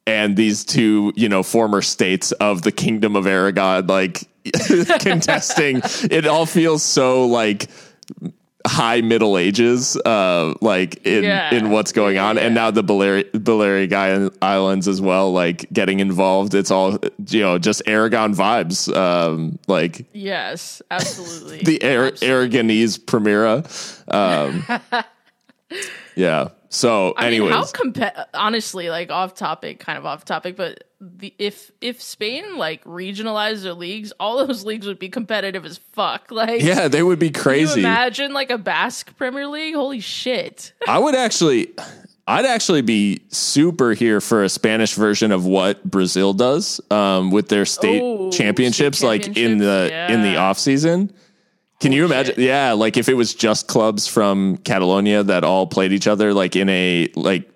and 0.07 0.35
these 0.36 0.65
two, 0.65 1.12
you 1.15 1.28
know, 1.28 1.43
former 1.43 1.82
states 1.82 2.32
of 2.32 2.62
the 2.62 2.73
Kingdom 2.73 3.15
of 3.16 3.27
Aragon, 3.27 3.86
like 3.86 4.24
contesting. 5.01 5.82
it 6.11 6.27
all 6.27 6.47
feels 6.47 6.82
so 6.82 7.27
like 7.27 7.69
high 8.67 9.01
middle 9.01 9.37
ages 9.37 9.97
uh 9.97 10.55
like 10.61 11.05
in 11.05 11.25
Yeah. 11.25 11.53
in 11.55 11.71
what's 11.71 11.91
going 11.93 12.19
on. 12.19 12.39
and 12.39 12.55
now 12.55 12.71
the 12.71 12.83
Balearic, 12.83 13.33
Balearic 13.33 13.93
Islands 13.93 14.87
as 14.87 15.01
well 15.01 15.33
like 15.33 15.67
getting 15.73 15.99
involved. 16.01 16.55
It's 16.55 16.71
all 16.71 16.99
you 17.29 17.41
know 17.41 17.59
just 17.59 17.83
Aragon 17.87 18.35
vibes 18.35 18.95
um 18.97 19.59
like 19.67 20.07
yes, 20.13 20.81
absolutely. 20.91 21.59
the 21.65 21.83
Ar- 21.97 22.11
Aragonese 22.13 22.99
Primera 23.01 23.65
um 24.15 24.65
yeah 26.17 26.49
so 26.74 27.12
I 27.16 27.27
anyways 27.27 27.51
mean, 27.51 27.59
how 27.59 27.65
compa- 27.66 28.24
honestly, 28.35 28.89
like 28.89 29.11
off 29.11 29.35
topic, 29.35 29.78
kind 29.78 29.99
of 29.99 30.07
off 30.07 30.24
topic, 30.24 30.57
but 30.57 30.85
the 31.01 31.35
if 31.39 31.70
if 31.81 32.01
Spain 32.01 32.57
like 32.57 32.82
regionalized 32.85 33.62
their 33.65 33.74
leagues, 33.74 34.12
all 34.19 34.47
those 34.47 34.65
leagues 34.70 34.86
would 34.86 34.99
be 34.99 35.09
competitive 35.11 35.65
as 35.66 35.78
fuck. 35.78 36.27
Like, 36.31 36.62
yeah 36.62 36.89
they 36.89 37.03
would 37.03 37.19
be 37.19 37.31
crazy 37.31 37.81
imagine 37.81 38.32
like 38.32 38.51
a 38.51 38.57
Basque 38.59 39.15
Premier 39.16 39.47
League? 39.47 39.74
Holy 39.74 40.01
shit! 40.01 40.73
I 40.89 40.99
would 40.99 41.15
actually 41.15 41.73
I'd 42.27 42.47
actually 42.47 42.82
be 42.82 43.20
super 43.28 43.93
here 43.93 44.20
for 44.20 44.43
a 44.44 44.49
Spanish 44.49 44.94
version 44.94 45.31
of 45.32 45.44
what 45.44 45.85
Brazil 45.85 46.32
does 46.32 46.81
um, 46.90 47.31
with 47.32 47.49
their 47.49 47.65
state 47.66 48.01
Oh, 48.01 48.31
championships, 48.31 48.99
state 48.99 49.07
like 49.07 49.36
in 49.36 49.59
the 49.59 49.89
championships? 49.90 50.15
in 50.15 50.23
the 50.23 50.28
Yeah. 50.31 50.43
off 50.49 50.59
season. 50.59 51.12
Can 51.83 51.91
you 51.91 52.05
imagine? 52.05 52.37
Yeah, 52.39 52.75
like 52.75 52.97
if 52.97 53.09
it 53.09 53.15
was 53.15 53.35
just 53.35 53.67
clubs 53.67 54.07
from 54.07 54.57
Catalonia 54.59 55.25
that 55.25 55.43
all 55.43 55.67
played 55.67 55.91
each 55.91 56.07
other, 56.07 56.33
like 56.33 56.55
in 56.55 56.69
a 56.69 57.09
like 57.17 57.51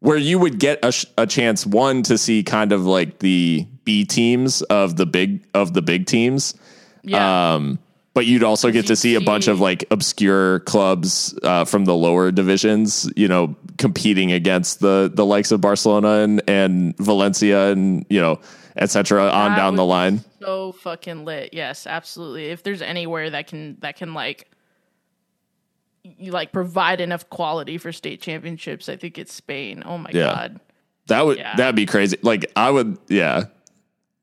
where 0.00 0.16
you 0.16 0.40
would 0.40 0.58
get 0.58 0.84
a, 0.84 0.90
sh- 0.90 1.04
a 1.16 1.28
chance 1.28 1.64
one 1.64 2.02
to 2.02 2.18
see 2.18 2.42
kind 2.42 2.72
of 2.72 2.84
like 2.84 3.20
the 3.20 3.64
B 3.84 4.04
teams 4.04 4.62
of 4.62 4.96
the 4.96 5.06
big 5.06 5.44
of 5.54 5.74
the 5.74 5.80
big 5.80 6.06
teams. 6.06 6.56
Yeah. 7.04 7.54
Um, 7.54 7.78
but 8.14 8.26
you'd 8.26 8.42
also 8.42 8.72
get 8.72 8.88
to 8.88 8.96
see 8.96 9.14
a 9.14 9.20
bunch 9.20 9.46
of 9.46 9.60
like 9.60 9.84
obscure 9.92 10.58
clubs 10.60 11.38
uh, 11.44 11.64
from 11.64 11.84
the 11.84 11.94
lower 11.94 12.32
divisions, 12.32 13.08
you 13.14 13.28
know, 13.28 13.54
competing 13.78 14.32
against 14.32 14.80
the 14.80 15.08
the 15.14 15.24
likes 15.24 15.52
of 15.52 15.60
Barcelona 15.60 16.24
and, 16.24 16.42
and 16.48 16.96
Valencia 16.98 17.70
and 17.70 18.04
you 18.10 18.20
know, 18.20 18.40
et 18.76 18.90
cetera, 18.90 19.28
on 19.28 19.52
That 19.52 19.56
down 19.56 19.76
the 19.76 19.84
line. 19.84 20.20
so 20.40 20.72
fucking 20.72 21.24
lit. 21.24 21.50
Yes, 21.52 21.86
absolutely. 21.86 22.46
If 22.46 22.62
there's 22.62 22.82
anywhere 22.82 23.30
that 23.30 23.46
can 23.46 23.76
that 23.80 23.96
can 23.96 24.14
like 24.14 24.48
you 26.04 26.32
like 26.32 26.52
provide 26.52 27.00
enough 27.00 27.28
quality 27.30 27.78
for 27.78 27.92
state 27.92 28.20
championships, 28.20 28.88
I 28.88 28.96
think 28.96 29.18
it's 29.18 29.32
Spain. 29.32 29.82
Oh 29.86 29.98
my 29.98 30.10
Yeah. 30.12 30.24
god. 30.34 30.60
That 31.06 31.24
would 31.26 31.38
Yeah. 31.38 31.54
that'd 31.56 31.76
be 31.76 31.86
crazy. 31.86 32.18
Like 32.22 32.50
I 32.56 32.70
would, 32.70 32.98
yeah. 33.08 33.44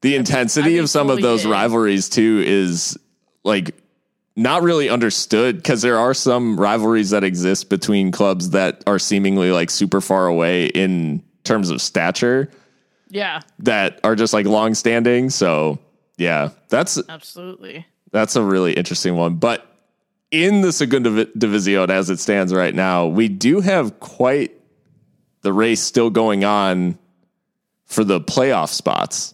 The 0.01 0.15
intensity 0.15 0.69
I'd 0.71 0.73
be 0.73 0.77
of 0.79 0.89
some 0.89 1.09
of 1.09 1.21
those 1.21 1.45
in. 1.45 1.51
rivalries 1.51 2.09
too 2.09 2.43
is 2.45 2.97
like 3.43 3.75
not 4.35 4.61
really 4.63 4.89
understood 4.89 5.57
because 5.57 5.81
there 5.81 5.97
are 5.97 6.13
some 6.13 6.57
rivalries 6.59 7.09
that 7.09 7.23
exist 7.23 7.69
between 7.69 8.11
clubs 8.11 8.51
that 8.51 8.83
are 8.87 8.99
seemingly 8.99 9.51
like 9.51 9.69
super 9.69 9.99
far 10.01 10.27
away 10.27 10.67
in 10.67 11.21
terms 11.43 11.69
of 11.69 11.81
stature 11.81 12.49
Yeah, 13.09 13.41
that 13.59 13.99
are 14.03 14.15
just 14.15 14.33
like 14.33 14.45
long 14.45 14.75
standing. 14.75 15.29
So 15.29 15.79
yeah, 16.17 16.49
that's 16.69 17.01
absolutely. 17.09 17.85
that's 18.11 18.35
a 18.35 18.43
really 18.43 18.73
interesting 18.73 19.15
one. 19.15 19.35
But 19.35 19.65
in 20.31 20.61
the 20.61 20.71
Segunda 20.71 21.25
Divi- 21.25 21.31
División 21.37 21.89
as 21.89 22.09
it 22.09 22.19
stands 22.19 22.53
right 22.53 22.75
now, 22.75 23.07
we 23.07 23.27
do 23.27 23.61
have 23.61 23.99
quite 23.99 24.51
the 25.41 25.53
race 25.53 25.81
still 25.81 26.09
going 26.09 26.43
on 26.43 26.97
for 27.85 28.03
the 28.03 28.19
playoff 28.21 28.69
spots. 28.69 29.33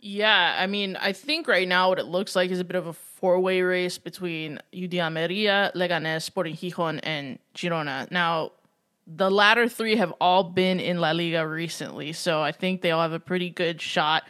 Yeah, 0.00 0.56
I 0.58 0.66
mean, 0.66 0.96
I 0.96 1.12
think 1.12 1.48
right 1.48 1.66
now 1.66 1.88
what 1.88 1.98
it 1.98 2.06
looks 2.06 2.36
like 2.36 2.50
is 2.50 2.60
a 2.60 2.64
bit 2.64 2.76
of 2.76 2.86
a 2.86 2.92
four-way 2.92 3.62
race 3.62 3.98
between 3.98 4.60
UD 4.72 4.94
Almeria, 4.94 5.72
Leganés, 5.74 6.22
Sporting 6.22 6.54
Gijón, 6.54 7.00
and 7.02 7.38
Girona. 7.54 8.08
Now, 8.10 8.52
the 9.16 9.30
latter 9.30 9.68
three 9.68 9.96
have 9.96 10.12
all 10.20 10.44
been 10.44 10.80
in 10.80 11.00
La 11.00 11.12
Liga 11.12 11.46
recently, 11.46 12.12
so 12.12 12.42
I 12.42 12.52
think 12.52 12.82
they 12.82 12.90
all 12.90 13.00
have 13.00 13.12
a 13.12 13.20
pretty 13.20 13.48
good 13.48 13.80
shot. 13.80 14.24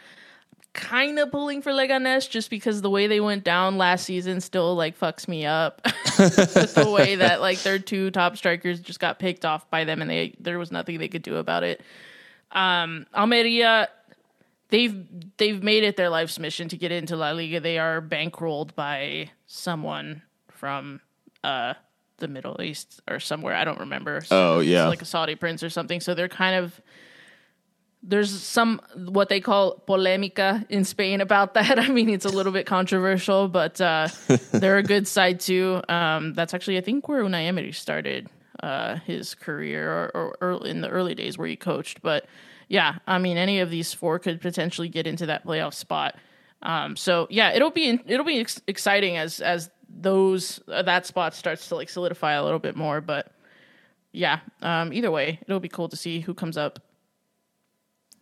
Kind 0.73 1.19
of 1.19 1.31
pulling 1.31 1.61
for 1.61 1.71
Leganés 1.71 2.29
just 2.29 2.49
because 2.49 2.81
the 2.81 2.89
way 2.89 3.07
they 3.07 3.19
went 3.19 3.43
down 3.43 3.77
last 3.77 4.05
season 4.05 4.39
still 4.39 4.75
like 4.75 4.97
fucks 4.97 5.27
me 5.27 5.45
up. 5.45 5.81
With 6.19 6.75
the 6.75 6.89
way 6.89 7.15
that 7.15 7.41
like 7.41 7.59
their 7.63 7.79
two 7.79 8.11
top 8.11 8.37
strikers 8.37 8.79
just 8.79 8.99
got 8.99 9.19
picked 9.19 9.43
off 9.43 9.69
by 9.69 9.83
them 9.83 10.01
and 10.01 10.09
they 10.09 10.35
there 10.39 10.59
was 10.59 10.71
nothing 10.71 10.99
they 10.99 11.07
could 11.07 11.23
do 11.23 11.37
about 11.37 11.63
it. 11.63 11.81
Um 12.51 13.07
Almeria 13.15 13.89
they've 14.69 15.05
they've 15.37 15.61
made 15.61 15.83
it 15.83 15.97
their 15.97 16.09
life's 16.09 16.39
mission 16.39 16.69
to 16.69 16.77
get 16.77 16.91
into 16.91 17.15
La 17.17 17.31
Liga. 17.31 17.59
They 17.59 17.79
are 17.79 18.01
bankrolled 18.01 18.75
by 18.75 19.31
someone 19.47 20.21
from 20.49 21.01
uh 21.43 21.73
the 22.19 22.27
Middle 22.27 22.61
East 22.61 23.01
or 23.09 23.19
somewhere. 23.19 23.55
I 23.55 23.63
don't 23.63 23.79
remember. 23.79 24.23
Oh, 24.31 24.59
yeah. 24.59 24.87
like 24.87 25.01
a 25.01 25.05
Saudi 25.05 25.35
prince 25.35 25.63
or 25.63 25.69
something. 25.69 25.99
So 25.99 26.13
they're 26.13 26.29
kind 26.29 26.55
of 26.55 26.79
there's 28.01 28.31
some 28.31 28.81
what 28.95 29.27
they 29.27 29.41
call 29.41 29.79
polemica 29.85 30.65
in 30.69 30.85
Spain 30.85 31.21
about 31.21 31.53
that. 31.55 31.79
I 31.79 31.89
mean, 31.89 32.09
it's 32.09 32.25
a 32.25 32.29
little 32.29 32.51
bit 32.51 32.65
controversial, 32.65 33.47
but 33.47 33.79
uh, 33.81 34.07
they're 34.51 34.77
a 34.77 34.83
good 34.83 35.07
side 35.07 35.39
too. 35.39 35.81
Um, 35.89 36.33
that's 36.33 36.53
actually 36.53 36.77
I 36.77 36.81
think 36.81 37.07
where 37.07 37.23
Unai 37.23 37.47
Emery 37.47 37.71
started 37.71 38.29
uh, 38.61 38.95
his 38.97 39.35
career, 39.35 39.89
or, 39.89 40.11
or 40.13 40.37
early, 40.41 40.69
in 40.69 40.81
the 40.81 40.89
early 40.89 41.15
days 41.15 41.37
where 41.37 41.47
he 41.47 41.55
coached. 41.55 42.01
But 42.01 42.25
yeah, 42.67 42.97
I 43.07 43.17
mean, 43.17 43.37
any 43.37 43.59
of 43.59 43.69
these 43.69 43.93
four 43.93 44.19
could 44.19 44.41
potentially 44.41 44.89
get 44.89 45.07
into 45.07 45.25
that 45.27 45.45
playoff 45.45 45.73
spot. 45.73 46.15
Um, 46.61 46.95
so 46.95 47.27
yeah, 47.29 47.51
it'll 47.51 47.71
be 47.71 47.99
it'll 48.05 48.25
be 48.25 48.39
ex- 48.39 48.61
exciting 48.67 49.17
as 49.17 49.39
as 49.39 49.69
those 50.01 50.59
uh, 50.67 50.81
that 50.83 51.05
spot 51.05 51.33
starts 51.33 51.67
to 51.69 51.75
like 51.75 51.89
solidify 51.89 52.33
a 52.33 52.43
little 52.43 52.59
bit 52.59 52.75
more. 52.75 53.01
But 53.01 53.31
yeah, 54.11 54.39
um, 54.61 54.93
either 54.93 55.11
way, 55.11 55.39
it'll 55.41 55.59
be 55.59 55.69
cool 55.69 55.89
to 55.89 55.95
see 55.95 56.19
who 56.19 56.33
comes 56.33 56.57
up. 56.57 56.79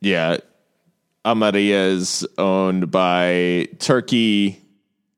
Yeah. 0.02 0.38
Almeria 1.26 1.88
is 1.88 2.26
owned 2.38 2.90
by 2.90 3.68
Turki 3.80 4.62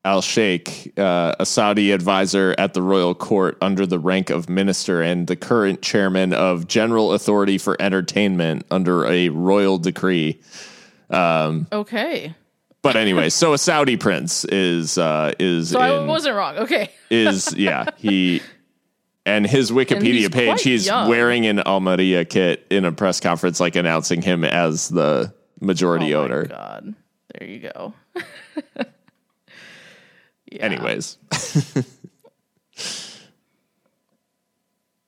Al 0.04 0.22
Sheikh, 0.22 0.98
uh, 0.98 1.34
a 1.38 1.46
Saudi 1.46 1.92
advisor 1.92 2.54
at 2.58 2.74
the 2.74 2.82
royal 2.82 3.14
court 3.14 3.58
under 3.60 3.86
the 3.86 3.98
rank 3.98 4.30
of 4.30 4.48
minister 4.48 5.02
and 5.02 5.26
the 5.26 5.36
current 5.36 5.82
chairman 5.82 6.32
of 6.32 6.66
General 6.66 7.12
Authority 7.12 7.58
for 7.58 7.80
Entertainment 7.80 8.64
under 8.70 9.06
a 9.06 9.28
royal 9.28 9.78
decree. 9.78 10.40
Okay. 11.12 12.34
But 12.82 12.96
anyway, 12.96 13.28
so 13.28 13.52
a 13.52 13.58
Saudi 13.58 13.96
prince 13.96 14.44
is 14.46 14.96
uh, 14.96 15.32
is 15.38 15.70
So 15.70 15.80
I 15.80 16.04
wasn't 16.04 16.36
wrong. 16.36 16.58
Okay. 16.58 16.90
is 17.10 17.54
yeah 17.56 17.90
he 17.96 18.40
and 19.26 19.46
his 19.46 19.70
Wikipedia 19.70 20.12
he's 20.12 20.28
page 20.30 20.62
he's 20.62 20.86
young. 20.86 21.08
wearing 21.08 21.46
an 21.46 21.60
Almeria 21.60 22.24
kit 22.24 22.66
in 22.70 22.84
a 22.84 22.92
press 22.92 23.20
conference 23.20 23.60
like 23.60 23.76
announcing 23.76 24.22
him 24.22 24.44
as 24.44 24.88
the 24.88 25.34
majority 25.60 26.14
oh 26.14 26.22
owner. 26.24 26.46
God. 26.46 26.94
There 27.38 27.48
you 27.48 27.60
go. 27.60 27.94
Yeah. 30.50 30.64
Anyways. 30.64 31.16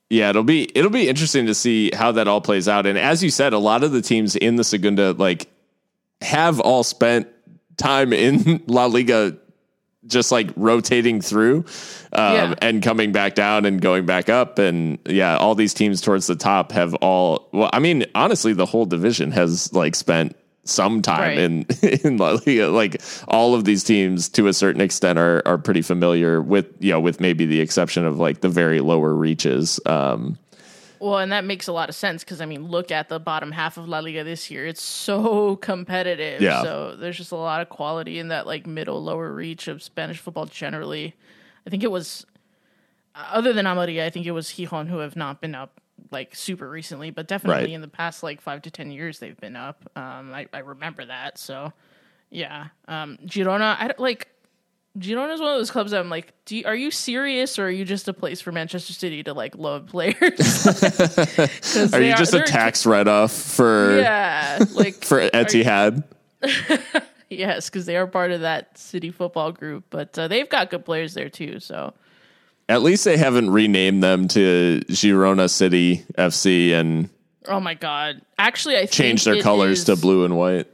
yeah, 0.09 0.29
it'll 0.29 0.43
be 0.43 0.69
it'll 0.75 0.89
be 0.91 1.09
interesting 1.09 1.47
to 1.47 1.53
see 1.53 1.91
how 1.93 2.13
that 2.13 2.27
all 2.27 2.41
plays 2.41 2.67
out. 2.67 2.85
And 2.85 2.97
as 2.97 3.23
you 3.23 3.29
said, 3.29 3.53
a 3.53 3.57
lot 3.57 3.83
of 3.83 3.91
the 3.91 4.01
teams 4.01 4.35
in 4.35 4.55
the 4.55 4.63
Segunda 4.63 5.11
like 5.11 5.47
have 6.21 6.59
all 6.61 6.83
spent 6.83 7.27
time 7.77 8.13
in 8.13 8.61
La 8.67 8.85
Liga 8.85 9.37
just 10.05 10.31
like 10.33 10.49
rotating 10.57 11.21
through 11.21 11.59
um, 12.11 12.33
Yeah. 12.35 12.55
and 12.61 12.83
coming 12.83 13.13
back 13.13 13.35
down 13.35 13.65
and 13.65 13.79
going 13.81 14.05
back 14.05 14.27
up 14.27 14.59
and 14.59 14.99
yeah 15.05 15.37
all 15.37 15.55
these 15.55 15.73
teams 15.73 16.01
towards 16.01 16.27
the 16.27 16.35
top 16.35 16.73
have 16.73 16.93
all 16.95 17.47
well 17.53 17.69
i 17.71 17.79
mean 17.79 18.05
honestly 18.13 18.51
the 18.51 18.65
whole 18.65 18.85
division 18.85 19.31
has 19.31 19.71
like 19.71 19.95
spent 19.95 20.35
some 20.65 21.01
time 21.01 21.19
Right. 21.21 21.37
in 21.37 21.65
in 22.03 22.17
La 22.17 22.31
Liga 22.45 22.67
like 22.67 23.01
all 23.29 23.55
of 23.55 23.63
these 23.63 23.83
teams 23.85 24.27
to 24.29 24.47
a 24.47 24.53
certain 24.53 24.81
extent 24.81 25.19
are 25.19 25.41
are 25.45 25.57
pretty 25.57 25.81
familiar 25.81 26.41
with 26.41 26.67
you 26.79 26.91
know 26.91 26.99
with 26.99 27.21
maybe 27.21 27.45
the 27.45 27.61
exception 27.61 28.05
of 28.05 28.17
like 28.19 28.41
the 28.41 28.49
very 28.49 28.81
lower 28.81 29.13
reaches 29.13 29.79
um 29.85 30.37
Well, 31.03 31.17
and 31.19 31.31
that 31.33 31.43
makes 31.43 31.67
a 31.67 31.73
lot 31.73 31.89
of 31.89 31.95
sense 31.95 32.23
because 32.23 32.39
I 32.39 32.45
mean, 32.45 32.67
look 32.67 32.91
at 32.91 33.09
the 33.09 33.19
bottom 33.19 33.51
half 33.51 33.77
of 33.77 33.87
La 33.89 33.99
Liga 33.99 34.23
this 34.23 34.49
year; 34.49 34.65
it's 34.65 34.81
so 34.81 35.55
competitive. 35.61 36.41
Yeah. 36.41 36.61
So 36.63 36.95
there's 36.95 37.17
just 37.17 37.31
a 37.31 37.35
lot 37.35 37.61
of 37.61 37.69
quality 37.69 38.19
in 38.19 38.29
that 38.29 38.47
like 38.47 38.65
middle 38.65 39.03
lower 39.03 39.31
reach 39.33 39.67
of 39.67 39.83
Spanish 39.83 40.19
football 40.19 40.45
generally. 40.45 41.15
I 41.67 41.69
think 41.69 41.83
it 41.83 41.91
was, 41.91 42.25
other 43.15 43.51
than 43.53 43.67
Almeria, 43.67 44.05
I 44.05 44.09
think 44.09 44.25
it 44.25 44.31
was 44.31 44.47
Gijon 44.49 44.87
who 44.87 44.99
have 44.99 45.15
not 45.15 45.41
been 45.41 45.55
up 45.55 45.81
like 46.11 46.35
super 46.35 46.69
recently, 46.69 47.09
but 47.11 47.27
definitely 47.27 47.63
Right. 47.63 47.69
in 47.71 47.81
the 47.81 47.87
past 47.87 48.23
like 48.23 48.39
five 48.41 48.61
to 48.63 48.71
ten 48.71 48.91
years 48.91 49.19
they've 49.19 49.39
been 49.39 49.55
up. 49.55 49.83
Um, 49.95 50.33
I, 50.33 50.47
I 50.53 50.59
remember 50.59 51.05
that. 51.05 51.37
So 51.37 51.73
yeah, 52.29 52.67
um, 52.87 53.17
Girona, 53.25 53.75
I 53.79 53.87
don't- 53.87 53.99
like. 53.99 54.29
Girona 54.97 55.33
is 55.33 55.39
one 55.41 55.51
of 55.51 55.57
those 55.57 55.71
clubs 55.71 55.91
that 55.91 55.99
I'm 55.99 56.09
like, 56.09 56.33
do 56.45 56.55
you, 56.55 56.65
are 56.65 56.75
you 56.75 56.91
serious 56.91 57.57
or 57.57 57.65
are 57.65 57.71
you 57.71 57.83
just 57.83 58.07
a 58.07 58.13
place 58.13 58.41
for 58.41 58.51
Manchester 58.51 58.93
City 58.93 59.23
to 59.23 59.33
like 59.33 59.55
load 59.57 59.87
players? 59.87 60.15
are 61.37 61.89
they 61.89 62.09
you 62.09 62.15
just 62.15 62.33
a 62.35 62.41
tax 62.43 62.85
write-off 62.85 63.31
for 63.31 63.99
Yeah, 63.99 64.63
like 64.75 64.95
for 65.03 65.27
Etihad 65.29 66.03
yes, 67.29 67.69
because 67.69 67.85
they 67.85 67.97
are 67.97 68.07
part 68.07 68.31
of 68.31 68.41
that 68.41 68.77
City 68.77 69.11
football 69.11 69.51
group, 69.51 69.85
but 69.89 70.17
uh, 70.17 70.27
they've 70.27 70.49
got 70.49 70.69
good 70.69 70.85
players 70.85 71.13
there 71.13 71.29
too. 71.29 71.59
So 71.59 71.93
at 72.69 72.81
least 72.81 73.05
they 73.05 73.17
haven't 73.17 73.49
renamed 73.49 74.03
them 74.03 74.27
to 74.29 74.81
Girona 74.89 75.49
City 75.49 76.03
FC 76.17 76.71
and 76.73 77.09
oh 77.47 77.59
my 77.59 77.73
god, 77.73 78.21
actually, 78.37 78.77
I 78.77 78.85
changed 78.85 79.23
think 79.23 79.33
their 79.33 79.39
it 79.39 79.43
colors 79.43 79.79
is- 79.79 79.85
to 79.85 79.95
blue 79.95 80.25
and 80.25 80.37
white 80.37 80.67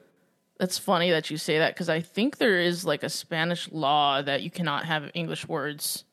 That's 0.59 0.77
funny 0.77 1.09
that 1.11 1.31
you 1.31 1.37
say 1.37 1.57
that 1.59 1.73
because 1.73 1.89
I 1.89 2.01
think 2.01 2.37
there 2.37 2.59
is 2.59 2.83
like 2.85 3.01
a 3.03 3.09
Spanish 3.09 3.71
law 3.71 4.21
that 4.21 4.41
you 4.41 4.51
cannot 4.51 4.85
have 4.85 5.09
English 5.13 5.47
words 5.47 6.03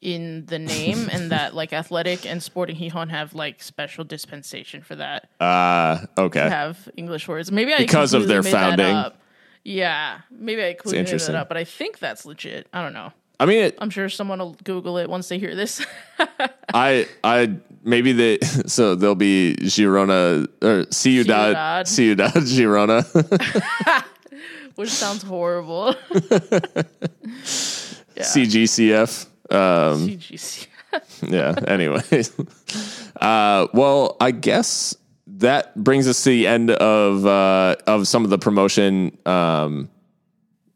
in 0.00 0.46
the 0.46 0.58
name, 0.58 1.08
and 1.12 1.30
that 1.32 1.54
like 1.54 1.72
Athletic 1.72 2.26
and 2.26 2.42
Sporting 2.42 2.76
Gijon 2.76 3.10
have 3.10 3.32
like 3.32 3.62
special 3.62 4.02
dispensation 4.02 4.82
for 4.82 4.96
that. 4.96 5.30
uh 5.40 6.04
okay 6.18 6.48
have 6.48 6.88
English 6.96 7.28
words. 7.28 7.52
Maybe 7.52 7.72
I 7.72 7.78
Because 7.78 8.12
of 8.12 8.26
their 8.26 8.42
completely 8.42 8.60
made 8.70 8.78
that 8.78 8.88
founding. 9.04 9.18
Yeah, 9.62 10.20
maybe 10.30 10.62
I 10.62 10.76
interesting. 10.92 11.34
that 11.34 11.40
up, 11.40 11.48
but 11.48 11.56
I 11.56 11.64
think 11.64 11.98
that's 11.98 12.24
legit. 12.24 12.66
I 12.72 12.82
don't 12.82 12.94
know. 12.94 13.12
I 13.38 13.46
mean, 13.46 13.64
it, 13.64 13.78
I'm 13.78 13.90
sure 13.90 14.08
someone 14.08 14.38
will 14.38 14.56
Google 14.64 14.98
it 14.98 15.08
once 15.08 15.28
they 15.28 15.38
hear 15.38 15.54
this. 15.54 15.84
I 16.74 17.06
I 17.24 17.56
maybe 17.82 18.12
they 18.12 18.38
so 18.66 18.94
they'll 18.94 19.14
be 19.14 19.56
Girona 19.60 20.46
or 20.62 20.86
Ciudad 20.90 21.86
Ciudad, 21.86 21.88
Ciudad 21.88 22.34
Girona, 22.34 24.04
which 24.76 24.90
sounds 24.90 25.22
horrible. 25.22 25.94
yeah. 26.12 26.22
CGCF. 28.22 29.26
Um, 29.50 30.08
CGCF. 30.08 30.66
yeah. 31.22 31.54
Anyway, 31.66 32.02
uh, 33.20 33.66
well, 33.72 34.16
I 34.20 34.30
guess 34.30 34.96
that 35.26 35.74
brings 35.76 36.06
us 36.08 36.22
to 36.24 36.30
the 36.30 36.46
end 36.46 36.70
of 36.70 37.26
uh, 37.26 37.76
of 37.86 38.06
some 38.06 38.24
of 38.24 38.30
the 38.30 38.38
promotion. 38.38 39.16
Um, 39.26 39.90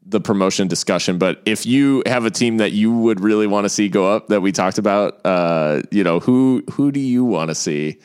the 0.05 0.21
promotion 0.21 0.67
discussion, 0.67 1.17
but 1.17 1.41
if 1.45 1.65
you 1.65 2.03
have 2.05 2.25
a 2.25 2.31
team 2.31 2.57
that 2.57 2.71
you 2.71 2.91
would 2.91 3.19
really 3.19 3.47
want 3.47 3.65
to 3.65 3.69
see 3.69 3.89
go 3.89 4.13
up 4.13 4.27
that 4.27 4.41
we 4.41 4.51
talked 4.51 4.77
about, 4.77 5.19
uh, 5.25 5.81
you 5.91 6.03
know, 6.03 6.19
who 6.19 6.63
who 6.71 6.91
do 6.91 6.99
you 6.99 7.25
want 7.25 7.49
to 7.49 7.55
see 7.55 7.97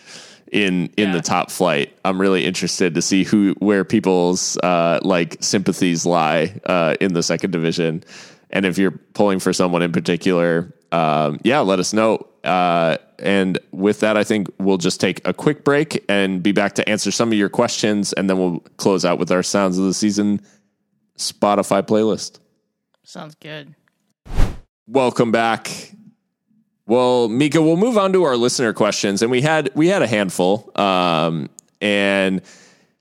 in 0.51 0.87
in 0.97 1.09
yeah. 1.09 1.15
the 1.15 1.21
top 1.21 1.51
flight? 1.51 1.93
I'm 2.05 2.19
really 2.19 2.47
interested 2.47 2.95
to 2.95 3.03
see 3.03 3.25
who 3.25 3.55
where 3.59 3.85
people's 3.85 4.57
uh, 4.59 5.01
like 5.03 5.37
sympathies 5.41 6.07
lie 6.07 6.59
uh, 6.65 6.95
in 7.01 7.13
the 7.13 7.23
second 7.23 7.51
division, 7.51 8.03
and 8.49 8.65
if 8.65 8.79
you're 8.79 8.93
pulling 9.13 9.39
for 9.39 9.53
someone 9.53 9.83
in 9.83 9.93
particular, 9.93 10.73
um, 10.93 11.39
yeah, 11.45 11.61
let 11.61 11.79
us 11.79 11.93
know. 11.93 12.27
Uh, 12.45 12.97
and 13.19 13.59
with 13.73 14.01
that, 14.01 14.17
I 14.17 14.25
think 14.25 14.49
we'll 14.59 14.79
just 14.79 14.99
take 14.99 15.21
a 15.29 15.35
quick 15.35 15.63
break 15.63 16.03
and 16.09 16.43
be 16.43 16.53
back 16.53 16.73
to 16.77 16.89
answer 16.89 17.11
some 17.11 17.29
of 17.29 17.35
your 17.35 17.51
questions, 17.51 18.15
and 18.15 18.31
then 18.31 18.39
we'll 18.39 18.61
close 18.79 19.05
out 19.05 19.19
with 19.19 19.31
our 19.31 19.43
sounds 19.43 19.77
of 19.77 19.85
the 19.85 19.93
season 19.93 20.41
Spotify 21.21 21.83
playlist. 21.83 22.41
Sounds 23.05 23.35
good. 23.35 23.75
Welcome 24.87 25.31
back. 25.31 25.93
Well, 26.87 27.29
Mika, 27.29 27.63
we'll 27.63 27.77
move 27.77 27.97
on 27.97 28.13
to 28.15 28.25
our 28.25 28.37
listener 28.37 28.73
questions, 28.73 29.23
and 29.23 29.31
we 29.31 29.43
had 29.43 29.71
we 29.75 29.87
had 29.87 30.03
a 30.03 30.07
handful. 30.07 30.73
Um, 30.75 31.49
and 31.81 32.43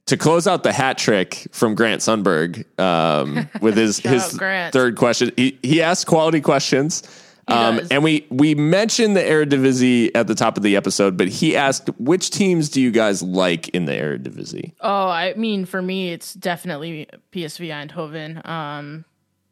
to 0.05 0.17
close 0.17 0.45
out 0.47 0.63
the 0.63 0.71
hat 0.71 0.97
trick 0.97 1.47
from 1.51 1.75
Grant 1.75 2.01
Sundberg 2.01 2.65
um, 2.79 3.49
with 3.61 3.75
his 3.75 3.97
his 3.97 4.37
third 4.37 4.95
question, 4.95 5.31
he 5.35 5.57
he 5.63 5.81
asked 5.81 6.05
quality 6.05 6.41
questions. 6.41 7.03
Um, 7.51 7.81
and 7.91 8.03
we 8.03 8.25
we 8.29 8.55
mentioned 8.55 9.15
the 9.15 9.21
Eredivisie 9.21 10.11
at 10.15 10.27
the 10.27 10.35
top 10.35 10.57
of 10.57 10.63
the 10.63 10.75
episode, 10.75 11.17
but 11.17 11.27
he 11.27 11.55
asked 11.55 11.89
which 11.99 12.29
teams 12.29 12.69
do 12.69 12.81
you 12.81 12.91
guys 12.91 13.21
like 13.21 13.69
in 13.69 13.85
the 13.85 13.93
Eredivisie? 13.93 14.73
Oh, 14.81 15.07
I 15.07 15.33
mean, 15.35 15.65
for 15.65 15.81
me, 15.81 16.11
it's 16.11 16.33
definitely 16.33 17.07
PSV 17.31 17.69
Eindhoven. 17.69 18.47
Um, 18.47 19.05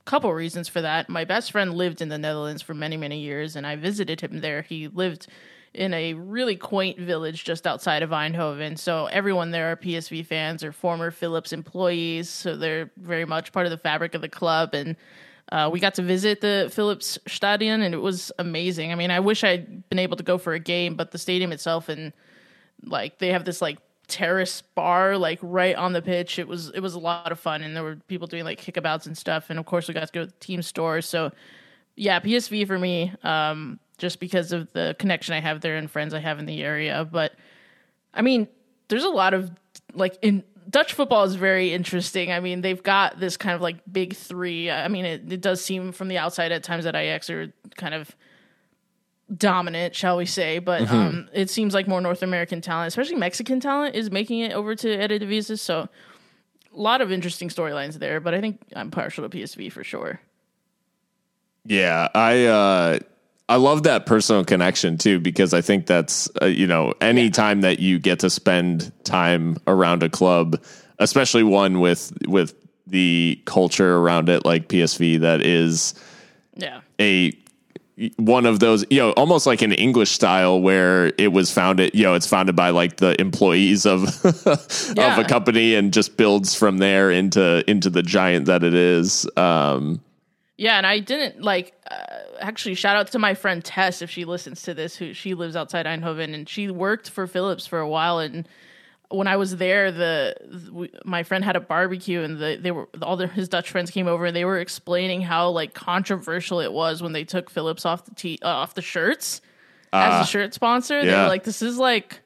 couple 0.05 0.33
reasons 0.33 0.69
for 0.69 0.81
that. 0.81 1.09
My 1.09 1.25
best 1.25 1.51
friend 1.51 1.73
lived 1.73 2.01
in 2.01 2.07
the 2.07 2.17
Netherlands 2.17 2.61
for 2.61 2.73
many 2.73 2.97
many 2.97 3.19
years, 3.19 3.55
and 3.55 3.67
I 3.67 3.75
visited 3.75 4.21
him 4.21 4.39
there. 4.39 4.61
He 4.61 4.87
lived 4.87 5.27
in 5.73 5.93
a 5.93 6.13
really 6.13 6.55
quaint 6.55 6.99
village 6.99 7.43
just 7.43 7.67
outside 7.67 8.01
of 8.01 8.09
Eindhoven. 8.09 8.77
So 8.77 9.05
everyone 9.07 9.51
there 9.51 9.71
are 9.71 9.75
PSV 9.75 10.25
fans 10.25 10.63
or 10.63 10.71
former 10.71 11.11
Philips 11.11 11.53
employees. 11.53 12.29
So 12.29 12.55
they're 12.57 12.89
very 12.97 13.25
much 13.25 13.51
part 13.51 13.67
of 13.67 13.71
the 13.71 13.77
fabric 13.77 14.15
of 14.15 14.21
the 14.21 14.29
club 14.29 14.73
and 14.73 14.95
uh, 15.51 15.69
we 15.71 15.79
got 15.79 15.95
to 15.95 16.01
visit 16.01 16.41
the 16.41 16.69
Philips 16.73 17.17
Stadion 17.27 17.81
and 17.81 17.93
it 17.93 17.99
was 17.99 18.31
amazing. 18.37 18.91
I 18.91 18.95
mean, 18.95 19.11
I 19.11 19.19
wish 19.19 19.43
I'd 19.43 19.87
been 19.89 19.99
able 19.99 20.17
to 20.17 20.23
go 20.23 20.37
for 20.37 20.53
a 20.53 20.59
game, 20.59 20.95
but 20.95 21.11
the 21.11 21.17
stadium 21.17 21.51
itself 21.51 21.87
and 21.87 22.11
like 22.83 23.19
they 23.19 23.29
have 23.31 23.45
this 23.45 23.61
like 23.61 23.77
terrace 24.07 24.61
bar 24.61 25.17
like 25.17 25.39
right 25.41 25.75
on 25.75 25.93
the 25.93 26.01
pitch. 26.01 26.37
It 26.37 26.47
was 26.47 26.69
it 26.69 26.81
was 26.81 26.95
a 26.95 26.99
lot 26.99 27.31
of 27.31 27.39
fun 27.39 27.61
and 27.61 27.75
there 27.75 27.83
were 27.83 27.95
people 28.07 28.27
doing 28.27 28.43
like 28.43 28.59
kickabouts 28.59 29.05
and 29.05 29.17
stuff. 29.17 29.49
And 29.49 29.57
of 29.57 29.65
course, 29.65 29.87
we 29.87 29.93
got 29.93 30.05
to 30.05 30.13
go 30.13 30.25
to 30.25 30.27
the 30.27 30.39
team 30.39 30.61
store. 30.61 31.01
So 31.01 31.31
yeah, 31.95 32.19
PSV 32.19 32.67
for 32.67 32.77
me, 32.77 33.13
um, 33.23 33.79
just 33.97 34.19
because 34.19 34.51
of 34.51 34.71
the 34.73 34.95
connection 34.99 35.33
I 35.33 35.39
have 35.39 35.61
there 35.61 35.77
and 35.77 35.89
friends 35.89 36.13
I 36.13 36.19
have 36.19 36.39
in 36.39 36.45
the 36.45 36.61
area. 36.61 37.07
But 37.09 37.33
I 38.13 38.21
mean, 38.21 38.47
there's 38.89 39.05
a 39.05 39.09
lot 39.09 39.33
of 39.33 39.51
like 39.93 40.17
in 40.21 40.43
Dutch 40.69 40.93
football 40.93 41.23
is 41.23 41.35
very 41.35 41.73
interesting. 41.73 42.31
I 42.31 42.39
mean, 42.39 42.61
they've 42.61 42.81
got 42.81 43.19
this 43.19 43.37
kind 43.37 43.55
of 43.55 43.61
like 43.61 43.77
big 43.91 44.15
three. 44.15 44.69
I 44.69 44.87
mean, 44.87 45.05
it, 45.05 45.31
it 45.31 45.41
does 45.41 45.63
seem 45.63 45.91
from 45.91 46.07
the 46.07 46.17
outside 46.17 46.51
at 46.51 46.63
times 46.63 46.83
that 46.83 46.95
Ajax 46.95 47.29
are 47.29 47.53
kind 47.75 47.93
of 47.93 48.15
dominant, 49.35 49.95
shall 49.95 50.17
we 50.17 50.25
say? 50.25 50.59
But 50.59 50.83
mm-hmm. 50.83 50.95
um, 50.95 51.29
it 51.33 51.49
seems 51.49 51.73
like 51.73 51.87
more 51.87 52.01
North 52.01 52.21
American 52.21 52.61
talent, 52.61 52.87
especially 52.87 53.15
Mexican 53.15 53.59
talent, 53.59 53.95
is 53.95 54.11
making 54.11 54.39
it 54.39 54.53
over 54.53 54.75
to 54.75 54.87
Eredivisie. 54.87 55.59
So 55.59 55.87
a 56.73 56.79
lot 56.79 57.01
of 57.01 57.11
interesting 57.11 57.49
storylines 57.49 57.95
there. 57.95 58.19
But 58.19 58.33
I 58.33 58.41
think 58.41 58.61
I'm 58.75 58.91
partial 58.91 59.27
to 59.27 59.37
PSV 59.37 59.71
for 59.71 59.83
sure. 59.83 60.19
Yeah, 61.65 62.07
I. 62.13 62.45
Uh 62.45 62.99
I 63.49 63.55
love 63.55 63.83
that 63.83 64.05
personal 64.05 64.43
connection 64.43 64.97
too 64.97 65.19
because 65.19 65.53
I 65.53 65.61
think 65.61 65.85
that's 65.85 66.29
uh, 66.41 66.45
you 66.45 66.67
know 66.67 66.93
any 66.99 67.25
yeah. 67.25 67.31
time 67.31 67.61
that 67.61 67.79
you 67.79 67.99
get 67.99 68.19
to 68.19 68.29
spend 68.29 68.91
time 69.05 69.57
around 69.67 70.03
a 70.03 70.09
club, 70.09 70.61
especially 70.99 71.43
one 71.43 71.79
with 71.79 72.11
with 72.27 72.55
the 72.85 73.41
culture 73.45 73.97
around 73.97 74.29
it 74.29 74.45
like 74.45 74.67
PSV 74.67 75.19
that 75.21 75.41
is 75.41 75.93
yeah 76.55 76.81
a 76.99 77.31
one 78.17 78.45
of 78.45 78.59
those 78.59 78.85
you 78.89 78.99
know 78.99 79.11
almost 79.11 79.47
like 79.47 79.61
an 79.61 79.71
English 79.71 80.11
style 80.11 80.61
where 80.61 81.13
it 81.17 81.31
was 81.31 81.51
founded 81.51 81.93
you 81.95 82.03
know 82.03 82.13
it's 82.13 82.27
founded 82.27 82.55
by 82.55 82.69
like 82.69 82.97
the 82.97 83.19
employees 83.19 83.85
of 83.85 84.03
yeah. 84.95 85.13
of 85.17 85.25
a 85.25 85.27
company 85.27 85.73
and 85.73 85.93
just 85.93 86.17
builds 86.17 86.53
from 86.53 86.77
there 86.77 87.11
into 87.11 87.67
into 87.69 87.89
the 87.89 88.03
giant 88.03 88.45
that 88.45 88.63
it 88.63 88.73
is 88.73 89.27
um 89.37 89.99
yeah, 90.57 90.77
and 90.77 90.87
I 90.87 90.99
didn't 90.99 91.41
like 91.43 91.73
uh, 91.89 91.95
actually 92.39 92.73
shout 92.73 92.95
out 92.95 93.11
to 93.11 93.19
my 93.19 93.35
friend 93.35 93.63
Tess 93.63 94.01
if 94.01 94.09
she 94.09 94.25
listens 94.25 94.63
to 94.63 94.73
this 94.73 94.95
who 94.95 95.13
she 95.13 95.35
lives 95.35 95.55
outside 95.55 95.85
Eindhoven 95.85 96.33
and 96.33 96.49
she 96.49 96.69
worked 96.71 97.09
for 97.11 97.27
Philips 97.27 97.67
for 97.67 97.79
a 97.79 97.87
while 97.87 98.19
and 98.19 98.47
when 99.09 99.27
I 99.27 99.37
was 99.37 99.55
there 99.57 99.91
the, 99.91 100.35
the 100.41 100.89
my 101.05 101.23
friend 101.23 101.43
had 101.45 101.55
a 101.55 101.59
barbecue 101.59 102.21
and 102.21 102.39
the, 102.39 102.57
they 102.59 102.71
were 102.71 102.89
all 103.01 103.17
the, 103.17 103.27
his 103.27 103.47
Dutch 103.47 103.69
friends 103.69 103.91
came 103.91 104.07
over 104.07 104.25
and 104.25 104.35
they 104.35 104.45
were 104.45 104.59
explaining 104.59 105.21
how 105.21 105.49
like 105.49 105.73
controversial 105.75 106.59
it 106.59 106.73
was 106.73 107.03
when 107.03 107.13
they 107.13 107.23
took 107.23 107.49
Philips 107.49 107.85
off 107.85 108.05
the 108.05 108.15
t- 108.15 108.39
uh, 108.41 108.47
off 108.47 108.73
the 108.73 108.81
shirts 108.81 109.41
uh, 109.93 109.97
as 109.97 110.13
a 110.13 110.17
ah. 110.17 110.23
shirt 110.23 110.53
sponsor. 110.55 110.99
Yeah. 110.99 111.05
They 111.05 111.21
were 111.21 111.27
like 111.27 111.43
this 111.43 111.61
is 111.61 111.77
like 111.77 112.19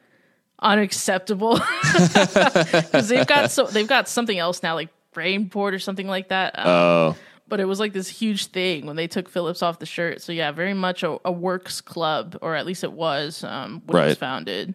unacceptable 0.60 1.60
because 1.82 3.10
they've 3.10 3.28
got 3.28 3.52
so 3.52 3.66
they've 3.66 3.88
got 3.88 4.08
something 4.08 4.38
else 4.38 4.64
now 4.64 4.76
like 4.76 4.90
Brainport 5.14 5.74
or 5.74 5.80
something 5.80 6.08
like 6.08 6.30
that. 6.30 6.58
Um, 6.58 6.66
oh 6.68 7.16
but 7.52 7.60
it 7.60 7.66
was 7.66 7.82
like 7.82 7.92
this 7.92 8.08
huge 8.08 8.48
thing 8.48 8.86
when 8.86 8.96
they 8.96 9.08
took 9.08 9.28
Phillips 9.28 9.62
off 9.62 9.78
the 9.78 9.86
shirt. 9.86 10.22
So 10.22 10.32
yeah, 10.32 10.54
very 10.54 10.74
much 10.74 11.04
a, 11.04 11.18
a 11.26 11.34
works 11.34 11.82
club, 11.82 12.38
or 12.42 12.56
at 12.56 12.66
least 12.66 12.86
it 12.86 12.94
was 12.94 13.44
um, 13.44 13.84
when 13.86 13.98
right. 13.98 14.06
it 14.06 14.10
was 14.12 14.18
founded. 14.18 14.74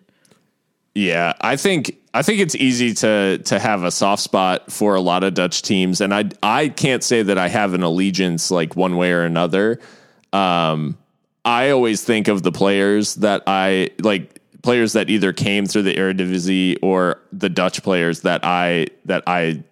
Yeah, 0.94 1.32
I 1.40 1.56
think 1.56 1.96
I 2.12 2.20
think 2.20 2.40
it's 2.40 2.54
easy 2.54 2.92
to 2.94 3.38
to 3.38 3.58
have 3.58 3.82
a 3.82 3.90
soft 3.90 4.22
spot 4.22 4.70
for 4.70 4.94
a 4.94 5.00
lot 5.00 5.24
of 5.24 5.32
Dutch 5.32 5.62
teams, 5.62 6.02
and 6.02 6.12
I 6.14 6.24
I 6.42 6.68
can't 6.68 7.02
say 7.02 7.22
that 7.22 7.38
I 7.38 7.48
have 7.48 7.72
an 7.72 7.82
allegiance 7.82 8.50
like 8.50 8.76
one 8.76 8.98
way 8.98 9.10
or 9.12 9.22
another. 9.22 9.80
Um, 10.34 10.98
I 11.46 11.70
always 11.70 12.04
think 12.04 12.28
of 12.28 12.42
the 12.42 12.52
players 12.52 13.14
that 13.16 13.42
I 13.46 13.88
like 14.02 14.38
players 14.62 14.92
that 14.92 15.08
either 15.08 15.32
came 15.32 15.64
through 15.64 15.84
the 15.84 15.94
Eredivisie 15.94 16.76
or 16.82 17.22
the 17.32 17.48
Dutch 17.48 17.82
players 17.82 18.20
that 18.20 18.44
I 18.44 18.88
that 19.06 19.22
I 19.26 19.64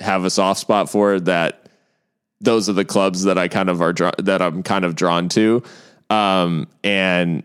have 0.00 0.24
a 0.24 0.30
soft 0.30 0.60
spot 0.60 0.88
for 0.88 1.20
that 1.20 1.65
those 2.40 2.68
are 2.68 2.72
the 2.72 2.84
clubs 2.84 3.24
that 3.24 3.38
I 3.38 3.48
kind 3.48 3.68
of 3.68 3.80
are 3.80 3.92
that 3.92 4.42
I'm 4.42 4.62
kind 4.62 4.84
of 4.84 4.94
drawn 4.94 5.28
to. 5.30 5.62
Um, 6.10 6.68
and 6.84 7.42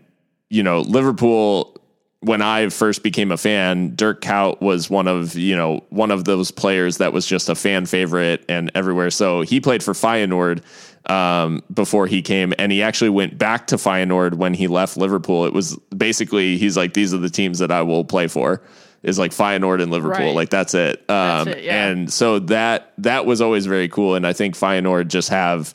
you 0.50 0.62
know, 0.62 0.80
Liverpool. 0.80 1.76
When 2.24 2.40
I 2.40 2.68
first 2.68 3.02
became 3.02 3.32
a 3.32 3.36
fan, 3.36 3.96
Dirk 3.96 4.20
Kuyt 4.20 4.60
was 4.60 4.88
one 4.88 5.08
of 5.08 5.34
you 5.34 5.56
know 5.56 5.82
one 5.88 6.12
of 6.12 6.24
those 6.24 6.52
players 6.52 6.98
that 6.98 7.12
was 7.12 7.26
just 7.26 7.48
a 7.48 7.56
fan 7.56 7.84
favorite 7.84 8.44
and 8.48 8.70
everywhere. 8.76 9.10
So 9.10 9.40
he 9.40 9.60
played 9.60 9.82
for 9.82 9.92
Feyenoord 9.92 10.62
um, 11.10 11.62
before 11.74 12.06
he 12.06 12.22
came, 12.22 12.54
and 12.60 12.70
he 12.70 12.80
actually 12.80 13.10
went 13.10 13.38
back 13.38 13.66
to 13.68 13.76
Feyenoord 13.76 14.34
when 14.34 14.54
he 14.54 14.68
left 14.68 14.96
Liverpool. 14.96 15.46
It 15.46 15.52
was 15.52 15.76
basically 15.96 16.58
he's 16.58 16.76
like 16.76 16.94
these 16.94 17.12
are 17.12 17.18
the 17.18 17.28
teams 17.28 17.58
that 17.58 17.72
I 17.72 17.82
will 17.82 18.04
play 18.04 18.28
for 18.28 18.62
is 19.02 19.18
like 19.18 19.32
Feyenoord 19.32 19.82
and 19.82 19.90
Liverpool. 19.90 20.26
Right. 20.26 20.34
Like 20.34 20.50
that's 20.50 20.74
it. 20.74 20.98
Um, 21.08 21.46
that's 21.46 21.58
it 21.58 21.64
yeah. 21.64 21.86
And 21.88 22.12
so 22.12 22.38
that 22.40 22.92
that 22.98 23.26
was 23.26 23.40
always 23.40 23.66
very 23.66 23.88
cool. 23.88 24.14
And 24.14 24.26
I 24.26 24.32
think 24.32 24.56
Feyenoord 24.56 25.08
just 25.08 25.28
have 25.30 25.74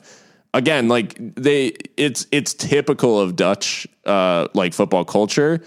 again 0.54 0.88
like 0.88 1.16
they 1.18 1.76
it's 1.96 2.26
it's 2.30 2.54
typical 2.54 3.20
of 3.20 3.36
Dutch 3.36 3.86
uh, 4.06 4.48
like 4.54 4.72
football 4.72 5.04
culture, 5.04 5.62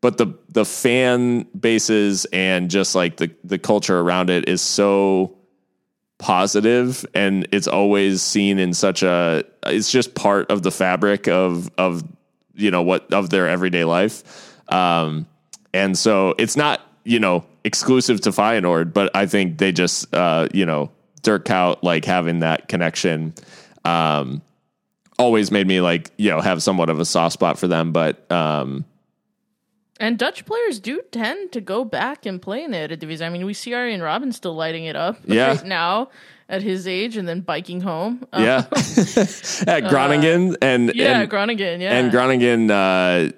but 0.00 0.18
the 0.18 0.34
the 0.48 0.64
fan 0.64 1.42
bases 1.58 2.26
and 2.32 2.70
just 2.70 2.94
like 2.94 3.16
the 3.16 3.30
the 3.44 3.58
culture 3.58 3.98
around 3.98 4.30
it 4.30 4.48
is 4.48 4.60
so 4.60 5.36
positive 6.18 7.04
and 7.12 7.46
it's 7.52 7.68
always 7.68 8.22
seen 8.22 8.58
in 8.58 8.72
such 8.72 9.02
a 9.02 9.44
it's 9.66 9.90
just 9.90 10.14
part 10.14 10.50
of 10.50 10.62
the 10.62 10.70
fabric 10.70 11.28
of 11.28 11.70
of 11.76 12.02
you 12.54 12.70
know 12.70 12.80
what 12.80 13.12
of 13.12 13.28
their 13.28 13.46
everyday 13.46 13.84
life 13.84 14.58
um 14.72 15.26
and 15.74 15.98
so 15.98 16.34
it's 16.38 16.56
not 16.56 16.80
you 17.06 17.18
know, 17.20 17.44
exclusive 17.64 18.20
to 18.22 18.30
Feyenoord, 18.30 18.92
but 18.92 19.14
I 19.14 19.26
think 19.26 19.58
they 19.58 19.72
just, 19.72 20.12
uh, 20.14 20.48
you 20.52 20.66
know, 20.66 20.90
Dirk 21.22 21.44
Kuyt, 21.44 21.78
like 21.82 22.04
having 22.04 22.40
that 22.40 22.68
connection, 22.68 23.34
um, 23.84 24.42
always 25.18 25.50
made 25.50 25.66
me 25.66 25.80
like, 25.80 26.10
you 26.18 26.30
know, 26.30 26.40
have 26.40 26.62
somewhat 26.62 26.88
of 26.90 27.00
a 27.00 27.04
soft 27.04 27.32
spot 27.34 27.58
for 27.58 27.66
them. 27.68 27.92
But, 27.92 28.30
um, 28.30 28.84
And 29.98 30.18
Dutch 30.18 30.44
players 30.44 30.78
do 30.78 31.00
tend 31.10 31.52
to 31.52 31.60
go 31.60 31.84
back 31.84 32.26
and 32.26 32.40
play 32.42 32.62
in 32.62 32.70
the 32.70 32.76
Eredivisie. 32.78 33.24
I 33.24 33.30
mean, 33.30 33.46
we 33.46 33.54
see 33.54 33.72
Arjen 33.72 34.00
Robben 34.00 34.32
still 34.34 34.54
lighting 34.54 34.84
it 34.84 34.94
up 34.94 35.16
Yeah. 35.24 35.48
right 35.48 35.64
now 35.64 36.10
at 36.48 36.62
his 36.62 36.86
age 36.86 37.16
and 37.16 37.26
then 37.26 37.40
biking 37.40 37.80
home. 37.80 38.26
Uh, 38.32 38.40
Yeah, 38.40 38.64
at 39.66 39.88
Groningen 39.88 40.56
and 40.60 40.92
yeah, 40.94 41.20
and, 41.20 41.30
Groningen, 41.30 41.80
yeah. 41.80 41.96
and 41.98 42.10
Groningen. 42.12 42.70
Uh, 42.70 43.30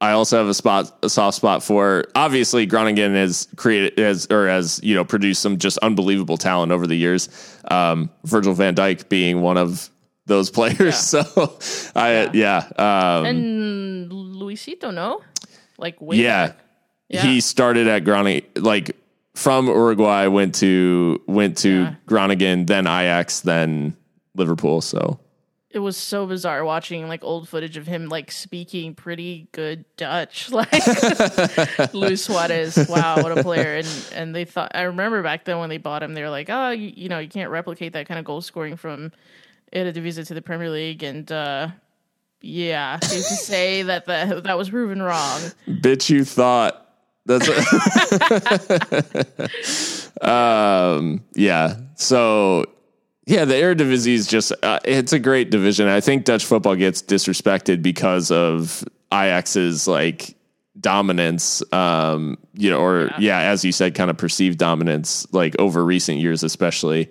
I 0.00 0.12
also 0.12 0.38
have 0.38 0.46
a 0.46 0.54
spot, 0.54 0.96
a 1.02 1.08
soft 1.08 1.36
spot 1.36 1.62
for. 1.62 2.04
Obviously, 2.14 2.66
Groningen 2.66 3.14
has 3.14 3.48
created 3.56 3.98
has 3.98 4.28
or 4.30 4.46
has 4.48 4.80
you 4.82 4.94
know 4.94 5.04
produced 5.04 5.42
some 5.42 5.58
just 5.58 5.78
unbelievable 5.78 6.36
talent 6.36 6.70
over 6.70 6.86
the 6.86 6.94
years. 6.94 7.28
Um, 7.70 8.10
Virgil 8.24 8.54
Van 8.54 8.74
Dijk 8.74 9.08
being 9.08 9.40
one 9.40 9.58
of 9.58 9.90
those 10.26 10.50
players. 10.58 10.96
So, 10.96 11.58
I 11.96 12.30
yeah, 12.32 12.68
um, 12.76 13.26
and 13.26 14.10
Luisito, 14.10 14.94
no? 14.94 15.22
Like, 15.78 16.00
way 16.00 16.16
yeah. 16.18 16.52
Yeah. 17.08 17.22
He 17.22 17.40
started 17.40 17.86
at 17.88 18.04
Groningen, 18.04 18.44
like 18.56 18.94
from 19.34 19.66
Uruguay, 19.66 20.26
went 20.26 20.56
to 20.56 21.22
went 21.26 21.56
to 21.58 21.70
Yeah. 21.70 21.94
Groningen, 22.06 22.66
then 22.66 22.86
Ajax, 22.86 23.40
then 23.40 23.96
Liverpool. 24.34 24.80
So 24.82 25.18
it 25.78 25.80
was 25.80 25.96
so 25.96 26.26
bizarre 26.26 26.64
watching 26.64 27.06
like 27.06 27.22
old 27.22 27.48
footage 27.48 27.76
of 27.76 27.86
him 27.86 28.08
like 28.08 28.32
speaking 28.32 28.96
pretty 28.96 29.46
good 29.52 29.84
Dutch, 29.96 30.50
like 30.50 30.72
Luis 31.94 32.24
Suarez. 32.24 32.88
Wow, 32.88 33.22
what 33.22 33.38
a 33.38 33.44
player! 33.44 33.76
And 33.76 33.88
and 34.12 34.34
they 34.34 34.44
thought 34.44 34.72
I 34.74 34.82
remember 34.82 35.22
back 35.22 35.44
then 35.44 35.60
when 35.60 35.68
they 35.68 35.78
bought 35.78 36.02
him, 36.02 36.14
they 36.14 36.22
were 36.22 36.30
like, 36.30 36.50
oh, 36.50 36.70
you, 36.70 36.92
you 36.96 37.08
know, 37.08 37.20
you 37.20 37.28
can't 37.28 37.48
replicate 37.48 37.92
that 37.92 38.08
kind 38.08 38.18
of 38.18 38.24
goal 38.24 38.40
scoring 38.40 38.74
from 38.74 39.12
Eredivisie 39.72 40.26
to 40.26 40.34
the 40.34 40.42
Premier 40.42 40.68
League, 40.68 41.04
and 41.04 41.30
uh, 41.30 41.68
yeah, 42.40 42.98
to 43.00 43.08
say 43.08 43.82
that 43.84 44.06
the, 44.06 44.40
that 44.42 44.58
was 44.58 44.70
proven 44.70 45.00
wrong. 45.00 45.40
bitch, 45.68 46.10
you 46.10 46.24
thought 46.24 46.92
that's. 47.24 47.48
um. 50.22 51.22
Yeah. 51.34 51.76
So. 51.94 52.64
Yeah, 53.28 53.44
the 53.44 53.52
Eredivisie 53.52 54.14
is 54.14 54.26
just, 54.26 54.54
uh, 54.62 54.80
it's 54.86 55.12
a 55.12 55.18
great 55.18 55.50
division. 55.50 55.86
I 55.86 56.00
think 56.00 56.24
Dutch 56.24 56.46
football 56.46 56.76
gets 56.76 57.02
disrespected 57.02 57.82
because 57.82 58.30
of 58.30 58.82
Ajax's 59.12 59.86
like 59.86 60.34
dominance, 60.80 61.62
um, 61.70 62.38
you 62.54 62.70
know, 62.70 62.80
or 62.80 63.10
yeah. 63.18 63.40
as 63.40 63.66
you 63.66 63.72
said, 63.72 63.94
kind 63.94 64.08
of 64.08 64.16
perceived 64.16 64.56
dominance, 64.56 65.30
like 65.30 65.54
over 65.58 65.84
recent 65.84 66.16
years, 66.20 66.42
especially. 66.42 67.10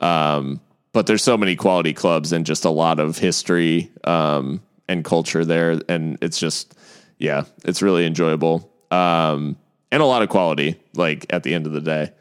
Um, 0.00 0.60
but 0.92 1.06
there's 1.06 1.24
so 1.24 1.38
many 1.38 1.56
quality 1.56 1.94
clubs 1.94 2.30
and 2.32 2.44
just 2.44 2.66
a 2.66 2.70
lot 2.70 3.00
of 3.00 3.16
history 3.16 3.90
um, 4.04 4.60
and 4.86 5.02
culture 5.02 5.46
there, 5.46 5.80
and 5.88 6.18
it's 6.20 6.38
just, 6.38 6.74
yeah, 7.16 7.44
it's 7.64 7.80
really 7.80 8.04
enjoyable 8.04 8.70
um, 8.90 9.56
and 9.90 10.02
a 10.02 10.06
lot 10.06 10.20
of 10.20 10.28
quality. 10.28 10.78
Like 10.92 11.24
at 11.30 11.42
the 11.42 11.54
end 11.54 11.66
of 11.66 11.72
the 11.72 11.80
day. 11.80 12.12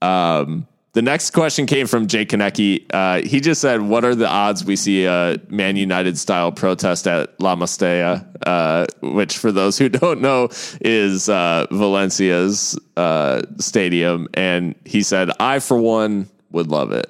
Um, 0.00 0.68
the 0.92 1.02
next 1.02 1.30
question 1.30 1.66
came 1.66 1.86
from 1.86 2.08
Jay 2.08 2.26
Konecki. 2.26 2.84
Uh, 2.92 3.22
he 3.22 3.40
just 3.40 3.60
said, 3.60 3.82
"What 3.82 4.04
are 4.04 4.14
the 4.14 4.26
odds 4.26 4.64
we 4.64 4.74
see 4.74 5.04
a 5.04 5.36
Man 5.48 5.76
United 5.76 6.18
style 6.18 6.50
protest 6.50 7.06
at 7.06 7.40
La 7.40 7.54
Mestalla?" 7.54 8.26
Uh, 8.44 8.86
which, 9.00 9.38
for 9.38 9.52
those 9.52 9.78
who 9.78 9.88
don't 10.00 10.20
know, 10.20 10.48
is 10.80 11.28
uh, 11.28 11.66
Valencia's 11.70 12.78
uh, 12.96 13.42
stadium. 13.58 14.28
And 14.34 14.74
he 14.84 15.02
said, 15.02 15.30
"I, 15.38 15.60
for 15.60 15.78
one, 15.78 16.28
would 16.50 16.66
love 16.66 16.90
it." 16.90 17.06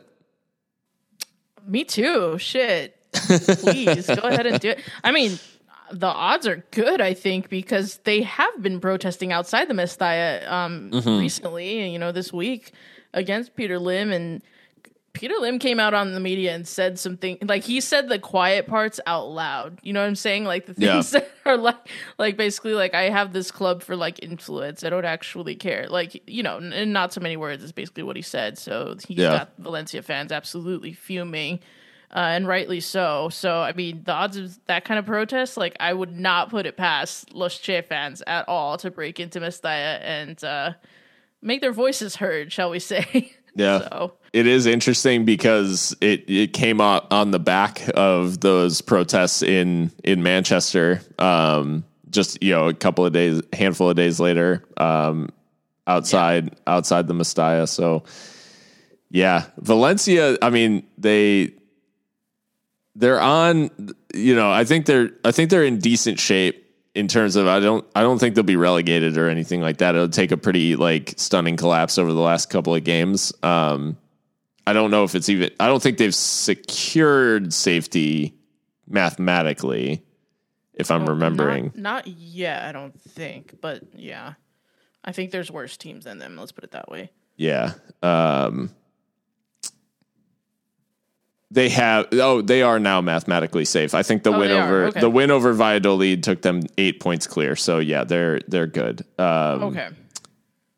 Me 1.66 1.84
too. 1.84 2.36
Shit. 2.38 2.96
Please 3.12 4.06
go 4.06 4.28
ahead 4.28 4.46
and 4.46 4.60
do 4.60 4.70
it. 4.70 4.80
I 5.02 5.10
mean, 5.10 5.38
the 5.90 6.06
odds 6.06 6.46
are 6.46 6.64
good, 6.70 7.00
I 7.00 7.14
think, 7.14 7.48
because 7.48 7.96
they 8.04 8.22
have 8.22 8.62
been 8.62 8.78
protesting 8.78 9.32
outside 9.32 9.68
the 9.68 9.74
Mestalla 9.74 10.48
um, 10.48 10.90
recently, 10.92 11.90
you 11.90 11.98
know, 11.98 12.12
this 12.12 12.32
week 12.32 12.72
against 13.12 13.54
Peter 13.56 13.78
Lim. 13.78 14.12
And 14.12 14.42
Peter 15.12 15.34
Lim 15.40 15.58
came 15.58 15.80
out 15.80 15.92
on 15.92 16.12
the 16.12 16.20
media 16.20 16.54
and 16.54 16.66
said 16.66 16.98
something 16.98 17.36
like 17.42 17.64
he 17.64 17.80
said 17.80 18.08
the 18.08 18.18
quiet 18.18 18.66
parts 18.66 19.00
out 19.06 19.28
loud. 19.28 19.78
You 19.82 19.92
know 19.92 20.00
what 20.00 20.06
I'm 20.06 20.14
saying? 20.14 20.44
Like 20.44 20.66
the 20.66 20.74
Yeah. 20.78 20.92
things 20.92 21.10
that 21.12 21.30
are 21.44 21.56
like, 21.56 21.76
like 22.18 22.36
basically, 22.36 22.74
like 22.74 22.94
I 22.94 23.10
have 23.10 23.32
this 23.32 23.50
club 23.50 23.82
for 23.82 23.96
like 23.96 24.22
influence. 24.22 24.84
I 24.84 24.90
don't 24.90 25.04
actually 25.04 25.56
care. 25.56 25.88
Like, 25.88 26.22
you 26.28 26.42
know, 26.42 26.58
in 26.58 26.92
not 26.92 27.12
so 27.12 27.20
many 27.20 27.36
words 27.36 27.62
is 27.64 27.72
basically 27.72 28.04
what 28.04 28.16
he 28.16 28.22
said. 28.22 28.56
So 28.58 28.96
he 29.06 29.14
yeah. 29.14 29.30
got 29.30 29.52
Valencia 29.58 30.02
fans 30.02 30.30
absolutely 30.30 30.92
fuming 30.92 31.58
uh, 32.14 32.18
and 32.18 32.46
rightly 32.46 32.80
so. 32.80 33.28
So, 33.30 33.60
I 33.60 33.72
mean, 33.72 34.02
the 34.04 34.12
odds 34.12 34.36
of 34.36 34.58
that 34.66 34.84
kind 34.84 34.98
of 34.98 35.06
protest, 35.06 35.56
like, 35.56 35.76
I 35.78 35.92
would 35.92 36.16
not 36.18 36.50
put 36.50 36.66
it 36.66 36.76
past 36.76 37.32
Los 37.32 37.56
Che 37.58 37.82
fans 37.82 38.22
at 38.26 38.48
all 38.48 38.76
to 38.78 38.90
break 38.90 39.20
into 39.20 39.40
Mestalla 39.40 40.00
and 40.02 40.42
uh, 40.42 40.72
make 41.42 41.60
their 41.60 41.72
voices 41.72 42.16
heard, 42.16 42.52
shall 42.52 42.70
we 42.70 42.78
say? 42.78 43.32
Yeah. 43.56 43.80
so, 43.80 44.12
It 44.32 44.46
is 44.46 44.66
interesting 44.66 45.24
because 45.24 45.94
it, 46.00 46.30
it 46.30 46.52
came 46.52 46.80
out 46.80 47.12
on 47.12 47.32
the 47.32 47.40
back 47.40 47.82
of 47.94 48.38
those 48.38 48.80
protests 48.80 49.42
in 49.42 49.90
in 50.04 50.22
Manchester. 50.22 51.02
Um, 51.18 51.82
just 52.10 52.40
you 52.40 52.52
know, 52.52 52.68
a 52.68 52.74
couple 52.74 53.04
of 53.04 53.12
days, 53.12 53.42
handful 53.52 53.90
of 53.90 53.96
days 53.96 54.20
later, 54.20 54.64
um, 54.76 55.30
outside 55.88 56.54
outside 56.68 57.08
the 57.08 57.14
Mestalla. 57.14 57.68
So, 57.68 58.04
yeah, 59.10 59.46
Valencia. 59.58 60.38
I 60.40 60.50
mean, 60.50 60.86
they 60.96 61.52
they're 62.94 63.20
on. 63.20 63.70
You 64.14 64.36
know, 64.36 64.50
I 64.50 64.64
think 64.64 64.86
they're 64.86 65.10
I 65.24 65.32
think 65.32 65.50
they're 65.50 65.64
in 65.64 65.78
decent 65.78 66.20
shape 66.20 66.59
in 66.94 67.08
terms 67.08 67.36
of 67.36 67.46
I 67.46 67.60
don't 67.60 67.86
I 67.94 68.02
don't 68.02 68.18
think 68.18 68.34
they'll 68.34 68.44
be 68.44 68.56
relegated 68.56 69.16
or 69.16 69.28
anything 69.28 69.60
like 69.60 69.78
that. 69.78 69.94
It'll 69.94 70.08
take 70.08 70.32
a 70.32 70.36
pretty 70.36 70.76
like 70.76 71.14
stunning 71.16 71.56
collapse 71.56 71.98
over 71.98 72.12
the 72.12 72.20
last 72.20 72.50
couple 72.50 72.74
of 72.74 72.84
games. 72.84 73.32
Um, 73.42 73.96
I 74.66 74.72
don't 74.72 74.90
know 74.90 75.04
if 75.04 75.14
it's 75.14 75.28
even. 75.28 75.50
I 75.58 75.66
don't 75.66 75.82
think 75.82 75.98
they've 75.98 76.14
secured 76.14 77.52
safety 77.52 78.34
mathematically. 78.86 80.04
If 80.72 80.90
I'm 80.90 81.04
remembering, 81.04 81.72
Not, 81.74 81.76
not 81.76 82.06
yet, 82.06 82.64
I 82.64 82.72
don't 82.72 82.98
think. 82.98 83.56
But 83.60 83.82
yeah, 83.94 84.34
I 85.04 85.12
think 85.12 85.30
there's 85.30 85.50
worse 85.50 85.76
teams 85.76 86.04
than 86.04 86.18
them. 86.18 86.36
Let's 86.36 86.52
put 86.52 86.64
it 86.64 86.70
that 86.70 86.88
way. 86.88 87.10
Yeah. 87.36 87.74
Um, 88.02 88.70
they 91.50 91.68
have. 91.70 92.06
Oh, 92.12 92.42
they 92.42 92.62
are 92.62 92.78
now 92.78 93.00
mathematically 93.00 93.64
safe. 93.64 93.94
I 93.94 94.02
think 94.02 94.22
the 94.22 94.32
win 94.32 94.50
over 94.50 94.86
okay. 94.86 95.00
the 95.00 95.10
win 95.10 95.30
over 95.30 95.52
Valladolid 95.52 96.22
took 96.22 96.42
them 96.42 96.62
eight 96.78 97.00
points 97.00 97.26
clear. 97.26 97.56
So 97.56 97.78
yeah, 97.78 98.04
they're 98.04 98.40
they're 98.48 98.66
good. 98.66 99.04
Um, 99.18 99.62
Okay. 99.64 99.88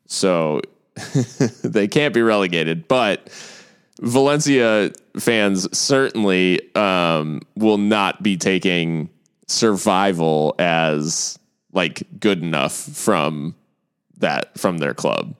So 0.07 0.61
they 1.63 1.87
can't 1.87 2.13
be 2.13 2.21
relegated, 2.21 2.87
but 2.87 3.29
Valencia 4.01 4.91
fans 5.17 5.75
certainly 5.77 6.75
um, 6.75 7.41
will 7.55 7.77
not 7.77 8.21
be 8.21 8.37
taking 8.37 9.09
survival 9.47 10.55
as 10.59 11.37
like 11.71 12.03
good 12.19 12.41
enough 12.41 12.73
from 12.73 13.55
that 14.17 14.57
from 14.57 14.79
their 14.79 14.93
club. 14.93 15.35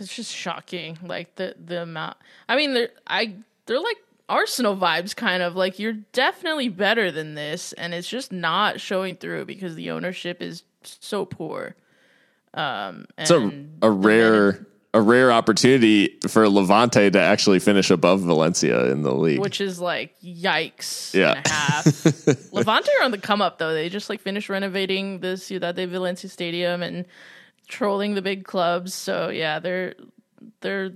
It's 0.00 0.14
just 0.14 0.34
shocking, 0.34 0.98
like 1.02 1.34
the 1.36 1.54
the 1.64 1.82
amount. 1.82 2.16
I 2.48 2.56
mean, 2.56 2.74
they're 2.74 2.90
I 3.06 3.34
they're 3.66 3.80
like 3.80 3.98
Arsenal 4.28 4.76
vibes, 4.76 5.14
kind 5.14 5.42
of 5.42 5.56
like 5.56 5.78
you're 5.78 5.98
definitely 6.12 6.68
better 6.68 7.10
than 7.10 7.34
this, 7.34 7.72
and 7.74 7.92
it's 7.94 8.08
just 8.08 8.32
not 8.32 8.80
showing 8.80 9.16
through 9.16 9.44
because 9.44 9.74
the 9.74 9.90
ownership 9.90 10.40
is 10.40 10.62
so 10.82 11.24
poor. 11.24 11.74
Um, 12.54 13.06
and 13.16 13.20
It's 13.20 13.30
a, 13.30 13.86
a 13.86 13.90
rare 13.90 14.66
a 14.92 15.00
rare 15.00 15.30
opportunity 15.30 16.18
for 16.26 16.48
Levante 16.48 17.10
to 17.12 17.20
actually 17.20 17.60
finish 17.60 17.90
above 17.90 18.22
Valencia 18.22 18.90
in 18.90 19.02
the 19.02 19.14
league. 19.14 19.38
which 19.38 19.60
is 19.60 19.78
like 19.80 20.16
yikes 20.20 21.14
Yeah. 21.14 21.34
and 21.36 21.46
a 21.46 21.48
half. 21.48 21.86
Levante 22.52 22.90
are 22.98 23.04
on 23.04 23.12
the 23.12 23.18
come 23.18 23.40
up 23.40 23.58
though. 23.58 23.72
They 23.72 23.88
just 23.88 24.10
like 24.10 24.20
finished 24.20 24.48
renovating 24.48 25.20
the 25.20 25.36
Ciudad 25.36 25.76
de 25.76 25.86
Valencia 25.86 26.28
stadium 26.28 26.82
and 26.82 27.04
trolling 27.70 28.14
the 28.14 28.22
big 28.22 28.44
clubs. 28.44 28.92
So 28.92 29.30
yeah, 29.30 29.58
they're 29.58 29.94
they're 30.60 30.92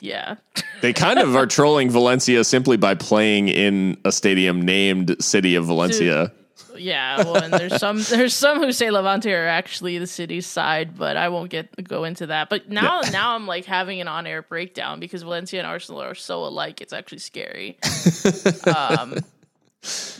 yeah. 0.00 0.36
they 0.82 0.92
kind 0.92 1.18
of 1.18 1.36
are 1.36 1.46
trolling 1.46 1.90
Valencia 1.90 2.44
simply 2.44 2.76
by 2.76 2.94
playing 2.94 3.48
in 3.48 3.96
a 4.04 4.12
stadium 4.12 4.62
named 4.62 5.16
City 5.20 5.54
of 5.54 5.66
Valencia. 5.66 6.32
Yeah, 6.78 7.18
well, 7.18 7.36
and 7.36 7.52
there's 7.52 7.76
some 7.78 8.02
there's 8.10 8.34
some 8.34 8.60
who 8.60 8.72
say 8.72 8.90
Levante 8.90 9.32
are 9.32 9.46
actually 9.46 9.98
the 9.98 10.06
city's 10.06 10.46
side, 10.46 10.96
but 10.96 11.16
I 11.16 11.28
won't 11.28 11.50
get 11.50 11.82
go 11.84 12.04
into 12.04 12.26
that. 12.26 12.48
But 12.48 12.68
now 12.68 13.00
now 13.12 13.34
I'm 13.34 13.46
like 13.46 13.64
having 13.64 14.00
an 14.00 14.08
on 14.08 14.26
air 14.26 14.42
breakdown 14.42 15.00
because 15.00 15.22
Valencia 15.22 15.58
and 15.58 15.66
Arsenal 15.66 16.02
are 16.02 16.14
so 16.14 16.44
alike. 16.44 16.80
It's 16.80 16.92
actually 16.92 17.18
scary. 17.18 17.78
um, 18.76 19.16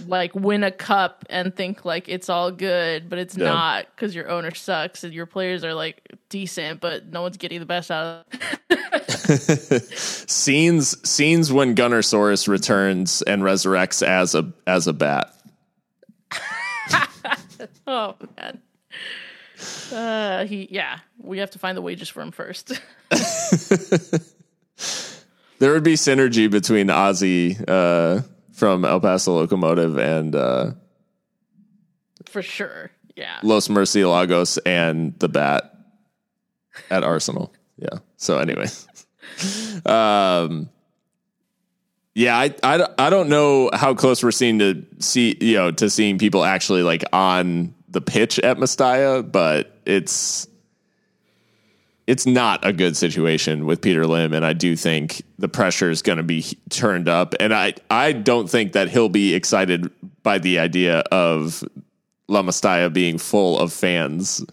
like 0.06 0.34
win 0.34 0.62
a 0.64 0.70
cup 0.70 1.24
and 1.30 1.54
think 1.54 1.84
like 1.84 2.08
it's 2.08 2.28
all 2.28 2.50
good, 2.50 3.08
but 3.08 3.18
it's 3.18 3.36
Yeah. 3.36 3.46
not 3.48 3.86
because 3.94 4.14
your 4.14 4.28
owner 4.28 4.54
sucks 4.54 5.04
and 5.04 5.12
your 5.12 5.26
players 5.26 5.64
are 5.64 5.74
like 5.74 6.00
decent, 6.28 6.80
but 6.80 7.06
no 7.06 7.22
one's 7.22 7.36
getting 7.36 7.60
the 7.60 7.66
best 7.66 7.90
out 7.90 8.26
of. 8.32 8.40
It. 8.70 9.82
Scenes 9.98 11.08
scenes 11.08 11.52
when 11.52 11.74
Gunnersaurus 11.74 12.46
returns 12.48 13.22
and 13.22 13.42
resurrects 13.42 14.06
as 14.06 14.34
a 14.34 14.52
as 14.66 14.86
a 14.86 14.92
bat. 14.92 15.32
Oh 17.86 18.14
man. 18.36 18.60
Uh, 19.90 20.44
he 20.44 20.68
yeah. 20.70 20.98
We 21.18 21.38
have 21.38 21.50
to 21.52 21.58
find 21.58 21.76
the 21.76 21.82
wages 21.82 22.08
for 22.08 22.20
him 22.20 22.30
first. 22.32 22.72
There 25.58 25.72
would 25.72 25.84
be 25.84 25.94
synergy 25.94 26.50
between 26.50 26.88
Ozzy 26.88 27.58
uh, 27.66 28.20
from 28.56 28.86
El 28.86 29.00
Paso 29.00 29.34
Locomotive 29.34 29.98
and 29.98 30.34
uh, 30.34 30.72
for 32.24 32.42
sure. 32.42 32.90
Yeah. 33.14 33.38
Los 33.42 33.68
Murcielagos 33.68 34.58
and 34.66 35.18
the 35.18 35.28
Bat 35.28 35.72
at 36.90 37.04
Arsenal. 37.04 37.52
Yeah. 37.76 37.98
So 38.16 38.38
anyway, 38.38 38.66
um, 39.86 40.70
yeah, 42.14 42.36
I, 42.36 42.54
I, 42.62 42.88
I 42.98 43.10
don't 43.10 43.28
know 43.28 43.70
how 43.74 43.94
close 43.94 44.22
we're 44.22 44.30
seeing 44.30 44.58
to 44.60 44.86
see 45.00 45.36
you 45.38 45.56
know 45.56 45.70
to 45.72 45.90
seeing 45.90 46.18
people 46.18 46.42
actually 46.42 46.82
like 46.82 47.04
on 47.12 47.74
the 47.88 48.00
pitch 48.00 48.38
at 48.38 48.56
Mestalla, 48.56 49.30
but 49.30 49.78
it's 49.84 50.48
it's 52.06 52.26
not 52.26 52.64
a 52.64 52.72
good 52.72 52.96
situation 52.96 53.66
with 53.66 53.80
Peter 53.80 54.06
Lim, 54.06 54.32
and 54.32 54.44
I 54.44 54.52
do 54.52 54.76
think 54.76 55.22
the 55.38 55.48
pressure 55.48 55.90
is 55.90 56.02
going 56.02 56.18
to 56.18 56.24
be 56.24 56.44
turned 56.70 57.08
up, 57.08 57.34
and 57.40 57.52
I 57.54 57.74
I 57.90 58.12
don't 58.12 58.48
think 58.48 58.72
that 58.72 58.88
he'll 58.88 59.08
be 59.08 59.34
excited 59.34 59.90
by 60.22 60.38
the 60.38 60.58
idea 60.58 61.00
of 61.12 61.62
La 62.28 62.42
Mestalla 62.42 62.92
being 62.92 63.18
full 63.18 63.58
of 63.58 63.72
fans 63.72 64.44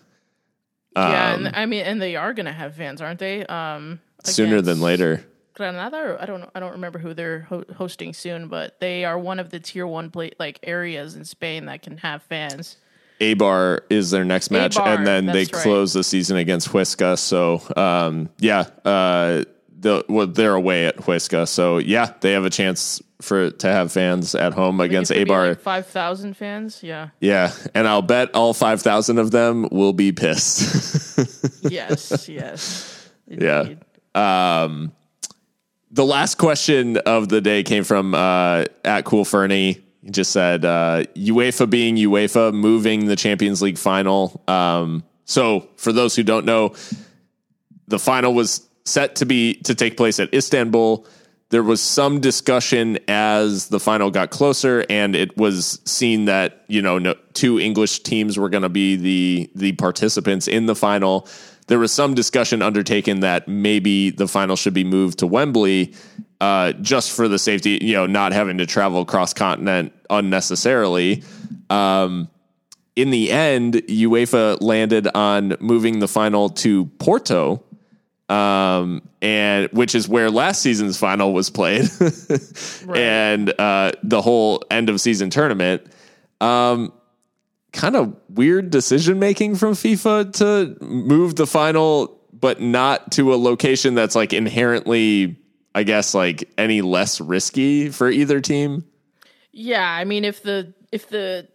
yeah, 0.95 1.33
Um, 1.33 1.45
and 1.45 1.55
I 1.55 1.65
mean, 1.65 1.85
and 1.85 2.01
they 2.01 2.15
are 2.15 2.33
going 2.33 2.45
to 2.45 2.51
have 2.51 2.75
fans, 2.75 3.01
aren't 3.01 3.19
they? 3.19 3.45
Um, 3.45 3.99
sooner 4.23 4.61
than 4.61 4.81
later. 4.81 5.25
Granada, 5.55 5.97
or 5.97 6.21
I 6.21 6.25
don't. 6.25 6.49
I 6.55 6.59
don't 6.59 6.73
remember 6.73 6.99
who 6.99 7.13
they're 7.13 7.41
ho- 7.41 7.65
hosting 7.75 8.13
soon, 8.13 8.47
but 8.47 8.79
they 8.79 9.05
are 9.05 9.17
one 9.17 9.39
of 9.39 9.49
the 9.49 9.59
tier 9.59 9.85
one 9.85 10.09
play 10.09 10.31
like 10.39 10.59
areas 10.63 11.15
in 11.15 11.25
Spain 11.25 11.65
that 11.65 11.81
can 11.81 11.97
have 11.97 12.23
fans. 12.23 12.77
Eibar 13.23 13.81
is 13.89 14.11
their 14.11 14.25
next 14.25 14.51
match, 14.51 14.75
Eibar, 14.75 14.97
and 14.97 15.07
then 15.07 15.25
they 15.25 15.39
right. 15.39 15.51
close 15.51 15.93
the 15.93 16.03
season 16.03 16.37
against 16.37 16.69
Huesca. 16.69 17.17
So, 17.17 17.61
um, 17.75 18.29
yeah, 18.39 18.67
uh, 18.85 19.43
the, 19.79 20.05
well, 20.09 20.27
they're 20.27 20.55
away 20.55 20.87
at 20.87 20.97
Huesca. 20.97 21.47
So, 21.47 21.77
yeah, 21.77 22.13
they 22.21 22.31
have 22.33 22.45
a 22.45 22.49
chance 22.49 23.01
for 23.21 23.51
to 23.51 23.67
have 23.67 23.91
fans 23.91 24.35
at 24.35 24.53
home 24.53 24.81
against 24.81 25.11
Eibar. 25.11 25.49
like 25.49 25.59
five 25.61 25.87
thousand 25.87 26.35
fans. 26.35 26.83
Yeah. 26.83 27.09
yeah, 27.19 27.53
and 27.73 27.87
I'll 27.87 28.01
bet 28.01 28.35
all 28.35 28.53
five 28.53 28.81
thousand 28.81 29.17
of 29.17 29.31
them 29.31 29.67
will 29.71 29.93
be 29.93 30.11
pissed. 30.11 31.11
Yes. 31.69 32.27
yes. 32.27 33.09
Yeah. 33.25 33.61
Indeed. 33.61 34.91
the 35.91 36.05
last 36.05 36.37
question 36.37 36.97
of 36.97 37.29
the 37.29 37.39
day 37.39 37.63
came 37.63 37.85
from 37.85 38.13
uh, 38.13 38.65
at 38.83 39.05
Cool 39.05 39.23
Fernie. 39.23 39.81
He 40.03 40.11
just 40.11 40.31
said 40.31 40.65
uh, 40.65 41.05
UEFA 41.15 41.69
being 41.69 41.95
UEFA, 41.95 42.53
moving 42.53 43.05
the 43.05 43.15
Champions 43.15 43.61
League 43.61 43.77
final. 43.77 44.43
Um, 44.47 45.03
so, 45.25 45.69
for 45.77 45.93
those 45.93 46.15
who 46.15 46.23
don't 46.23 46.45
know, 46.45 46.75
the 47.87 47.99
final 47.99 48.33
was 48.33 48.67
set 48.85 49.15
to 49.17 49.25
be 49.25 49.55
to 49.63 49.73
take 49.73 49.95
place 49.95 50.19
at 50.19 50.33
Istanbul. 50.33 51.07
There 51.49 51.63
was 51.63 51.81
some 51.81 52.19
discussion 52.19 52.99
as 53.07 53.69
the 53.69 53.79
final 53.79 54.11
got 54.11 54.29
closer, 54.29 54.85
and 54.89 55.15
it 55.15 55.37
was 55.37 55.79
seen 55.85 56.25
that 56.25 56.65
you 56.67 56.81
know 56.81 56.97
no, 56.97 57.15
two 57.33 57.57
English 57.59 58.03
teams 58.03 58.37
were 58.37 58.49
going 58.49 58.63
to 58.63 58.69
be 58.69 58.97
the 58.97 59.49
the 59.55 59.71
participants 59.73 60.49
in 60.49 60.65
the 60.65 60.75
final. 60.75 61.27
There 61.67 61.79
was 61.79 61.93
some 61.93 62.13
discussion 62.13 62.61
undertaken 62.61 63.21
that 63.21 63.47
maybe 63.47 64.09
the 64.09 64.27
final 64.27 64.57
should 64.57 64.73
be 64.73 64.83
moved 64.83 65.19
to 65.19 65.27
Wembley, 65.27 65.93
uh, 66.43 66.73
just 66.73 67.13
for 67.13 67.29
the 67.29 67.39
safety, 67.39 67.79
you 67.81 67.93
know, 67.93 68.05
not 68.05 68.33
having 68.33 68.57
to 68.57 68.65
travel 68.65 69.05
cross 69.05 69.33
continent 69.33 69.93
unnecessarily. 70.09 71.23
Um, 71.69 72.29
in 72.97 73.11
the 73.11 73.31
end, 73.31 73.75
UEFA 73.75 74.57
landed 74.59 75.07
on 75.15 75.55
moving 75.61 75.99
the 75.99 76.07
final 76.09 76.49
to 76.49 76.87
Porto, 76.99 77.63
um, 78.27 79.01
and 79.21 79.69
which 79.71 79.95
is 79.95 80.09
where 80.09 80.29
last 80.29 80.61
season's 80.61 80.97
final 80.97 81.31
was 81.31 81.49
played, 81.49 81.89
and 82.93 83.57
uh, 83.57 83.93
the 84.03 84.21
whole 84.21 84.65
end 84.69 84.89
of 84.89 84.99
season 84.99 85.29
tournament. 85.29 85.81
Um, 86.41 86.91
kind 87.71 87.95
of 87.95 88.17
weird 88.27 88.69
decision 88.69 89.17
making 89.17 89.55
from 89.55 89.75
FIFA 89.75 90.33
to 90.33 90.83
move 90.83 91.37
the 91.37 91.47
final, 91.47 92.19
but 92.33 92.59
not 92.59 93.13
to 93.13 93.33
a 93.33 93.37
location 93.37 93.95
that's 93.95 94.13
like 94.13 94.33
inherently, 94.33 95.37
I 95.75 95.83
guess, 95.83 96.13
like 96.13 96.49
any 96.57 96.81
less 96.81 97.19
risky 97.19 97.89
for 97.89 98.09
either 98.09 98.39
team. 98.39 98.85
Yeah, 99.51 99.87
I 99.87 100.03
mean, 100.05 100.25
if 100.25 100.43
the 100.43 100.73
if 100.91 101.09
the 101.09 101.47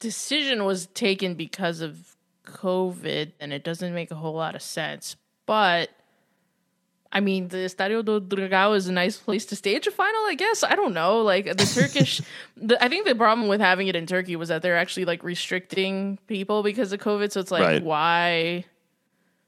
decision 0.00 0.64
was 0.64 0.86
taken 0.88 1.34
because 1.34 1.80
of 1.80 2.16
COVID, 2.46 3.32
then 3.38 3.52
it 3.52 3.64
doesn't 3.64 3.94
make 3.94 4.10
a 4.10 4.14
whole 4.14 4.34
lot 4.34 4.54
of 4.54 4.62
sense. 4.62 5.16
But 5.46 5.90
I 7.12 7.20
mean, 7.20 7.48
the 7.48 7.58
Estadio 7.58 8.04
do 8.04 8.20
Dragao 8.20 8.74
is 8.76 8.88
a 8.88 8.92
nice 8.92 9.16
place 9.18 9.46
to 9.46 9.56
stage 9.56 9.86
a 9.86 9.90
final, 9.92 10.20
I 10.26 10.34
guess. 10.34 10.64
I 10.64 10.74
don't 10.74 10.94
know. 10.94 11.22
Like 11.22 11.44
the 11.44 11.64
Turkish, 11.64 12.20
the, 12.56 12.82
I 12.82 12.88
think 12.88 13.06
the 13.06 13.14
problem 13.14 13.46
with 13.46 13.60
having 13.60 13.86
it 13.88 13.94
in 13.94 14.04
Turkey 14.06 14.36
was 14.36 14.48
that 14.48 14.62
they're 14.62 14.76
actually 14.76 15.04
like 15.04 15.22
restricting 15.22 16.18
people 16.26 16.62
because 16.62 16.92
of 16.92 17.00
COVID. 17.00 17.30
So 17.30 17.40
it's 17.40 17.52
like, 17.52 17.62
Right. 17.62 17.82
why? 17.84 18.64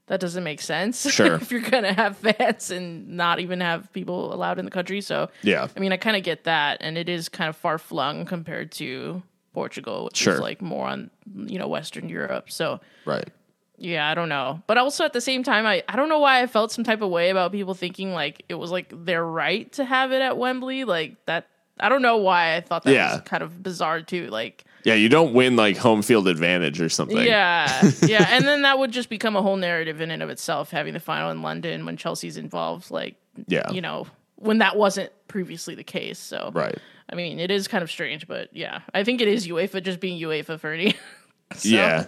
That 0.08 0.20
doesn't 0.20 0.44
make 0.44 0.60
sense. 0.60 1.00
Sure. 1.12 1.34
if 1.34 1.50
you're 1.50 1.60
gonna 1.60 1.92
have 1.92 2.16
fans 2.18 2.70
and 2.70 3.08
not 3.16 3.40
even 3.40 3.60
have 3.60 3.92
people 3.92 4.32
allowed 4.32 4.58
in 4.58 4.64
the 4.64 4.70
country, 4.70 5.00
so 5.00 5.30
Yeah. 5.42 5.66
I 5.76 5.80
mean, 5.80 5.92
I 5.92 5.96
kind 5.96 6.16
of 6.16 6.22
get 6.22 6.44
that, 6.44 6.78
and 6.80 6.96
it 6.96 7.08
is 7.08 7.28
kind 7.28 7.48
of 7.48 7.56
far 7.56 7.78
flung 7.78 8.24
compared 8.24 8.70
to 8.72 9.22
Portugal, 9.52 10.04
which 10.06 10.16
Sure. 10.18 10.34
is 10.34 10.40
like 10.40 10.60
more 10.62 10.86
on 10.86 11.10
you 11.34 11.58
know 11.58 11.66
Western 11.68 12.08
Europe. 12.08 12.50
So 12.50 12.80
Right. 13.04 13.28
yeah, 13.78 14.08
I 14.08 14.14
don't 14.14 14.28
know, 14.28 14.62
but 14.66 14.78
also 14.78 15.04
at 15.04 15.12
the 15.12 15.20
same 15.20 15.42
time, 15.42 15.66
I 15.66 15.82
I 15.88 15.96
don't 15.96 16.08
know 16.08 16.18
why 16.20 16.40
I 16.42 16.46
felt 16.46 16.70
some 16.72 16.84
type 16.84 17.02
of 17.02 17.10
way 17.10 17.30
about 17.30 17.50
people 17.52 17.74
thinking 17.74 18.12
like 18.12 18.44
it 18.48 18.54
was 18.54 18.70
like 18.70 18.92
their 19.04 19.24
right 19.24 19.70
to 19.72 19.84
have 19.84 20.12
it 20.12 20.22
at 20.22 20.36
Wembley, 20.38 20.84
like 20.84 21.16
that. 21.26 21.48
I 21.80 21.88
don't 21.90 22.00
know 22.00 22.16
why 22.18 22.54
I 22.56 22.60
thought 22.62 22.84
that 22.84 22.94
Yeah. 22.94 23.12
was 23.12 23.20
kind 23.22 23.42
of 23.42 23.62
bizarre 23.62 24.00
too. 24.00 24.28
Like, 24.28 24.64
Yeah, 24.86 24.94
you 24.94 25.08
don't 25.08 25.34
win 25.34 25.56
like 25.56 25.76
home 25.76 26.00
field 26.00 26.28
advantage 26.28 26.80
or 26.80 26.88
something. 26.88 27.18
yeah, 27.18 27.90
yeah, 28.06 28.24
and 28.30 28.44
then 28.46 28.62
that 28.62 28.78
would 28.78 28.92
just 28.92 29.08
become 29.08 29.34
a 29.34 29.42
whole 29.42 29.56
narrative 29.56 30.00
in 30.00 30.12
and 30.12 30.22
of 30.22 30.30
itself, 30.30 30.70
having 30.70 30.94
the 30.94 31.00
final 31.00 31.30
in 31.32 31.42
London 31.42 31.84
when 31.84 31.96
Chelsea's 31.96 32.36
involved. 32.36 32.92
Like, 32.92 33.16
Yeah. 33.48 33.68
you 33.72 33.80
know, 33.80 34.06
when 34.36 34.58
that 34.58 34.76
wasn't 34.76 35.10
previously 35.26 35.74
the 35.74 35.82
case. 35.82 36.20
So, 36.20 36.52
Right. 36.54 36.78
I 37.10 37.16
mean, 37.16 37.40
it 37.40 37.50
is 37.50 37.66
kind 37.66 37.82
of 37.82 37.90
strange, 37.90 38.28
but 38.28 38.48
yeah, 38.54 38.82
I 38.94 39.02
think 39.02 39.20
it 39.20 39.26
is 39.26 39.48
UEFA 39.48 39.82
just 39.82 39.98
being 39.98 40.20
UEFA, 40.20 40.58
Fernie. 40.60 40.94
So, 41.56 41.68
Yeah. 41.68 42.04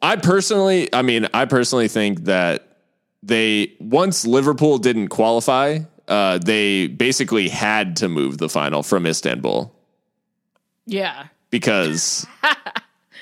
I 0.00 0.14
personally, 0.16 0.88
I 0.92 1.02
mean, 1.02 1.26
I 1.34 1.46
personally 1.46 1.88
think 1.88 2.24
that 2.24 2.76
they 3.24 3.72
once 3.80 4.24
Liverpool 4.26 4.78
didn't 4.78 5.08
qualify, 5.08 5.78
uh, 6.06 6.38
they 6.38 6.86
basically 6.88 7.48
had 7.48 7.96
to 7.96 8.08
move 8.08 8.38
the 8.38 8.48
final 8.48 8.82
from 8.84 9.04
Istanbul 9.04 9.74
yeah. 10.86 11.28
Because 11.54 12.26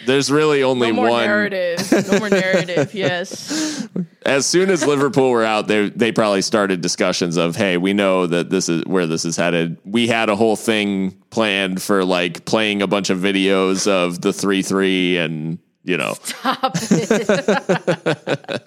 there's 0.06 0.30
really 0.32 0.62
only 0.62 0.88
No 0.88 0.94
more 0.94 1.10
one. 1.10 1.24
narrative. 1.26 1.92
No 2.10 2.18
more 2.18 2.30
narrative. 2.30 2.94
Yes. 2.94 3.86
As 4.24 4.46
soon 4.46 4.70
as 4.70 4.86
Liverpool 4.86 5.30
were 5.30 5.44
out, 5.44 5.66
they 5.68 5.90
they 5.90 6.12
probably 6.12 6.40
started 6.40 6.80
discussions 6.80 7.36
of, 7.36 7.56
hey, 7.56 7.76
we 7.76 7.92
know 7.92 8.26
that 8.26 8.48
this 8.48 8.70
is 8.70 8.84
where 8.86 9.06
this 9.06 9.26
is 9.26 9.36
headed. 9.36 9.76
We 9.84 10.06
had 10.06 10.30
a 10.30 10.36
whole 10.36 10.56
thing 10.56 11.10
planned 11.28 11.82
for 11.82 12.04
like 12.06 12.46
playing 12.46 12.80
a 12.80 12.86
bunch 12.86 13.10
of 13.10 13.18
videos 13.18 13.86
of 13.86 14.22
the 14.22 14.32
three 14.32 14.62
three 14.62 15.18
and 15.18 15.58
you 15.84 15.98
know 15.98 16.14
Stop 16.22 16.72
it. 16.80 18.62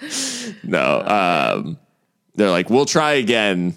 No. 0.63 1.01
Um, 1.01 1.77
they're 2.35 2.51
like, 2.51 2.69
we'll 2.69 2.85
try 2.85 3.13
again 3.13 3.73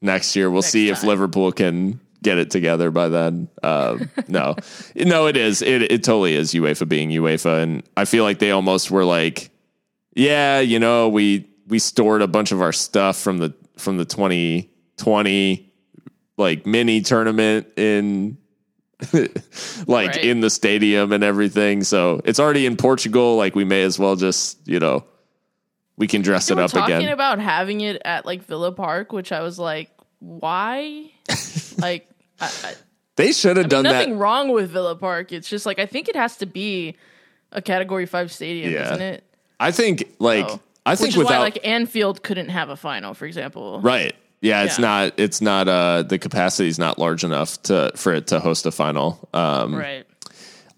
next 0.00 0.34
year. 0.34 0.50
We'll 0.50 0.62
see 0.62 0.88
if. 0.88 1.04
Liverpool 1.04 1.52
can 1.52 2.00
get 2.22 2.38
it 2.38 2.50
together 2.50 2.90
by 2.90 3.08
then. 3.08 3.48
Um, 3.62 4.08
no, 4.28 4.56
no, 4.96 5.26
it 5.26 5.36
is. 5.36 5.60
It, 5.62 5.82
it 5.82 6.04
totally 6.04 6.34
is 6.34 6.52
UEFA 6.54 6.88
being 6.88 7.10
UEFA. 7.10 7.62
And 7.62 7.82
I 7.96 8.04
feel 8.04 8.24
like 8.24 8.38
they 8.38 8.50
almost 8.52 8.90
were 8.90 9.04
like, 9.04 9.50
yeah, 10.14 10.60
you 10.60 10.78
know, 10.78 11.08
we, 11.08 11.48
we 11.66 11.78
stored 11.78 12.22
a 12.22 12.26
bunch 12.28 12.52
of 12.52 12.60
our 12.60 12.72
stuff 12.72 13.18
from 13.18 13.38
the, 13.38 13.54
from 13.76 13.96
the 13.96 14.04
2020 14.04 15.68
like 16.38 16.66
mini 16.66 17.00
tournament 17.02 17.66
in 17.76 18.38
like 19.86 20.08
Right. 20.10 20.24
in 20.24 20.40
the 20.40 20.50
stadium 20.50 21.12
and 21.12 21.22
everything. 21.24 21.82
So 21.84 22.20
it's 22.24 22.38
already 22.40 22.66
in 22.66 22.76
Portugal. 22.76 23.36
Like 23.36 23.54
we 23.54 23.64
may 23.64 23.82
as 23.82 23.98
well 23.98 24.16
just, 24.16 24.66
you 24.66 24.78
know, 24.78 25.04
we 25.96 26.06
can 26.06 26.22
dress 26.22 26.46
They 26.48 26.54
it 26.54 26.58
up 26.58 26.70
talking 26.70 26.96
again. 26.96 27.08
about 27.12 27.38
having 27.38 27.80
it 27.80 28.00
at 28.04 28.24
like 28.26 28.44
Villa 28.44 28.72
Park, 28.72 29.12
which 29.12 29.30
I 29.32 29.42
was 29.42 29.58
like, 29.58 29.90
why? 30.20 31.10
like, 31.78 32.08
I, 32.42 32.68
I, 32.70 32.74
they 33.16 33.32
should 33.32 33.56
have 33.56 33.68
done 33.68 33.84
that. 33.84 33.90
There's 33.92 34.00
nothing 34.02 34.14
that. 34.14 34.22
wrong 34.22 34.52
with 34.52 34.70
Villa 34.70 34.96
Park. 34.96 35.32
It's 35.32 35.48
just 35.48 35.66
like 35.66 35.78
I 35.78 35.86
think 35.86 36.08
it 36.08 36.16
has 36.16 36.36
to 36.38 36.46
be 36.46 36.96
a 37.52 37.60
Category 37.62 38.06
Five 38.06 38.32
stadium, 38.32 38.72
Yeah. 38.72 38.86
isn't 38.86 39.00
it? 39.02 39.24
I 39.60 39.70
think 39.70 40.04
like 40.18 40.46
Oh. 40.48 40.60
I 40.84 40.96
think 40.96 41.14
without 41.16 41.30
why 41.32 41.38
like 41.38 41.58
Anfield 41.66 42.22
couldn't 42.22 42.48
have 42.48 42.68
a 42.68 42.76
final, 42.76 43.14
for 43.14 43.26
example. 43.26 43.80
right. 43.80 44.14
Yeah, 44.40 44.64
it's 44.64 44.78
Yeah. 44.78 44.86
not 44.86 45.12
it's 45.18 45.40
not 45.40 45.68
uh 45.68 46.02
the 46.02 46.18
capacity 46.18 46.68
is 46.68 46.78
not 46.78 46.98
large 46.98 47.22
enough 47.22 47.62
to 47.64 47.92
for 47.94 48.12
it 48.12 48.26
to 48.28 48.40
host 48.40 48.66
a 48.66 48.72
final. 48.72 49.28
Um 49.32 49.74
Right. 49.74 50.04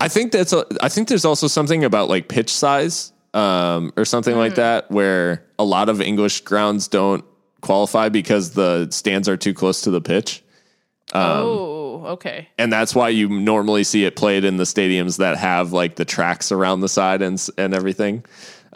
I 0.01 0.09
think 0.09 0.33
that's 0.33 0.53
a, 0.53 0.67
I 0.83 0.89
think 0.91 1.09
there's 1.09 1.25
also 1.25 1.47
something 1.47 1.83
about 1.85 2.09
like 2.11 2.29
pitch 2.29 2.51
size 2.51 3.13
um, 3.33 3.93
or 3.97 4.05
something 4.05 4.37
like 4.37 4.57
that 4.57 4.91
where 4.91 5.45
a 5.59 5.65
lot 5.65 5.89
of 5.89 6.01
English 6.03 6.43
grounds 6.43 6.89
don't 6.89 7.25
qualify 7.63 8.09
because 8.11 8.51
the 8.51 8.89
stands 8.91 9.29
are 9.29 9.37
too 9.37 9.55
close 9.55 9.81
to 9.83 9.91
the 9.91 10.01
pitch. 10.01 10.44
Oh, 11.19 12.05
okay. 12.13 12.49
and 12.59 12.73
that's 12.73 12.95
why 12.95 13.09
you 13.09 13.29
normally 13.29 13.85
see 13.85 14.05
it 14.05 14.17
played 14.17 14.45
in 14.45 14.57
the 14.57 14.65
stadiums 14.65 15.19
that 15.19 15.37
have 15.37 15.73
like 15.73 15.97
the 15.97 16.05
tracks 16.05 16.51
around 16.53 16.81
the 16.81 16.89
side 16.89 17.23
and 17.23 17.45
and 17.57 17.75
everything. 17.75 18.25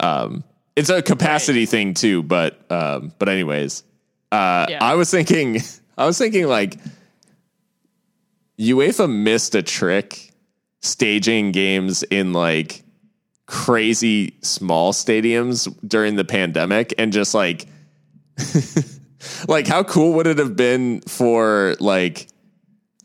Um, 0.01 0.45
it's 0.77 0.91
a 0.91 1.03
capacity 1.03 1.67
thing 1.67 1.95
too, 1.95 2.23
but 2.23 2.59
um, 2.71 3.13
but 3.19 3.29
anyways, 3.29 3.83
uh, 4.31 4.67
Yeah. 4.69 4.79
I 4.81 4.95
was 4.95 5.11
thinking, 5.11 5.61
I 5.99 6.07
was 6.07 6.17
thinking 6.19 6.47
like 6.47 6.77
UEFA 8.59 9.11
missed 9.11 9.55
a 9.55 9.63
trick 9.63 10.33
staging 10.81 11.53
games 11.53 12.03
in 12.05 12.33
like 12.33 12.85
crazy 13.47 14.35
small 14.43 14.93
stadiums 14.93 15.75
during 15.87 16.17
the 16.17 16.25
pandemic 16.25 16.95
and 16.99 17.13
just 17.13 17.35
like 17.35 17.67
like 19.49 19.67
how 19.67 19.83
cool 19.83 20.15
would 20.15 20.27
it 20.27 20.39
have 20.39 20.57
been 20.57 21.01
for 21.03 21.77
like 21.81 22.29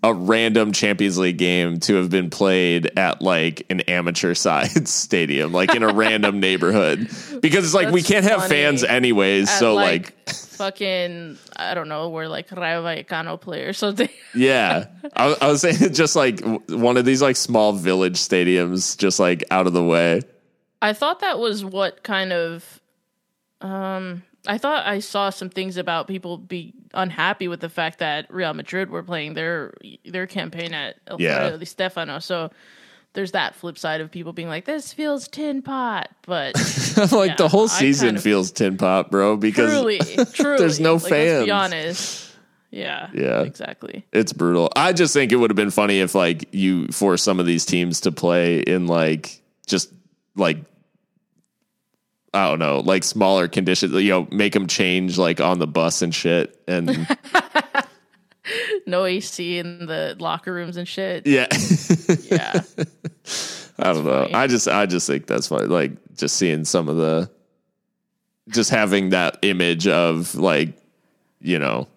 a 0.03 0.13
random 0.13 0.73
Champions 0.73 1.17
League 1.17 1.37
game 1.37 1.79
to 1.79 1.95
have 1.95 2.09
been 2.09 2.29
played 2.29 2.91
at 2.99 3.21
like 3.21 3.65
an 3.69 3.79
amateur 3.81 4.33
side 4.33 4.87
stadium, 4.87 5.53
like 5.53 5.73
in 5.73 5.81
a 5.81 5.93
random 5.93 6.39
neighborhood, 6.41 7.09
because 7.41 7.63
it's 7.63 7.73
like 7.73 7.91
we 7.91 8.03
can't 8.03 8.25
have 8.25 8.47
fans 8.47 8.83
anyways. 8.83 9.49
At, 9.49 9.59
so 9.59 9.75
like, 9.75 10.27
fucking, 10.29 11.37
I 11.55 11.73
don't 11.73 11.87
know, 11.87 12.09
we're 12.09 12.27
like 12.27 12.51
Rayo 12.51 12.83
Vallecano 12.83 13.39
play 13.39 13.63
or 13.63 13.73
something. 13.73 14.09
yeah, 14.35 14.87
I, 15.15 15.35
I 15.41 15.47
was 15.47 15.61
saying 15.61 15.77
just 15.93 16.17
like 16.17 16.41
one 16.67 16.97
of 16.97 17.05
these 17.05 17.21
like 17.21 17.37
small 17.37 17.71
village 17.71 18.17
stadiums, 18.17 18.97
just 18.97 19.19
like 19.19 19.45
out 19.51 19.67
of 19.67 19.73
the 19.73 19.83
way. 19.83 20.21
I 20.81 20.91
thought 20.91 21.21
that 21.21 21.39
was 21.39 21.63
what 21.63 22.03
kind 22.03 22.33
of 22.33 22.81
um 23.61 24.23
I 24.47 24.57
thought 24.57 24.85
I 24.85 24.99
saw 24.99 25.29
some 25.29 25.49
things 25.49 25.77
about 25.77 26.07
people 26.07 26.37
be 26.37 26.73
unhappy 26.93 27.47
with 27.47 27.61
the 27.61 27.69
fact 27.69 27.99
that 27.99 28.25
Real 28.33 28.53
Madrid 28.53 28.89
were 28.89 29.03
playing 29.03 29.33
their 29.35 29.73
their 30.05 30.27
campaign 30.27 30.73
at 30.73 30.95
El 31.07 31.21
Yeah. 31.21 31.55
Di 31.57 31.65
Stefano. 31.65 32.19
So 32.19 32.51
there's 33.13 33.31
that 33.31 33.55
flip 33.55 33.77
side 33.77 34.01
of 34.01 34.11
people 34.11 34.33
being 34.33 34.49
like, 34.49 34.65
"This 34.65 34.91
feels 34.91 35.27
tin 35.27 35.61
pot," 35.61 36.09
but 36.25 36.55
like 37.11 37.29
Yeah, 37.31 37.35
the 37.37 37.47
whole 37.47 37.67
season 37.67 38.07
kind 38.09 38.17
of- 38.17 38.23
feels 38.23 38.51
tin 38.51 38.75
pot, 38.77 39.09
bro, 39.11 39.37
because 39.37 39.71
truly, 39.71 39.99
truly, 40.33 40.57
there's 40.57 40.79
no 40.79 40.95
like, 40.95 41.03
Let's 41.03 41.09
fans. 41.13 41.45
be 41.45 41.51
honest. 41.51 42.29
Yeah. 42.71 43.09
Yeah. 43.13 43.41
Exactly. 43.43 44.03
it's 44.11 44.33
brutal. 44.33 44.71
I 44.75 44.93
just 44.93 45.13
think 45.13 45.31
it 45.31 45.35
would 45.35 45.51
have 45.51 45.55
been 45.55 45.69
funny 45.69 45.99
if 45.99 46.15
like 46.15 46.49
you 46.51 46.87
force 46.87 47.21
some 47.21 47.39
of 47.39 47.45
these 47.45 47.65
teams 47.65 48.01
to 48.01 48.11
play 48.11 48.59
in 48.61 48.87
like 48.87 49.41
just 49.67 49.93
like 50.35 50.57
I 52.33 52.49
don't 52.49 52.59
know, 52.59 52.79
like 52.79 53.03
smaller 53.03 53.47
conditions. 53.47 53.93
You 53.93 54.09
know, 54.09 54.27
make 54.31 54.53
them 54.53 54.67
change 54.67 55.17
like 55.17 55.39
on 55.39 55.59
the 55.59 55.67
bus 55.67 56.01
and 56.01 56.13
shit. 56.13 56.59
And 56.67 57.07
No 58.87 59.05
AC 59.05 59.57
in 59.59 59.85
the 59.85 60.15
locker 60.19 60.53
rooms 60.53 60.75
and 60.77 60.87
shit. 60.87 61.25
yeah, 61.27 61.47
Yeah. 62.29 62.61
I 63.79 63.93
don't 63.93 64.03
know. 64.05 64.21
funny. 64.23 64.33
I 64.33 64.47
just 64.47 64.67
I 64.67 64.85
just 64.85 65.07
think 65.07 65.27
that's 65.27 65.47
funny. 65.47 65.67
Like 65.67 65.91
just 66.15 66.35
seeing 66.35 66.65
some 66.65 66.89
of 66.89 66.97
the 66.97 67.29
just 68.49 68.69
having 68.69 69.09
that 69.09 69.37
image 69.43 69.87
of 69.87 70.35
like 70.35 70.73
you 71.39 71.57
know 71.59 71.87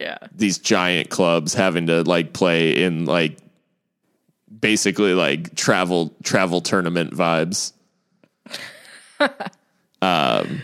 Yeah. 0.00 0.18
these 0.34 0.58
giant 0.58 1.10
clubs 1.10 1.54
having 1.54 1.86
to 1.86 2.02
like 2.02 2.32
play 2.32 2.82
in 2.82 3.04
like 3.04 3.38
basically 4.60 5.14
like 5.14 5.54
travel 5.54 6.12
travel 6.24 6.60
tournament 6.60 7.12
vibes. 7.14 7.72
um 10.02 10.62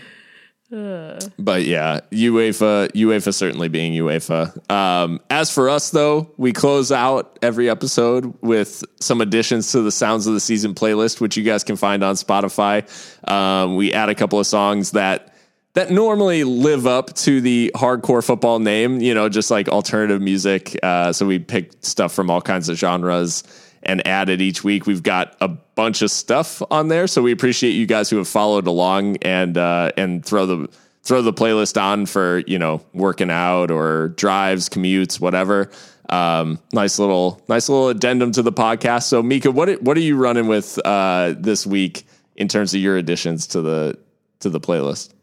but 1.37 1.63
yeah, 1.63 2.01
UEFA 2.11 2.91
UEFA 2.91 3.33
certainly 3.33 3.69
being 3.69 3.93
UEFA. 3.93 4.71
Um 4.71 5.21
as 5.29 5.51
for 5.51 5.69
us 5.69 5.91
though, 5.91 6.31
we 6.37 6.51
close 6.51 6.91
out 6.91 7.37
every 7.41 7.69
episode 7.69 8.33
with 8.41 8.83
some 8.99 9.21
additions 9.21 9.71
to 9.71 9.81
the 9.81 9.91
Sounds 9.91 10.27
of 10.27 10.33
the 10.33 10.39
Season 10.39 10.73
playlist 10.73 11.21
which 11.21 11.37
you 11.37 11.43
guys 11.43 11.63
can 11.63 11.75
find 11.75 12.03
on 12.03 12.15
Spotify. 12.15 12.83
Um 13.29 13.75
we 13.75 13.93
add 13.93 14.09
a 14.09 14.15
couple 14.15 14.39
of 14.39 14.47
songs 14.47 14.91
that 14.91 15.35
that 15.75 15.91
normally 15.91 16.45
live 16.45 16.87
up 16.87 17.13
to 17.15 17.41
the 17.41 17.69
hardcore 17.75 18.25
football 18.25 18.59
name, 18.59 19.01
you 19.01 19.13
know, 19.13 19.27
just 19.27 19.51
like 19.51 19.67
alternative 19.67 20.21
music. 20.21 20.79
Uh, 20.81 21.11
so 21.11 21.25
we 21.25 21.37
pick 21.37 21.73
stuff 21.81 22.13
from 22.13 22.29
all 22.29 22.41
kinds 22.41 22.69
of 22.69 22.77
genres 22.77 23.43
and 23.85 24.05
added 24.07 24.41
each 24.41 24.63
week. 24.63 24.85
We've 24.85 25.03
got 25.03 25.35
a 25.39 25.47
bunch 25.47 26.01
of 26.01 26.11
stuff 26.11 26.61
on 26.71 26.87
there, 26.87 27.07
so 27.07 27.21
we 27.21 27.31
appreciate 27.31 27.71
you 27.71 27.85
guys 27.85 28.09
who 28.09 28.17
have 28.17 28.27
followed 28.27 28.67
along 28.67 29.17
and 29.17 29.57
uh, 29.57 29.91
and 29.97 30.25
throw 30.25 30.45
the 30.45 30.69
throw 31.03 31.21
the 31.21 31.33
playlist 31.33 31.81
on 31.81 32.05
for 32.05 32.39
you 32.47 32.59
know 32.59 32.83
working 32.93 33.31
out 33.31 33.71
or 33.71 34.09
drives, 34.09 34.69
commutes, 34.69 35.19
whatever. 35.19 35.71
Um, 36.09 36.59
nice 36.73 36.99
little 36.99 37.41
nice 37.47 37.69
little 37.69 37.89
addendum 37.89 38.31
to 38.33 38.41
the 38.41 38.51
podcast. 38.51 39.03
So 39.03 39.23
Mika, 39.23 39.51
what 39.51 39.81
what 39.81 39.97
are 39.97 40.01
you 40.01 40.17
running 40.17 40.47
with 40.47 40.79
uh, 40.85 41.33
this 41.37 41.65
week 41.65 42.05
in 42.35 42.47
terms 42.47 42.73
of 42.73 42.81
your 42.81 42.97
additions 42.97 43.47
to 43.47 43.61
the 43.61 43.97
to 44.41 44.49
the 44.49 44.59
playlist? 44.59 45.14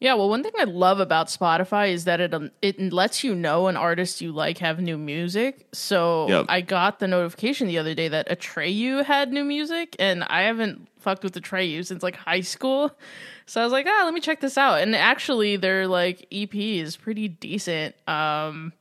Yeah, 0.00 0.14
well, 0.14 0.28
one 0.28 0.44
thing 0.44 0.52
I 0.56 0.64
love 0.64 1.00
about 1.00 1.26
Spotify 1.26 1.90
is 1.92 2.04
that 2.04 2.20
it 2.20 2.32
um, 2.32 2.50
it 2.62 2.78
lets 2.92 3.24
you 3.24 3.34
know 3.34 3.66
an 3.66 3.76
artist 3.76 4.20
you 4.20 4.30
like 4.30 4.58
have 4.58 4.80
new 4.80 4.96
music. 4.96 5.66
So 5.72 6.28
Yep. 6.28 6.46
I 6.48 6.60
got 6.60 7.00
the 7.00 7.08
notification 7.08 7.66
the 7.66 7.78
other 7.78 7.94
day 7.94 8.06
that 8.06 8.28
Atreyu 8.28 9.04
had 9.04 9.32
new 9.32 9.42
music, 9.44 9.96
and 9.98 10.22
I 10.24 10.42
haven't 10.42 10.86
fucked 11.00 11.24
with 11.24 11.34
Atreyu 11.34 11.84
since 11.84 12.02
like 12.04 12.14
high 12.14 12.42
school. 12.42 12.92
So 13.46 13.60
I 13.60 13.64
was 13.64 13.72
like, 13.72 13.86
ah, 13.88 14.02
let 14.04 14.14
me 14.14 14.20
check 14.20 14.40
this 14.40 14.56
out. 14.56 14.80
And 14.80 14.94
actually, 14.94 15.56
their 15.56 15.88
like 15.88 16.26
EP 16.30 16.54
is 16.54 16.96
pretty 16.96 17.26
decent. 17.26 17.96
Um, 18.08 18.72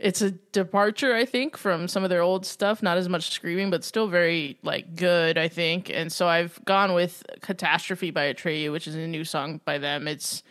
it's 0.00 0.22
a 0.22 0.30
departure, 0.30 1.14
I 1.14 1.24
think, 1.24 1.56
from 1.56 1.86
some 1.86 2.04
of 2.04 2.10
their 2.10 2.22
old 2.22 2.46
stuff. 2.46 2.82
Not 2.82 2.96
as 2.96 3.08
much 3.08 3.30
screaming, 3.30 3.70
but 3.70 3.84
still 3.84 4.08
very 4.08 4.58
like 4.62 4.96
good, 4.96 5.36
I 5.36 5.48
think. 5.48 5.90
And 5.90 6.10
so 6.10 6.26
I've 6.26 6.58
gone 6.64 6.94
with 6.94 7.22
"Catastrophe" 7.42 8.10
by 8.10 8.32
Atreyu, 8.32 8.72
which 8.72 8.88
is 8.88 8.94
a 8.94 9.06
new 9.06 9.24
song 9.24 9.60
by 9.64 9.78
them. 9.78 10.08
It's 10.08 10.42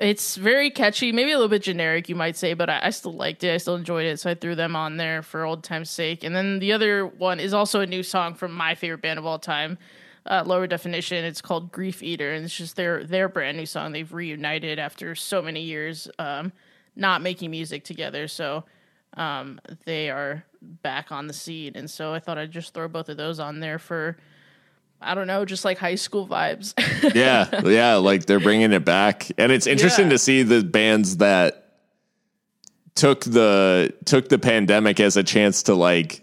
it's 0.00 0.36
very 0.36 0.70
catchy, 0.70 1.12
maybe 1.12 1.30
a 1.30 1.36
little 1.36 1.48
bit 1.48 1.62
generic, 1.62 2.08
you 2.08 2.16
might 2.16 2.36
say, 2.36 2.54
but 2.54 2.68
I, 2.68 2.80
I 2.84 2.90
still 2.90 3.12
liked 3.12 3.44
it. 3.44 3.54
I 3.54 3.58
still 3.58 3.76
enjoyed 3.76 4.06
it, 4.06 4.18
so 4.18 4.30
I 4.30 4.34
threw 4.34 4.56
them 4.56 4.74
on 4.74 4.96
there 4.96 5.22
for 5.22 5.44
old 5.44 5.62
time's 5.62 5.90
sake. 5.90 6.24
And 6.24 6.34
then 6.34 6.58
the 6.58 6.72
other 6.72 7.06
one 7.06 7.38
is 7.38 7.54
also 7.54 7.80
a 7.80 7.86
new 7.86 8.02
song 8.02 8.34
from 8.34 8.52
my 8.52 8.74
favorite 8.74 9.02
band 9.02 9.18
of 9.18 9.26
all 9.26 9.38
time, 9.38 9.78
uh, 10.26 10.42
Lower 10.44 10.66
Definition. 10.66 11.24
It's 11.24 11.40
called 11.40 11.70
Grief 11.70 12.02
Eater, 12.02 12.32
and 12.32 12.44
it's 12.44 12.56
just 12.56 12.74
their 12.74 13.04
their 13.04 13.28
brand 13.28 13.56
new 13.58 13.66
song. 13.66 13.92
They've 13.92 14.12
reunited 14.12 14.78
after 14.78 15.14
so 15.14 15.40
many 15.40 15.62
years 15.62 16.08
um, 16.18 16.52
not 16.96 17.22
making 17.22 17.50
music 17.50 17.84
together, 17.84 18.28
so 18.28 18.64
um, 19.16 19.60
they 19.84 20.10
are 20.10 20.44
back 20.60 21.10
on 21.12 21.26
the 21.26 21.32
scene. 21.32 21.72
And 21.74 21.90
so 21.90 22.14
I 22.14 22.18
thought 22.18 22.38
I'd 22.38 22.50
just 22.50 22.72
throw 22.74 22.88
both 22.88 23.08
of 23.08 23.16
those 23.16 23.38
on 23.40 23.60
there 23.60 23.78
for. 23.78 24.16
I 25.04 25.16
don't 25.16 25.26
know, 25.26 25.44
just 25.44 25.64
like 25.64 25.78
high 25.78 25.96
school 25.96 26.28
vibes. 26.28 26.74
yeah, 27.14 27.62
yeah, 27.68 27.94
like 27.96 28.26
they're 28.26 28.38
bringing 28.38 28.72
it 28.72 28.84
back, 28.84 29.28
and 29.36 29.50
it's 29.50 29.66
interesting 29.66 30.04
Yeah. 30.06 30.10
to 30.10 30.18
see 30.18 30.42
the 30.44 30.62
bands 30.62 31.16
that 31.16 31.58
took 32.94 33.24
the 33.24 33.92
took 34.04 34.28
the 34.28 34.38
pandemic 34.38 35.00
as 35.00 35.16
a 35.16 35.24
chance 35.24 35.64
to 35.64 35.74
like 35.74 36.22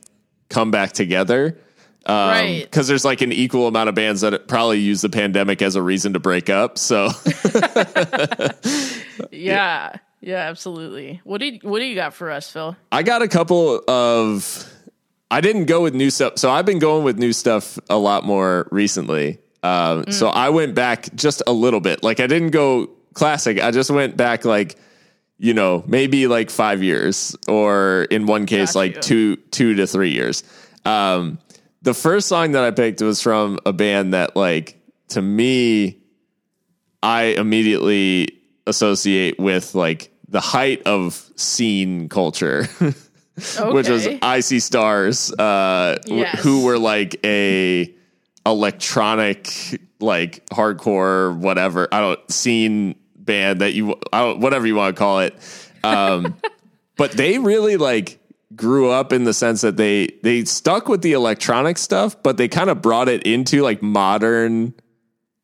come 0.49 0.71
back 0.71 0.93
together. 0.93 1.57
Um, 2.05 2.15
Right. 2.15 2.61
Because 2.63 2.87
there's 2.87 3.03
like 3.03 3.19
an 3.19 3.33
equal 3.33 3.67
amount 3.67 3.89
of 3.89 3.95
bands 3.95 4.21
that 4.21 4.47
probably 4.47 4.79
use 4.79 5.01
the 5.01 5.09
pandemic 5.09 5.61
as 5.61 5.75
a 5.75 5.81
reason 5.81 6.13
to 6.13 6.19
break 6.19 6.49
up. 6.49 6.77
So 6.77 7.09
Yeah, 9.31 9.97
yeah, 9.97 9.97
absolutely. 10.37 11.21
What 11.23 11.39
did 11.39 11.63
what 11.63 11.79
do 11.79 11.85
you 11.85 11.95
got 11.95 12.13
for 12.13 12.29
us, 12.31 12.49
Phil? 12.49 12.75
I 12.91 13.03
got 13.03 13.21
a 13.21 13.27
couple 13.27 13.81
of. 13.87 14.65
I 15.31 15.41
didn't 15.41 15.65
go 15.65 15.81
with 15.81 15.93
new 15.93 16.09
stuff, 16.09 16.33
so 16.37 16.49
I've 16.49 16.65
been 16.65 16.79
going 16.79 17.03
with 17.03 17.19
new 17.19 17.33
stuff 17.33 17.77
a 17.89 17.97
lot 17.97 18.25
more 18.25 18.67
recently. 18.71 19.39
Um, 19.61 20.11
So 20.11 20.27
I 20.27 20.49
went 20.49 20.73
back 20.73 21.13
just 21.13 21.43
a 21.45 21.51
little 21.53 21.79
bit. 21.81 22.03
Like 22.03 22.19
I 22.19 22.27
didn't 22.27 22.49
go 22.51 22.89
classic. 23.13 23.61
I 23.61 23.71
just 23.71 23.91
went 23.91 24.17
back 24.17 24.45
like 24.45 24.75
you 25.37 25.53
know 25.53 25.83
maybe 25.87 26.27
like 26.27 26.49
five 26.49 26.81
years, 26.81 27.35
or 27.47 28.03
in 28.09 28.25
one 28.25 28.45
case 28.45 28.73
Got 28.73 28.79
like 28.79 29.01
two 29.01 29.35
two 29.35 29.75
to 29.75 29.85
three 29.87 30.11
years. 30.11 30.43
Um, 30.85 31.39
the 31.81 31.93
first 31.93 32.27
song 32.27 32.53
that 32.53 32.63
I 32.63 32.71
picked 32.71 33.01
was 33.01 33.21
from 33.21 33.59
a 33.65 33.73
band 33.73 34.13
that 34.13 34.35
like 34.35 34.81
to 35.09 35.21
me 35.21 35.97
I 37.01 37.35
immediately 37.37 38.29
associate 38.67 39.39
with 39.39 39.75
like 39.75 40.08
the 40.29 40.39
height 40.41 40.83
of 40.85 41.29
scene 41.35 42.09
culture. 42.09 42.67
which 43.71 43.87
was 43.87 44.07
I 44.21 44.41
See 44.41 44.59
Stars, 44.59 45.31
uh, 45.31 45.97
w- 46.03 46.25
who 46.25 46.65
were 46.65 46.77
like 46.77 47.19
a 47.25 47.93
electronic, 48.45 49.79
like 49.99 50.45
hardcore, 50.47 51.37
whatever. 51.37 51.87
I 51.91 52.01
don't 52.01 52.31
scene 52.31 52.95
band 53.15 53.61
that 53.61 53.73
you, 53.73 53.95
I 54.11 54.19
don't, 54.21 54.39
whatever 54.39 54.67
you 54.67 54.75
want 54.75 54.95
to 54.95 54.99
call 54.99 55.19
it. 55.19 55.35
Um, 55.83 56.35
but 56.97 57.11
they 57.11 57.37
really 57.37 57.77
like 57.77 58.19
grew 58.55 58.89
up 58.89 59.13
in 59.13 59.23
the 59.23 59.33
sense 59.33 59.61
that 59.61 59.77
they 59.77 60.07
they 60.23 60.43
stuck 60.45 60.89
with 60.89 61.01
the 61.01 61.13
electronic 61.13 61.77
stuff, 61.77 62.21
but 62.21 62.37
they 62.37 62.47
kind 62.47 62.69
of 62.69 62.81
brought 62.81 63.07
it 63.07 63.23
into 63.23 63.61
like 63.61 63.81
modern 63.81 64.73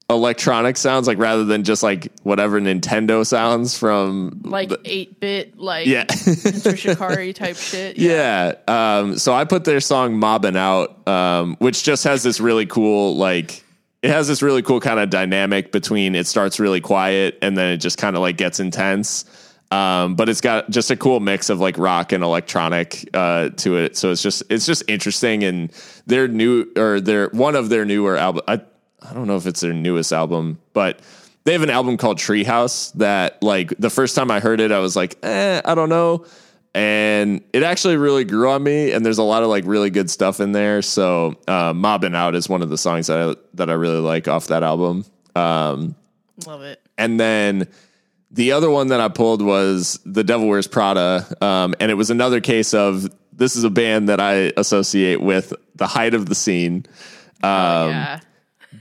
electronic 0.10 0.78
sounds, 0.78 1.08
like 1.08 1.18
rather 1.18 1.44
than 1.44 1.64
just 1.64 1.84
like 1.84 2.12
whatever 2.24 2.60
Nintendo 2.62 3.26
sounds 3.26 3.78
from 3.78 4.42
like 4.44 4.72
eight 4.86 5.20
bit, 5.20 5.58
like 5.58 5.88
yeah, 5.88 6.06
Shikari 6.12 7.34
type 7.34 7.56
shit. 7.56 7.98
Yeah. 7.98 8.54
yeah. 8.68 8.98
Um, 9.00 9.18
so 9.18 9.34
I 9.34 9.46
put 9.46 9.66
their 9.66 9.80
song 9.80 10.18
"Mobbing 10.18 10.58
Out," 10.58 11.08
um, 11.08 11.56
which 11.60 11.84
just 11.84 12.04
has 12.04 12.24
this 12.24 12.40
really 12.40 12.66
cool 12.66 13.16
like 13.16 13.64
it 14.06 14.12
has 14.12 14.28
this 14.28 14.44
really 14.44 14.62
cool 14.62 14.80
kind 14.80 15.00
of 15.00 15.10
dynamic 15.10 15.72
between 15.72 16.14
it 16.14 16.28
starts 16.28 16.60
really 16.60 16.80
quiet 16.80 17.40
and 17.42 17.58
then 17.58 17.72
it 17.72 17.78
just 17.78 17.98
kind 17.98 18.16
of 18.16 18.22
like 18.22 18.38
gets 18.38 18.60
intense. 18.60 19.26
Um, 19.72 20.14
but 20.16 20.30
it's 20.30 20.42
got 20.42 20.70
just 20.70 20.92
a 20.92 20.96
cool 20.96 21.20
mix 21.20 21.50
of 21.50 21.60
like 21.60 21.80
rock 21.80 22.12
and 22.12 22.24
electronic 22.24 23.10
uh, 23.16 23.50
to 23.50 23.78
it. 23.78 23.98
So 23.98 24.12
it's 24.12 24.22
just 24.22 24.44
it's 24.50 24.68
just 24.68 24.84
interesting. 24.88 25.44
And 25.44 25.72
their 26.06 26.28
new 26.28 26.72
or 26.78 27.02
their 27.02 27.30
one 27.30 27.56
of 27.56 27.70
their 27.70 27.84
newer 27.84 28.16
album. 28.16 28.44
I 29.10 29.14
don't 29.14 29.28
know 29.28 29.36
if 29.36 29.46
it's 29.46 29.62
their 29.62 29.74
newest 29.74 30.12
album, 30.12 30.60
but 30.74 31.00
they 31.46 31.54
have 31.54 31.62
an 31.62 31.70
album 31.70 31.98
called 31.98 32.18
Treehouse 32.18 32.92
that 32.94 33.42
like 33.42 33.74
the 33.78 33.90
first 33.90 34.16
time 34.16 34.32
I 34.32 34.40
heard 34.40 34.60
it, 34.60 34.72
I 34.72 34.80
was 34.80 34.96
like, 34.96 35.18
eh, 35.24 35.62
I 35.64 35.76
don't 35.76 35.90
know. 35.90 36.26
And 36.74 37.42
it 37.54 37.64
actually 37.64 37.96
really 37.96 38.26
grew 38.26 38.50
on 38.50 38.62
me, 38.62 38.92
and 38.92 39.06
there's 39.06 39.20
a 39.20 39.24
lot 39.24 39.44
of 39.44 39.50
like 39.50 39.64
really 39.66 39.90
good 39.90 40.10
stuff 40.10 40.42
in 40.42 40.52
there. 40.52 40.82
So, 40.82 41.36
uh, 41.48 41.72
"Mobbing 41.74 42.16
Out" 42.16 42.36
is 42.36 42.50
one 42.50 42.62
of 42.62 42.70
the 42.70 42.78
songs 42.78 43.08
that 43.08 43.30
I, 43.30 43.42
that 43.54 43.70
I 43.70 43.74
really 43.74 44.02
like 44.02 44.28
off 44.28 44.48
that 44.48 44.62
album. 44.62 45.06
Um, 45.38 45.96
Love 46.46 46.64
it. 46.64 46.82
And 46.98 47.18
then 47.18 47.70
the 48.30 48.52
other 48.52 48.70
one 48.70 48.88
that 48.88 49.00
I 49.00 49.08
pulled 49.08 49.42
was 49.42 50.02
"The 50.06 50.26
Devil 50.26 50.50
Wears 50.50 50.68
Prada," 50.68 51.26
um, 51.40 51.76
and 51.80 51.92
it 51.92 51.94
was 51.94 52.10
another 52.10 52.42
case 52.42 52.74
of 52.74 53.10
this 53.32 53.56
is 53.56 53.64
a 53.64 53.70
band 53.70 54.10
that 54.10 54.20
I 54.20 54.52
associate 54.58 55.22
with 55.22 55.54
the 55.76 55.88
height 55.88 56.14
of 56.14 56.26
the 56.26 56.36
scene. 56.36 56.86
Um, 57.42 57.52
oh, 57.52 57.88
yeah 57.88 58.20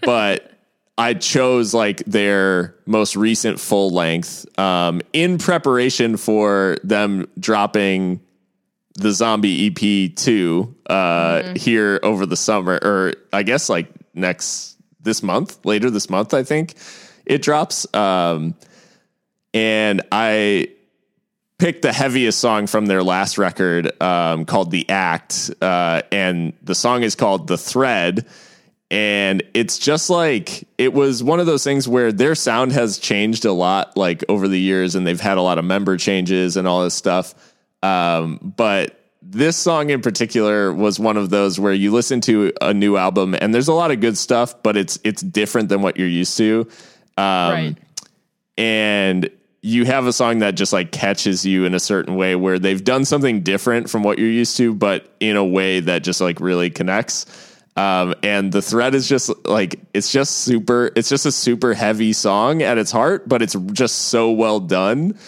but 0.02 0.50
I 0.96 1.14
chose 1.14 1.74
like 1.74 1.98
their 2.04 2.74
most 2.86 3.16
recent 3.16 3.58
full 3.58 3.90
length 3.90 4.46
um, 4.58 5.02
in 5.12 5.38
preparation 5.38 6.16
for 6.16 6.76
them 6.84 7.26
dropping 7.38 8.20
the 8.94 9.10
zombie 9.10 9.66
EP 9.66 10.14
two 10.14 10.74
uh, 10.86 10.94
mm-hmm. 10.94 11.54
here 11.56 11.98
over 12.02 12.26
the 12.26 12.36
summer, 12.36 12.78
or 12.80 13.14
I 13.32 13.42
guess 13.42 13.68
like 13.68 13.88
next 14.14 14.76
this 15.00 15.22
month, 15.22 15.64
later 15.64 15.90
this 15.90 16.08
month, 16.08 16.32
I 16.32 16.44
think 16.44 16.74
it 17.26 17.42
drops. 17.42 17.92
Um, 17.92 18.54
and 19.52 20.02
I 20.12 20.68
picked 21.58 21.82
the 21.82 21.92
heaviest 21.92 22.38
song 22.38 22.68
from 22.68 22.86
their 22.86 23.02
last 23.02 23.36
record 23.36 24.00
um, 24.00 24.44
called 24.44 24.70
The 24.70 24.88
Act, 24.88 25.50
uh, 25.60 26.02
and 26.12 26.52
the 26.62 26.74
song 26.74 27.02
is 27.02 27.16
called 27.16 27.48
The 27.48 27.58
Thread 27.58 28.26
and 28.90 29.42
it's 29.54 29.78
just 29.78 30.10
like 30.10 30.68
it 30.78 30.92
was 30.92 31.22
one 31.22 31.40
of 31.40 31.46
those 31.46 31.64
things 31.64 31.88
where 31.88 32.12
their 32.12 32.34
sound 32.34 32.72
has 32.72 32.98
changed 32.98 33.44
a 33.44 33.52
lot 33.52 33.96
like 33.96 34.24
over 34.28 34.46
the 34.46 34.60
years 34.60 34.94
and 34.94 35.06
they've 35.06 35.20
had 35.20 35.38
a 35.38 35.42
lot 35.42 35.58
of 35.58 35.64
member 35.64 35.96
changes 35.96 36.56
and 36.56 36.68
all 36.68 36.84
this 36.84 36.94
stuff. 36.94 37.34
Um, 37.82 38.54
but 38.56 39.00
this 39.22 39.56
song 39.56 39.90
in 39.90 40.02
particular 40.02 40.72
was 40.72 41.00
one 41.00 41.16
of 41.16 41.30
those 41.30 41.58
where 41.58 41.72
you 41.72 41.92
listen 41.92 42.20
to 42.22 42.52
a 42.60 42.74
new 42.74 42.96
album 42.96 43.34
and 43.40 43.54
there's 43.54 43.68
a 43.68 43.74
lot 43.74 43.90
of 43.90 44.00
good 44.00 44.18
stuff 44.18 44.62
but 44.62 44.76
it's 44.76 44.98
it's 45.02 45.22
different 45.22 45.70
than 45.70 45.82
what 45.82 45.96
you're 45.96 46.06
used 46.06 46.36
to. 46.38 46.68
Um, 47.16 47.24
right. 47.26 47.76
and 48.58 49.30
you 49.62 49.86
have 49.86 50.06
a 50.06 50.12
song 50.12 50.40
that 50.40 50.56
just 50.56 50.74
like 50.74 50.92
catches 50.92 51.46
you 51.46 51.64
in 51.64 51.74
a 51.74 51.80
certain 51.80 52.16
way 52.16 52.36
where 52.36 52.58
they've 52.58 52.84
done 52.84 53.06
something 53.06 53.40
different 53.40 53.88
from 53.88 54.02
what 54.02 54.18
you're 54.18 54.28
used 54.28 54.56
to 54.58 54.74
but 54.74 55.10
in 55.20 55.36
a 55.36 55.44
way 55.44 55.80
that 55.80 56.02
just 56.02 56.20
like 56.20 56.38
really 56.38 56.70
connects 56.70 57.53
um, 57.76 58.14
and 58.22 58.52
the 58.52 58.62
thread 58.62 58.94
is 58.94 59.08
just 59.08 59.30
like 59.46 59.80
it's 59.92 60.12
just 60.12 60.38
super. 60.38 60.92
It's 60.94 61.08
just 61.08 61.26
a 61.26 61.32
super 61.32 61.74
heavy 61.74 62.12
song 62.12 62.62
at 62.62 62.78
its 62.78 62.92
heart, 62.92 63.28
but 63.28 63.42
it's 63.42 63.54
just 63.72 63.96
so 64.08 64.30
well 64.30 64.60
done. 64.60 65.18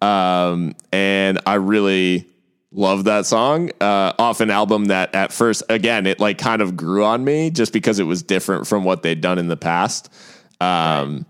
Um, 0.00 0.74
and 0.92 1.40
I 1.46 1.54
really 1.54 2.26
love 2.70 3.04
that 3.04 3.26
song 3.26 3.70
uh, 3.80 4.12
off 4.18 4.40
an 4.40 4.50
album 4.50 4.86
that 4.86 5.14
at 5.14 5.32
first, 5.32 5.64
again, 5.68 6.06
it 6.06 6.20
like 6.20 6.38
kind 6.38 6.62
of 6.62 6.76
grew 6.76 7.04
on 7.04 7.24
me 7.24 7.50
just 7.50 7.72
because 7.72 7.98
it 7.98 8.04
was 8.04 8.22
different 8.22 8.66
from 8.66 8.84
what 8.84 9.02
they'd 9.02 9.20
done 9.20 9.38
in 9.38 9.48
the 9.48 9.56
past. 9.56 10.12
Um, 10.60 11.26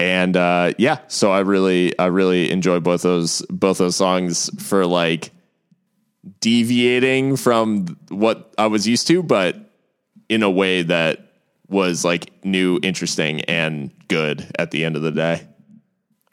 and 0.00 0.36
uh, 0.36 0.74
yeah, 0.76 0.98
so 1.08 1.32
I 1.32 1.40
really, 1.40 1.98
I 1.98 2.06
really 2.06 2.50
enjoy 2.50 2.80
both 2.80 3.02
those 3.02 3.42
both 3.48 3.78
those 3.78 3.96
songs 3.96 4.50
for 4.62 4.84
like 4.84 5.30
deviating 6.40 7.36
from 7.36 7.96
what 8.08 8.52
I 8.58 8.66
was 8.66 8.86
used 8.86 9.06
to, 9.06 9.22
but 9.22 9.67
in 10.28 10.42
a 10.42 10.50
way 10.50 10.82
that 10.82 11.32
was 11.68 12.04
like 12.04 12.32
new, 12.44 12.78
interesting, 12.82 13.42
and 13.42 13.90
good 14.08 14.50
at 14.58 14.70
the 14.70 14.84
end 14.84 14.96
of 14.96 15.02
the 15.02 15.10
day. 15.10 15.46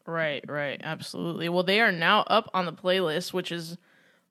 Right, 0.05 0.43
right, 0.47 0.80
absolutely. 0.84 1.49
Well, 1.49 1.63
they 1.63 1.81
are 1.81 1.91
now 1.91 2.22
up 2.22 2.49
on 2.53 2.65
the 2.65 2.73
playlist, 2.73 3.34
which 3.34 3.51
is 3.51 3.77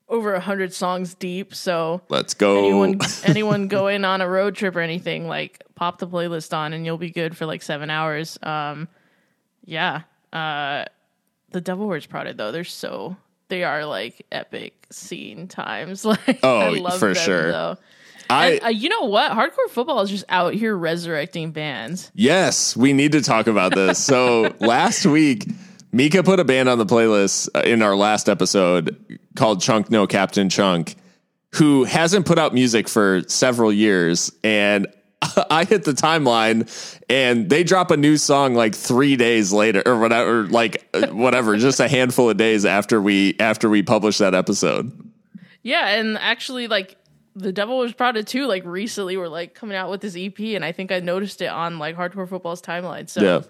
over 0.08 0.34
a 0.34 0.40
hundred 0.40 0.72
songs 0.72 1.14
deep. 1.14 1.54
So 1.54 2.02
let's 2.08 2.34
go. 2.34 2.58
Anyone, 2.58 3.00
anyone 3.24 3.68
going 3.68 4.04
on 4.04 4.20
a 4.20 4.28
road 4.28 4.54
trip 4.54 4.76
or 4.76 4.80
anything, 4.80 5.26
like 5.26 5.62
pop 5.74 5.98
the 5.98 6.06
playlist 6.06 6.56
on, 6.56 6.72
and 6.72 6.86
you'll 6.86 6.98
be 6.98 7.10
good 7.10 7.36
for 7.36 7.46
like 7.46 7.62
seven 7.62 7.90
hours. 7.90 8.38
Um, 8.42 8.88
yeah. 9.64 10.02
Uh, 10.32 10.84
the 11.50 11.60
Devil 11.60 11.86
Wears 11.86 12.06
Prada 12.06 12.34
though, 12.34 12.52
they're 12.52 12.64
so 12.64 13.16
they 13.48 13.64
are 13.64 13.84
like 13.84 14.26
epic 14.32 14.86
scene 14.90 15.48
times. 15.48 16.04
Like, 16.26 16.40
oh, 16.42 16.58
I 16.58 16.68
love 16.70 16.98
for 16.98 17.14
them, 17.14 17.24
sure. 17.24 17.52
Though. 17.52 17.78
I, 18.30 18.52
and, 18.52 18.64
uh, 18.64 18.68
you 18.68 18.88
know 18.88 19.02
what? 19.02 19.32
Hardcore 19.32 19.70
football 19.70 20.00
is 20.00 20.10
just 20.10 20.24
out 20.28 20.54
here 20.54 20.76
resurrecting 20.76 21.52
bands. 21.52 22.10
Yes, 22.14 22.76
we 22.76 22.92
need 22.92 23.12
to 23.12 23.20
talk 23.20 23.46
about 23.46 23.74
this. 23.74 23.98
so 23.98 24.54
last 24.60 25.06
week, 25.06 25.46
Mika 25.92 26.22
put 26.22 26.40
a 26.40 26.44
band 26.44 26.68
on 26.68 26.78
the 26.78 26.86
playlist 26.86 27.48
uh, 27.54 27.60
in 27.60 27.82
our 27.82 27.94
last 27.94 28.28
episode 28.28 29.18
called 29.36 29.60
Chunk 29.60 29.90
No 29.90 30.06
Captain 30.06 30.48
Chunk, 30.48 30.96
who 31.54 31.84
hasn't 31.84 32.26
put 32.26 32.38
out 32.38 32.54
music 32.54 32.88
for 32.88 33.22
several 33.28 33.72
years, 33.72 34.32
and 34.42 34.86
I 35.50 35.64
hit 35.64 35.84
the 35.84 35.92
timeline 35.92 36.68
and 37.08 37.48
they 37.48 37.64
drop 37.64 37.90
a 37.90 37.96
new 37.96 38.16
song 38.16 38.54
like 38.54 38.74
three 38.74 39.16
days 39.16 39.52
later 39.52 39.82
or 39.86 39.98
whatever, 39.98 40.46
like 40.48 40.86
uh, 40.94 41.08
whatever, 41.08 41.56
just 41.58 41.80
a 41.80 41.88
handful 41.88 42.30
of 42.30 42.36
days 42.36 42.64
after 42.64 43.00
we 43.00 43.36
after 43.38 43.68
we 43.68 43.82
published 43.82 44.18
that 44.18 44.34
episode. 44.34 44.92
Yeah, 45.62 45.88
and 45.88 46.18
actually, 46.18 46.68
like 46.68 46.96
the 47.34 47.52
Devil 47.52 47.78
Wears 47.78 47.92
Prada 47.92 48.22
too, 48.22 48.46
like 48.46 48.64
recently 48.64 49.16
were 49.16 49.28
like 49.28 49.54
coming 49.54 49.76
out 49.76 49.90
with 49.90 50.00
this 50.00 50.16
EP, 50.16 50.38
and 50.38 50.64
I 50.64 50.72
think 50.72 50.92
I 50.92 51.00
noticed 51.00 51.42
it 51.42 51.46
on 51.46 51.78
like 51.78 51.96
Hardcore 51.96 52.28
Football's 52.28 52.62
timeline. 52.62 53.08
So 53.08 53.22
yeah. 53.22 53.42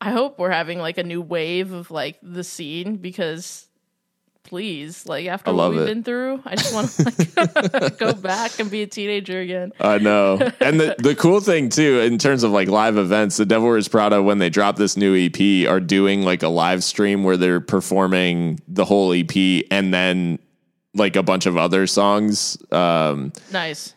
I 0.00 0.10
hope 0.10 0.38
we're 0.38 0.50
having 0.50 0.78
like 0.78 0.98
a 0.98 1.04
new 1.04 1.20
wave 1.20 1.72
of 1.72 1.90
like 1.90 2.18
the 2.22 2.44
scene 2.44 2.96
because 2.96 3.68
please, 4.42 5.06
like 5.06 5.26
after 5.26 5.52
what 5.52 5.70
we've 5.70 5.80
it. 5.80 5.86
been 5.86 6.02
through, 6.02 6.42
I 6.44 6.56
just 6.56 6.74
want 6.74 6.90
to 6.90 7.78
like 7.80 7.98
go 7.98 8.12
back 8.12 8.58
and 8.58 8.70
be 8.70 8.82
a 8.82 8.86
teenager 8.86 9.40
again. 9.40 9.72
I 9.80 9.98
know. 9.98 10.50
And 10.60 10.78
the 10.78 10.94
the 10.98 11.14
cool 11.14 11.40
thing 11.40 11.70
too, 11.70 12.00
in 12.00 12.18
terms 12.18 12.42
of 12.42 12.50
like 12.50 12.68
live 12.68 12.96
events, 12.96 13.36
the 13.36 13.46
Devil 13.46 13.68
Wears 13.68 13.88
Prada 13.88 14.22
when 14.22 14.38
they 14.38 14.50
drop 14.50 14.76
this 14.76 14.96
new 14.96 15.16
EP 15.16 15.68
are 15.68 15.80
doing 15.80 16.22
like 16.22 16.42
a 16.42 16.48
live 16.48 16.84
stream 16.84 17.24
where 17.24 17.36
they're 17.36 17.60
performing 17.60 18.60
the 18.68 18.84
whole 18.84 19.12
EP 19.12 19.64
and 19.70 19.94
then 19.94 20.38
like 20.94 21.16
a 21.16 21.22
bunch 21.22 21.46
of 21.46 21.56
other 21.56 21.86
songs 21.86 22.58
um 22.72 23.32
nice. 23.50 23.94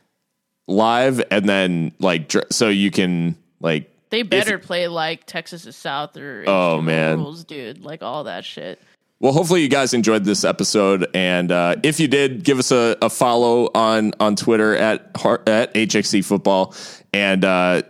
live 0.67 1.21
and 1.31 1.47
then 1.47 1.91
like 1.99 2.27
dr- 2.27 2.47
so 2.51 2.69
you 2.69 2.91
can 2.91 3.35
like 3.59 3.91
they 4.09 4.21
better 4.21 4.55
if, 4.55 4.63
play 4.63 4.87
like 4.87 5.25
Texas 5.25 5.65
is 5.65 5.75
South 5.75 6.15
or 6.15 6.45
oh 6.47 6.81
man. 6.81 7.17
rules, 7.17 7.43
dude 7.43 7.83
like 7.83 8.01
all 8.01 8.25
that 8.25 8.45
shit. 8.45 8.79
Well 9.19 9.33
hopefully 9.33 9.61
you 9.61 9.69
guys 9.69 9.93
enjoyed 9.93 10.23
this 10.23 10.43
episode 10.43 11.07
and 11.13 11.51
uh, 11.51 11.75
if 11.83 11.99
you 11.99 12.07
did 12.07 12.43
give 12.43 12.59
us 12.59 12.71
a, 12.71 12.95
a 13.01 13.09
follow 13.09 13.69
on 13.73 14.13
on 14.19 14.35
twitter 14.35 14.75
at 14.75 15.11
at 15.47 15.73
hxc 15.73 16.23
football 16.23 16.75
and 17.13 17.43
uh, 17.43 17.81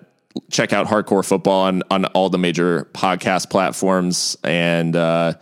check 0.51 0.73
out 0.73 0.87
hardcore 0.87 1.25
football 1.25 1.63
on 1.63 1.83
on 1.91 2.05
all 2.05 2.29
the 2.29 2.37
major 2.37 2.85
podcast 2.93 3.49
platforms 3.49 4.37
and 4.43 4.95
uh, 4.95 5.33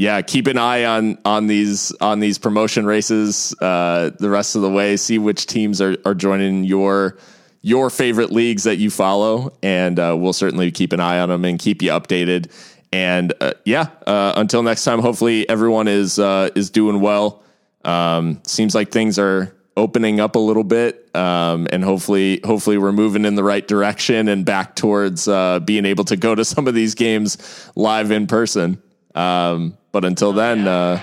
yeah, 0.00 0.22
keep 0.22 0.46
an 0.46 0.56
eye 0.56 0.86
on 0.86 1.18
on 1.26 1.46
these 1.46 1.92
on 2.00 2.20
these 2.20 2.38
promotion 2.38 2.86
races 2.86 3.54
uh, 3.60 4.08
the 4.18 4.30
rest 4.30 4.56
of 4.56 4.62
the 4.62 4.70
way. 4.70 4.96
See 4.96 5.18
which 5.18 5.44
teams 5.44 5.82
are 5.82 5.94
are 6.06 6.14
joining 6.14 6.64
your 6.64 7.18
your 7.60 7.90
favorite 7.90 8.32
leagues 8.32 8.64
that 8.64 8.76
you 8.76 8.88
follow, 8.88 9.52
and 9.62 9.98
uh, 9.98 10.16
we'll 10.18 10.32
certainly 10.32 10.70
keep 10.70 10.94
an 10.94 11.00
eye 11.00 11.18
on 11.20 11.28
them 11.28 11.44
and 11.44 11.58
keep 11.58 11.82
you 11.82 11.90
updated. 11.90 12.50
And 12.90 13.34
uh, 13.42 13.52
yeah, 13.66 13.88
uh, 14.06 14.32
until 14.36 14.62
next 14.62 14.84
time, 14.84 15.00
hopefully 15.00 15.46
everyone 15.50 15.86
is 15.86 16.18
uh, 16.18 16.48
is 16.54 16.70
doing 16.70 17.02
well. 17.02 17.42
Um, 17.84 18.40
seems 18.44 18.74
like 18.74 18.90
things 18.90 19.18
are 19.18 19.54
opening 19.76 20.18
up 20.18 20.34
a 20.34 20.38
little 20.38 20.64
bit, 20.64 21.14
um, 21.14 21.68
and 21.70 21.84
hopefully, 21.84 22.40
hopefully 22.42 22.78
we're 22.78 22.92
moving 22.92 23.26
in 23.26 23.34
the 23.34 23.44
right 23.44 23.68
direction 23.68 24.28
and 24.28 24.46
back 24.46 24.76
towards 24.76 25.28
uh, 25.28 25.60
being 25.60 25.84
able 25.84 26.04
to 26.04 26.16
go 26.16 26.34
to 26.34 26.44
some 26.46 26.66
of 26.66 26.72
these 26.72 26.94
games 26.94 27.70
live 27.76 28.10
in 28.10 28.26
person. 28.26 28.82
Um, 29.14 29.76
but 29.92 30.04
until 30.04 30.32
then, 30.32 30.66
uh, 30.66 31.00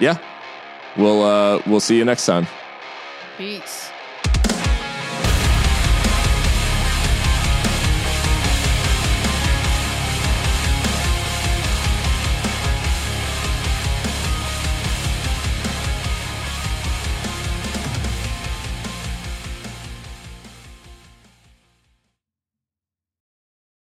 yeah, 0.00 0.18
we'll 0.96 1.22
uh, 1.22 1.62
we'll 1.66 1.80
see 1.80 1.96
you 1.96 2.04
next 2.04 2.26
time. 2.26 2.46
Peace. 3.36 3.85